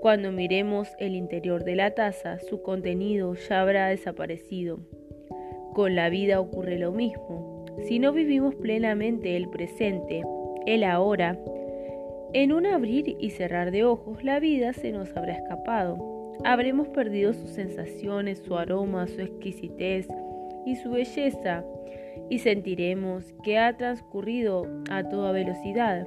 Cuando 0.00 0.32
miremos 0.32 0.88
el 0.98 1.14
interior 1.14 1.64
de 1.64 1.76
la 1.76 1.92
taza, 1.92 2.38
su 2.38 2.62
contenido 2.62 3.34
ya 3.34 3.60
habrá 3.60 3.88
desaparecido. 3.88 4.80
Con 5.74 5.94
la 5.94 6.08
vida 6.08 6.40
ocurre 6.40 6.78
lo 6.78 6.92
mismo. 6.92 7.66
Si 7.86 7.98
no 7.98 8.12
vivimos 8.12 8.54
plenamente 8.54 9.36
el 9.36 9.48
presente, 9.48 10.22
el 10.66 10.84
ahora, 10.84 11.38
en 12.34 12.52
un 12.52 12.66
abrir 12.66 13.16
y 13.20 13.30
cerrar 13.30 13.70
de 13.70 13.84
ojos 13.84 14.24
la 14.24 14.40
vida 14.40 14.72
se 14.72 14.90
nos 14.92 15.14
habrá 15.16 15.34
escapado. 15.34 16.34
Habremos 16.44 16.88
perdido 16.88 17.34
sus 17.34 17.50
sensaciones, 17.50 18.38
su 18.38 18.56
aroma, 18.56 19.06
su 19.06 19.20
exquisitez 19.20 20.08
y 20.64 20.76
su 20.76 20.90
belleza 20.90 21.64
y 22.32 22.38
sentiremos 22.38 23.34
que 23.42 23.58
ha 23.58 23.76
transcurrido 23.76 24.66
a 24.90 25.06
toda 25.06 25.32
velocidad. 25.32 26.06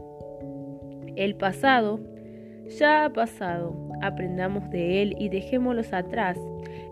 El 1.15 1.35
pasado 1.35 1.99
ya 2.79 3.05
ha 3.05 3.13
pasado, 3.13 3.91
aprendamos 4.01 4.67
de 4.71 5.03
él 5.03 5.15
y 5.19 5.29
dejémoslos 5.29 5.93
atrás. 5.93 6.39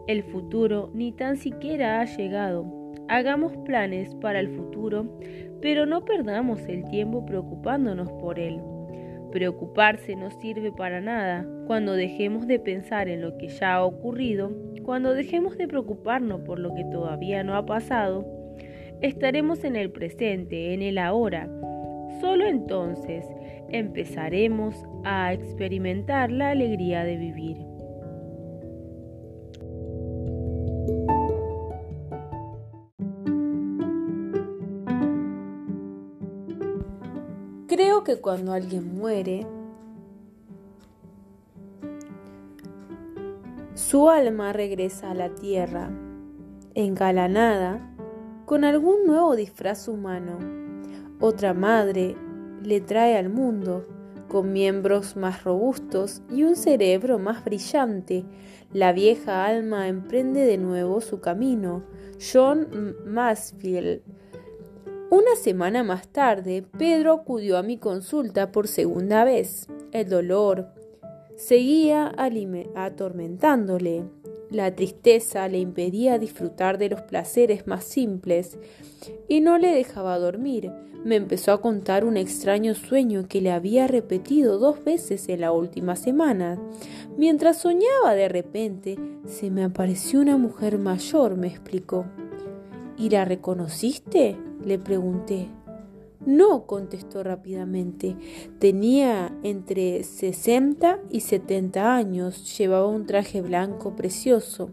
El 0.06 0.22
futuro 0.22 0.92
ni 0.94 1.14
tan 1.14 1.38
siquiera 1.38 2.00
ha 2.00 2.06
llegado. 2.06 2.94
Hagamos 3.08 3.58
planes 3.66 4.14
para 4.22 4.40
el 4.40 4.50
futuro, 4.50 5.18
pero 5.64 5.88
no 5.88 6.06
perdamos 6.06 6.62
el 6.68 6.86
tiempo 6.86 7.26
preocupándonos 7.26 8.12
por 8.12 8.38
él. 8.38 8.62
Preocuparse 9.32 10.16
no 10.16 10.30
sirve 10.30 10.72
para 10.72 11.02
nada 11.02 11.44
cuando 11.66 11.94
dejemos 11.94 12.46
de 12.46 12.60
pensar 12.60 13.08
en 13.10 13.24
lo 13.24 13.36
que 13.40 13.48
ya 13.48 13.74
ha 13.74 13.84
ocurrido, 13.84 14.52
cuando 14.84 15.16
dejemos 15.16 15.58
de 15.58 15.68
preocuparnos 15.68 16.42
por 16.42 16.60
lo 16.60 16.76
que 16.76 16.84
todavía 16.84 17.44
no 17.44 17.56
ha 17.56 17.66
pasado, 17.66 18.43
estaremos 19.02 19.64
en 19.64 19.76
el 19.76 19.92
presente, 19.92 20.74
en 20.74 20.82
el 20.82 20.98
ahora. 20.98 21.50
Solo 22.22 22.48
entonces 22.48 23.26
empezaremos 23.70 24.76
a 25.04 25.34
experimentar 25.34 26.32
la 26.32 26.52
alegría 26.52 27.04
de 27.04 27.18
vivir. 27.18 27.58
Creo 37.68 38.04
que 38.04 38.22
cuando 38.22 38.54
alguien 38.54 38.96
muere, 38.96 39.48
su 43.74 44.10
alma 44.10 44.54
regresa 44.54 45.12
a 45.12 45.16
la 45.16 45.34
tierra, 45.34 45.90
engalanada 46.76 47.93
con 48.54 48.66
algún 48.66 49.08
nuevo 49.08 49.36
disfraz 49.36 49.88
humano. 49.88 50.38
Otra 51.20 51.56
madre 51.56 52.16
le 52.62 52.82
trae 52.82 53.18
al 53.18 53.30
mundo 53.30 53.88
con 54.28 54.54
miembros 54.54 55.16
más 55.16 55.44
robustos 55.44 56.22
y 56.30 56.44
un 56.44 56.56
cerebro 56.56 57.18
más 57.18 57.44
brillante. 57.44 58.26
La 58.72 58.94
vieja 58.94 59.48
alma 59.48 59.88
emprende 59.88 60.46
de 60.46 60.60
nuevo 60.60 61.02
su 61.02 61.20
camino. 61.20 61.82
John 62.32 62.96
Masfield 63.08 64.04
una 65.10 65.36
semana 65.36 65.84
más 65.84 66.08
tarde, 66.10 66.64
Pedro 66.78 67.14
acudió 67.14 67.58
a 67.58 67.64
mi 67.64 67.80
consulta 67.80 68.52
por 68.52 68.68
segunda 68.68 69.24
vez. 69.24 69.68
El 69.92 70.10
dolor 70.10 70.68
seguía 71.38 72.14
atormentándole. 72.76 74.04
La 74.54 74.76
tristeza 74.76 75.48
le 75.48 75.58
impedía 75.58 76.20
disfrutar 76.20 76.78
de 76.78 76.88
los 76.88 77.02
placeres 77.02 77.66
más 77.66 77.84
simples 77.84 78.60
y 79.28 79.42
no 79.42 79.58
le 79.58 79.70
dejaba 79.70 80.20
dormir. 80.20 80.72
Me 81.04 81.16
empezó 81.16 81.54
a 81.54 81.60
contar 81.60 82.06
un 82.06 82.18
extraño 82.18 82.76
sueño 82.76 83.28
que 83.28 83.42
le 83.42 83.52
había 83.52 83.88
repetido 83.88 84.60
dos 84.60 84.84
veces 84.84 85.28
en 85.28 85.42
la 85.42 85.52
última 85.52 85.96
semana. 85.96 86.60
Mientras 87.18 87.58
soñaba 87.58 88.14
de 88.14 88.30
repente, 88.30 89.00
se 89.26 89.50
me 89.50 89.64
apareció 89.64 90.22
una 90.22 90.38
mujer 90.38 90.78
mayor, 90.78 91.36
me 91.36 91.48
explicó. 91.48 92.06
¿Y 92.96 93.10
la 93.10 93.26
reconociste? 93.26 94.38
le 94.64 94.78
pregunté. 94.78 95.48
No, 96.26 96.66
contestó 96.66 97.24
rápidamente. 97.24 98.16
Tenía 98.60 99.36
entre 99.44 100.04
sesenta 100.04 101.00
y 101.10 101.20
setenta 101.20 101.96
años, 101.96 102.58
llevaba 102.58 102.88
un 102.88 103.06
traje 103.06 103.42
blanco 103.42 103.96
precioso, 103.96 104.72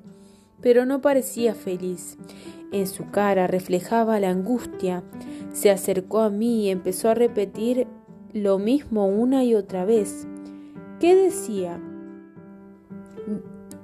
pero 0.60 0.86
no 0.86 1.00
parecía 1.00 1.54
feliz. 1.54 2.18
En 2.72 2.86
su 2.86 3.10
cara 3.10 3.46
reflejaba 3.48 4.20
la 4.20 4.30
angustia. 4.30 5.02
Se 5.52 5.70
acercó 5.70 6.20
a 6.20 6.30
mí 6.30 6.66
y 6.66 6.70
empezó 6.70 7.08
a 7.08 7.14
repetir 7.14 7.88
lo 8.32 8.58
mismo 8.58 9.06
una 9.06 9.42
y 9.42 9.54
otra 9.56 9.84
vez. 9.84 10.28
¿Qué 11.00 11.16
decía? 11.16 11.80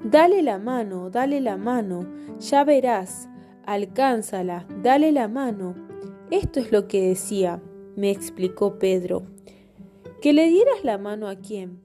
Dale 0.04 0.42
la 0.42 0.58
mano, 0.58 1.10
dale 1.10 1.40
la 1.40 1.56
mano, 1.56 2.06
ya 2.38 2.62
verás, 2.62 3.28
alcánzala, 3.64 4.66
dale 4.82 5.10
la 5.10 5.26
mano. 5.26 5.74
Esto 6.30 6.58
es 6.58 6.72
lo 6.72 6.88
que 6.88 7.08
decía, 7.08 7.62
me 7.94 8.10
explicó 8.10 8.80
Pedro. 8.80 9.22
¿Que 10.20 10.32
le 10.32 10.48
dieras 10.48 10.82
la 10.82 10.98
mano 10.98 11.28
a 11.28 11.36
quién? 11.36 11.78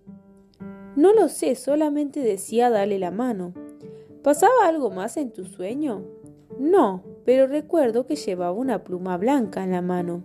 No 0.96 1.14
lo 1.14 1.30
sé, 1.30 1.54
solamente 1.54 2.22
decía 2.22 2.72
dale 2.72 2.98
la 2.98 3.12
mano. 3.12 3.54
¿Pasaba 4.24 4.66
algo 4.66 4.90
más 4.90 5.18
en 5.18 5.32
tu 5.32 5.46
sueño? 5.46 6.04
No, 6.58 7.04
pero 7.24 7.46
recuerdo 7.46 8.08
que 8.08 8.16
llevaba 8.16 8.52
una 8.52 8.84
pluma 8.84 9.16
blanca 9.18 9.64
en 9.64 9.72
la 9.72 9.84
mano. 9.84 10.24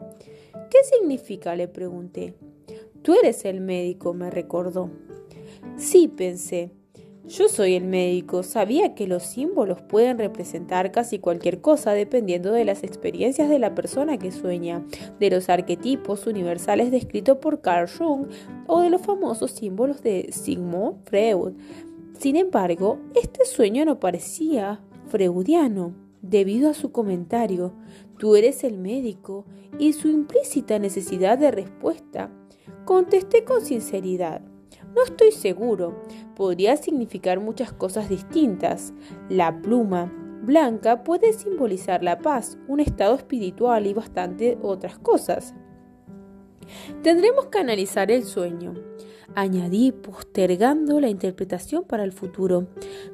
¿Qué 0.71 0.79
significa? 0.85 1.55
le 1.55 1.69
pregunté. 1.69 2.35
Tú 3.03 3.15
eres 3.15 3.45
el 3.45 3.61
médico, 3.61 4.15
me 4.15 4.31
recordó. 4.31 4.91
Sí, 5.77 6.09
pensé. 6.09 6.73
Yo 7.29 7.49
soy 7.49 7.75
el 7.75 7.85
médico. 7.85 8.45
Sabía 8.45 8.95
que 8.95 9.09
los 9.09 9.25
símbolos 9.25 9.83
pueden 9.83 10.17
representar 10.17 10.93
casi 10.93 11.19
cualquier 11.19 11.61
cosa 11.61 11.93
dependiendo 11.93 12.53
de 12.53 12.65
las 12.65 12.85
experiencias 12.85 13.49
de 13.49 13.59
la 13.59 13.75
persona 13.75 14.17
que 14.17 14.31
sueña, 14.31 14.85
de 15.19 15.31
los 15.31 15.49
arquetipos 15.49 16.29
universales 16.29 16.93
descritos 16.93 17.39
por 17.39 17.61
Carl 17.61 17.89
Jung 17.89 18.29
o 18.69 18.81
de 18.81 18.91
los 18.91 19.03
famosos 19.03 19.51
símbolos 19.51 20.03
de 20.03 20.29
Sigmund 20.31 21.03
Freud. 21.05 21.55
Sin 22.17 22.37
embargo, 22.37 23.01
este 23.17 23.45
sueño 23.45 23.85
no 23.85 23.99
parecía 23.99 24.81
freudiano 25.09 25.95
debido 26.23 26.71
a 26.71 26.75
su 26.75 26.93
comentario. 26.93 27.73
Tú 28.19 28.37
eres 28.37 28.63
el 28.63 28.79
médico 28.79 29.45
y 29.81 29.95
su 29.95 30.09
implícita 30.09 30.79
necesidad 30.79 31.39
de 31.39 31.51
respuesta. 31.51 32.31
Contesté 32.85 33.43
con 33.43 33.63
sinceridad. 33.63 34.43
No 34.97 35.05
estoy 35.05 35.31
seguro. 35.31 36.03
Podría 36.35 36.77
significar 36.79 37.39
muchas 37.39 37.71
cosas 37.71 38.09
distintas. 38.09 38.95
La 39.29 39.61
pluma 39.61 40.11
blanca 40.43 41.05
puede 41.05 41.35
simbolizar 41.35 42.03
la 42.03 42.19
paz, 42.19 42.57
un 42.67 42.81
estado 42.81 43.15
espiritual 43.15 43.87
y 43.87 43.93
bastante 43.93 44.59
otras 44.63 44.99
cosas. 44.99 45.55
Tendremos 47.03 47.47
que 47.47 47.59
analizar 47.59 48.11
el 48.11 48.25
sueño. 48.25 48.75
Añadí, 49.35 49.93
postergando 49.93 50.99
la 50.99 51.11
interpretación 51.11 51.85
para 51.85 52.05
el 52.05 52.13
futuro. 52.13 52.69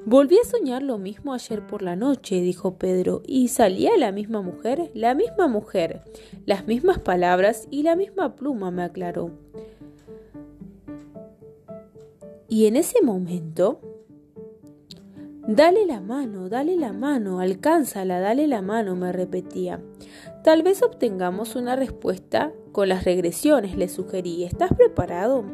Volví 0.06 0.38
a 0.38 0.46
soñar 0.46 0.82
lo 0.84 0.98
mismo 0.98 1.34
ayer 1.34 1.66
por 1.66 1.82
la 1.82 1.96
noche, 1.96 2.40
dijo 2.40 2.78
Pedro, 2.78 3.22
y 3.26 3.48
salía 3.48 3.96
la 3.96 4.12
misma 4.12 4.40
mujer, 4.40 4.92
la 4.94 5.14
misma 5.14 5.48
mujer, 5.48 6.04
las 6.46 6.66
mismas 6.68 7.00
palabras 7.00 7.66
y 7.70 7.82
la 7.82 7.96
misma 7.96 8.36
pluma, 8.36 8.70
me 8.70 8.84
aclaró. 8.84 9.32
Y 12.52 12.66
en 12.66 12.76
ese 12.76 13.00
momento, 13.00 13.80
dale 15.48 15.86
la 15.86 16.02
mano, 16.02 16.50
dale 16.50 16.76
la 16.76 16.92
mano, 16.92 17.40
alcánzala, 17.40 18.20
dale 18.20 18.46
la 18.46 18.60
mano, 18.60 18.94
me 18.94 19.10
repetía. 19.10 19.80
Tal 20.44 20.62
vez 20.62 20.82
obtengamos 20.82 21.56
una 21.56 21.76
respuesta 21.76 22.52
con 22.72 22.90
las 22.90 23.04
regresiones, 23.04 23.74
le 23.78 23.88
sugerí. 23.88 24.44
¿Estás 24.44 24.74
preparado? 24.74 25.46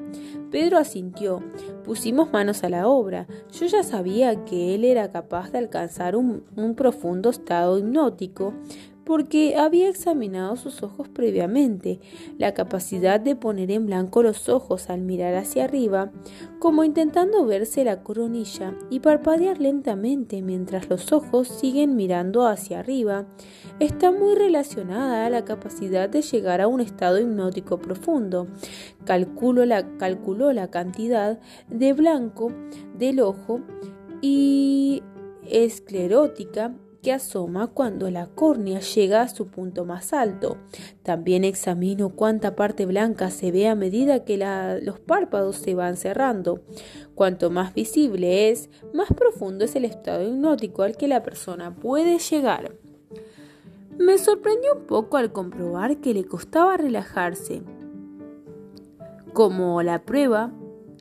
Pedro 0.51 0.77
asintió. 0.77 1.41
Pusimos 1.85 2.33
manos 2.33 2.65
a 2.65 2.69
la 2.69 2.89
obra. 2.89 3.29
Yo 3.53 3.67
ya 3.67 3.85
sabía 3.85 4.45
que 4.45 4.75
él 4.75 4.85
era 4.85 5.13
capaz 5.13 5.53
de 5.53 5.59
alcanzar 5.59 6.17
un, 6.17 6.47
un 6.57 6.75
profundo 6.75 7.31
estado 7.31 7.79
hipnótico, 7.79 8.55
porque 9.09 9.57
había 9.57 9.89
examinado 9.89 10.57
sus 10.57 10.83
ojos 10.83 11.09
previamente, 11.09 11.99
la 12.37 12.53
capacidad 12.53 13.19
de 13.19 13.37
poner 13.37 13.71
en 13.71 13.87
blanco 13.87 14.23
los 14.23 14.51
ojos 14.51 14.91
al 14.91 15.01
mirar 15.01 15.35
hacia 15.35 15.65
arriba, 15.65 16.13
como 16.59 16.85
intentando 16.85 17.47
verse 17.47 17.85
la 17.85 18.03
coronilla 18.03 18.75
y 18.91 19.01
parpadear 19.01 19.63
lentamente 19.63 20.43
mientras 20.43 20.91
los 20.91 21.11
ojos 21.11 21.49
siguen 21.49 21.97
mirando 21.97 22.47
hacia 22.47 22.81
arriba, 22.81 23.25
está 23.81 24.13
muy 24.13 24.35
relacionada 24.35 25.25
a 25.25 25.31
la 25.31 25.43
capacidad 25.47 26.11
de 26.11 26.21
llegar 26.21 26.61
a 26.61 26.69
un 26.69 26.83
estado 26.83 27.19
hipnótico 27.19 27.79
profundo. 27.79 28.47
Calculó 29.07 29.65
la, 29.65 29.97
calculó 29.97 30.53
la 30.53 30.69
cantidad 30.69 31.41
de 31.71 31.95
blanco 31.95 32.53
del 32.99 33.21
ojo 33.21 33.63
y 34.21 35.03
esclerótica 35.47 36.75
asoma 37.11 37.69
cuando 37.69 38.11
la 38.11 38.27
córnea 38.27 38.81
llega 38.81 39.23
a 39.23 39.29
su 39.29 39.49
punto 39.49 39.85
más 39.85 40.13
alto. 40.13 40.57
También 41.03 41.45
examino 41.45 42.11
cuánta 42.11 42.57
parte 42.57 42.87
blanca 42.87 43.31
se 43.31 43.51
ve 43.51 43.69
a 43.69 43.75
medida 43.75 44.25
que 44.25 44.37
los 44.83 45.01
párpados 45.01 45.57
se 45.57 45.75
van 45.75 45.97
cerrando. 45.97 46.61
Cuanto 47.15 47.51
más 47.51 47.75
visible 47.75 48.51
es, 48.51 48.71
más 48.93 49.09
profundo 49.13 49.65
es 49.65 49.75
el 49.77 49.85
estado 49.85 50.23
hipnótico 50.23 50.83
al 50.83 50.97
que 50.97 51.09
la 51.09 51.23
persona 51.23 51.75
puede 51.75 52.19
llegar. 52.19 52.73
Me 53.99 54.17
sorprendió 54.19 54.75
un 54.75 54.87
poco 54.87 55.17
al 55.17 55.33
comprobar 55.33 55.97
que 55.99 56.15
le 56.15 56.25
costaba 56.25 56.77
relajarse. 56.77 57.63
Como 59.33 59.83
la 59.83 60.03
prueba 60.03 60.53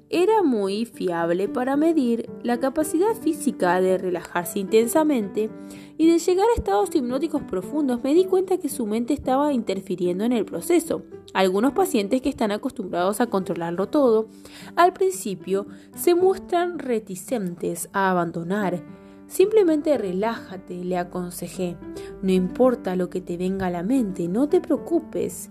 era 0.09 0.41
muy 0.41 0.85
fiable 0.85 1.47
para 1.49 1.75
medir 1.75 2.29
la 2.43 2.59
capacidad 2.59 3.13
física 3.13 3.81
de 3.81 3.97
relajarse 3.97 4.59
intensamente 4.59 5.49
y 5.97 6.09
de 6.09 6.19
llegar 6.19 6.47
a 6.49 6.57
estados 6.57 6.95
hipnóticos 6.95 7.43
profundos, 7.43 8.03
me 8.03 8.13
di 8.13 8.25
cuenta 8.25 8.57
que 8.57 8.69
su 8.69 8.85
mente 8.85 9.13
estaba 9.13 9.51
interfiriendo 9.51 10.23
en 10.23 10.31
el 10.31 10.45
proceso. 10.45 11.03
Algunos 11.33 11.73
pacientes 11.73 12.21
que 12.21 12.29
están 12.29 12.51
acostumbrados 12.51 13.19
a 13.19 13.27
controlarlo 13.27 13.87
todo, 13.87 14.29
al 14.75 14.93
principio 14.93 15.67
se 15.95 16.15
muestran 16.15 16.79
reticentes 16.79 17.89
a 17.93 18.09
abandonar. 18.11 18.83
Simplemente 19.27 19.97
relájate, 19.97 20.85
le 20.85 20.97
aconsejé. 20.97 21.75
No 22.21 22.31
importa 22.31 22.95
lo 22.95 23.09
que 23.09 23.19
te 23.19 23.35
venga 23.35 23.67
a 23.67 23.71
la 23.71 23.83
mente, 23.83 24.27
no 24.29 24.47
te 24.47 24.61
preocupes. 24.61 25.49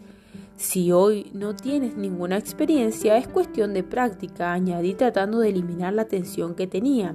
Si 0.57 0.91
hoy 0.91 1.31
no 1.35 1.55
tienes 1.55 1.97
ninguna 1.97 2.39
experiencia, 2.39 3.17
es 3.19 3.29
cuestión 3.29 3.75
de 3.75 3.83
práctica, 3.83 4.53
añadí 4.53 4.95
tratando 4.95 5.39
de 5.39 5.51
eliminar 5.51 5.93
la 5.93 6.07
tensión 6.07 6.55
que 6.55 6.67
tenía. 6.67 7.15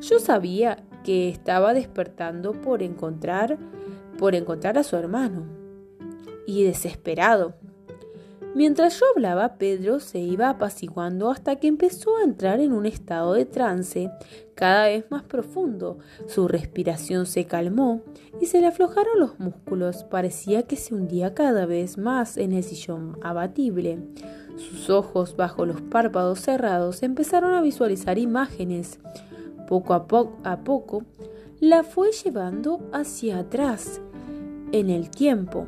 Yo 0.00 0.18
sabía 0.18 0.84
que 1.02 1.28
estaba 1.28 1.74
despertando 1.74 2.52
por 2.52 2.82
encontrar 2.82 3.58
por 4.18 4.34
encontrar 4.34 4.78
a 4.78 4.84
su 4.84 4.96
hermano 4.96 5.44
y 6.46 6.64
desesperado. 6.64 7.54
Mientras 8.54 9.00
yo 9.00 9.06
hablaba, 9.14 9.58
Pedro 9.58 9.98
se 9.98 10.20
iba 10.20 10.48
apaciguando 10.48 11.30
hasta 11.30 11.56
que 11.56 11.66
empezó 11.66 12.16
a 12.16 12.22
entrar 12.22 12.60
en 12.60 12.72
un 12.72 12.86
estado 12.86 13.32
de 13.32 13.46
trance 13.46 14.10
cada 14.54 14.86
vez 14.86 15.04
más 15.10 15.22
profundo. 15.22 15.98
Su 16.26 16.48
respiración 16.48 17.26
se 17.26 17.44
calmó 17.44 18.02
y 18.40 18.46
se 18.46 18.60
le 18.60 18.66
aflojaron 18.66 19.18
los 19.18 19.38
músculos. 19.38 20.04
Parecía 20.04 20.62
que 20.62 20.76
se 20.76 20.94
hundía 20.94 21.34
cada 21.34 21.66
vez 21.66 21.98
más 21.98 22.36
en 22.36 22.52
el 22.52 22.64
sillón 22.64 23.18
abatible. 23.22 23.98
Sus 24.56 24.88
ojos, 24.90 25.36
bajo 25.36 25.66
los 25.66 25.80
párpados 25.80 26.40
cerrados, 26.40 27.02
empezaron 27.02 27.54
a 27.54 27.62
visualizar 27.62 28.18
imágenes. 28.18 29.00
Poco 29.68 29.94
a, 29.94 30.06
poco, 30.06 30.38
a 30.44 30.58
poco, 30.58 31.04
la 31.60 31.82
fue 31.82 32.12
llevando 32.12 32.88
hacia 32.92 33.38
atrás 33.38 34.00
en 34.72 34.90
el 34.90 35.10
tiempo. 35.10 35.66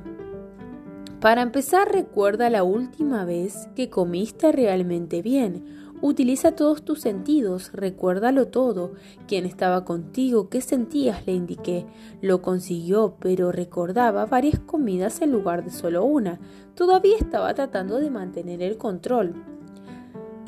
Para 1.20 1.42
empezar, 1.42 1.90
recuerda 1.90 2.50
la 2.50 2.62
última 2.62 3.24
vez 3.24 3.68
que 3.74 3.88
comiste 3.88 4.52
realmente 4.52 5.22
bien. 5.22 5.76
Utiliza 6.02 6.52
todos 6.52 6.85
tus 6.85 7.01
sentidos, 7.01 7.73
recuérdalo 7.73 8.48
todo. 8.48 8.93
¿Quién 9.27 9.47
estaba 9.47 9.85
contigo? 9.85 10.51
¿Qué 10.51 10.60
sentías? 10.60 11.27
Le 11.27 11.32
indiqué. 11.32 11.86
Lo 12.20 12.43
consiguió, 12.43 13.16
pero 13.18 13.51
recordaba 13.51 14.27
varias 14.27 14.59
comidas 14.60 15.23
en 15.23 15.32
lugar 15.32 15.64
de 15.64 15.70
solo 15.70 16.05
una. 16.05 16.39
Todavía 16.74 17.16
estaba 17.18 17.55
tratando 17.55 17.98
de 17.98 18.10
mantener 18.10 18.60
el 18.60 18.77
control. 18.77 19.56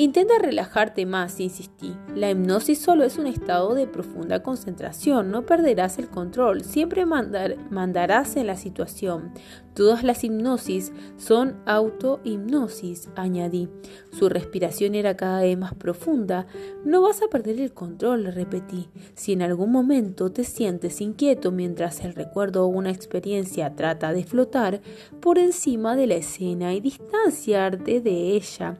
Intenta 0.00 0.38
relajarte 0.38 1.06
más, 1.06 1.40
insistí. 1.40 1.92
La 2.14 2.30
hipnosis 2.30 2.78
solo 2.78 3.02
es 3.02 3.18
un 3.18 3.26
estado 3.26 3.74
de 3.74 3.88
profunda 3.88 4.44
concentración, 4.44 5.32
no 5.32 5.44
perderás 5.44 5.98
el 5.98 6.08
control, 6.08 6.62
siempre 6.62 7.04
mandarás 7.04 8.36
en 8.36 8.46
la 8.46 8.56
situación. 8.56 9.32
Todas 9.74 10.04
las 10.04 10.22
hipnosis 10.22 10.92
son 11.16 11.56
auto-hipnosis, 11.66 13.08
añadí. 13.16 13.68
Su 14.12 14.28
respiración 14.28 14.94
era 14.94 15.16
cada 15.16 15.40
vez 15.40 15.58
más 15.58 15.74
profunda. 15.74 16.46
No 16.84 17.02
vas 17.02 17.22
a 17.22 17.28
perder 17.28 17.60
el 17.60 17.72
control, 17.72 18.26
repetí. 18.26 18.88
Si 19.14 19.32
en 19.32 19.42
algún 19.42 19.72
momento 19.72 20.30
te 20.30 20.44
sientes 20.44 21.00
inquieto 21.00 21.50
mientras 21.50 22.04
el 22.04 22.14
recuerdo 22.14 22.64
o 22.64 22.68
una 22.68 22.90
experiencia 22.90 23.74
trata 23.74 24.12
de 24.12 24.22
flotar 24.22 24.80
por 25.20 25.38
encima 25.38 25.96
de 25.96 26.06
la 26.06 26.14
escena 26.14 26.74
y 26.74 26.80
distanciarte 26.80 28.00
de 28.00 28.36
ella, 28.36 28.78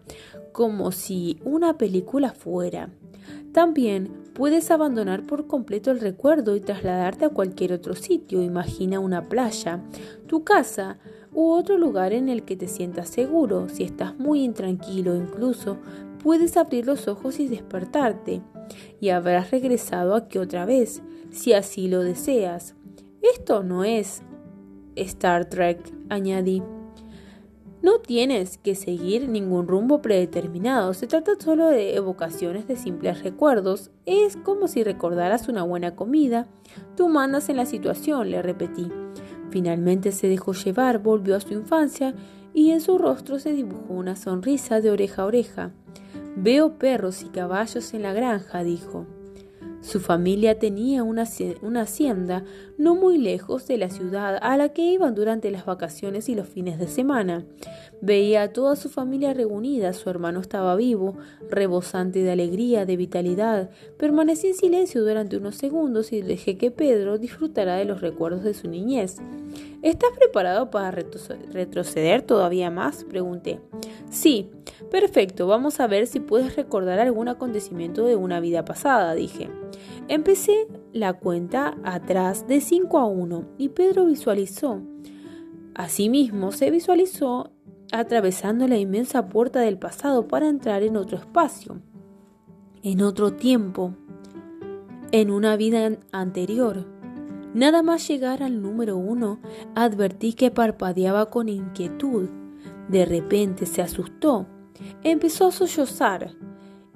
como 0.59 0.91
si 0.91 1.39
una 1.45 1.79
película 1.79 2.33
fuera. 2.33 2.91
También 3.53 4.25
puedes 4.35 4.73
abandonar 4.73 5.23
por 5.23 5.47
completo 5.47 5.93
el 5.93 6.01
recuerdo 6.01 6.57
y 6.57 6.61
trasladarte 6.61 7.27
a 7.27 7.29
cualquier 7.29 7.73
otro 7.73 7.95
sitio. 7.95 8.43
Imagina 8.43 8.99
una 8.99 9.29
playa, 9.29 9.81
tu 10.27 10.43
casa 10.43 10.99
u 11.33 11.53
otro 11.53 11.79
lugar 11.79 12.13
en 12.13 12.29
el 12.29 12.43
que 12.43 12.57
te 12.57 12.67
sientas 12.67 13.09
seguro. 13.09 13.69
Si 13.69 13.85
estás 13.85 14.19
muy 14.19 14.43
intranquilo 14.43 15.15
incluso, 15.15 15.77
puedes 16.25 16.57
abrir 16.57 16.89
los 16.89 17.07
ojos 17.07 17.39
y 17.39 17.47
despertarte. 17.47 18.43
Y 19.01 19.11
habrás 19.11 19.53
regresado 19.53 20.17
aquí 20.17 20.39
otra 20.39 20.67
vez, 20.67 21.03
si 21.31 21.53
así 21.53 21.87
lo 21.87 22.03
deseas. 22.03 22.75
Esto 23.23 23.63
no 23.63 23.85
es 23.85 24.23
Star 24.97 25.49
Trek, 25.49 25.79
añadí. 26.09 26.65
No 27.81 28.01
tienes 28.01 28.59
que 28.59 28.75
seguir 28.75 29.29
ningún 29.29 29.69
rumbo 29.69 30.03
predeterminado, 30.03 30.95
se 30.95 31.07
trata 31.07 31.33
solo 31.39 31.69
de 31.69 31.95
evocaciones 31.95 32.67
de 32.67 32.77
simples 32.77 33.23
recuerdos. 33.23 33.93
Es 34.05 34.37
como 34.37 34.67
si 34.67 34.83
recordaras 34.83 35.49
una 35.49 35.63
buena 35.63 35.95
comida. 35.95 36.49
Tú 36.97 37.09
mandas 37.09 37.49
en 37.49 37.57
la 37.57 37.67
situación, 37.67 38.31
le 38.31 38.43
repetí. 38.43 38.91
Finalmente 39.51 40.11
se 40.11 40.29
dejó 40.29 40.55
llevar, 40.55 40.99
volvió 40.99 41.37
a 41.37 41.41
su 41.41 41.55
infancia 41.55 42.15
y 42.53 42.73
en 42.73 42.81
su 42.81 42.99
rostro 42.99 43.39
se 43.39 43.53
dibujó 43.53 43.95
una 43.95 44.17
sonrisa 44.17 44.81
de 44.81 44.91
oreja 44.91 45.23
a 45.23 45.27
oreja. 45.27 45.71
Veo 46.37 46.79
perros 46.79 47.23
y 47.23 47.27
caballos 47.29 47.95
en 47.95 48.03
la 48.03 48.13
granja, 48.13 48.65
dijo. 48.65 49.07
Su 49.81 50.01
familia 50.01 50.59
tenía 50.59 51.03
una, 51.03 51.23
hacienda 51.23 52.45
no 52.77 52.95
muy 52.95 53.17
lejos 53.17 53.67
de 53.67 53.79
la 53.79 53.91
ciudad 53.91 54.39
a 54.43 54.57
la 54.57 54.71
que 54.71 54.83
iban 54.83 55.15
durante 55.15 55.51
las 55.51 55.65
vacaciones 55.65 56.29
y 56.29 56.35
los 56.35 56.49
fines 56.49 56.79
de 56.79 56.89
semana. 56.89 57.45
Veía 58.01 58.43
a 58.43 58.53
toda 58.53 58.77
su 58.77 58.89
familia 58.89 59.35
reunida, 59.35 59.93
su 59.93 60.09
hermano 60.09 60.41
estaba 60.41 60.77
vivo, 60.77 61.17
rebosante 61.51 62.23
de 62.23 62.31
alegría, 62.31 62.87
de 62.87 62.97
vitalidad. 62.97 63.71
Permanecí 63.97 64.49
en 64.49 64.55
silencio 64.55 65.03
durante 65.03 65.37
unos 65.37 65.57
segundos 65.57 66.13
y 66.13 66.23
dejé 66.23 66.57
que 66.57 66.71
Pedro 66.71 67.19
disfrutara 67.19 67.77
de 67.77 67.85
los 67.85 68.01
recuerdos 68.01 68.45
de 68.45 68.55
su 68.55 68.69
niñez. 68.69 69.17
¿Estás 69.83 70.11
preparado 70.17 70.71
para 70.71 70.91
retroceder 70.91 72.23
todavía 72.23 72.71
más? 72.71 73.05
pregunté. 73.05 73.61
Sí, 74.11 74.51
perfecto, 74.91 75.47
vamos 75.47 75.81
a 75.81 75.87
ver 75.87 76.07
si 76.07 76.21
puedes 76.21 76.57
recordar 76.57 77.01
algún 77.01 77.29
acontecimiento 77.29 78.05
de 78.05 78.17
una 78.17 78.41
vida 78.41 78.65
pasada, 78.65 79.15
dije. 79.15 79.51
Empecé 80.09 80.69
la 80.93 81.15
cuenta 81.15 81.77
atrás 81.85 82.47
de 82.49 82.61
5 82.61 82.99
a 82.99 83.07
1 83.07 83.45
y 83.59 83.71
Pedro 83.71 84.07
visualizó. 84.07 84.81
Asimismo, 85.75 86.51
se 86.51 86.71
visualizó 86.71 87.53
atravesando 87.93 88.69
la 88.69 88.77
inmensa 88.77 89.29
puerta 89.29 89.61
del 89.61 89.79
pasado 89.79 90.29
para 90.29 90.49
entrar 90.49 90.83
en 90.83 90.97
otro 90.97 91.19
espacio, 91.19 91.81
en 92.83 93.03
otro 93.03 93.33
tiempo, 93.33 93.95
en 95.13 95.31
una 95.31 95.57
vida 95.57 95.91
anterior. 96.13 96.87
Nada 97.55 97.83
más 97.83 98.07
llegar 98.07 98.43
al 98.43 98.61
número 98.61 98.97
uno, 98.97 99.41
advertí 99.75 100.35
que 100.35 100.51
parpadeaba 100.51 101.27
con 101.27 101.49
inquietud. 101.49 102.29
De 102.89 103.05
repente 103.07 103.67
se 103.67 103.83
asustó. 103.83 104.47
Empezó 105.03 105.47
a 105.47 105.53
sollozar. 105.53 106.35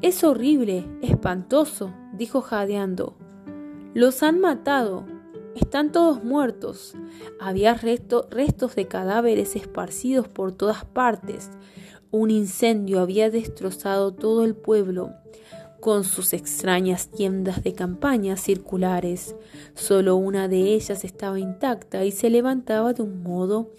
Es 0.03 0.25
horrible, 0.25 0.85
espantoso, 1.01 1.93
dijo 2.13 2.43
jadeando. 2.43 3.17
Los 3.95 4.23
han 4.23 4.41
matado. 4.41 5.07
Están 5.55 5.93
todos 5.93 6.25
muertos. 6.25 6.95
Había 7.41 7.75
restos 7.75 8.75
de 8.75 8.89
cadáveres 8.89 9.55
esparcidos 9.57 10.29
por 10.29 10.53
todas 10.53 10.85
partes. 10.85 11.51
Un 12.11 12.31
incendio 12.31 13.01
había 13.01 13.31
destrozado 13.31 14.13
todo 14.13 14.45
el 14.45 14.55
pueblo 14.55 15.13
con 15.83 16.05
sus 16.05 16.33
extrañas 16.33 17.09
tiendas 17.09 17.65
de 17.65 17.73
campaña 17.75 18.37
circulares. 18.37 19.35
Solo 19.75 20.15
una 20.15 20.47
de 20.47 20.75
ellas 20.75 21.05
estaba 21.05 21.41
intacta 21.41 22.05
y 22.05 22.13
se 22.13 22.31
levantaba 22.31 22.93
de 22.93 23.03
un 23.03 23.25
modo 23.25 23.73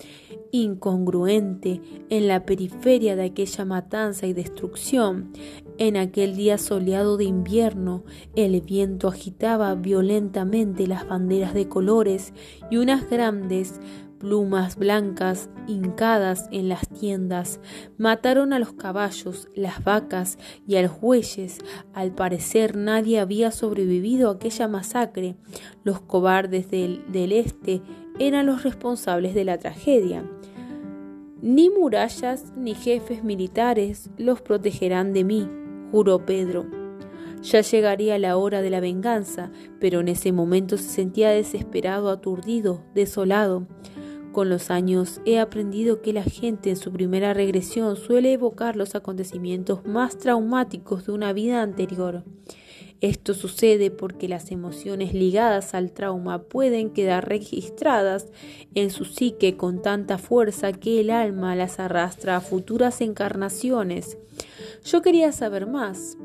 incongruente 0.51 1.81
en 2.09 2.27
la 2.27 2.45
periferia 2.45 3.15
de 3.15 3.23
aquella 3.23 3.63
matanza 3.65 4.27
y 4.27 4.33
destrucción. 4.33 5.31
En 5.77 5.97
aquel 5.97 6.35
día 6.35 6.57
soleado 6.57 7.17
de 7.17 7.23
invierno, 7.23 8.03
el 8.35 8.61
viento 8.61 9.07
agitaba 9.07 9.73
violentamente 9.75 10.85
las 10.85 11.07
banderas 11.07 11.53
de 11.53 11.67
colores 11.67 12.33
y 12.69 12.77
unas 12.77 13.09
grandes 13.09 13.79
plumas 14.23 14.77
blancas 14.77 15.49
hincadas 15.67 16.47
en 16.49 16.69
las 16.69 16.87
tiendas, 16.87 17.59
mataron 17.97 18.53
a 18.53 18.59
los 18.59 18.71
caballos, 18.71 19.49
las 19.53 19.83
vacas 19.83 20.37
y 20.65 20.77
a 20.77 20.81
los 20.81 21.01
bueyes. 21.01 21.57
Al 21.93 22.15
parecer 22.15 22.77
nadie 22.77 23.19
había 23.19 23.51
sobrevivido 23.51 24.29
a 24.29 24.35
aquella 24.35 24.69
masacre. 24.69 25.35
Los 25.83 25.99
cobardes 25.99 26.71
del, 26.71 27.03
del 27.11 27.33
este 27.33 27.81
eran 28.17 28.45
los 28.45 28.63
responsables 28.63 29.35
de 29.35 29.43
la 29.43 29.57
tragedia. 29.57 30.23
Ni 31.41 31.69
murallas 31.69 32.53
ni 32.55 32.75
jefes 32.75 33.25
militares 33.25 34.09
los 34.15 34.39
protegerán 34.39 35.11
de 35.11 35.25
mí, 35.25 35.49
juró 35.93 36.25
Pedro. 36.25 36.65
Ya 37.43 37.61
llegaría 37.61 38.17
la 38.17 38.35
hora 38.35 38.63
de 38.63 38.71
la 38.71 38.79
venganza, 38.79 39.51
pero 39.79 39.99
en 39.99 40.07
ese 40.07 40.31
momento 40.31 40.75
se 40.77 40.89
sentía 40.89 41.29
desesperado, 41.29 42.09
aturdido, 42.09 42.81
desolado. 42.95 43.67
Con 44.31 44.49
los 44.49 44.71
años 44.71 45.21
he 45.23 45.37
aprendido 45.37 46.01
que 46.01 46.11
la 46.11 46.23
gente 46.23 46.71
en 46.71 46.77
su 46.77 46.91
primera 46.91 47.35
regresión 47.35 47.95
suele 47.95 48.33
evocar 48.33 48.75
los 48.75 48.95
acontecimientos 48.95 49.85
más 49.85 50.17
traumáticos 50.17 51.05
de 51.05 51.11
una 51.11 51.31
vida 51.31 51.61
anterior. 51.61 52.23
Esto 52.99 53.35
sucede 53.35 53.91
porque 53.91 54.27
las 54.27 54.49
emociones 54.49 55.13
ligadas 55.13 55.75
al 55.75 55.91
trauma 55.91 56.41
pueden 56.41 56.89
quedar 56.89 57.29
registradas 57.29 58.31
en 58.73 58.89
su 58.89 59.05
psique 59.05 59.57
con 59.57 59.83
tanta 59.83 60.17
fuerza 60.17 60.73
que 60.73 61.01
el 61.01 61.11
alma 61.11 61.55
las 61.55 61.79
arrastra 61.79 62.37
a 62.37 62.41
futuras 62.41 63.01
encarnaciones. 63.01 64.17
Yo 64.83 65.01
quería 65.01 65.31
saber 65.31 65.67
más. 65.67 66.17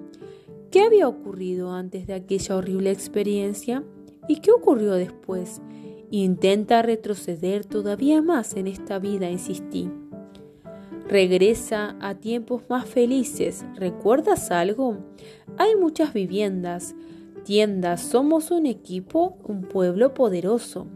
¿Qué 0.71 0.81
había 0.83 1.09
ocurrido 1.09 1.73
antes 1.73 2.07
de 2.07 2.15
aquella 2.15 2.57
horrible 2.57 2.91
experiencia? 2.91 3.85
¿Y 4.29 4.41
qué 4.41 4.51
ocurrió 4.51 4.93
después? 4.93 5.63
Intenta 6.11 6.83
retroceder 6.83 7.65
todavía 7.65 8.23
más 8.23 8.55
en 8.55 8.67
esta 8.67 8.99
vida, 8.99 9.31
insistí. 9.31 9.91
Regresa 11.09 11.97
a 12.01 12.17
tiempos 12.17 12.63
más 12.69 12.87
felices. 12.87 13.65
¿Recuerdas 13.77 14.51
algo? 14.51 14.99
Hay 15.57 15.75
muchas 15.77 16.13
viviendas, 16.13 16.95
tiendas, 17.45 18.03
somos 18.03 18.51
un 18.51 18.67
equipo, 18.67 19.39
un 19.45 19.63
pueblo 19.63 20.13
poderoso. 20.13 20.87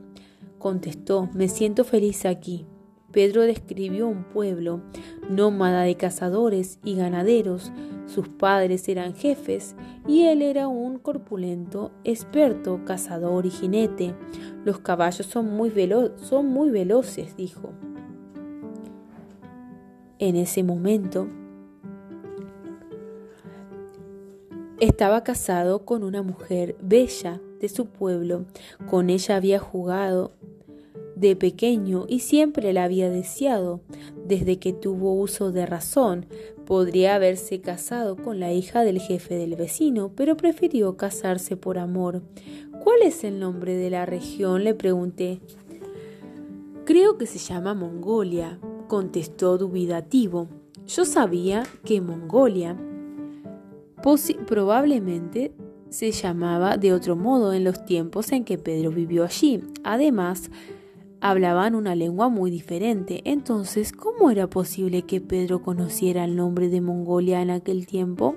Contestó, 0.58 1.30
me 1.32 1.48
siento 1.48 1.84
feliz 1.84 2.26
aquí. 2.26 2.66
Pedro 3.12 3.42
describió 3.42 4.08
un 4.08 4.24
pueblo 4.24 4.80
nómada 5.28 5.82
de 5.82 5.96
cazadores 5.96 6.78
y 6.82 6.96
ganaderos. 6.96 7.70
Sus 8.06 8.28
padres 8.28 8.88
eran 8.88 9.14
jefes 9.14 9.76
y 10.06 10.22
él 10.22 10.42
era 10.42 10.68
un 10.68 10.98
corpulento, 10.98 11.92
experto 12.04 12.80
cazador 12.84 13.46
y 13.46 13.50
jinete. 13.50 14.14
Los 14.64 14.80
caballos 14.80 15.26
son 15.26 15.54
muy, 15.54 15.72
son 16.16 16.46
muy 16.46 16.70
veloces, 16.70 17.36
dijo. 17.36 17.70
En 20.18 20.36
ese 20.36 20.62
momento 20.62 21.28
estaba 24.80 25.22
casado 25.22 25.84
con 25.84 26.02
una 26.02 26.22
mujer 26.22 26.76
bella 26.80 27.40
de 27.60 27.68
su 27.68 27.86
pueblo. 27.86 28.46
Con 28.90 29.10
ella 29.10 29.36
había 29.36 29.58
jugado 29.58 30.32
de 31.22 31.36
pequeño 31.36 32.04
y 32.08 32.18
siempre 32.18 32.74
la 32.74 32.84
había 32.84 33.08
deseado. 33.08 33.80
Desde 34.26 34.58
que 34.58 34.74
tuvo 34.74 35.14
uso 35.14 35.52
de 35.52 35.64
razón, 35.64 36.26
podría 36.66 37.14
haberse 37.14 37.62
casado 37.62 38.16
con 38.16 38.40
la 38.40 38.52
hija 38.52 38.82
del 38.82 39.00
jefe 39.00 39.36
del 39.36 39.56
vecino, 39.56 40.12
pero 40.14 40.36
prefirió 40.36 40.98
casarse 40.98 41.56
por 41.56 41.78
amor. 41.78 42.22
¿Cuál 42.84 43.02
es 43.02 43.24
el 43.24 43.38
nombre 43.38 43.74
de 43.76 43.88
la 43.88 44.04
región? 44.04 44.64
le 44.64 44.74
pregunté. 44.74 45.40
Creo 46.84 47.16
que 47.16 47.26
se 47.26 47.38
llama 47.38 47.72
Mongolia, 47.72 48.58
contestó 48.88 49.56
dubitativo. 49.56 50.48
Yo 50.86 51.04
sabía 51.04 51.62
que 51.84 52.00
Mongolia 52.00 52.76
probablemente 54.46 55.54
se 55.90 56.10
llamaba 56.10 56.76
de 56.76 56.92
otro 56.92 57.14
modo 57.14 57.52
en 57.52 57.64
los 57.64 57.84
tiempos 57.84 58.32
en 58.32 58.44
que 58.44 58.58
Pedro 58.58 58.90
vivió 58.90 59.24
allí. 59.24 59.62
Además, 59.84 60.50
hablaban 61.22 61.76
una 61.76 61.94
lengua 61.94 62.28
muy 62.28 62.50
diferente. 62.50 63.22
Entonces, 63.24 63.92
¿cómo 63.92 64.30
era 64.30 64.50
posible 64.50 65.02
que 65.02 65.20
Pedro 65.20 65.62
conociera 65.62 66.24
el 66.24 66.36
nombre 66.36 66.68
de 66.68 66.80
Mongolia 66.80 67.40
en 67.40 67.50
aquel 67.50 67.86
tiempo? 67.86 68.36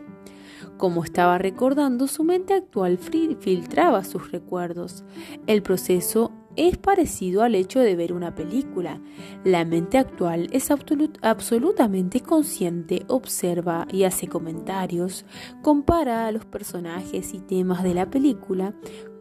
Como 0.77 1.03
estaba 1.03 1.37
recordando, 1.37 2.07
su 2.07 2.23
mente 2.23 2.53
actual 2.53 2.99
filtraba 2.99 4.03
sus 4.03 4.31
recuerdos. 4.31 5.03
El 5.47 5.63
proceso 5.63 6.31
es 6.55 6.77
parecido 6.77 7.43
al 7.43 7.55
hecho 7.55 7.79
de 7.79 7.95
ver 7.95 8.13
una 8.13 8.35
película. 8.35 9.01
La 9.43 9.65
mente 9.65 9.97
actual 9.97 10.47
es 10.51 10.69
absolutamente 10.69 12.21
consciente, 12.21 13.03
observa 13.07 13.87
y 13.91 14.03
hace 14.03 14.27
comentarios, 14.27 15.25
compara 15.61 16.27
a 16.27 16.31
los 16.31 16.45
personajes 16.45 17.33
y 17.33 17.39
temas 17.39 17.83
de 17.83 17.93
la 17.93 18.09
película 18.09 18.73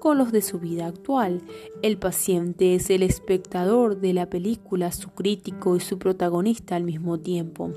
con 0.05 0.19
los 0.19 0.33
de 0.33 0.43
su 0.43 0.59
vida 0.59 0.87
actual. 0.87 1.41
El 1.81 1.97
paciente 1.97 2.75
es 2.75 2.91
el 2.91 3.03
espectador 3.03 4.03
de 4.03 4.13
la 4.13 4.29
película, 4.29 4.93
su 4.93 5.09
crítico 5.09 5.77
y 5.77 5.81
su 5.81 5.99
protagonista 5.99 6.77
al 6.77 6.85
mismo 6.85 7.19
tiempo 7.19 7.73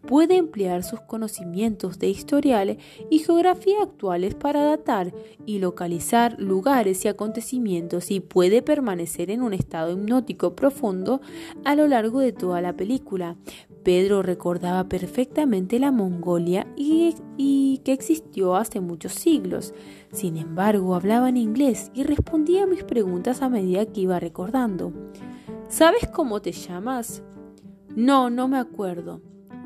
puede 0.00 0.36
emplear 0.36 0.82
sus 0.82 1.00
conocimientos 1.02 2.00
de 2.00 2.08
historiales 2.08 2.78
y 3.08 3.20
geografía 3.20 3.80
actuales 3.80 4.34
para 4.34 4.64
datar 4.64 5.14
y 5.46 5.60
localizar 5.60 6.34
lugares 6.40 7.04
y 7.04 7.08
acontecimientos 7.08 8.10
y 8.10 8.18
puede 8.18 8.62
permanecer 8.62 9.30
en 9.30 9.42
un 9.42 9.54
estado 9.54 9.92
hipnótico 9.92 10.56
profundo 10.56 11.20
a 11.64 11.76
lo 11.76 11.86
largo 11.86 12.18
de 12.18 12.32
toda 12.32 12.60
la 12.60 12.72
película. 12.72 13.36
Pedro 13.82 14.22
recordaba 14.22 14.88
perfectamente 14.88 15.78
la 15.78 15.90
Mongolia 15.90 16.66
y, 16.76 17.14
y 17.36 17.78
que 17.84 17.92
existió 17.92 18.56
hace 18.56 18.80
muchos 18.80 19.12
siglos. 19.12 19.74
Sin 20.12 20.36
embargo, 20.36 20.94
hablaba 20.94 21.28
en 21.28 21.36
inglés 21.36 21.90
y 21.94 22.04
respondía 22.04 22.64
a 22.64 22.66
mis 22.66 22.84
preguntas 22.84 23.42
a 23.42 23.48
medida 23.48 23.86
que 23.86 24.02
iba 24.02 24.20
recordando. 24.20 24.92
¿Sabes 25.68 26.08
cómo 26.12 26.40
te 26.40 26.52
llamas? 26.52 27.22
No, 27.96 28.30
no 28.30 28.48
me 28.48 28.58
acuerdo 28.58 29.20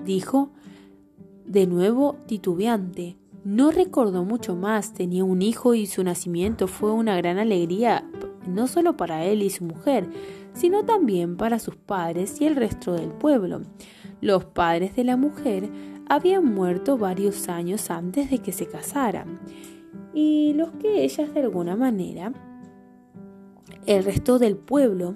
dijo, 0.07 0.51
de 1.45 1.67
nuevo 1.67 2.17
titubeante. 2.27 3.19
No 3.45 3.71
recordó 3.71 4.25
mucho 4.25 4.57
más, 4.57 4.95
tenía 4.95 5.25
un 5.25 5.43
hijo 5.43 5.75
y 5.75 5.87
su 5.87 6.03
nacimiento 6.03 6.67
fue 6.67 6.93
una 6.93 7.17
gran 7.17 7.39
alegría, 7.39 8.09
no 8.49 8.67
solo 8.67 8.97
para 8.97 9.25
él 9.25 9.43
y 9.43 9.51
su 9.51 9.65
mujer, 9.65 10.09
sino 10.55 10.85
también 10.85 11.37
para 11.37 11.59
sus 11.59 11.77
padres 11.77 12.41
y 12.41 12.47
el 12.47 12.57
resto 12.57 12.95
del 12.95 13.11
pueblo. 13.11 13.63
Los 14.21 14.45
padres 14.45 14.97
de 14.97 15.05
la 15.05 15.17
mujer 15.17 15.69
habían 16.09 16.45
muerto 16.45 16.97
varios 16.97 17.49
años 17.49 17.91
antes 17.91 18.31
de 18.31 18.39
que 18.39 18.53
se 18.53 18.67
casaran, 18.67 19.41
y 20.15 20.55
los 20.55 20.71
que 20.73 21.05
ellas 21.05 21.35
de 21.35 21.41
alguna 21.41 21.77
manera, 21.77 22.33
el 23.87 24.05
resto 24.05 24.39
del 24.39 24.57
pueblo, 24.57 25.15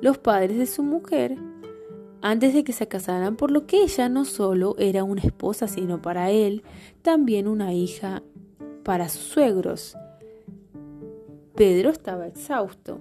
los 0.00 0.18
padres 0.18 0.58
de 0.58 0.66
su 0.66 0.82
mujer, 0.82 1.36
antes 2.22 2.52
de 2.52 2.64
que 2.64 2.72
se 2.72 2.88
casaran, 2.88 3.36
por 3.36 3.50
lo 3.50 3.66
que 3.66 3.82
ella 3.82 4.08
no 4.08 4.24
solo 4.24 4.74
era 4.78 5.04
una 5.04 5.22
esposa, 5.22 5.68
sino 5.68 6.02
para 6.02 6.30
él 6.30 6.62
también 7.02 7.46
una 7.46 7.72
hija 7.72 8.22
para 8.84 9.08
sus 9.08 9.22
suegros. 9.22 9.96
Pedro 11.54 11.90
estaba 11.90 12.26
exhausto. 12.26 13.00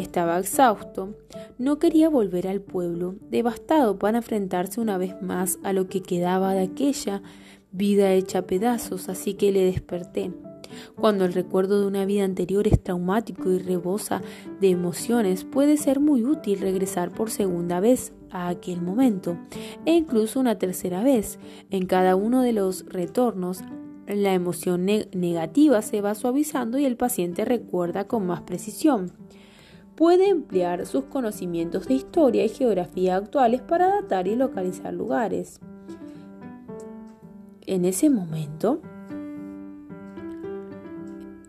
Estaba 0.00 0.38
exhausto, 0.38 1.14
no 1.58 1.78
quería 1.78 2.08
volver 2.08 2.48
al 2.48 2.62
pueblo, 2.62 3.16
devastado 3.30 3.98
para 3.98 4.16
enfrentarse 4.16 4.80
una 4.80 4.96
vez 4.96 5.20
más 5.20 5.58
a 5.62 5.74
lo 5.74 5.88
que 5.88 6.00
quedaba 6.00 6.54
de 6.54 6.62
aquella 6.62 7.22
vida 7.70 8.10
hecha 8.14 8.46
pedazos, 8.46 9.10
así 9.10 9.34
que 9.34 9.52
le 9.52 9.62
desperté. 9.62 10.32
Cuando 10.94 11.26
el 11.26 11.34
recuerdo 11.34 11.82
de 11.82 11.86
una 11.86 12.06
vida 12.06 12.24
anterior 12.24 12.66
es 12.66 12.82
traumático 12.82 13.50
y 13.50 13.58
rebosa 13.58 14.22
de 14.58 14.70
emociones, 14.70 15.44
puede 15.44 15.76
ser 15.76 16.00
muy 16.00 16.24
útil 16.24 16.60
regresar 16.60 17.12
por 17.12 17.30
segunda 17.30 17.78
vez 17.78 18.14
a 18.30 18.48
aquel 18.48 18.80
momento 18.80 19.36
e 19.84 19.92
incluso 19.92 20.40
una 20.40 20.56
tercera 20.56 21.02
vez. 21.02 21.38
En 21.68 21.84
cada 21.84 22.16
uno 22.16 22.40
de 22.40 22.54
los 22.54 22.86
retornos, 22.86 23.60
la 24.06 24.32
emoción 24.32 24.86
negativa 24.86 25.82
se 25.82 26.00
va 26.00 26.14
suavizando 26.14 26.78
y 26.78 26.86
el 26.86 26.96
paciente 26.96 27.44
recuerda 27.44 28.06
con 28.06 28.26
más 28.26 28.40
precisión. 28.40 29.12
Puede 30.00 30.30
emplear 30.30 30.86
sus 30.86 31.04
conocimientos 31.04 31.86
de 31.86 31.92
historia 31.92 32.42
y 32.42 32.48
geografía 32.48 33.16
actuales 33.16 33.60
para 33.60 33.88
datar 34.00 34.28
y 34.28 34.34
localizar 34.34 34.94
lugares. 34.94 35.60
En 37.66 37.84
ese 37.84 38.08
momento, 38.08 38.80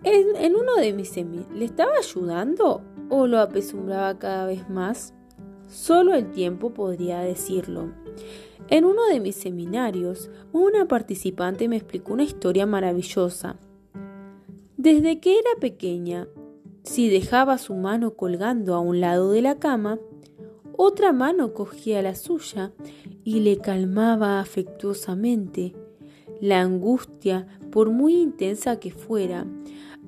en, 0.04 0.54
uno 0.54 0.76
de 0.76 0.92
mis 0.92 1.08
semis, 1.08 1.48
¿le 1.54 1.64
estaba 1.64 1.94
ayudando 1.98 2.82
o 3.08 3.26
lo 3.26 3.40
apesumbraba 3.40 4.20
cada 4.20 4.48
vez 4.48 4.70
más? 4.70 5.14
Solo 5.68 6.14
el 6.14 6.30
tiempo 6.32 6.74
podría 6.74 7.22
decirlo. 7.22 7.94
En 8.68 8.84
uno 8.84 9.06
de 9.06 9.22
mis 9.22 9.38
seminarios, 9.38 10.30
una 10.52 10.90
participante 10.90 11.70
me 11.70 11.78
explicó 11.78 12.12
una 12.12 12.24
historia 12.24 12.66
maravillosa. 12.66 13.56
Desde 14.76 15.22
que 15.22 15.40
era 15.40 15.52
pequeña, 15.62 16.28
si 16.84 17.10
dejaba 17.10 17.58
su 17.58 17.76
mano 17.76 18.16
colgando 18.16 18.76
a 18.76 18.80
un 18.80 19.02
lado 19.02 19.32
de 19.32 19.42
la 19.42 19.60
cama, 19.60 20.00
otra 20.76 21.14
mano 21.14 21.54
cogía 21.54 22.02
la 22.02 22.16
suya 22.16 22.72
y 23.24 23.42
le 23.42 23.58
calmaba 23.58 24.40
afectuosamente. 24.40 25.76
La 26.40 26.62
angustia, 26.62 27.46
por 27.72 27.92
muy 27.92 28.16
intensa 28.16 28.80
que 28.80 28.90
fuera, 28.90 29.46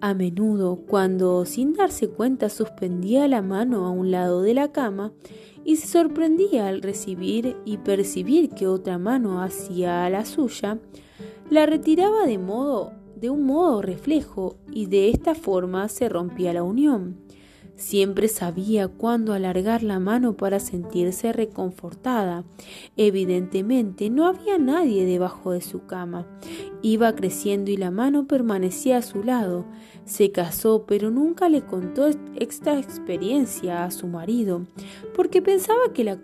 a 0.01 0.13
menudo, 0.13 0.77
cuando 0.87 1.45
sin 1.45 1.73
darse 1.73 2.09
cuenta 2.09 2.49
suspendía 2.49 3.27
la 3.27 3.41
mano 3.41 3.85
a 3.85 3.91
un 3.91 4.09
lado 4.11 4.41
de 4.41 4.53
la 4.53 4.71
cama 4.71 5.13
y 5.63 5.75
se 5.75 5.87
sorprendía 5.87 6.67
al 6.67 6.81
recibir 6.81 7.55
y 7.65 7.77
percibir 7.77 8.49
que 8.49 8.67
otra 8.67 8.97
mano 8.97 9.41
hacía 9.41 10.09
la 10.09 10.25
suya, 10.25 10.79
la 11.49 11.65
retiraba 11.65 12.25
de 12.25 12.37
modo 12.37 12.91
de 13.23 13.29
un 13.29 13.45
modo 13.45 13.81
reflejo 13.81 14.57
y 14.69 14.87
de 14.87 15.09
esta 15.09 15.33
forma 15.33 15.87
se 15.87 16.09
rompía 16.09 16.51
la 16.51 16.61
unión. 16.61 17.15
Siempre 17.75 18.27
sabía 18.27 18.87
cuándo 18.87 19.33
alargar 19.33 19.81
la 19.81 19.99
mano 19.99 20.37
para 20.37 20.59
sentirse 20.59 21.33
reconfortada. 21.33 22.43
Evidentemente 22.97 24.09
no 24.09 24.27
había 24.27 24.59
nadie 24.59 25.05
debajo 25.05 25.51
de 25.51 25.61
su 25.61 25.85
cama. 25.85 26.27
Iba 26.83 27.15
creciendo 27.15 27.71
y 27.71 27.77
la 27.77 27.89
mano 27.89 28.27
permanecía 28.27 28.97
a 28.97 29.01
su 29.01 29.23
lado. 29.23 29.65
Se 30.05 30.31
casó, 30.31 30.85
pero 30.85 31.09
nunca 31.09 31.49
le 31.49 31.61
contó 31.61 32.07
esta 32.35 32.77
experiencia 32.77 33.85
a 33.85 33.91
su 33.91 34.07
marido, 34.07 34.67
porque 35.15 35.41
pensaba 35.41 35.93
que 35.93 36.03
la, 36.03 36.19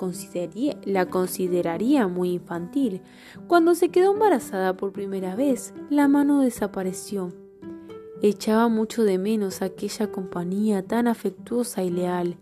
consideraría 1.08 2.08
muy 2.08 2.34
infantil. 2.34 3.02
Cuando 3.48 3.74
se 3.76 3.90
quedó 3.90 4.14
embarazada 4.14 4.76
por 4.76 4.92
primera 4.92 5.36
vez, 5.36 5.74
la 5.90 6.08
mano 6.08 6.42
desapareció. 6.42 7.34
Echaba 8.22 8.68
mucho 8.68 9.04
de 9.04 9.18
menos 9.18 9.62
aquella 9.62 10.12
compañía 10.12 10.84
tan 10.84 11.08
afectuosa 11.08 11.84
y 11.84 11.90
leal. 11.90 12.36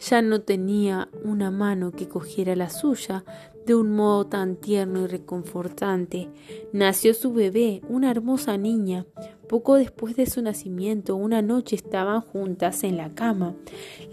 Ya 0.00 0.22
no 0.22 0.42
tenía 0.42 1.08
una 1.24 1.50
mano 1.50 1.90
que 1.90 2.06
cogiera 2.06 2.54
la 2.54 2.70
suya 2.70 3.24
de 3.66 3.74
un 3.74 3.96
modo 3.96 4.26
tan 4.26 4.54
tierno 4.54 5.02
y 5.02 5.06
reconfortante. 5.08 6.28
Nació 6.72 7.12
su 7.12 7.32
bebé, 7.32 7.82
una 7.88 8.10
hermosa 8.10 8.56
niña. 8.56 9.04
Poco 9.48 9.74
después 9.74 10.14
de 10.14 10.26
su 10.26 10.42
nacimiento, 10.42 11.16
una 11.16 11.42
noche 11.42 11.74
estaban 11.74 12.20
juntas 12.20 12.84
en 12.84 12.96
la 12.96 13.12
cama. 13.14 13.56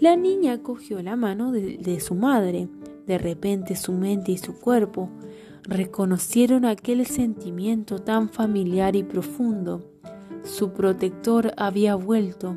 La 0.00 0.16
niña 0.16 0.62
cogió 0.62 1.00
la 1.00 1.14
mano 1.14 1.52
de, 1.52 1.78
de 1.78 2.00
su 2.00 2.16
madre. 2.16 2.68
De 3.06 3.18
repente 3.18 3.76
su 3.76 3.92
mente 3.92 4.32
y 4.32 4.38
su 4.38 4.58
cuerpo 4.58 5.10
reconocieron 5.62 6.64
aquel 6.64 7.06
sentimiento 7.06 8.00
tan 8.00 8.28
familiar 8.30 8.96
y 8.96 9.04
profundo. 9.04 9.93
Su 10.44 10.72
protector 10.72 11.54
había 11.56 11.94
vuelto. 11.94 12.56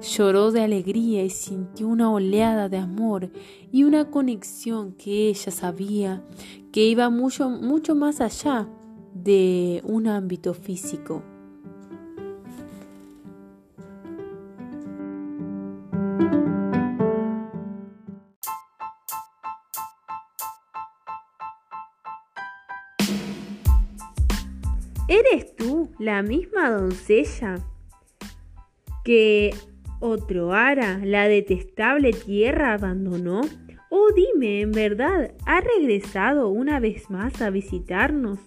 Lloró 0.00 0.52
de 0.52 0.62
alegría 0.62 1.22
y 1.22 1.30
sintió 1.30 1.86
una 1.86 2.10
oleada 2.10 2.68
de 2.70 2.78
amor 2.78 3.30
y 3.70 3.84
una 3.84 4.10
conexión 4.10 4.92
que 4.92 5.28
ella 5.28 5.52
sabía 5.52 6.24
que 6.72 6.86
iba 6.86 7.10
mucho, 7.10 7.50
mucho 7.50 7.94
más 7.94 8.20
allá 8.20 8.68
de 9.14 9.82
un 9.84 10.08
ámbito 10.08 10.54
físico. 10.54 11.22
¿Eres 25.14 25.54
tú 25.54 25.92
la 26.00 26.22
misma 26.22 26.70
doncella 26.70 27.64
que 29.04 29.54
Otroara, 30.00 30.98
la 31.04 31.28
detestable 31.28 32.10
tierra, 32.10 32.72
abandonó? 32.72 33.42
Oh, 33.90 34.08
dime, 34.12 34.62
¿en 34.62 34.72
verdad 34.72 35.32
ha 35.46 35.60
regresado 35.60 36.48
una 36.48 36.80
vez 36.80 37.10
más 37.10 37.40
a 37.42 37.50
visitarnos? 37.50 38.40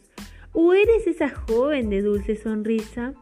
¿O 0.51 0.73
eres 0.73 1.07
esa 1.07 1.29
joven 1.29 1.89
de 1.89 2.01
dulce 2.01 2.35
sonrisa? 2.35 3.13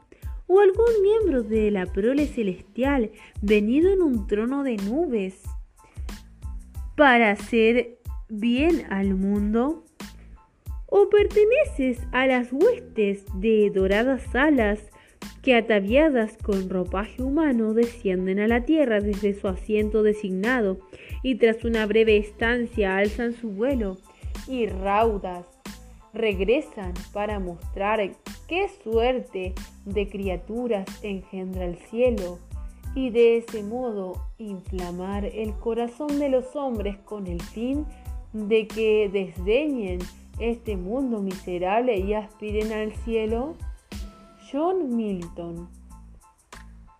¿O 0.48 0.60
algún 0.60 1.04
miembro 1.04 1.44
de 1.44 1.70
la 1.70 1.86
prole 1.86 2.26
celestial 2.26 3.12
venido 3.44 3.94
en 3.94 4.02
un 4.02 4.26
trono 4.26 4.64
de 4.64 4.78
nubes 4.78 5.44
para 6.98 7.30
hacer 7.30 8.00
bien 8.28 8.88
al 8.90 9.14
mundo? 9.14 9.85
¿O 10.98 11.10
perteneces 11.10 12.00
a 12.14 12.26
las 12.26 12.54
huestes 12.54 13.26
de 13.34 13.70
doradas 13.70 14.34
alas 14.34 14.80
que 15.44 15.54
ataviadas 15.54 16.38
con 16.38 16.70
ropaje 16.70 17.22
humano 17.22 17.74
descienden 17.74 18.40
a 18.40 18.48
la 18.48 18.64
tierra 18.64 19.02
desde 19.02 19.34
su 19.34 19.50
asiento 19.50 20.04
designado 20.04 20.80
y 21.22 21.36
tras 21.36 21.66
una 21.66 21.86
breve 21.86 22.16
estancia 22.16 22.96
alzan 22.96 23.34
su 23.34 23.50
vuelo 23.50 23.98
y 24.48 24.68
raudas 24.68 25.46
regresan 26.14 26.94
para 27.12 27.42
mostrar 27.42 28.00
qué 28.48 28.70
suerte 28.82 29.54
de 29.84 30.08
criaturas 30.08 30.86
engendra 31.04 31.66
el 31.66 31.76
cielo 31.76 32.40
y 32.96 33.10
de 33.10 33.40
ese 33.40 33.64
modo 33.64 34.30
inflamar 34.38 35.26
el 35.26 35.56
corazón 35.56 36.20
de 36.20 36.30
los 36.30 36.56
hombres 36.56 36.96
con 37.00 37.28
el 37.28 37.42
fin 37.42 37.86
de 38.32 38.66
que 38.66 39.10
desdeñen 39.12 40.00
este 40.40 40.78
mundo 40.78 41.22
miserable 41.22 41.98
y 41.98 42.14
aspiren 42.14 42.72
al 42.72 42.94
cielo? 42.94 43.56
John 44.52 44.96
Milton. 44.96 45.70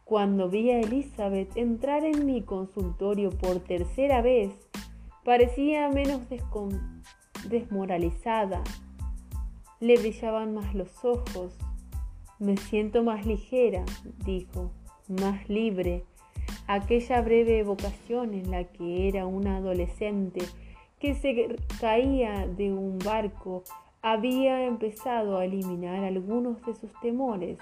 Cuando 0.04 0.50
vi 0.50 0.72
a 0.72 0.80
Elizabeth 0.80 1.56
entrar 1.58 2.04
en 2.04 2.26
mi 2.26 2.42
consultorio 2.42 3.32
por 3.32 3.60
tercera 3.60 4.22
vez, 4.22 4.52
parecía 5.24 5.90
menos 5.90 6.22
desmoralizada 7.50 8.64
le 9.80 9.98
brillaban 9.98 10.54
más 10.54 10.74
los 10.74 11.04
ojos. 11.04 11.54
Me 12.40 12.58
siento 12.58 13.04
más 13.04 13.26
ligera, 13.26 13.84
dijo, 14.26 14.72
más 15.08 15.48
libre. 15.50 16.06
Aquella 16.68 17.22
breve 17.22 17.60
evocación 17.60 18.34
en 18.34 18.52
la 18.52 18.64
que 18.64 19.08
era 19.08 19.26
una 19.26 19.58
adolescente 19.58 20.42
que 21.00 21.16
se 21.16 21.56
caía 21.80 22.48
de 22.48 22.72
un 22.74 23.00
barco 23.00 23.64
había 24.02 24.66
empezado 24.66 25.40
a 25.40 25.46
eliminar 25.46 26.04
algunos 26.04 26.64
de 26.66 26.76
sus 26.76 26.92
temores, 27.02 27.58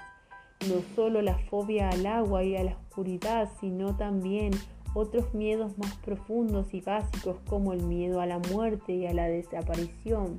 no 0.68 0.76
solo 0.94 1.22
la 1.22 1.38
fobia 1.38 1.88
al 1.88 2.04
agua 2.06 2.44
y 2.44 2.56
a 2.56 2.64
la 2.64 2.72
oscuridad, 2.72 3.48
sino 3.60 3.96
también 3.96 4.52
otros 4.94 5.34
miedos 5.34 5.76
más 5.78 5.94
profundos 5.96 6.72
y 6.72 6.80
básicos 6.80 7.36
como 7.48 7.72
el 7.72 7.82
miedo 7.82 8.20
a 8.20 8.26
la 8.26 8.38
muerte 8.38 8.92
y 8.92 9.06
a 9.06 9.14
la 9.14 9.26
desaparición. 9.26 10.38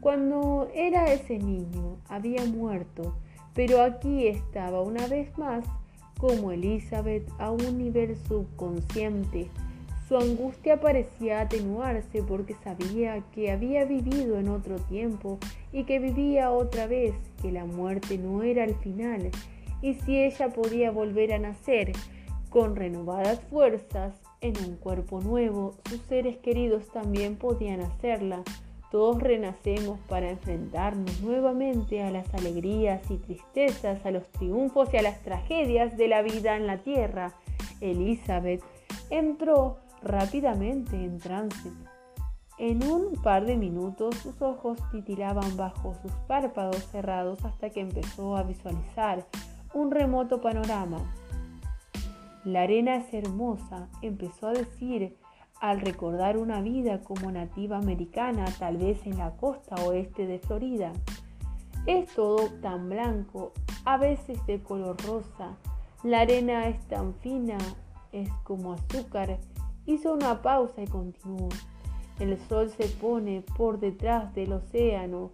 Cuando 0.00 0.68
era 0.74 1.12
ese 1.12 1.38
niño 1.38 1.96
había 2.08 2.44
muerto, 2.44 3.16
pero 3.54 3.82
aquí 3.82 4.28
estaba 4.28 4.82
una 4.82 5.06
vez 5.06 5.36
más 5.36 5.64
como 6.18 6.52
Elizabeth 6.52 7.28
a 7.38 7.50
un 7.50 7.78
nivel 7.78 8.16
subconsciente. 8.16 9.50
Su 10.08 10.16
angustia 10.16 10.80
parecía 10.80 11.40
atenuarse 11.40 12.22
porque 12.22 12.54
sabía 12.62 13.22
que 13.34 13.50
había 13.50 13.84
vivido 13.84 14.38
en 14.38 14.48
otro 14.48 14.76
tiempo 14.76 15.38
y 15.72 15.84
que 15.84 15.98
vivía 15.98 16.50
otra 16.50 16.86
vez, 16.86 17.14
que 17.42 17.50
la 17.50 17.64
muerte 17.64 18.16
no 18.16 18.42
era 18.42 18.64
el 18.64 18.76
final, 18.76 19.30
y 19.82 19.94
si 19.94 20.22
ella 20.22 20.50
podía 20.50 20.90
volver 20.90 21.32
a 21.32 21.38
nacer 21.38 21.92
con 22.50 22.76
renovadas 22.76 23.40
fuerzas 23.50 24.14
en 24.40 24.56
un 24.64 24.76
cuerpo 24.76 25.20
nuevo, 25.20 25.74
sus 25.88 26.00
seres 26.02 26.36
queridos 26.38 26.86
también 26.92 27.36
podían 27.36 27.80
hacerla 27.80 28.44
todos 28.90 29.20
renacemos 29.20 29.98
para 30.08 30.30
enfrentarnos 30.30 31.20
nuevamente 31.20 32.02
a 32.02 32.10
las 32.10 32.32
alegrías 32.34 33.02
y 33.10 33.16
tristezas, 33.16 34.06
a 34.06 34.10
los 34.10 34.26
triunfos 34.28 34.88
y 34.92 34.96
a 34.96 35.02
las 35.02 35.20
tragedias 35.22 35.96
de 35.96 36.08
la 36.08 36.22
vida 36.22 36.56
en 36.56 36.66
la 36.66 36.78
tierra. 36.78 37.34
Elizabeth 37.80 38.62
entró 39.10 39.78
rápidamente 40.06 40.96
en 40.96 41.18
trance. 41.18 41.70
En 42.58 42.82
un 42.88 43.12
par 43.22 43.44
de 43.44 43.56
minutos 43.56 44.16
sus 44.16 44.40
ojos 44.40 44.78
titilaban 44.90 45.56
bajo 45.56 45.94
sus 46.00 46.12
párpados 46.26 46.84
cerrados 46.86 47.44
hasta 47.44 47.70
que 47.70 47.80
empezó 47.80 48.36
a 48.36 48.42
visualizar 48.42 49.26
un 49.74 49.90
remoto 49.90 50.40
panorama. 50.40 50.98
La 52.44 52.62
arena 52.62 52.96
es 52.96 53.12
hermosa, 53.12 53.88
empezó 54.02 54.48
a 54.48 54.52
decir 54.52 55.18
al 55.60 55.80
recordar 55.80 56.36
una 56.36 56.60
vida 56.60 57.00
como 57.00 57.30
nativa 57.30 57.76
americana, 57.76 58.44
tal 58.58 58.76
vez 58.76 59.04
en 59.06 59.18
la 59.18 59.36
costa 59.36 59.74
oeste 59.84 60.26
de 60.26 60.38
Florida. 60.38 60.92
Es 61.86 62.14
todo 62.14 62.48
tan 62.62 62.88
blanco, 62.88 63.52
a 63.84 63.96
veces 63.96 64.44
de 64.46 64.62
color 64.62 64.96
rosa. 65.04 65.56
La 66.02 66.20
arena 66.20 66.68
es 66.68 66.80
tan 66.88 67.14
fina, 67.16 67.58
es 68.12 68.30
como 68.44 68.74
azúcar. 68.74 69.38
Hizo 69.86 70.12
una 70.12 70.42
pausa 70.42 70.82
y 70.82 70.86
continuó. 70.86 71.48
El 72.18 72.38
sol 72.48 72.70
se 72.70 72.88
pone 72.88 73.42
por 73.56 73.78
detrás 73.78 74.34
del 74.34 74.52
océano. 74.52 75.32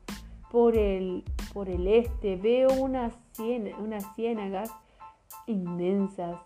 Por 0.51 0.77
el, 0.77 1.25
por 1.55 1.71
el 1.71 1.87
este 1.89 2.37
veo 2.37 2.71
unas, 2.75 3.15
unas 3.79 4.15
ciénagas 4.15 4.71
inmensas, 5.47 6.39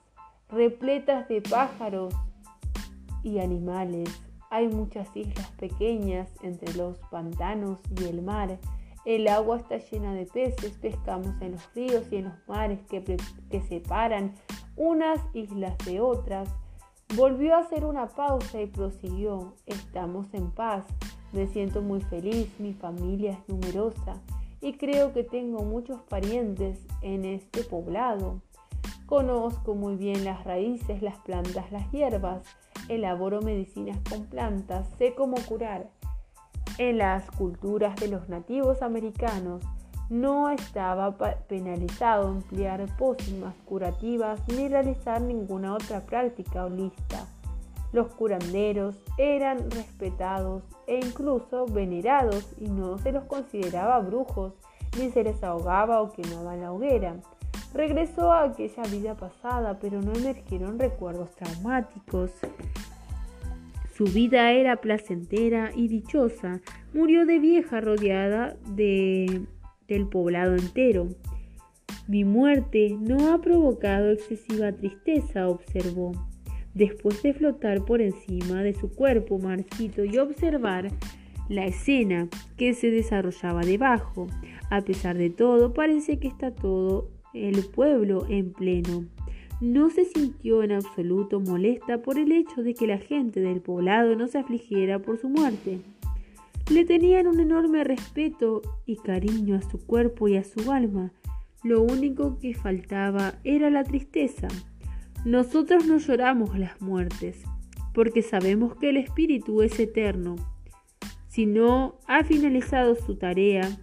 repletas 0.48 1.28
de 1.28 1.42
pájaros 1.42 2.14
y 3.22 3.40
animales. 3.40 4.08
Hay 4.50 4.68
muchas 4.68 5.14
islas 5.16 5.50
pequeñas 5.58 6.30
entre 6.42 6.72
los 6.74 6.98
pantanos 7.10 7.80
y 7.98 8.04
el 8.04 8.22
mar. 8.22 8.58
El 9.04 9.28
agua 9.28 9.58
está 9.58 9.78
llena 9.78 10.14
de 10.14 10.26
peces, 10.26 10.78
pescamos 10.78 11.40
en 11.40 11.52
los 11.52 11.74
ríos 11.74 12.04
y 12.10 12.16
en 12.16 12.24
los 12.26 12.48
mares 12.48 12.80
que, 12.88 13.02
que 13.50 13.62
separan 13.62 14.34
unas 14.76 15.20
islas 15.34 15.76
de 15.84 16.00
otras. 16.00 16.48
Volvió 17.14 17.54
a 17.54 17.60
hacer 17.60 17.84
una 17.84 18.08
pausa 18.08 18.60
y 18.60 18.66
prosiguió, 18.66 19.54
estamos 19.64 20.26
en 20.34 20.50
paz, 20.50 20.84
me 21.32 21.46
siento 21.46 21.80
muy 21.80 22.00
feliz, 22.00 22.48
mi 22.58 22.74
familia 22.74 23.32
es 23.32 23.48
numerosa 23.48 24.20
y 24.60 24.74
creo 24.74 25.12
que 25.12 25.22
tengo 25.22 25.62
muchos 25.62 26.00
parientes 26.02 26.84
en 27.02 27.24
este 27.24 27.62
poblado. 27.62 28.42
Conozco 29.06 29.76
muy 29.76 29.94
bien 29.94 30.24
las 30.24 30.44
raíces, 30.44 31.00
las 31.00 31.16
plantas, 31.18 31.70
las 31.70 31.90
hierbas. 31.92 32.42
Elaboro 32.88 33.40
medicinas 33.40 33.98
con 34.10 34.26
plantas, 34.26 34.88
sé 34.98 35.14
cómo 35.14 35.36
curar. 35.46 35.88
En 36.78 36.98
las 36.98 37.30
culturas 37.30 37.96
de 37.96 38.08
los 38.08 38.28
nativos 38.28 38.82
americanos 38.82 39.62
no 40.08 40.50
estaba 40.50 41.16
penalizado 41.48 42.28
emplear 42.28 42.86
pócimas 42.96 43.54
curativas 43.64 44.40
ni 44.48 44.68
realizar 44.68 45.20
ninguna 45.20 45.74
otra 45.74 46.00
práctica 46.00 46.64
holista. 46.64 47.26
Los 47.92 48.08
curanderos 48.08 48.96
eran 49.18 49.70
respetados 49.70 50.62
e 50.86 50.96
incluso 50.96 51.66
venerados 51.66 52.46
y 52.58 52.68
no 52.68 52.98
se 52.98 53.12
los 53.12 53.24
consideraba 53.24 53.98
brujos 54.00 54.52
ni 54.98 55.10
se 55.10 55.24
les 55.24 55.42
ahogaba 55.42 56.02
o 56.02 56.12
quemaba 56.12 56.56
la 56.56 56.72
hoguera. 56.72 57.16
Regresó 57.74 58.32
a 58.32 58.44
aquella 58.44 58.82
vida 58.84 59.14
pasada, 59.14 59.78
pero 59.78 60.00
no 60.00 60.12
emergieron 60.12 60.78
recuerdos 60.78 61.30
traumáticos. 61.32 62.30
Su 63.94 64.04
vida 64.04 64.52
era 64.52 64.76
placentera 64.76 65.70
y 65.74 65.88
dichosa. 65.88 66.60
Murió 66.92 67.26
de 67.26 67.38
vieja 67.38 67.80
rodeada 67.80 68.56
de, 68.68 69.46
del 69.88 70.08
poblado 70.08 70.54
entero. 70.54 71.08
Mi 72.08 72.24
muerte 72.24 72.96
no 72.98 73.32
ha 73.32 73.40
provocado 73.40 74.10
excesiva 74.10 74.72
tristeza, 74.72 75.48
observó, 75.48 76.12
después 76.74 77.22
de 77.22 77.34
flotar 77.34 77.84
por 77.84 78.00
encima 78.00 78.62
de 78.62 78.74
su 78.74 78.90
cuerpo 78.90 79.38
marchito 79.38 80.04
y 80.04 80.18
observar 80.18 80.90
la 81.48 81.66
escena 81.66 82.28
que 82.56 82.74
se 82.74 82.90
desarrollaba 82.90 83.62
debajo. 83.62 84.26
A 84.70 84.80
pesar 84.82 85.16
de 85.16 85.30
todo, 85.30 85.72
parece 85.72 86.18
que 86.18 86.28
está 86.28 86.50
todo 86.50 87.10
el 87.34 87.64
pueblo 87.64 88.26
en 88.28 88.52
pleno. 88.52 89.04
No 89.60 89.88
se 89.90 90.04
sintió 90.04 90.62
en 90.62 90.72
absoluto 90.72 91.40
molesta 91.40 92.02
por 92.02 92.18
el 92.18 92.30
hecho 92.32 92.62
de 92.62 92.74
que 92.74 92.86
la 92.86 92.98
gente 92.98 93.40
del 93.40 93.62
poblado 93.62 94.14
no 94.14 94.26
se 94.26 94.38
afligiera 94.38 94.98
por 94.98 95.18
su 95.18 95.28
muerte. 95.28 95.80
Le 96.70 96.84
tenían 96.84 97.28
un 97.28 97.38
enorme 97.38 97.84
respeto 97.84 98.60
y 98.86 98.96
cariño 98.96 99.56
a 99.56 99.62
su 99.62 99.78
cuerpo 99.86 100.26
y 100.26 100.36
a 100.36 100.42
su 100.42 100.72
alma. 100.72 101.12
Lo 101.62 101.80
único 101.82 102.38
que 102.38 102.54
faltaba 102.54 103.34
era 103.44 103.70
la 103.70 103.84
tristeza. 103.84 104.48
Nosotros 105.24 105.86
no 105.86 105.98
lloramos 105.98 106.58
las 106.58 106.80
muertes, 106.80 107.42
porque 107.94 108.22
sabemos 108.22 108.76
que 108.76 108.90
el 108.90 108.96
espíritu 108.96 109.62
es 109.62 109.78
eterno. 109.78 110.36
Si 111.28 111.46
no 111.46 111.98
ha 112.08 112.24
finalizado 112.24 112.96
su 112.96 113.16
tarea, 113.16 113.78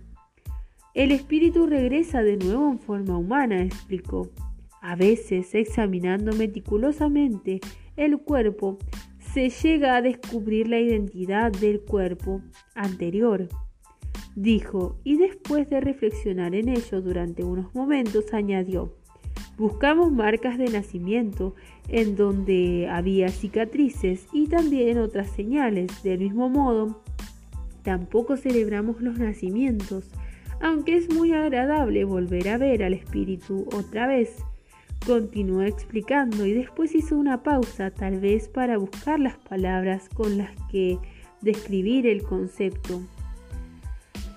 el 0.94 1.12
espíritu 1.12 1.66
regresa 1.66 2.22
de 2.22 2.38
nuevo 2.38 2.70
en 2.70 2.80
forma 2.80 3.18
humana, 3.18 3.64
explicó. 3.64 4.30
A 4.82 4.96
veces, 4.96 5.56
examinando 5.56 6.34
meticulosamente 6.34 7.62
el 7.96 8.18
cuerpo, 8.20 8.78
se 9.32 9.50
llega 9.50 9.96
a 9.96 10.02
descubrir 10.02 10.68
la 10.68 10.80
identidad 10.80 11.52
del 11.52 11.82
cuerpo 11.82 12.42
anterior. 12.76 13.48
dijo, 14.36 15.00
y 15.04 15.18
después 15.18 15.70
de 15.70 15.80
reflexionar 15.80 16.56
en 16.56 16.70
ello 16.70 17.02
durante 17.02 17.44
unos 17.44 17.74
momentos, 17.76 18.34
añadió, 18.34 18.96
buscamos 19.58 20.12
marcas 20.12 20.58
de 20.58 20.66
nacimiento 20.66 21.54
en 21.88 22.16
donde 22.16 22.88
había 22.90 23.30
cicatrices 23.30 24.28
y 24.34 24.48
también 24.48 24.98
otras 24.98 25.30
señales. 25.30 26.02
Del 26.04 26.20
mismo 26.20 26.50
modo, 26.50 27.04
tampoco 27.84 28.38
celebramos 28.38 29.02
los 29.02 29.20
nacimientos, 29.20 30.10
aunque 30.62 30.98
es 30.98 31.14
muy 31.14 31.34
agradable 31.34 32.04
volver 32.04 32.50
a 32.50 32.58
ver 32.58 32.84
al 32.84 32.94
espíritu 32.94 33.68
otra 33.72 34.08
vez. 34.08 34.44
Continuó 35.06 35.64
explicando 35.64 36.46
y 36.46 36.54
después 36.54 36.96
hizo 36.96 37.18
una 37.18 37.44
pausa, 37.44 37.92
tal 37.92 38.20
vez 38.20 38.48
para 38.48 38.78
buscar 38.78 39.20
las 39.20 39.38
palabras 39.38 40.08
con 40.08 40.38
las 40.38 40.52
que 40.72 40.98
describir 41.42 42.08
el 42.08 42.24
concepto. 42.24 43.02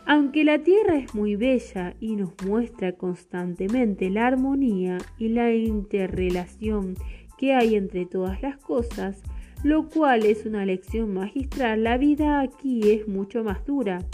Aunque 0.06 0.44
la 0.44 0.58
Tierra 0.58 0.96
es 0.96 1.14
muy 1.14 1.36
bella 1.36 1.94
y 2.00 2.16
nos 2.16 2.32
muestra 2.44 2.92
constantemente 2.92 4.10
la 4.10 4.26
armonía 4.26 4.98
y 5.18 5.28
la 5.28 5.52
interrelación 5.52 6.94
que 7.38 7.54
hay 7.54 7.74
entre 7.74 8.06
todas 8.06 8.40
las 8.42 8.56
cosas, 8.56 9.22
lo 9.62 9.88
cual 9.88 10.24
es 10.24 10.46
una 10.46 10.64
lección 10.64 11.14
magistral, 11.14 11.84
la 11.84 11.96
vida 11.98 12.40
aquí 12.40 12.90
es 12.90 13.08
mucho 13.08 13.42
más 13.42 13.64
dura. 13.66 14.04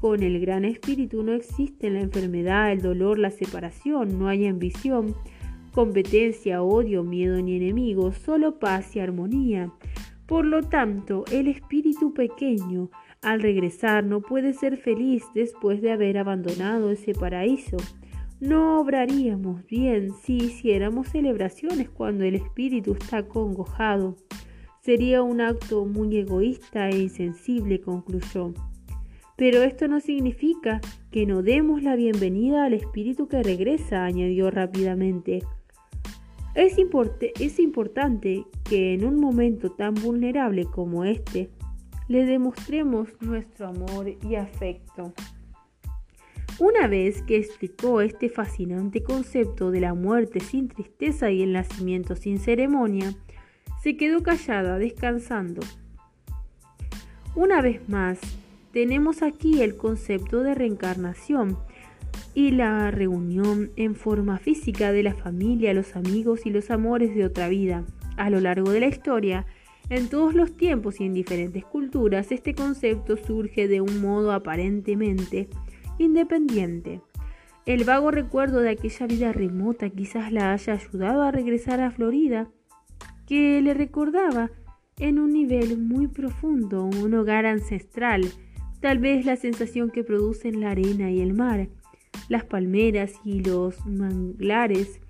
Con 0.00 0.22
el 0.22 0.40
gran 0.40 0.64
espíritu 0.64 1.22
no 1.22 1.32
existe 1.32 1.90
la 1.90 2.00
enfermedad, 2.00 2.72
el 2.72 2.82
dolor, 2.82 3.18
la 3.18 3.30
separación, 3.30 4.18
no 4.18 4.28
hay 4.28 4.46
ambición, 4.46 5.14
competencia, 5.76 6.62
odio, 6.62 7.04
miedo 7.04 7.36
ni 7.42 7.56
enemigos, 7.56 8.16
solo 8.16 8.58
paz 8.58 8.96
y 8.96 9.00
armonía. 9.00 9.70
Por 10.24 10.46
lo 10.46 10.62
tanto, 10.62 11.26
el 11.30 11.48
espíritu 11.48 12.14
pequeño, 12.14 12.88
al 13.20 13.42
regresar, 13.42 14.02
no 14.02 14.22
puede 14.22 14.54
ser 14.54 14.78
feliz 14.78 15.22
después 15.34 15.82
de 15.82 15.92
haber 15.92 16.16
abandonado 16.16 16.90
ese 16.90 17.12
paraíso. 17.12 17.76
No 18.40 18.80
obraríamos 18.80 19.66
bien 19.66 20.12
si 20.22 20.38
hiciéramos 20.38 21.08
celebraciones 21.08 21.90
cuando 21.90 22.24
el 22.24 22.36
espíritu 22.36 22.94
está 22.94 23.28
congojado. 23.28 24.16
Sería 24.80 25.22
un 25.22 25.42
acto 25.42 25.84
muy 25.84 26.16
egoísta 26.16 26.88
e 26.88 27.00
insensible, 27.00 27.82
concluyó. 27.82 28.54
Pero 29.36 29.62
esto 29.62 29.88
no 29.88 30.00
significa 30.00 30.80
que 31.10 31.26
no 31.26 31.42
demos 31.42 31.82
la 31.82 31.96
bienvenida 31.96 32.64
al 32.64 32.72
espíritu 32.72 33.28
que 33.28 33.42
regresa, 33.42 34.06
añadió 34.06 34.50
rápidamente. 34.50 35.42
Es, 36.56 36.78
importante 37.58 38.46
que 38.64 38.94
en 38.94 39.04
un 39.04 39.20
momento 39.20 39.72
tan 39.72 39.92
vulnerable 39.92 40.64
como 40.64 41.04
este, 41.04 41.50
le 42.08 42.24
demostremos 42.24 43.10
nuestro 43.20 43.66
amor 43.66 44.08
y 44.26 44.36
afecto. 44.36 45.12
Una 46.58 46.86
vez 46.86 47.20
que 47.20 47.36
explicó 47.36 48.00
este 48.00 48.30
fascinante 48.30 49.02
concepto 49.02 49.70
de 49.70 49.80
la 49.80 49.92
muerte 49.92 50.40
sin 50.40 50.68
tristeza 50.68 51.30
y 51.30 51.42
el 51.42 51.52
nacimiento 51.52 52.16
sin 52.16 52.38
ceremonia, 52.38 53.12
se 53.82 53.98
quedó 53.98 54.22
callada, 54.22 54.78
descansando. 54.78 55.60
Una 57.34 57.60
vez 57.60 57.86
más, 57.90 58.18
tenemos 58.72 59.20
aquí 59.20 59.60
el 59.60 59.76
concepto 59.76 60.42
de 60.42 60.54
reencarnación 60.54 61.58
y 62.34 62.50
la 62.50 62.90
reunión 62.90 63.70
en 63.76 63.94
forma 63.94 64.38
física 64.38 64.92
de 64.92 65.02
la 65.02 65.14
familia, 65.14 65.74
los 65.74 65.96
amigos 65.96 66.46
y 66.46 66.50
los 66.50 66.70
amores 66.70 67.14
de 67.14 67.24
otra 67.24 67.48
vida. 67.48 67.84
A 68.16 68.30
lo 68.30 68.40
largo 68.40 68.70
de 68.70 68.80
la 68.80 68.88
historia, 68.88 69.46
en 69.88 70.08
todos 70.08 70.34
los 70.34 70.56
tiempos 70.56 71.00
y 71.00 71.04
en 71.04 71.14
diferentes 71.14 71.64
culturas, 71.64 72.32
este 72.32 72.54
concepto 72.54 73.16
surge 73.16 73.68
de 73.68 73.80
un 73.80 74.00
modo 74.00 74.32
aparentemente 74.32 75.48
independiente. 75.98 77.00
El 77.66 77.84
vago 77.84 78.10
recuerdo 78.10 78.60
de 78.60 78.70
aquella 78.70 79.06
vida 79.06 79.32
remota 79.32 79.90
quizás 79.90 80.32
la 80.32 80.52
haya 80.52 80.74
ayudado 80.74 81.22
a 81.22 81.30
regresar 81.30 81.80
a 81.80 81.90
Florida 81.90 82.48
que 83.26 83.60
le 83.60 83.74
recordaba 83.74 84.50
en 84.98 85.18
un 85.18 85.32
nivel 85.32 85.78
muy 85.78 86.06
profundo 86.06 86.84
un 86.84 87.14
hogar 87.14 87.44
ancestral, 87.44 88.22
tal 88.80 88.98
vez 88.98 89.26
la 89.26 89.36
sensación 89.36 89.90
que 89.90 90.04
producen 90.04 90.60
la 90.60 90.70
arena 90.70 91.10
y 91.10 91.20
el 91.20 91.34
mar, 91.34 91.68
las 92.28 92.44
palmeras 92.44 93.12
y 93.24 93.40
los 93.40 93.84
manglares, 93.86 95.00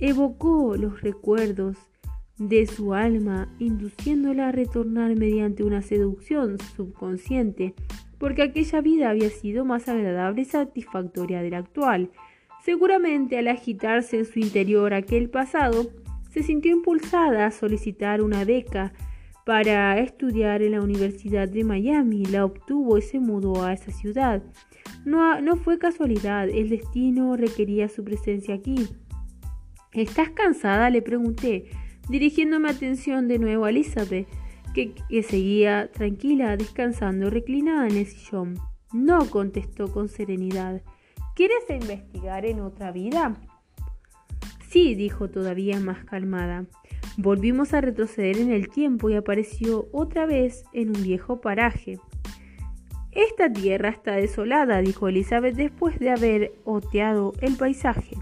evocó 0.00 0.76
los 0.76 1.02
recuerdos 1.02 1.76
de 2.38 2.66
su 2.66 2.94
alma, 2.94 3.48
induciéndola 3.58 4.48
a 4.48 4.52
retornar 4.52 5.16
mediante 5.16 5.64
una 5.64 5.82
seducción 5.82 6.58
subconsciente, 6.76 7.74
porque 8.18 8.42
aquella 8.42 8.80
vida 8.80 9.10
había 9.10 9.30
sido 9.30 9.64
más 9.64 9.88
agradable 9.88 10.42
y 10.42 10.44
satisfactoria 10.44 11.42
de 11.42 11.50
la 11.50 11.58
actual. 11.58 12.10
Seguramente 12.64 13.38
al 13.38 13.48
agitarse 13.48 14.18
en 14.18 14.24
su 14.24 14.38
interior 14.38 14.94
aquel 14.94 15.30
pasado, 15.30 15.90
se 16.30 16.42
sintió 16.42 16.72
impulsada 16.72 17.46
a 17.46 17.50
solicitar 17.50 18.22
una 18.22 18.44
beca 18.44 18.92
para 19.48 19.98
estudiar 19.98 20.60
en 20.60 20.72
la 20.72 20.82
Universidad 20.82 21.48
de 21.48 21.64
Miami. 21.64 22.22
La 22.26 22.44
obtuvo 22.44 22.98
y 22.98 23.00
se 23.00 23.18
mudó 23.18 23.64
a 23.64 23.72
esa 23.72 23.90
ciudad. 23.90 24.42
No, 25.06 25.40
no 25.40 25.56
fue 25.56 25.78
casualidad, 25.78 26.50
el 26.50 26.68
destino 26.68 27.34
requería 27.34 27.88
su 27.88 28.04
presencia 28.04 28.56
aquí. 28.56 28.86
¿Estás 29.94 30.28
cansada? 30.32 30.90
le 30.90 31.00
pregunté, 31.00 31.70
dirigiéndome 32.10 32.68
atención 32.68 33.26
de 33.26 33.38
nuevo 33.38 33.64
a 33.64 33.70
Elizabeth, 33.70 34.28
que, 34.74 34.92
que 35.08 35.22
seguía 35.22 35.90
tranquila, 35.92 36.54
descansando, 36.58 37.30
reclinada 37.30 37.88
en 37.88 37.96
el 37.96 38.06
sillón. 38.06 38.58
No, 38.92 39.30
contestó 39.30 39.90
con 39.90 40.10
serenidad. 40.10 40.82
¿Quieres 41.34 41.64
investigar 41.70 42.44
en 42.44 42.60
otra 42.60 42.92
vida? 42.92 43.40
Sí, 44.68 44.94
dijo 44.94 45.30
todavía 45.30 45.80
más 45.80 46.04
calmada. 46.04 46.66
Volvimos 47.20 47.74
a 47.74 47.80
retroceder 47.80 48.38
en 48.38 48.52
el 48.52 48.68
tiempo 48.68 49.10
y 49.10 49.16
apareció 49.16 49.88
otra 49.90 50.24
vez 50.24 50.62
en 50.72 50.96
un 50.96 51.02
viejo 51.02 51.40
paraje. 51.40 51.98
Esta 53.10 53.52
tierra 53.52 53.88
está 53.88 54.12
desolada, 54.12 54.80
dijo 54.82 55.08
Elizabeth 55.08 55.56
después 55.56 55.98
de 55.98 56.10
haber 56.10 56.52
oteado 56.64 57.32
el 57.40 57.56
paisaje. 57.56 58.16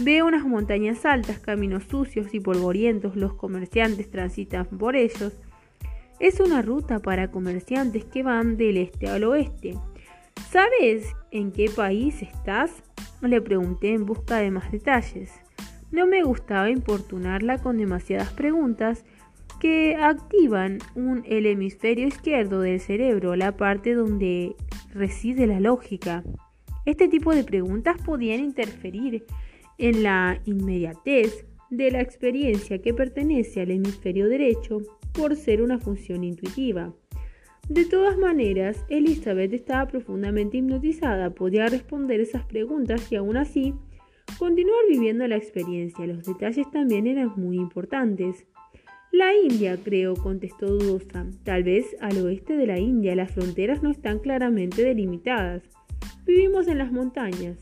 Veo 0.00 0.26
unas 0.26 0.44
montañas 0.44 1.06
altas, 1.06 1.38
caminos 1.38 1.84
sucios 1.84 2.34
y 2.34 2.40
polvorientos, 2.40 3.14
los 3.14 3.34
comerciantes 3.34 4.10
transitan 4.10 4.66
por 4.66 4.96
ellos. 4.96 5.32
Es 6.18 6.40
una 6.40 6.60
ruta 6.60 6.98
para 6.98 7.30
comerciantes 7.30 8.04
que 8.04 8.24
van 8.24 8.56
del 8.56 8.78
este 8.78 9.06
al 9.06 9.22
oeste. 9.22 9.78
¿Sabes 10.50 11.06
en 11.30 11.52
qué 11.52 11.70
país 11.70 12.20
estás? 12.20 12.72
Le 13.20 13.40
pregunté 13.40 13.92
en 13.92 14.06
busca 14.06 14.38
de 14.38 14.50
más 14.50 14.72
detalles. 14.72 15.43
No 15.94 16.08
me 16.08 16.24
gustaba 16.24 16.70
importunarla 16.70 17.58
con 17.58 17.78
demasiadas 17.78 18.32
preguntas 18.32 19.04
que 19.60 19.94
activan 19.94 20.78
el 21.24 21.46
hemisferio 21.46 22.08
izquierdo 22.08 22.62
del 22.62 22.80
cerebro, 22.80 23.36
la 23.36 23.56
parte 23.56 23.94
donde 23.94 24.56
reside 24.92 25.46
la 25.46 25.60
lógica. 25.60 26.24
Este 26.84 27.06
tipo 27.06 27.32
de 27.32 27.44
preguntas 27.44 27.96
podían 28.04 28.40
interferir 28.40 29.24
en 29.78 30.02
la 30.02 30.40
inmediatez 30.46 31.46
de 31.70 31.92
la 31.92 32.00
experiencia 32.00 32.82
que 32.82 32.92
pertenece 32.92 33.60
al 33.60 33.70
hemisferio 33.70 34.28
derecho 34.28 34.78
por 35.12 35.36
ser 35.36 35.62
una 35.62 35.78
función 35.78 36.24
intuitiva. 36.24 36.92
De 37.68 37.84
todas 37.84 38.18
maneras, 38.18 38.84
Elizabeth 38.88 39.52
estaba 39.52 39.86
profundamente 39.86 40.56
hipnotizada, 40.56 41.30
podía 41.30 41.68
responder 41.68 42.20
esas 42.20 42.44
preguntas 42.46 43.12
y 43.12 43.14
aún 43.14 43.36
así 43.36 43.74
Continuar 44.38 44.80
viviendo 44.88 45.26
la 45.28 45.36
experiencia, 45.36 46.06
los 46.06 46.24
detalles 46.24 46.70
también 46.70 47.06
eran 47.06 47.32
muy 47.36 47.56
importantes. 47.56 48.46
La 49.12 49.32
India, 49.32 49.78
creo, 49.82 50.14
contestó 50.14 50.66
dudosa. 50.66 51.26
Tal 51.44 51.62
vez 51.62 51.96
al 52.00 52.18
oeste 52.18 52.56
de 52.56 52.66
la 52.66 52.80
India 52.80 53.14
las 53.14 53.30
fronteras 53.30 53.80
no 53.82 53.90
están 53.90 54.18
claramente 54.18 54.82
delimitadas. 54.82 55.62
Vivimos 56.26 56.66
en 56.66 56.78
las 56.78 56.90
montañas. 56.90 57.58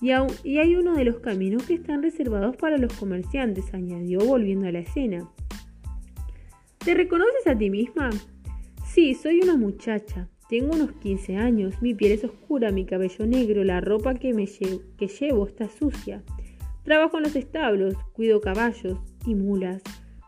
Y, 0.00 0.10
y 0.42 0.58
hay 0.58 0.76
uno 0.76 0.94
de 0.94 1.04
los 1.04 1.18
caminos 1.18 1.64
que 1.64 1.74
están 1.74 2.02
reservados 2.02 2.56
para 2.56 2.78
los 2.78 2.94
comerciantes, 2.94 3.74
añadió 3.74 4.20
volviendo 4.20 4.68
a 4.68 4.72
la 4.72 4.78
escena. 4.78 5.30
¿Te 6.78 6.94
reconoces 6.94 7.46
a 7.46 7.58
ti 7.58 7.68
misma? 7.68 8.08
Sí, 8.86 9.14
soy 9.14 9.40
una 9.40 9.56
muchacha. 9.58 10.30
Tengo 10.50 10.74
unos 10.74 10.90
15 10.94 11.36
años, 11.36 11.80
mi 11.80 11.94
piel 11.94 12.10
es 12.10 12.24
oscura, 12.24 12.72
mi 12.72 12.84
cabello 12.84 13.24
negro, 13.24 13.62
la 13.62 13.80
ropa 13.80 14.14
que, 14.14 14.34
me 14.34 14.46
llevo 14.46 15.46
está 15.46 15.68
sucia. 15.68 16.24
Trabajo 16.82 17.18
en 17.18 17.22
los 17.22 17.36
establos, 17.36 17.94
cuido 18.14 18.40
caballos 18.40 18.98
y 19.24 19.36
mulas. 19.36 19.80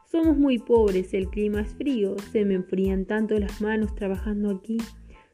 Somos 0.06 0.38
muy 0.38 0.60
pobres, 0.60 1.12
el 1.12 1.26
clima 1.26 1.62
es 1.62 1.74
frío, 1.74 2.14
se 2.30 2.44
me 2.44 2.54
enfrían 2.54 3.04
tanto 3.04 3.36
las 3.36 3.60
manos 3.60 3.96
trabajando 3.96 4.50
aquí, 4.50 4.78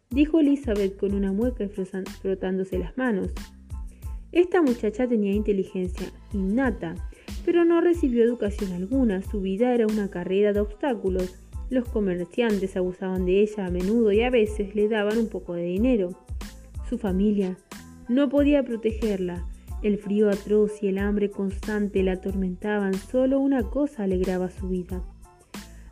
dijo 0.09 0.41
Elizabeth 0.41 0.97
con 0.97 1.13
una 1.13 1.35
mueca 1.35 1.65
y 1.65 1.69
frotándose 1.69 2.79
las 2.79 2.97
manos. 2.97 3.35
Esta 4.33 4.63
muchacha 4.63 5.07
tenía 5.07 5.33
inteligencia 5.33 6.11
innata, 6.33 6.95
pero 7.45 7.67
no 7.67 7.83
recibió 7.83 8.25
educación 8.25 8.73
alguna, 8.73 9.21
su 9.21 9.43
vida 9.43 9.75
era 9.75 9.87
una 9.87 10.09
carrera 10.09 10.55
de 10.55 10.61
obstáculos 10.61 11.48
los 11.71 11.89
comerciantes 11.89 12.77
abusaban 12.77 13.27
de 13.27 13.43
ella 13.43 13.67
a 13.67 13.71
menudo 13.71 14.13
y 14.13 14.23
a 14.23 14.31
veces 14.31 14.75
le 14.75 14.89
daban 14.89 15.19
un 15.19 15.29
poco 15.29 15.55
de 15.55 15.65
dinero. 15.65 16.11
su 16.89 16.97
familia. 16.97 17.59
No 18.09 18.31
podía 18.31 18.63
protegerla. 18.63 19.47
El 19.83 19.99
frío 19.99 20.31
atroz 20.31 20.83
y 20.83 20.89
el 20.89 20.97
hambre 20.97 21.31
constante 21.31 22.03
la 22.03 22.13
atormentaban. 22.13 22.95
Solo 22.95 23.39
una 23.39 23.63
cosa 23.63 24.05
alegraba 24.05 24.49
su 24.51 24.69
vida. 24.69 25.05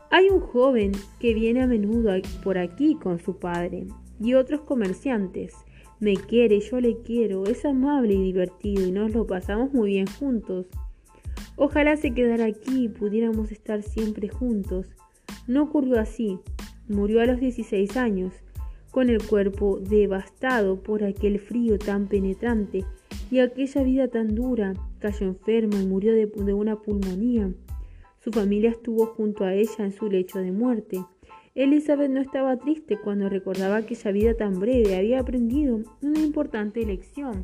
Hay 0.09 0.29
un 0.29 0.39
joven 0.39 0.93
que 1.19 1.35
viene 1.35 1.61
a 1.61 1.67
menudo 1.67 2.11
por 2.43 2.57
aquí 2.57 2.95
con 2.95 3.19
su 3.19 3.37
padre 3.37 3.85
y 4.19 4.33
otros 4.33 4.61
comerciantes. 4.61 5.53
Me 5.99 6.15
quiere, 6.15 6.59
yo 6.59 6.79
le 6.79 6.97
quiero, 7.01 7.45
es 7.45 7.65
amable 7.65 8.13
y 8.15 8.23
divertido 8.23 8.87
y 8.87 8.91
nos 8.91 9.13
lo 9.13 9.27
pasamos 9.27 9.73
muy 9.73 9.91
bien 9.91 10.07
juntos. 10.07 10.65
Ojalá 11.55 11.97
se 11.97 12.13
quedara 12.13 12.45
aquí 12.45 12.85
y 12.85 12.89
pudiéramos 12.89 13.51
estar 13.51 13.83
siempre 13.83 14.29
juntos. 14.29 14.87
No 15.47 15.63
ocurrió 15.63 15.99
así. 15.99 16.39
Murió 16.89 17.21
a 17.21 17.25
los 17.25 17.39
16 17.39 17.97
años, 17.97 18.33
con 18.91 19.09
el 19.09 19.25
cuerpo 19.25 19.79
devastado 19.79 20.81
por 20.81 21.03
aquel 21.03 21.39
frío 21.39 21.77
tan 21.77 22.07
penetrante 22.07 22.85
y 23.31 23.39
aquella 23.39 23.83
vida 23.83 24.07
tan 24.07 24.35
dura. 24.35 24.73
Cayó 24.99 25.27
enferma 25.27 25.81
y 25.81 25.85
murió 25.85 26.13
de, 26.13 26.25
de 26.27 26.53
una 26.53 26.75
pulmonía. 26.77 27.51
Su 28.23 28.31
familia 28.31 28.71
estuvo 28.71 29.05
junto 29.05 29.45
a 29.45 29.53
ella 29.53 29.85
en 29.85 29.93
su 29.93 30.09
lecho 30.09 30.39
de 30.39 30.51
muerte. 30.51 31.03
Elizabeth 31.55 32.11
no 32.11 32.21
estaba 32.21 32.57
triste 32.57 32.99
cuando 32.99 33.29
recordaba 33.29 33.77
aquella 33.77 34.11
vida 34.11 34.33
tan 34.35 34.59
breve. 34.59 34.95
Había 34.95 35.19
aprendido 35.19 35.79
una 36.01 36.19
importante 36.19 36.85
lección. 36.85 37.43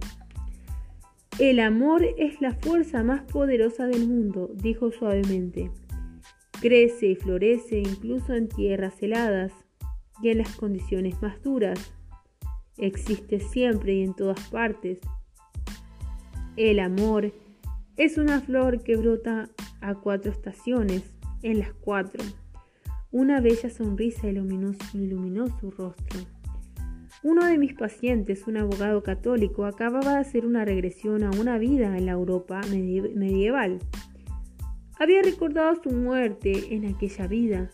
El 1.39 1.59
amor 1.59 2.03
es 2.17 2.39
la 2.41 2.53
fuerza 2.53 3.03
más 3.03 3.21
poderosa 3.23 3.87
del 3.87 4.07
mundo, 4.07 4.51
dijo 4.53 4.91
suavemente. 4.91 5.71
Crece 6.63 7.07
y 7.07 7.15
florece 7.17 7.79
incluso 7.79 8.33
en 8.33 8.47
tierras 8.47 8.93
heladas 9.03 9.51
y 10.21 10.29
en 10.29 10.37
las 10.37 10.55
condiciones 10.55 11.21
más 11.21 11.43
duras. 11.43 11.91
Existe 12.77 13.41
siempre 13.41 13.95
y 13.95 14.03
en 14.03 14.13
todas 14.13 14.39
partes. 14.47 14.99
El 16.55 16.79
amor 16.79 17.33
es 17.97 18.17
una 18.17 18.39
flor 18.39 18.81
que 18.81 18.95
brota 18.95 19.49
a 19.81 19.95
cuatro 19.95 20.31
estaciones, 20.31 21.03
en 21.41 21.59
las 21.59 21.73
cuatro. 21.73 22.23
Una 23.11 23.41
bella 23.41 23.69
sonrisa 23.69 24.29
iluminó, 24.29 24.71
iluminó 24.93 25.47
su 25.59 25.69
rostro. 25.69 26.21
Uno 27.23 27.45
de 27.45 27.57
mis 27.57 27.73
pacientes, 27.73 28.47
un 28.47 28.55
abogado 28.55 29.03
católico, 29.03 29.65
acababa 29.65 30.13
de 30.13 30.19
hacer 30.19 30.45
una 30.45 30.63
regresión 30.63 31.25
a 31.25 31.31
una 31.31 31.57
vida 31.57 31.97
en 31.97 32.05
la 32.05 32.13
Europa 32.13 32.61
medieval. 32.69 33.79
Había 34.99 35.21
recordado 35.23 35.81
su 35.81 35.89
muerte 35.89 36.75
en 36.75 36.85
aquella 36.85 37.27
vida, 37.27 37.71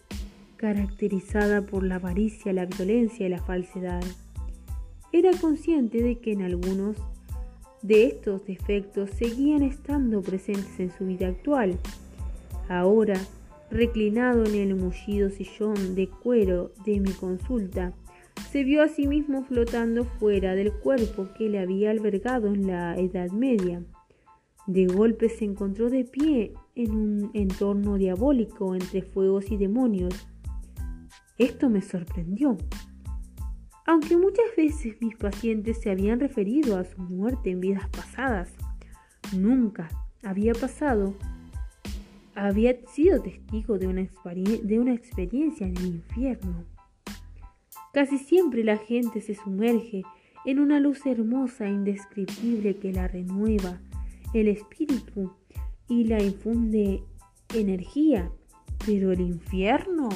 caracterizada 0.55 1.61
por 1.61 1.83
la 1.83 1.95
avaricia, 1.95 2.53
la 2.53 2.65
violencia 2.65 3.25
y 3.25 3.29
la 3.29 3.43
falsedad. 3.43 4.03
Era 5.11 5.31
consciente 5.39 6.01
de 6.01 6.19
que 6.19 6.31
en 6.31 6.41
algunos 6.41 6.95
de 7.81 8.05
estos 8.07 8.45
defectos 8.45 9.09
seguían 9.11 9.63
estando 9.63 10.21
presentes 10.21 10.79
en 10.79 10.91
su 10.91 11.05
vida 11.05 11.27
actual. 11.27 11.77
Ahora, 12.67 13.19
reclinado 13.69 14.45
en 14.45 14.55
el 14.55 14.75
mullido 14.75 15.29
sillón 15.29 15.95
de 15.95 16.07
cuero 16.07 16.71
de 16.85 16.99
mi 16.99 17.11
consulta, 17.11 17.93
se 18.51 18.63
vio 18.63 18.81
a 18.81 18.87
sí 18.87 19.07
mismo 19.07 19.43
flotando 19.43 20.05
fuera 20.05 20.55
del 20.55 20.71
cuerpo 20.71 21.27
que 21.37 21.49
le 21.49 21.59
había 21.59 21.91
albergado 21.91 22.47
en 22.47 22.67
la 22.67 22.97
Edad 22.97 23.29
Media. 23.31 23.83
De 24.67 24.87
golpe 24.87 25.29
se 25.29 25.45
encontró 25.45 25.89
de 25.89 26.03
pie 26.03 26.53
en 26.79 26.95
un 26.95 27.31
entorno 27.33 27.95
diabólico 27.97 28.73
entre 28.73 29.01
fuegos 29.01 29.51
y 29.51 29.57
demonios. 29.57 30.13
Esto 31.37 31.69
me 31.69 31.81
sorprendió. 31.81 32.57
Aunque 33.85 34.15
muchas 34.15 34.45
veces 34.55 34.95
mis 35.01 35.15
pacientes 35.17 35.81
se 35.81 35.89
habían 35.91 36.21
referido 36.21 36.77
a 36.77 36.85
su 36.85 37.01
muerte 37.01 37.51
en 37.51 37.59
vidas 37.59 37.89
pasadas, 37.89 38.53
nunca 39.35 39.89
había 40.23 40.53
pasado, 40.53 41.15
había 42.33 42.75
sido 42.87 43.21
testigo 43.21 43.77
de 43.77 43.87
una, 43.87 44.93
experiencia 44.93 45.67
en 45.67 45.75
el 45.77 45.85
infierno. 45.87 46.63
Casi 47.91 48.19
siempre 48.19 48.63
la 48.63 48.77
gente 48.77 49.19
se 49.19 49.35
sumerge 49.35 50.03
en 50.45 50.59
una 50.59 50.79
luz 50.79 51.05
hermosa 51.05 51.65
e 51.65 51.71
indescriptible 51.71 52.77
que 52.77 52.93
la 52.93 53.09
renueva 53.09 53.81
el 54.33 54.47
espíritu 54.47 55.33
y 55.89 56.05
la 56.05 56.21
infunde 56.21 57.03
energía, 57.53 58.31
pero 58.85 59.11
el 59.11 59.21
infierno 59.21 60.09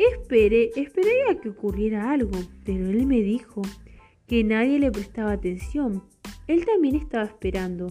Esperé, 0.00 0.70
esperé 0.76 1.28
a 1.30 1.38
que 1.38 1.50
ocurriera 1.50 2.10
algo, 2.10 2.38
pero 2.64 2.88
él 2.88 3.04
me 3.04 3.20
dijo 3.20 3.60
que 4.26 4.42
nadie 4.44 4.78
le 4.78 4.90
prestaba 4.90 5.32
atención. 5.32 6.02
Él 6.46 6.64
también 6.64 6.94
estaba 6.94 7.24
esperando. 7.24 7.88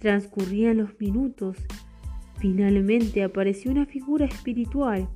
Transcurrían 0.00 0.78
los 0.78 0.98
minutos. 0.98 1.56
Finalmente 2.40 3.22
apareció 3.22 3.70
una 3.70 3.86
figura 3.86 4.26
espiritual 4.26 5.08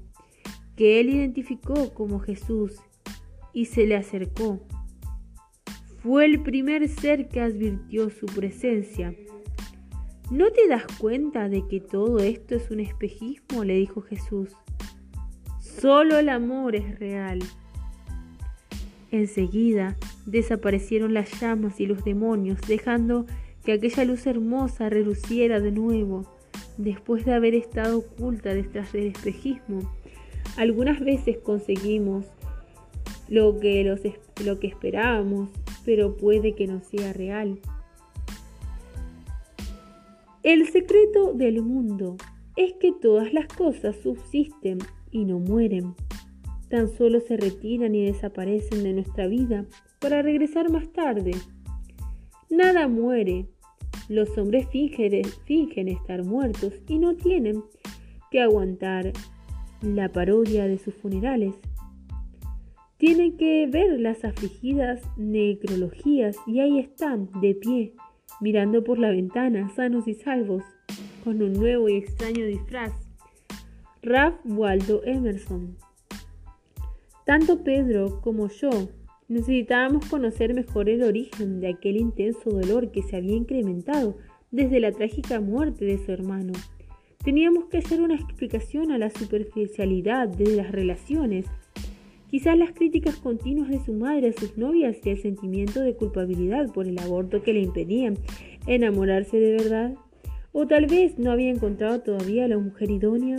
que 0.77 1.01
él 1.01 1.11
identificó 1.11 1.93
como 1.93 2.21
Jesús 2.21 2.77
y 3.53 3.65
se 3.65 3.85
le 3.85 3.97
acercó. 3.97 4.61
Fue 6.05 6.25
el 6.25 6.41
primer 6.41 6.89
ser 6.89 7.29
que 7.29 7.41
advirtió 7.41 8.11
su 8.11 8.27
presencia. 8.27 9.13
¿No 10.31 10.51
te 10.51 10.69
das 10.69 10.85
cuenta 10.99 11.49
de 11.49 11.67
que 11.67 11.81
todo 11.81 12.19
esto 12.19 12.55
es 12.55 12.71
un 12.71 12.81
espejismo? 12.81 13.65
le 13.65 13.77
dijo 13.77 14.03
Jesús. 14.03 14.51
Solo 15.59 16.19
el 16.19 16.29
amor 16.29 16.77
es 16.77 16.99
real. 16.99 17.39
Enseguida 19.11 19.97
desaparecieron 20.27 21.15
las 21.15 21.41
llamas 21.41 21.81
y 21.81 21.87
los 21.87 22.05
demonios, 22.05 22.61
dejando 22.69 23.25
que 23.65 23.73
aquella 23.73 24.05
luz 24.05 24.27
hermosa 24.27 24.91
reluciera 24.91 25.61
de 25.61 25.73
nuevo, 25.73 26.31
después 26.77 27.25
de 27.25 27.33
haber 27.33 27.55
estado 27.55 27.99
oculta 27.99 28.53
detrás 28.53 28.93
del 28.93 29.07
espejismo. 29.07 29.91
Algunas 30.59 31.01
veces 31.01 31.39
conseguimos 31.39 32.27
lo 33.31 33.59
que, 33.61 33.97
lo 34.45 34.61
que 34.61 34.67
esperábamos, 34.67 35.49
pero 35.87 36.19
puede 36.19 36.55
que 36.55 36.67
no 36.67 36.83
sea 36.83 37.15
real. 37.15 37.59
El 40.45 40.69
secreto 40.69 41.33
del 41.33 41.63
mundo 41.63 42.17
es 42.57 42.75
que 42.75 42.93
todas 42.93 43.33
las 43.33 43.49
cosas 43.49 43.97
subsisten 43.97 44.79
y 45.11 45.25
no 45.25 45.41
mueren. 45.41 45.95
Tan 46.69 46.89
solo 46.89 47.21
se 47.21 47.37
retiran 47.37 47.95
y 47.95 48.05
desaparecen 48.05 48.85
de 48.85 48.93
nuestra 48.93 49.27
vida 49.27 49.67
para 49.99 50.23
regresar 50.23 50.71
más 50.71 50.93
tarde. 50.93 51.33
Nada 52.51 52.87
muere. 52.87 53.47
Los 54.09 54.39
hombres 54.39 54.69
fingen, 54.71 55.89
estar 55.89 56.25
muertos 56.25 56.73
y 56.87 56.99
no 56.99 57.17
tienen 57.17 57.65
que 58.31 58.41
aguantar 58.41 59.13
la 59.83 60.09
parodia 60.11 60.67
de 60.67 60.79
sus 60.79 60.95
funerales. 60.95 61.55
Tienen 62.97 63.37
que 63.37 63.67
ver 63.67 63.99
las 64.01 64.25
afligidas 64.25 65.03
necrologías 65.17 66.37
y 66.47 66.61
ahí 66.61 66.79
están, 66.79 67.29
de 67.41 67.55
pie, 67.55 67.95
mirando 68.41 68.85
por 68.85 68.99
la 68.99 69.11
ventana, 69.11 69.71
sanos 69.75 70.07
y 70.09 70.15
salvos, 70.15 70.65
con 71.25 71.43
un 71.43 71.53
nuevo 71.53 71.89
y 71.89 71.97
extraño 71.97 72.47
disfraz. 72.47 72.93
Ralph 74.03 74.39
Waldo 74.45 75.03
Emerson. 75.05 75.77
Tanto 77.25 77.63
Pedro 77.63 78.21
como 78.23 78.49
yo 78.49 78.71
necesitábamos 79.29 80.07
conocer 80.07 80.55
mejor 80.55 80.89
el 80.89 81.03
origen 81.03 81.61
de 81.61 81.69
aquel 81.69 81.97
intenso 81.97 82.51
dolor 82.51 82.91
que 82.91 83.03
se 83.03 83.17
había 83.17 83.37
incrementado 83.37 84.17
desde 84.51 84.81
la 84.81 84.93
trágica 84.93 85.41
muerte 85.41 85.85
de 85.85 85.99
su 85.99 86.13
hermano. 86.13 86.53
Teníamos 87.23 87.67
que 87.67 87.79
hacer 87.79 88.01
una 88.01 88.15
explicación 88.15 88.93
a 88.93 88.99
la 88.99 89.11
superficialidad 89.11 90.29
de 90.29 90.57
las 90.57 90.73
relaciones, 90.73 91.47
quizás 92.31 92.57
las 92.57 92.73
críticas 92.73 93.17
continuas 93.17 93.69
de 93.69 93.85
su 93.85 93.93
madre 93.93 94.29
a 94.29 94.41
sus 94.41 94.57
novias 94.57 94.97
y 95.05 95.11
el 95.11 95.21
sentimiento 95.21 95.81
de 95.81 95.95
culpabilidad 95.95 96.73
por 96.73 96.87
el 96.87 96.99
aborto 96.99 97.43
que 97.43 97.53
le 97.53 97.61
impedían 97.61 98.17
enamorarse 98.67 99.39
de 99.39 99.53
verdad 99.53 99.95
o 100.53 100.67
tal 100.67 100.87
vez 100.87 101.19
no 101.19 101.31
había 101.31 101.51
encontrado 101.51 102.01
todavía 102.01 102.49
la 102.49 102.59
mujer 102.59 102.91
idónea. 102.91 103.39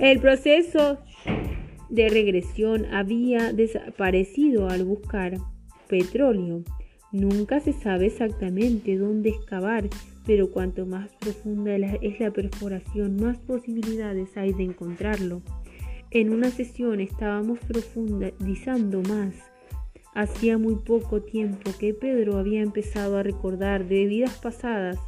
El 0.00 0.20
proceso 0.20 0.98
de 1.90 2.08
regresión 2.08 2.86
había 2.86 3.52
desaparecido 3.52 4.68
al 4.68 4.84
buscar 4.84 5.38
petróleo. 5.88 6.62
Nunca 7.12 7.60
se 7.60 7.72
sabe 7.72 8.06
exactamente 8.06 8.96
dónde 8.96 9.30
excavar, 9.30 9.84
pero 10.26 10.50
cuanto 10.50 10.86
más 10.86 11.14
profunda 11.16 11.76
es 11.76 12.20
la 12.20 12.32
perforación, 12.32 13.16
más 13.16 13.38
posibilidades 13.38 14.36
hay 14.36 14.52
de 14.52 14.64
encontrarlo. 14.64 15.42
En 16.18 16.32
una 16.32 16.48
sesión 16.48 17.00
estábamos 17.00 17.58
profundizando 17.58 19.02
más. 19.02 19.34
Hacía 20.14 20.56
muy 20.56 20.76
poco 20.76 21.20
tiempo 21.20 21.72
que 21.78 21.92
Pedro 21.92 22.38
había 22.38 22.62
empezado 22.62 23.18
a 23.18 23.22
recordar 23.22 23.86
de 23.86 24.06
vidas 24.06 24.38
pasadas 24.38 24.98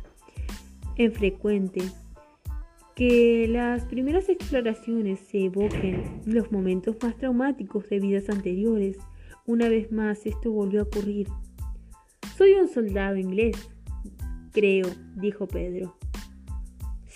es 0.97 1.15
frecuente 1.17 1.81
que 2.95 3.49
las 3.49 3.87
primeras 3.87 4.29
exploraciones 4.29 5.21
se 5.21 5.47
evoquen 5.47 6.21
los 6.27 6.53
momentos 6.53 6.95
más 7.03 7.17
traumáticos 7.17 7.89
de 7.89 8.01
vidas 8.01 8.29
anteriores 8.29 8.99
Una 9.47 9.71
vez 9.71 9.91
más 9.91 10.27
esto 10.27 10.53
volvió 10.53 10.81
a 10.81 10.85
ocurrir. 10.85 11.27
Soy 12.37 12.53
un 12.53 12.69
soldado 12.69 13.17
inglés, 13.17 13.57
creo, 14.53 14.89
dijo 15.17 15.49
Pedro. 15.49 15.97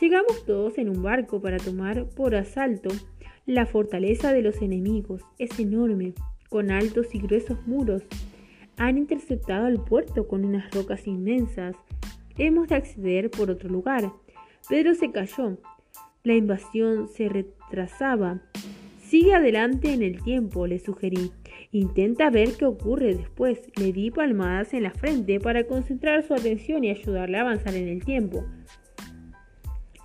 Llegamos 0.01 0.47
todos 0.47 0.78
en 0.78 0.89
un 0.89 1.02
barco 1.02 1.43
para 1.43 1.59
tomar 1.59 2.09
por 2.09 2.35
asalto 2.35 2.89
la 3.47 3.66
fortaleza 3.66 4.32
de 4.32 4.43
los 4.43 4.62
enemigos. 4.62 5.23
Es 5.39 5.59
enorme, 5.59 6.14
con 6.48 6.70
altos 6.70 7.14
y 7.14 7.19
gruesos 7.19 7.66
muros. 7.66 8.02
Han 8.77 8.98
interceptado 8.98 9.66
el 9.66 9.81
puerto 9.81 10.28
con 10.28 10.44
unas 10.44 10.73
rocas 10.73 11.06
inmensas. 11.06 11.77
Hemos 12.39 12.69
de 12.69 12.77
acceder 12.77 13.31
por 13.31 13.51
otro 13.51 13.69
lugar. 13.69 14.12
Pedro 14.69 14.94
se 14.94 15.10
cayó. 15.10 15.59
La 16.24 16.35
invasión 16.35 17.09
se 17.09 17.28
retrasaba. 17.28 18.40
Sigue 19.02 19.35
adelante 19.35 19.93
en 19.93 20.02
el 20.02 20.23
tiempo, 20.23 20.66
le 20.66 20.78
sugerí. 20.78 21.32
Intenta 21.73 22.31
ver 22.31 22.56
qué 22.56 22.64
ocurre 22.64 23.14
después. 23.14 23.60
Le 23.77 23.93
di 23.93 24.10
palmadas 24.10 24.73
en 24.73 24.85
la 24.85 24.93
frente 24.93 25.40
para 25.40 25.64
concentrar 25.64 26.23
su 26.23 26.32
atención 26.32 26.85
y 26.85 26.90
ayudarle 26.90 27.39
a 27.39 27.43
avanzar 27.43 27.74
en 27.74 27.89
el 27.89 28.05
tiempo. 28.05 28.44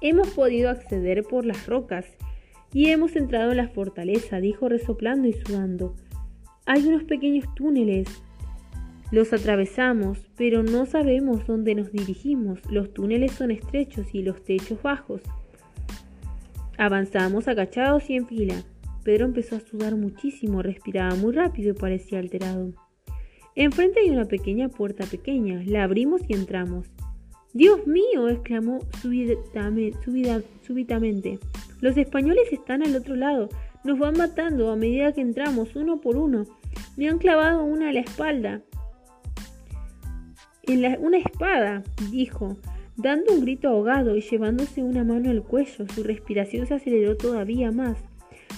Hemos 0.02 0.30
podido 0.30 0.70
acceder 0.70 1.24
por 1.24 1.46
las 1.46 1.66
rocas 1.68 2.06
y 2.74 2.88
hemos 2.88 3.16
entrado 3.16 3.52
en 3.52 3.58
la 3.58 3.70
fortaleza, 3.70 4.40
dijo 4.40 4.70
resoplando 4.70 5.28
y 5.28 5.34
sudando. 5.34 5.96
Hay 6.66 6.86
unos 6.86 7.04
pequeños 7.04 7.46
túneles. 7.56 8.08
Los 9.12 9.32
atravesamos, 9.32 10.20
pero 10.36 10.64
no 10.64 10.86
sabemos 10.86 11.48
dónde 11.48 11.76
nos 11.76 11.92
dirigimos. 11.92 12.60
Los 12.70 12.94
túneles 12.94 13.32
son 13.32 13.52
estrechos 13.52 14.14
y 14.14 14.22
los 14.22 14.44
techos 14.44 14.82
bajos. 14.82 15.22
Avanzamos 16.78 17.48
agachados 17.48 18.10
y 18.10 18.16
en 18.16 18.28
fila. 18.28 18.64
Pedro 19.04 19.26
empezó 19.26 19.56
a 19.56 19.62
sudar 19.62 19.96
muchísimo, 19.96 20.62
respiraba 20.62 21.16
muy 21.16 21.34
rápido 21.34 21.72
y 21.72 21.74
parecía 21.74 22.20
alterado. 22.20 22.74
Enfrente 23.56 24.02
hay 24.02 24.10
una 24.10 24.26
pequeña 24.26 24.68
puerta 24.68 25.06
pequeña. 25.06 25.64
La 25.66 25.84
abrimos 25.84 26.22
y 26.28 26.34
entramos. 26.34 26.88
Dios 27.54 27.88
mío, 27.88 28.30
exclamó 28.30 28.80
súbitamente. 29.02 31.40
Los 31.82 31.98
españoles 31.98 32.52
están 32.52 32.84
al 32.84 32.96
otro 32.96 33.16
lado. 33.16 33.50
Nos 33.84 34.00
van 34.00 34.18
matando 34.18 34.72
a 34.72 34.76
medida 34.76 35.14
que 35.14 35.22
entramos, 35.22 35.76
uno 35.76 36.02
por 36.02 36.18
uno. 36.18 36.44
Me 36.96 37.08
han 37.08 37.20
clavado 37.20 37.64
una 37.64 37.90
a 37.90 37.94
la 37.94 38.00
espalda. 38.00 38.62
En 40.64 41.02
una 41.02 41.18
espada, 41.18 41.84
dijo, 42.12 42.58
dando 42.98 43.34
un 43.34 43.42
grito 43.42 43.70
ahogado 43.70 44.18
y 44.18 44.22
llevándose 44.22 44.84
una 44.84 45.04
mano 45.04 45.30
al 45.30 45.44
cuello. 45.44 45.86
Su 45.94 46.04
respiración 46.04 46.66
se 46.68 46.74
aceleró 46.74 47.16
todavía 47.16 47.72
más. 47.72 47.98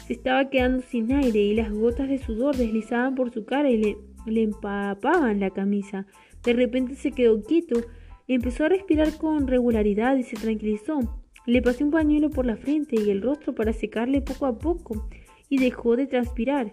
Se 0.07 0.13
estaba 0.13 0.49
quedando 0.49 0.81
sin 0.81 1.11
aire 1.11 1.39
y 1.39 1.53
las 1.53 1.71
gotas 1.71 2.09
de 2.09 2.17
sudor 2.17 2.55
deslizaban 2.55 3.13
por 3.13 3.31
su 3.31 3.45
cara 3.45 3.69
y 3.69 3.77
le, 3.77 3.97
le 4.25 4.43
empapaban 4.43 5.39
la 5.39 5.51
camisa. 5.51 6.07
De 6.43 6.53
repente 6.53 6.95
se 6.95 7.11
quedó 7.11 7.43
quieto, 7.43 7.81
empezó 8.27 8.65
a 8.65 8.69
respirar 8.69 9.17
con 9.17 9.47
regularidad 9.47 10.15
y 10.15 10.23
se 10.23 10.37
tranquilizó. 10.37 11.21
Le 11.45 11.61
pasé 11.61 11.83
un 11.83 11.91
pañuelo 11.91 12.29
por 12.29 12.45
la 12.45 12.57
frente 12.57 12.95
y 12.99 13.09
el 13.09 13.21
rostro 13.21 13.55
para 13.55 13.73
secarle 13.73 14.21
poco 14.21 14.45
a 14.45 14.57
poco 14.57 15.09
y 15.49 15.57
dejó 15.57 15.95
de 15.95 16.07
transpirar. 16.07 16.71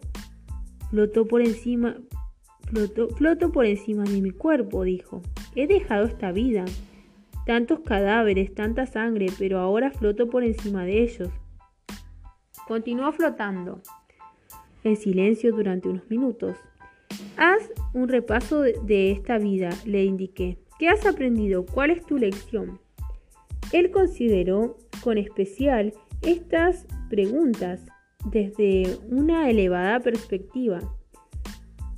Flotó 0.90 1.26
por 1.26 1.40
encima, 1.40 1.96
flotó, 2.66 3.52
por 3.52 3.64
encima 3.64 4.04
de 4.04 4.20
mi 4.20 4.30
cuerpo, 4.30 4.84
dijo. 4.84 5.22
He 5.54 5.66
dejado 5.66 6.06
esta 6.06 6.32
vida. 6.32 6.64
Tantos 7.46 7.80
cadáveres, 7.80 8.54
tanta 8.54 8.86
sangre, 8.86 9.26
pero 9.38 9.58
ahora 9.58 9.90
floto 9.90 10.28
por 10.28 10.44
encima 10.44 10.84
de 10.84 11.02
ellos. 11.02 11.30
Continuó 12.66 13.12
flotando. 13.12 13.80
En 14.84 14.96
silencio 14.96 15.52
durante 15.52 15.88
unos 15.88 16.08
minutos. 16.10 16.56
Haz 17.36 17.70
un 17.94 18.08
repaso 18.08 18.62
de 18.62 19.12
esta 19.12 19.38
vida, 19.38 19.70
le 19.84 20.04
indiqué. 20.04 20.58
¿Qué 20.78 20.88
has 20.88 21.06
aprendido? 21.06 21.64
¿Cuál 21.64 21.90
es 21.90 22.04
tu 22.04 22.18
lección? 22.18 22.80
Él 23.72 23.90
consideró 23.90 24.76
con 25.02 25.18
especial 25.18 25.92
estas 26.22 26.86
preguntas 27.08 27.84
desde 28.30 28.98
una 29.08 29.50
elevada 29.50 30.00
perspectiva. 30.00 30.80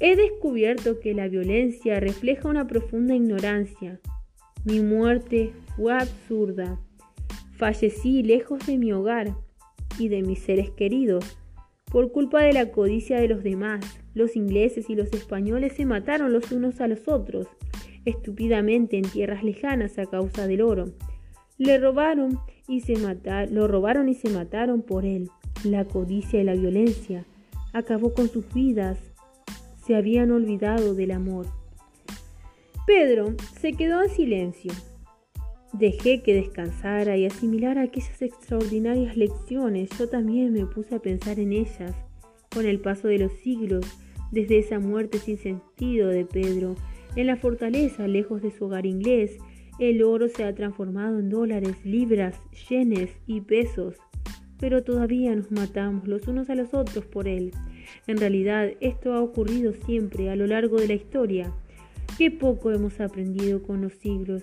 He 0.00 0.16
descubierto 0.16 1.00
que 1.00 1.14
la 1.14 1.28
violencia 1.28 1.98
refleja 2.00 2.48
una 2.48 2.66
profunda 2.66 3.14
ignorancia. 3.14 4.00
Mi 4.64 4.80
muerte 4.80 5.52
fue 5.76 5.92
absurda. 5.92 6.80
Fallecí 7.52 8.22
lejos 8.22 8.64
de 8.66 8.78
mi 8.78 8.92
hogar 8.92 9.34
y 9.98 10.08
de 10.08 10.22
mis 10.22 10.38
seres 10.40 10.70
queridos. 10.70 11.38
Por 11.90 12.12
culpa 12.12 12.42
de 12.42 12.52
la 12.52 12.70
codicia 12.70 13.18
de 13.18 13.28
los 13.28 13.42
demás, 13.42 13.84
los 14.14 14.36
ingleses 14.36 14.88
y 14.90 14.94
los 14.94 15.12
españoles 15.12 15.72
se 15.72 15.86
mataron 15.86 16.32
los 16.32 16.52
unos 16.52 16.80
a 16.80 16.86
los 16.86 17.08
otros, 17.08 17.48
estúpidamente 18.04 18.98
en 18.98 19.04
tierras 19.04 19.42
lejanas 19.42 19.98
a 19.98 20.06
causa 20.06 20.46
del 20.46 20.60
oro. 20.60 20.86
Le 21.58 21.78
robaron 21.78 22.38
y 22.68 22.82
se 22.82 22.94
lo 23.50 23.66
robaron 23.66 24.08
y 24.08 24.14
se 24.14 24.30
mataron 24.30 24.82
por 24.82 25.04
él. 25.04 25.28
La 25.64 25.84
codicia 25.84 26.40
y 26.40 26.44
la 26.44 26.54
violencia 26.54 27.24
acabó 27.72 28.14
con 28.14 28.28
sus 28.28 28.52
vidas. 28.54 28.98
Se 29.84 29.96
habían 29.96 30.30
olvidado 30.30 30.94
del 30.94 31.10
amor. 31.10 31.46
Pedro 32.86 33.34
se 33.60 33.72
quedó 33.72 34.02
en 34.02 34.10
silencio. 34.10 34.72
Dejé 35.72 36.22
que 36.22 36.34
descansara 36.34 37.16
y 37.16 37.26
asimilara 37.26 37.82
aquellas 37.82 38.22
extraordinarias 38.22 39.16
lecciones. 39.16 39.90
Yo 39.98 40.08
también 40.08 40.52
me 40.52 40.64
puse 40.64 40.94
a 40.94 41.00
pensar 41.00 41.40
en 41.40 41.52
ellas. 41.52 41.94
Con 42.54 42.66
el 42.66 42.80
paso 42.80 43.08
de 43.08 43.18
los 43.18 43.32
siglos, 43.32 43.84
desde 44.30 44.58
esa 44.58 44.78
muerte 44.78 45.18
sin 45.18 45.38
sentido 45.38 46.08
de 46.08 46.24
Pedro, 46.24 46.76
en 47.16 47.26
la 47.26 47.36
fortaleza, 47.36 48.06
lejos 48.06 48.42
de 48.42 48.50
su 48.50 48.66
hogar 48.66 48.86
inglés, 48.86 49.38
el 49.78 50.02
oro 50.02 50.28
se 50.28 50.44
ha 50.44 50.54
transformado 50.54 51.18
en 51.18 51.30
dólares, 51.30 51.76
libras, 51.84 52.40
yenes 52.68 53.10
y 53.26 53.40
pesos, 53.40 53.96
pero 54.58 54.82
todavía 54.82 55.34
nos 55.34 55.50
matamos 55.50 56.08
los 56.08 56.26
unos 56.26 56.50
a 56.50 56.54
los 56.54 56.74
otros 56.74 57.04
por 57.06 57.28
él. 57.28 57.52
En 58.06 58.18
realidad, 58.18 58.70
esto 58.80 59.12
ha 59.12 59.22
ocurrido 59.22 59.72
siempre 59.72 60.30
a 60.30 60.36
lo 60.36 60.46
largo 60.46 60.78
de 60.78 60.88
la 60.88 60.94
historia. 60.94 61.52
Qué 62.16 62.30
poco 62.30 62.72
hemos 62.72 63.00
aprendido 63.00 63.62
con 63.62 63.80
los 63.80 63.92
siglos. 63.94 64.42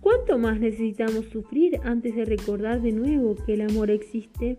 ¿Cuánto 0.00 0.38
más 0.38 0.60
necesitamos 0.60 1.24
sufrir 1.26 1.80
antes 1.82 2.14
de 2.14 2.24
recordar 2.24 2.80
de 2.80 2.92
nuevo 2.92 3.34
que 3.44 3.54
el 3.54 3.62
amor 3.62 3.90
existe? 3.90 4.58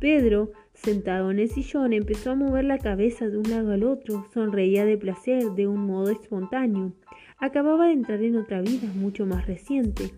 Pedro, 0.00 0.52
sentado 0.74 1.30
en 1.30 1.38
el 1.38 1.48
sillón, 1.48 1.94
empezó 1.94 2.32
a 2.32 2.34
mover 2.34 2.64
la 2.64 2.78
cabeza 2.78 3.28
de 3.28 3.38
un 3.38 3.48
lado 3.48 3.72
al 3.72 3.84
otro, 3.84 4.26
sonreía 4.32 4.84
de 4.84 4.98
placer 4.98 5.52
de 5.52 5.66
un 5.66 5.86
modo 5.86 6.10
espontáneo. 6.10 6.92
Acababa 7.40 7.86
de 7.86 7.94
entrar 7.94 8.22
en 8.22 8.36
otra 8.36 8.60
vida 8.60 8.86
mucho 8.94 9.24
más 9.24 9.46
reciente. 9.46 10.10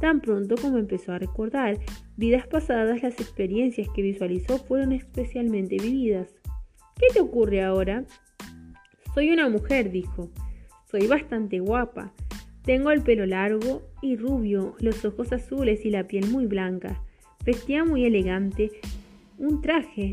Tan 0.00 0.20
pronto 0.20 0.54
como 0.54 0.78
empezó 0.78 1.12
a 1.12 1.18
recordar 1.18 1.78
vidas 2.16 2.46
pasadas, 2.46 3.02
las 3.02 3.20
experiencias 3.20 3.88
que 3.94 4.02
visualizó 4.02 4.56
fueron 4.58 4.92
especialmente 4.92 5.76
vividas. 5.76 6.28
¿Qué 6.96 7.06
te 7.12 7.20
ocurre 7.20 7.62
ahora? 7.62 8.04
Soy 9.14 9.30
una 9.30 9.48
mujer, 9.48 9.90
dijo. 9.90 10.30
Soy 10.88 11.08
bastante 11.08 11.58
guapa. 11.58 12.12
Tengo 12.62 12.92
el 12.92 13.02
pelo 13.02 13.26
largo 13.26 13.82
y 14.00 14.16
rubio, 14.16 14.76
los 14.78 15.04
ojos 15.04 15.32
azules 15.32 15.84
y 15.84 15.90
la 15.90 16.06
piel 16.06 16.30
muy 16.30 16.46
blanca. 16.46 17.02
Vestía 17.44 17.84
muy 17.84 18.04
elegante 18.04 18.70
un 19.38 19.60
traje. 19.60 20.12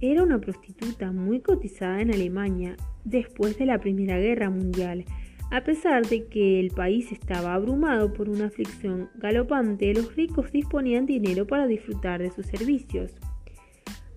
Era 0.00 0.22
una 0.22 0.40
prostituta 0.40 1.12
muy 1.12 1.40
cotizada 1.40 2.00
en 2.00 2.14
Alemania 2.14 2.76
después 3.04 3.58
de 3.58 3.66
la 3.66 3.78
Primera 3.78 4.16
Guerra 4.18 4.48
Mundial 4.48 5.04
a 5.50 5.62
pesar 5.62 6.06
de 6.06 6.26
que 6.26 6.60
el 6.60 6.70
país 6.70 7.10
estaba 7.10 7.54
abrumado 7.54 8.12
por 8.12 8.28
una 8.28 8.46
aflicción 8.46 9.08
galopante, 9.14 9.94
los 9.94 10.14
ricos 10.14 10.52
disponían 10.52 11.06
dinero 11.06 11.46
para 11.46 11.66
disfrutar 11.66 12.20
de 12.20 12.30
sus 12.30 12.46
servicios. 12.46 13.12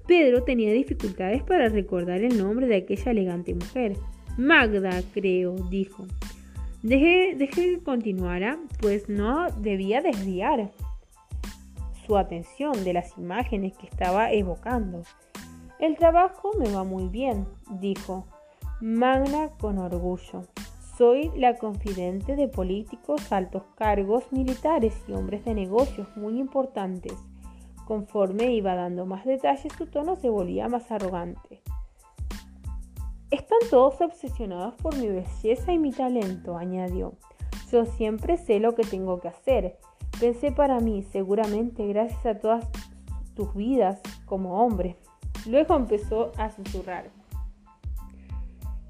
Pedro 0.07 0.43
tenía 0.43 0.73
dificultades 0.73 1.41
para 1.43 1.69
recordar 1.69 2.21
el 2.21 2.37
nombre 2.37 2.67
de 2.67 2.77
aquella 2.77 3.11
elegante 3.11 3.53
mujer. 3.53 3.95
Magda, 4.37 5.01
creo, 5.13 5.55
dijo. 5.69 6.05
Dejé, 6.83 7.35
dejé 7.37 7.75
que 7.75 7.83
continuara, 7.83 8.59
pues 8.81 9.07
no 9.07 9.49
debía 9.51 10.01
desviar 10.01 10.71
su 12.05 12.17
atención 12.17 12.83
de 12.83 12.93
las 12.93 13.17
imágenes 13.17 13.77
que 13.77 13.87
estaba 13.87 14.33
evocando. 14.33 15.03
El 15.79 15.95
trabajo 15.95 16.51
me 16.59 16.69
va 16.69 16.83
muy 16.83 17.07
bien, 17.07 17.45
dijo 17.79 18.27
Magda 18.81 19.51
con 19.59 19.77
orgullo. 19.77 20.43
Soy 21.01 21.31
la 21.35 21.55
confidente 21.55 22.35
de 22.35 22.47
políticos, 22.47 23.31
altos 23.31 23.63
cargos 23.73 24.31
militares 24.31 24.93
y 25.07 25.13
hombres 25.13 25.43
de 25.45 25.55
negocios 25.55 26.07
muy 26.15 26.37
importantes. 26.37 27.13
Conforme 27.87 28.53
iba 28.53 28.75
dando 28.75 29.07
más 29.07 29.25
detalles, 29.25 29.73
su 29.75 29.87
tono 29.87 30.15
se 30.15 30.29
volvía 30.29 30.69
más 30.69 30.91
arrogante. 30.91 31.63
Están 33.31 33.57
todos 33.71 33.99
obsesionados 33.99 34.75
por 34.75 34.95
mi 34.95 35.07
belleza 35.07 35.73
y 35.73 35.79
mi 35.79 35.91
talento, 35.91 36.55
añadió. 36.55 37.13
Yo 37.71 37.87
siempre 37.87 38.37
sé 38.37 38.59
lo 38.59 38.75
que 38.75 38.83
tengo 38.83 39.19
que 39.19 39.29
hacer. 39.29 39.79
Pensé 40.19 40.51
para 40.51 40.79
mí, 40.81 41.01
seguramente 41.01 41.87
gracias 41.87 42.23
a 42.27 42.37
todas 42.37 42.67
tus 43.33 43.55
vidas 43.55 43.99
como 44.27 44.63
hombre. 44.63 44.97
Luego 45.47 45.75
empezó 45.75 46.31
a 46.37 46.51
susurrar. 46.51 47.20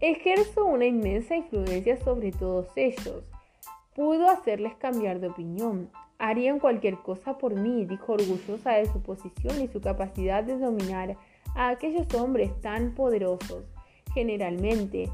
Ejerzo 0.02 0.65
una 0.65 0.88
inmensa 0.88 1.36
influencia 1.36 1.95
sobre 1.95 2.32
todos 2.32 2.65
ellos. 2.76 3.23
Pudo 3.94 4.32
hacerles 4.32 4.73
cambiar 4.78 5.19
de 5.19 5.28
opinión. 5.28 5.91
Harían 6.18 6.57
cualquier 6.57 6.98
cosa 6.98 7.38
por 7.38 7.53
mí, 7.53 7.86
dijo 7.86 8.14
orgullosa 8.14 8.72
de 8.72 8.88
su 8.88 8.99
posición 9.03 9.61
y 9.61 9.68
su 9.68 9.80
capacidad 9.80 10.44
de 10.44 10.57
dominar 10.57 11.18
a 11.53 11.69
aquellos 11.69 12.11
hombres 12.15 12.52
tan 12.61 12.95
poderosos. 12.95 13.64
Generalmente, 14.15 15.07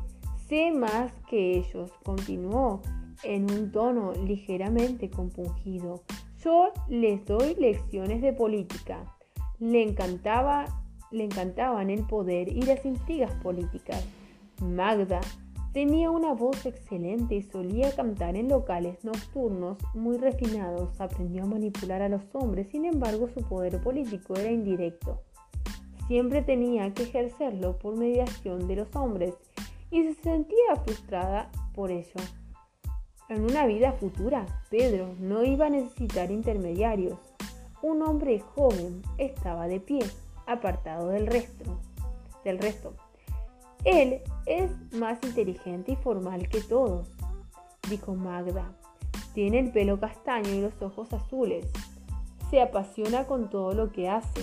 sé 0.47 0.71
más 0.71 1.11
que 1.29 1.57
ellos, 1.57 1.91
continuó 2.05 2.81
en 3.23 3.51
un 3.51 3.73
tono 3.73 4.13
ligeramente 4.13 5.09
compungido. 5.09 6.03
Yo 6.41 6.71
les 6.87 7.25
doy 7.25 7.55
lecciones 7.55 8.21
de 8.21 8.31
política. 8.31 9.03
Le 9.59 9.83
encantaba, 9.83 10.63
le 11.11 11.25
encantaban 11.25 11.89
el 11.89 12.05
poder 12.05 12.47
y 12.47 12.61
las 12.61 12.85
intrigas 12.85 13.33
políticas. 13.43 14.05
Magda 14.61 15.21
tenía 15.73 16.09
una 16.09 16.33
voz 16.33 16.65
excelente 16.65 17.35
y 17.35 17.43
solía 17.43 17.95
cantar 17.95 18.35
en 18.35 18.49
locales 18.49 19.03
nocturnos 19.03 19.77
muy 19.93 20.17
refinados. 20.17 20.99
Aprendió 20.99 21.43
a 21.43 21.47
manipular 21.47 22.01
a 22.01 22.09
los 22.09 22.23
hombres, 22.33 22.67
sin 22.71 22.85
embargo 22.85 23.29
su 23.29 23.41
poder 23.41 23.79
político 23.81 24.33
era 24.35 24.51
indirecto. 24.51 25.21
Siempre 26.07 26.41
tenía 26.41 26.93
que 26.93 27.03
ejercerlo 27.03 27.77
por 27.77 27.95
mediación 27.95 28.67
de 28.67 28.77
los 28.77 28.95
hombres 28.95 29.35
y 29.91 30.03
se 30.03 30.13
sentía 30.15 30.75
frustrada 30.83 31.51
por 31.75 31.91
ello. 31.91 32.21
En 33.29 33.43
una 33.43 33.65
vida 33.67 33.91
futura, 33.91 34.45
Pedro 34.71 35.13
no 35.19 35.43
iba 35.43 35.67
a 35.67 35.69
necesitar 35.69 36.31
intermediarios. 36.31 37.19
Un 37.83 38.01
hombre 38.01 38.39
joven 38.39 39.03
estaba 39.17 39.67
de 39.67 39.79
pie, 39.79 39.99
apartado 40.47 41.09
del 41.09 41.27
resto. 41.27 41.79
Del 42.43 42.57
resto. 42.57 42.95
Él 43.83 44.21
es 44.45 44.71
más 44.93 45.19
inteligente 45.23 45.93
y 45.93 45.95
formal 45.95 46.49
que 46.49 46.61
todos, 46.61 47.07
dijo 47.89 48.15
Magda. 48.15 48.73
Tiene 49.33 49.59
el 49.59 49.71
pelo 49.71 49.99
castaño 49.99 50.49
y 50.49 50.61
los 50.61 50.81
ojos 50.81 51.13
azules. 51.13 51.65
Se 52.49 52.61
apasiona 52.61 53.25
con 53.25 53.49
todo 53.49 53.73
lo 53.73 53.91
que 53.91 54.09
hace. 54.09 54.41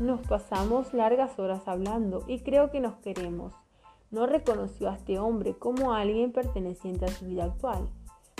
Nos 0.00 0.20
pasamos 0.26 0.92
largas 0.92 1.38
horas 1.38 1.68
hablando 1.68 2.24
y 2.26 2.40
creo 2.40 2.70
que 2.70 2.80
nos 2.80 2.94
queremos. 2.96 3.52
No 4.10 4.26
reconoció 4.26 4.90
a 4.90 4.94
este 4.94 5.18
hombre 5.18 5.54
como 5.54 5.92
alguien 5.92 6.32
perteneciente 6.32 7.04
a 7.06 7.08
su 7.08 7.26
vida 7.26 7.44
actual. 7.44 7.88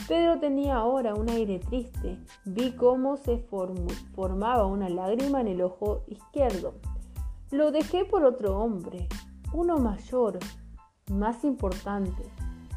Pedro 0.09 0.39
tenía 0.39 0.77
ahora 0.77 1.15
un 1.15 1.29
aire 1.29 1.59
triste. 1.59 2.19
Vi 2.45 2.73
cómo 2.73 3.17
se 3.17 3.39
formaba 3.39 4.67
una 4.67 4.89
lágrima 4.89 5.41
en 5.41 5.49
el 5.49 5.63
ojo 5.63 6.05
izquierdo. 6.07 6.75
Lo 7.51 7.73
dejé 7.73 8.05
por 8.05 8.25
otro 8.25 8.59
hombre, 8.59 9.09
uno 9.57 9.79
mayor, 9.79 10.39
más 11.11 11.43
importante, 11.43 12.23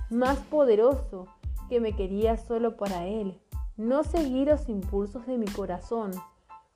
más 0.09 0.37
poderoso, 0.39 1.27
que 1.67 1.81
me 1.81 1.93
quería 1.93 2.37
solo 2.37 2.77
para 2.77 3.05
él. 3.05 3.37
No 3.75 4.05
seguí 4.05 4.45
los 4.45 4.69
impulsos 4.69 5.27
de 5.27 5.37
mi 5.37 5.45
corazón. 5.45 6.11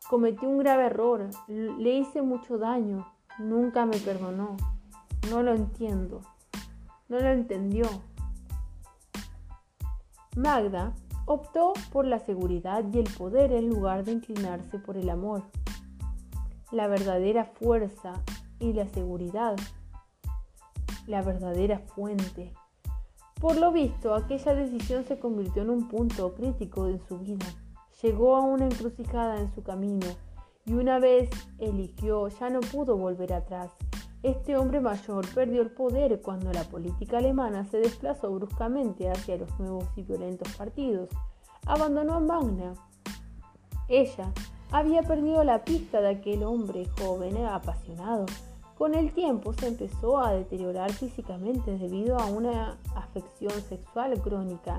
Cometí 0.10 0.46
un 0.46 0.58
grave 0.58 0.88
error, 0.88 1.30
le 1.48 1.96
hice 1.96 2.22
mucho 2.22 2.58
daño, 2.58 3.08
nunca 3.40 3.86
me 3.86 3.98
perdonó. 3.98 4.58
No 5.30 5.42
lo 5.42 5.54
entiendo. 5.54 6.20
No 7.08 7.20
lo 7.20 7.30
entendió. 7.30 7.86
Magda 10.36 10.94
optó 11.26 11.72
por 11.94 12.06
la 12.06 12.20
seguridad 12.20 12.84
y 12.92 13.00
el 13.00 13.10
poder 13.10 13.54
en 13.54 13.70
lugar 13.70 14.04
de 14.04 14.12
inclinarse 14.12 14.80
por 14.80 14.98
el 14.98 15.10
amor. 15.10 15.44
La 16.72 16.88
verdadera 16.88 17.46
fuerza 17.46 18.22
y 18.60 18.74
la 18.74 18.88
seguridad. 18.90 19.56
La 21.08 21.22
verdadera 21.22 21.80
fuente. 21.80 22.54
Por 23.40 23.58
lo 23.58 23.72
visto, 23.72 24.16
aquella 24.16 24.56
decisión 24.56 25.04
se 25.04 25.20
convirtió 25.20 25.64
en 25.64 25.70
un 25.70 25.88
punto 25.90 26.34
crítico 26.34 26.86
de 26.86 27.00
su 27.08 27.20
vida. 27.20 27.46
Llegó 28.02 28.36
a 28.36 28.42
una 28.42 28.66
encrucijada 28.66 29.40
en 29.40 29.54
su 29.54 29.64
camino 29.64 30.08
y 30.66 30.74
una 30.74 31.00
vez 31.00 31.30
eligió 31.60 32.28
ya 32.30 32.50
no 32.50 32.62
pudo 32.62 32.96
volver 32.96 33.34
atrás. 33.34 33.72
Este 34.24 34.56
hombre 34.56 34.80
mayor 34.80 35.28
perdió 35.36 35.62
el 35.62 35.72
poder 35.72 36.22
cuando 36.22 36.54
la 36.54 36.64
política 36.64 37.18
alemana 37.18 37.66
se 37.66 37.80
desplazó 37.80 38.32
bruscamente 38.32 39.10
hacia 39.10 39.36
los 39.36 39.60
nuevos 39.60 39.90
y 39.98 40.04
violentos 40.04 40.48
partidos. 40.56 41.10
Abandonó 41.66 42.14
a 42.14 42.20
Magna. 42.22 42.74
Ella 43.90 44.32
había 44.72 45.04
perdido 45.04 45.44
la 45.44 45.66
pista 45.66 46.00
de 46.00 46.12
aquel 46.12 46.44
hombre 46.44 46.86
joven 46.98 47.46
apasionado. 47.46 48.26
Con 48.78 48.96
el 48.96 49.14
tiempo 49.14 49.54
se 49.54 49.68
empezó 49.68 50.18
a 50.18 50.34
deteriorar 50.34 50.92
físicamente 50.92 51.78
debido 51.78 52.18
a 52.18 52.26
una 52.26 52.78
afección 52.96 53.52
sexual 53.70 54.20
crónica, 54.22 54.78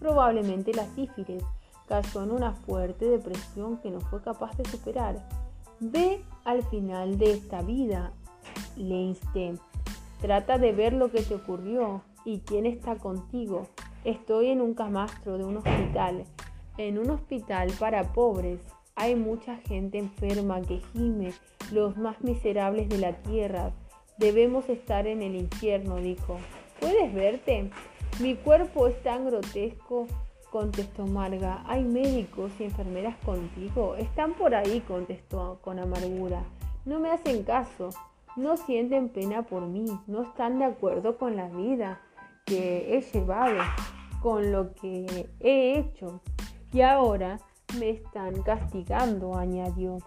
probablemente 0.00 0.72
la 0.72 0.86
sífilis. 0.94 1.44
Cayó 1.86 2.24
en 2.24 2.30
una 2.32 2.52
fuerte 2.52 3.04
depresión 3.04 3.76
que 3.78 3.90
no 3.90 4.00
fue 4.00 4.22
capaz 4.22 4.56
de 4.56 4.64
superar. 4.64 5.28
Ve 5.78 6.24
al 6.44 6.62
final 6.64 7.18
de 7.18 7.32
esta 7.32 7.62
vida 7.62 8.12
le. 8.76 9.14
Trata 10.20 10.58
de 10.58 10.72
ver 10.72 10.94
lo 10.94 11.10
que 11.10 11.22
te 11.22 11.34
ocurrió 11.34 12.00
y 12.24 12.40
quién 12.40 12.66
está 12.66 12.96
contigo. 12.96 13.68
Estoy 14.04 14.48
en 14.48 14.62
un 14.62 14.74
camastro 14.74 15.36
de 15.36 15.44
un 15.44 15.58
hospital. 15.58 16.24
En 16.78 16.98
un 16.98 17.10
hospital 17.10 17.70
para 17.78 18.12
pobres 18.12 18.60
hay 18.96 19.14
mucha 19.14 19.56
gente 19.58 19.98
enferma 19.98 20.60
que 20.62 20.80
gime, 20.92 21.32
los 21.70 21.96
más 21.96 22.20
miserables 22.22 22.88
de 22.88 22.98
la 22.98 23.12
tierra. 23.22 23.70
Debemos 24.18 24.68
estar 24.68 25.06
en 25.06 25.22
el 25.22 25.36
infierno, 25.36 25.96
dijo. 25.96 26.38
¿Puedes 26.80 27.14
verte? 27.14 27.70
Mi 28.20 28.34
cuerpo 28.34 28.88
es 28.88 29.00
tan 29.02 29.26
grotesco, 29.26 30.06
contestó 30.50 31.06
Marga. 31.06 31.62
¿Hay 31.66 31.84
médicos 31.84 32.50
y 32.58 32.64
enfermeras 32.64 33.16
contigo? 33.24 33.94
Están 33.96 34.34
por 34.34 34.54
ahí, 34.54 34.80
contestó 34.80 35.60
con 35.62 35.78
amargura. 35.78 36.42
No 36.84 36.98
me 36.98 37.10
hacen 37.10 37.44
caso 37.44 37.90
no 38.36 38.58
sienten 38.58 39.08
pena 39.08 39.42
por 39.42 39.62
mí, 39.66 39.86
no 40.06 40.22
están 40.22 40.58
de 40.58 40.66
acuerdo 40.66 41.16
con 41.16 41.36
la 41.36 41.48
vida 41.48 42.00
que 42.44 42.96
he 42.96 43.00
llevado, 43.00 43.58
con 44.20 44.52
lo 44.52 44.74
que 44.74 45.26
he 45.40 45.78
hecho. 45.78 46.20
Y 46.72 46.82
ahora 46.82 47.40
me 47.78 47.90
están 47.90 48.42
castigando, 48.42 49.36
añadió. 49.36 49.98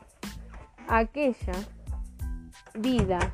Aquella 0.88 1.54
vida 2.74 3.34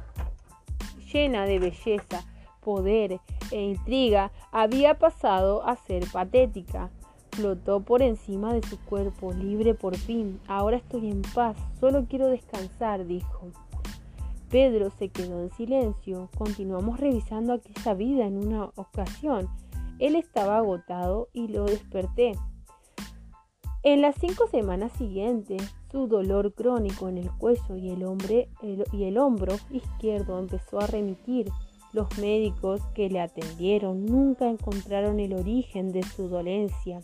llena 1.12 1.46
de 1.46 1.60
belleza, 1.60 2.24
poder 2.62 3.20
e 3.52 3.62
intriga 3.62 4.32
había 4.52 4.98
pasado 4.98 5.66
a 5.66 5.76
ser 5.76 6.06
patética. 6.12 6.90
Flotó 7.32 7.82
por 7.82 8.02
encima 8.02 8.54
de 8.54 8.64
su 8.64 8.80
cuerpo, 8.80 9.34
libre 9.34 9.74
por 9.74 9.96
fin. 9.98 10.40
Ahora 10.48 10.78
estoy 10.78 11.10
en 11.12 11.22
paz, 11.22 11.58
solo 11.80 12.06
quiero 12.10 12.28
descansar, 12.28 13.06
dijo. 13.06 13.52
Pedro 14.50 14.90
se 14.92 15.10
quedó 15.10 15.42
en 15.42 15.52
silencio. 15.52 16.30
Continuamos 16.38 17.00
revisando 17.00 17.54
aquella 17.54 17.94
vida 17.94 18.26
en 18.26 18.38
una 18.38 18.66
ocasión. 18.76 19.50
Él 20.00 20.16
estaba 20.16 20.58
agotado 20.58 21.28
y 21.34 21.48
lo 21.50 21.66
desperté. 21.66 22.34
En 23.86 24.02
las 24.02 24.16
cinco 24.16 24.48
semanas 24.48 24.94
siguientes, 24.94 25.62
su 25.92 26.08
dolor 26.08 26.56
crónico 26.56 27.08
en 27.08 27.20
el 27.20 27.30
cuello 27.30 27.76
y 27.76 27.92
el, 27.92 28.04
y 28.92 29.04
el 29.04 29.18
hombro 29.20 29.54
izquierdo 29.70 30.40
empezó 30.40 30.80
a 30.80 30.88
remitir. 30.88 31.52
Los 31.94 32.18
médicos 32.18 32.82
que 32.96 33.12
le 33.12 33.22
atendieron 33.22 34.08
nunca 34.08 34.50
encontraron 34.50 35.20
el 35.20 35.34
origen 35.34 35.92
de 35.92 36.02
su 36.02 36.30
dolencia. 36.30 37.02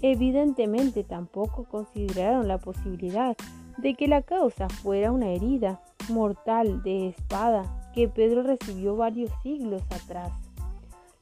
Evidentemente 0.00 1.04
tampoco 1.04 1.64
consideraron 1.64 2.48
la 2.48 2.56
posibilidad 2.56 3.36
de 3.76 3.92
que 3.92 4.08
la 4.08 4.22
causa 4.22 4.70
fuera 4.70 5.12
una 5.12 5.28
herida 5.28 5.82
mortal 6.08 6.82
de 6.82 7.08
espada 7.08 7.92
que 7.94 8.08
Pedro 8.08 8.42
recibió 8.42 8.96
varios 8.96 9.30
siglos 9.42 9.82
atrás. 9.90 10.32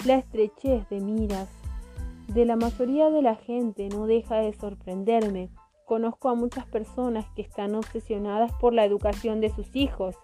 La 0.07 0.19
estrechez 0.19 0.89
de 0.89 1.01
miras 1.01 1.49
de 2.29 2.45
la 2.45 2.57
mayoría 2.57 3.11
de 3.11 3.23
la 3.23 3.35
gente 3.35 3.89
no 3.89 4.07
deja 4.07 4.37
de 4.37 4.53
sorprenderme. 4.53 5.49
Conozco 5.87 6.29
a 6.29 6.35
muchas 6.35 6.67
personas 6.67 7.25
que 7.35 7.43
están 7.43 7.75
obsesionadas 7.75 8.53
por 8.61 8.75
la 8.75 8.85
educación 8.85 9.41
de 9.41 9.49
sus 9.49 9.75
hijos. 9.75 10.15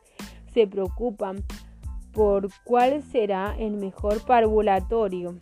Se 0.53 0.67
preocupan 0.67 1.43
por 2.13 2.49
cuál 2.65 3.03
será 3.03 3.57
el 3.59 3.77
mejor 3.77 4.25
parvulatorio, 4.25 5.37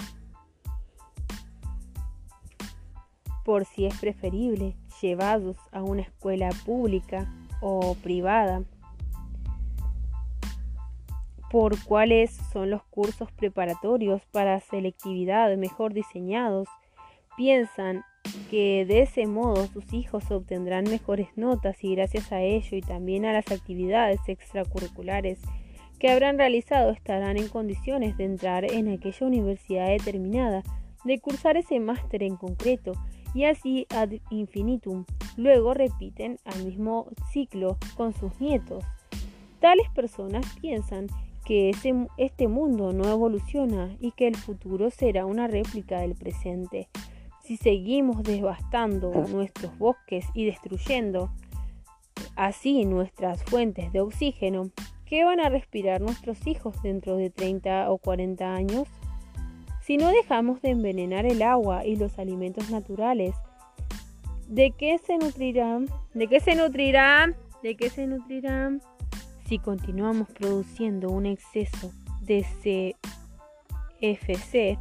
por 3.45 3.65
si 3.65 3.87
es 3.87 3.99
preferible 3.99 4.77
llevados 5.03 5.57
a 5.73 5.83
una 5.83 6.03
escuela 6.03 6.49
pública 6.65 7.31
o 7.61 7.95
privada 8.03 8.63
por 11.53 11.79
cuáles 11.85 12.31
son 12.51 12.71
los 12.71 12.83
cursos 12.85 13.31
preparatorios 13.31 14.25
para 14.33 14.59
selectividad 14.61 15.55
mejor 15.59 15.93
diseñados. 15.93 16.67
Piensan 17.37 18.05
que 18.51 18.87
de 18.87 19.03
ese 19.03 19.27
modo 19.27 19.67
sus 19.67 19.93
hijos 19.93 20.31
obtendrán 20.31 20.85
mejores 20.85 21.29
notas 21.37 21.85
y 21.85 21.95
gracias 21.95 22.33
a 22.33 22.41
ello 22.41 22.79
y 22.79 22.81
también 22.81 23.27
a 23.27 23.35
las 23.35 23.53
actividades 23.53 24.21
extracurriculares 24.29 25.41
que 25.99 26.11
habrán 26.11 26.39
realizado 26.39 26.91
estarán 26.91 27.37
en 27.37 27.49
condiciones 27.49 28.17
de 28.17 28.25
entrar 28.25 28.65
en 28.73 28.89
aquella 28.89 29.27
universidad 29.27 29.89
determinada, 29.89 30.63
de 31.05 31.21
cursar 31.21 31.59
ese 31.59 31.81
máster 31.81 32.23
en 32.23 32.37
concreto 32.37 32.93
y 33.35 33.45
así 33.45 33.87
ad 33.91 34.11
infinitum. 34.31 35.05
Luego 35.37 35.75
repiten 35.75 36.39
al 36.47 36.65
mismo 36.65 37.09
ciclo 37.31 37.77
con 37.95 38.15
sus 38.15 38.41
nietos. 38.41 38.83
Tales 39.61 39.89
personas 39.95 40.47
piensan 40.61 41.09
que 41.45 41.71
ese, 41.71 42.07
este 42.17 42.49
mundo 42.49 42.93
no 42.93 43.09
evoluciona 43.09 43.97
y 44.01 44.13
que 44.13 44.29
el 44.29 44.37
futuro 44.37 44.91
será 44.91 45.27
una 45.27 45.49
réplica 45.49 46.01
del 46.01 46.15
presente. 46.15 46.89
Si 47.43 47.57
seguimos 47.57 48.23
devastando 48.23 49.11
nuestros 49.29 49.77
bosques 49.79 50.27
y 50.35 50.47
destruyendo 50.47 51.31
así 52.37 52.85
nuestras 52.85 53.43
fuentes 53.45 53.93
de 53.93 54.01
oxígeno, 54.01 54.71
¿qué 55.07 55.25
van 55.25 55.41
a 55.41 55.49
respirar 55.49 56.01
nuestros 56.01 56.47
hijos 56.47 56.81
dentro 56.83 57.17
de 57.17 57.31
30 57.31 57.91
o 57.91 57.99
40 57.99 58.55
años? 58.55 58.89
Si 59.83 59.97
no 59.97 60.09
dejamos 60.11 60.63
de 60.63 60.71
envenenar 60.71 61.27
el 61.27 61.43
agua 61.43 61.85
y 61.85 61.97
los 61.97 62.19
alimentos 62.19 62.71
naturales, 62.71 63.35
¿de 64.47 64.71
qué 64.71 64.99
se 64.99 65.19
nutrirán? 65.19 65.87
¿De 66.15 66.29
qué 66.29 66.39
se 66.39 66.55
nutrirán? 66.55 67.35
¿De 67.63 67.77
qué 67.77 67.91
se 67.91 68.07
nutrirán? 68.07 68.81
Si 69.47 69.59
continuamos 69.59 70.29
produciendo 70.29 71.11
un 71.11 71.27
exceso 71.27 71.93
de 72.21 72.45
CFC 74.01 74.79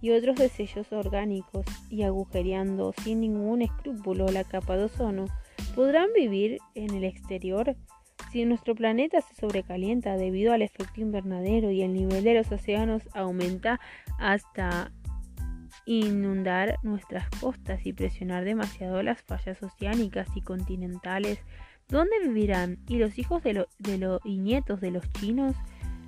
y 0.00 0.10
otros 0.10 0.36
desechos 0.36 0.92
orgánicos 0.92 1.66
y 1.90 2.02
agujereando 2.02 2.92
sin 3.02 3.20
ningún 3.20 3.62
escrúpulo 3.62 4.26
la 4.28 4.44
capa 4.44 4.76
de 4.76 4.84
ozono, 4.84 5.26
¿podrán 5.74 6.08
vivir 6.14 6.58
en 6.74 6.94
el 6.94 7.04
exterior? 7.04 7.76
Si 8.30 8.44
nuestro 8.44 8.74
planeta 8.74 9.20
se 9.20 9.34
sobrecalienta 9.34 10.16
debido 10.16 10.52
al 10.52 10.62
efecto 10.62 11.00
invernadero 11.00 11.70
y 11.70 11.82
el 11.82 11.94
nivel 11.94 12.24
de 12.24 12.34
los 12.34 12.50
océanos 12.50 13.02
aumenta 13.14 13.80
hasta 14.18 14.90
inundar 15.86 16.78
nuestras 16.82 17.28
costas 17.40 17.84
y 17.86 17.92
presionar 17.92 18.44
demasiado 18.44 19.02
las 19.02 19.22
fallas 19.22 19.62
oceánicas 19.62 20.28
y 20.34 20.40
continentales, 20.40 21.38
¿dónde 21.88 22.18
vivirán? 22.22 22.78
¿Y 22.88 22.98
los 22.98 23.18
hijos 23.18 23.42
de, 23.42 23.54
los 23.54 24.20
y 24.24 24.38
nietos 24.38 24.80
de 24.80 24.90
los 24.90 25.10
chinos? 25.12 25.56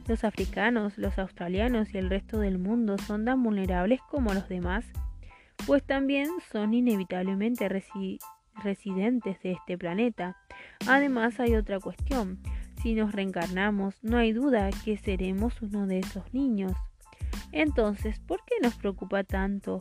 Los 0.07 0.25
africanos, 0.25 0.99
los 0.99 1.19
australianos 1.19 1.93
y 1.93 1.99
el 1.99 2.11
resto 2.11 2.39
del 2.39 2.59
mundo 2.59 2.97
son 2.99 3.25
tan 3.25 3.43
vulnerables 3.43 4.01
como 4.09 4.35
los 4.35 4.49
demás, 4.49 4.85
pues 5.67 5.83
también 5.83 6.29
son 6.53 6.75
inevitablemente 6.75 7.69
residentes 7.69 9.43
de 9.43 9.53
este 9.53 9.77
planeta. 9.77 10.37
Además 10.87 11.41
hay 11.41 11.57
otra 11.57 11.81
cuestión. 11.81 12.39
Si 12.83 12.95
nos 12.95 13.13
reencarnamos, 13.13 13.97
no 14.03 14.19
hay 14.19 14.33
duda 14.33 14.71
que 14.85 14.97
seremos 14.97 15.61
uno 15.63 15.87
de 15.87 15.99
esos 15.99 16.33
niños. 16.33 16.73
Entonces, 17.53 18.21
¿por 18.21 18.45
qué 18.45 18.55
nos 18.63 18.77
preocupa 18.77 19.25
tanto 19.25 19.81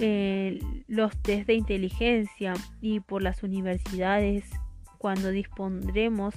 eh, 0.00 0.60
los 0.88 1.16
test 1.22 1.46
de 1.46 1.54
inteligencia 1.54 2.54
y 2.80 3.00
por 3.00 3.22
las 3.22 3.42
universidades 3.42 4.44
cuando 4.98 5.30
dispondremos 5.30 6.34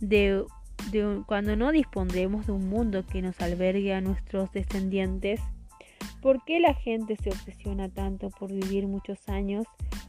de, 0.00 0.44
cuando 1.26 1.56
no 1.56 1.72
dispondremos 1.72 2.46
de 2.46 2.52
un 2.52 2.68
mundo 2.68 3.04
que 3.06 3.22
nos 3.22 3.40
albergue 3.40 3.94
a 3.94 4.00
nuestros 4.00 4.50
descendientes? 4.52 5.40
¿Por 6.22 6.44
qué 6.44 6.58
la 6.58 6.74
gente 6.74 7.16
se 7.16 7.30
obsesiona 7.30 7.88
tanto 7.88 8.30
por 8.30 8.52
vivir 8.52 8.88
muchos 8.88 9.28
años? 9.28 9.66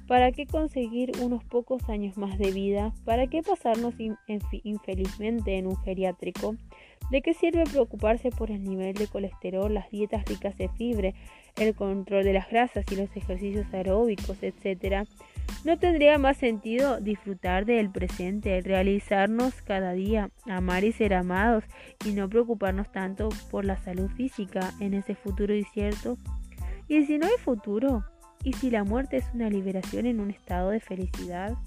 ¿Para 0.07 0.31
qué 0.31 0.47
conseguir 0.47 1.11
unos 1.21 1.43
pocos 1.43 1.87
años 1.87 2.17
más 2.17 2.39
de 2.39 2.51
vida? 2.51 2.93
¿Para 3.05 3.27
qué 3.27 3.43
pasarnos 3.43 3.93
infelizmente 4.63 5.57
en 5.57 5.67
un 5.67 5.77
geriátrico? 5.77 6.55
¿De 7.11 7.21
qué 7.21 7.35
sirve 7.35 7.63
preocuparse 7.65 8.31
por 8.31 8.49
el 8.49 8.63
nivel 8.63 8.95
de 8.95 9.07
colesterol, 9.07 9.71
las 9.71 9.89
dietas 9.91 10.25
ricas 10.25 10.57
de 10.57 10.69
fibra, 10.69 11.13
el 11.57 11.75
control 11.75 12.23
de 12.23 12.33
las 12.33 12.49
grasas 12.49 12.85
y 12.91 12.95
los 12.95 13.15
ejercicios 13.15 13.65
aeróbicos, 13.73 14.41
etcétera? 14.41 15.05
¿No 15.65 15.77
tendría 15.77 16.17
más 16.17 16.37
sentido 16.37 16.99
disfrutar 16.99 17.65
del 17.65 17.89
presente, 17.89 18.61
realizarnos 18.61 19.61
cada 19.61 19.91
día, 19.91 20.29
amar 20.45 20.83
y 20.83 20.91
ser 20.91 21.13
amados 21.13 21.63
y 22.05 22.11
no 22.11 22.29
preocuparnos 22.29 22.91
tanto 22.91 23.29
por 23.51 23.65
la 23.65 23.77
salud 23.77 24.09
física 24.11 24.71
en 24.79 24.93
ese 24.93 25.15
futuro 25.15 25.53
incierto? 25.53 26.17
¿Y 26.87 27.05
si 27.05 27.17
no 27.17 27.27
hay 27.27 27.37
futuro? 27.43 28.05
¿Y 28.43 28.53
si 28.53 28.69
la 28.69 28.83
muerte 28.83 29.17
es 29.17 29.25
una 29.33 29.49
liberación 29.49 30.05
en 30.05 30.19
un 30.19 30.31
estado 30.31 30.69
de 30.69 30.79
felicidad? 30.79 31.57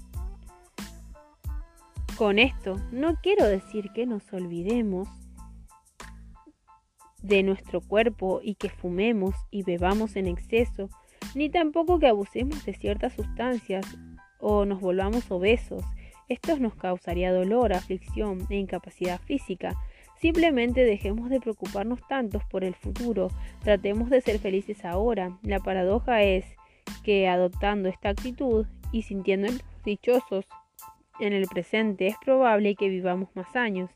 Con 2.17 2.39
esto 2.39 2.79
no 2.91 3.15
quiero 3.21 3.45
decir 3.45 3.89
que 3.93 4.05
nos 4.05 4.31
olvidemos 4.33 5.07
de 7.23 7.41
nuestro 7.41 7.81
cuerpo 7.81 8.41
y 8.43 8.55
que 8.55 8.69
fumemos 8.69 9.33
y 9.49 9.63
bebamos 9.63 10.15
en 10.15 10.27
exceso, 10.27 10.89
ni 11.33 11.49
tampoco 11.49 11.97
que 11.97 12.07
abusemos 12.07 12.63
de 12.65 12.73
ciertas 12.73 13.13
sustancias 13.13 13.85
o 14.39 14.65
nos 14.65 14.81
volvamos 14.81 15.31
obesos. 15.31 15.83
Esto 16.29 16.57
nos 16.59 16.75
causaría 16.75 17.33
dolor, 17.33 17.73
aflicción 17.73 18.45
e 18.49 18.57
incapacidad 18.57 19.19
física. 19.21 19.73
Simplemente 20.19 20.83
dejemos 20.83 21.29
de 21.29 21.39
preocuparnos 21.39 21.99
tanto 22.07 22.41
por 22.51 22.63
el 22.63 22.75
futuro, 22.75 23.29
tratemos 23.63 24.09
de 24.09 24.21
ser 24.21 24.39
felices 24.39 24.85
ahora. 24.85 25.37
La 25.43 25.59
paradoja 25.59 26.23
es 26.23 26.45
que 27.03 27.27
adoptando 27.27 27.89
esta 27.89 28.09
actitud 28.09 28.65
y 28.91 29.03
sintiéndonos 29.03 29.63
dichosos 29.85 30.45
en 31.19 31.33
el 31.33 31.47
presente 31.47 32.07
es 32.07 32.15
probable 32.23 32.75
que 32.75 32.89
vivamos 32.89 33.29
más 33.35 33.55
años. 33.55 33.89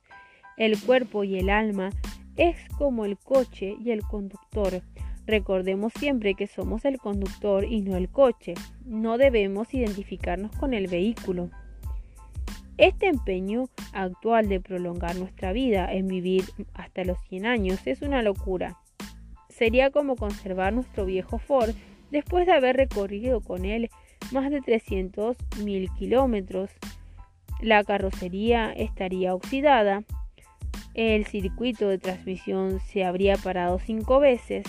El 0.58 0.80
cuerpo 0.80 1.24
y 1.24 1.38
el 1.38 1.50
alma 1.50 1.92
es 2.38 2.56
como 2.78 3.06
el 3.06 3.18
coche 3.18 3.76
y 3.84 3.92
el 3.92 4.02
conductor. 4.02 4.82
Recordemos 5.26 5.92
siempre 5.94 6.36
que 6.36 6.48
somos 6.48 6.86
el 6.86 7.00
conductor 7.00 7.66
y 7.66 7.82
no 7.82 7.98
el 7.98 8.10
coche. 8.10 8.54
No 8.86 9.18
debemos 9.18 9.74
identificarnos 9.74 10.56
con 10.56 10.74
el 10.74 10.88
vehículo. 10.88 11.50
Este 12.78 13.08
empeño 13.08 13.70
actual 13.92 14.48
de 14.50 14.62
prolongar 14.62 15.16
nuestra 15.16 15.52
vida 15.52 15.92
en 15.92 16.08
vivir 16.08 16.46
hasta 16.76 17.04
los 17.04 17.18
100 17.28 17.46
años 17.48 17.86
es 17.86 18.04
una 18.04 18.22
locura. 18.22 18.78
Sería 19.50 19.90
como 19.90 20.16
conservar 20.16 20.74
nuestro 20.74 21.06
viejo 21.06 21.40
Ford 21.40 21.72
después 22.12 22.46
de 22.46 22.54
haber 22.54 22.78
recorrido 22.78 23.42
con 23.42 23.66
él 23.66 23.90
más 24.32 24.52
de 24.52 24.62
300.000 24.62 25.94
kilómetros. 25.98 26.70
La 27.62 27.84
carrocería 27.84 28.72
estaría 28.72 29.34
oxidada, 29.34 30.04
el 30.98 31.28
circuito 31.28 31.88
de 31.88 32.00
transmisión 32.00 32.80
se 32.80 33.06
habría 33.06 33.38
parado 33.38 33.78
cinco 33.80 34.20
veces, 34.20 34.66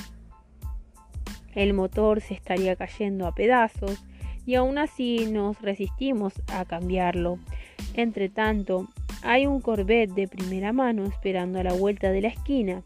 el 1.54 1.72
motor 1.72 2.20
se 2.20 2.34
estaría 2.34 2.76
cayendo 2.76 3.26
a 3.26 3.34
pedazos 3.34 4.04
y 4.44 4.54
aún 4.54 4.76
así 4.76 5.26
nos 5.32 5.60
resistimos 5.62 6.34
a 6.52 6.66
cambiarlo. 6.66 7.38
Entre 7.94 8.28
tanto, 8.28 8.88
hay 9.22 9.46
un 9.46 9.62
Corvette 9.62 10.12
de 10.12 10.28
primera 10.28 10.72
mano 10.72 11.04
esperando 11.04 11.58
a 11.58 11.64
la 11.64 11.72
vuelta 11.72 12.12
de 12.12 12.20
la 12.20 12.28
esquina. 12.28 12.82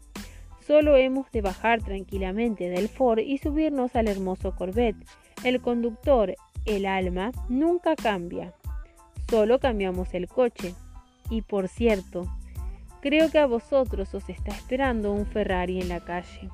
Solo 0.65 0.95
hemos 0.95 1.29
de 1.31 1.41
bajar 1.41 1.83
tranquilamente 1.83 2.69
del 2.69 2.87
Ford 2.87 3.19
y 3.19 3.37
subirnos 3.39 3.95
al 3.97 4.07
hermoso 4.07 4.55
Corvette. 4.55 5.05
El 5.43 5.61
conductor, 5.61 6.33
el 6.65 6.85
alma, 6.85 7.31
nunca 7.49 7.97
cambia. 7.97 8.53
Solo 9.29 9.59
cambiamos 9.59 10.13
el 10.13 10.27
coche. 10.29 10.73
Y 11.29 11.41
por 11.41 11.67
cierto, 11.67 12.25
creo 13.03 13.29
que 13.29 13.37
a 13.37 13.45
vosotros 13.45 14.13
os 14.15 14.29
está 14.29 14.51
esperando 14.51 15.11
un 15.11 15.25
Ferrari 15.25 15.81
en 15.81 15.89
la 15.89 15.99
calle. 15.99 16.49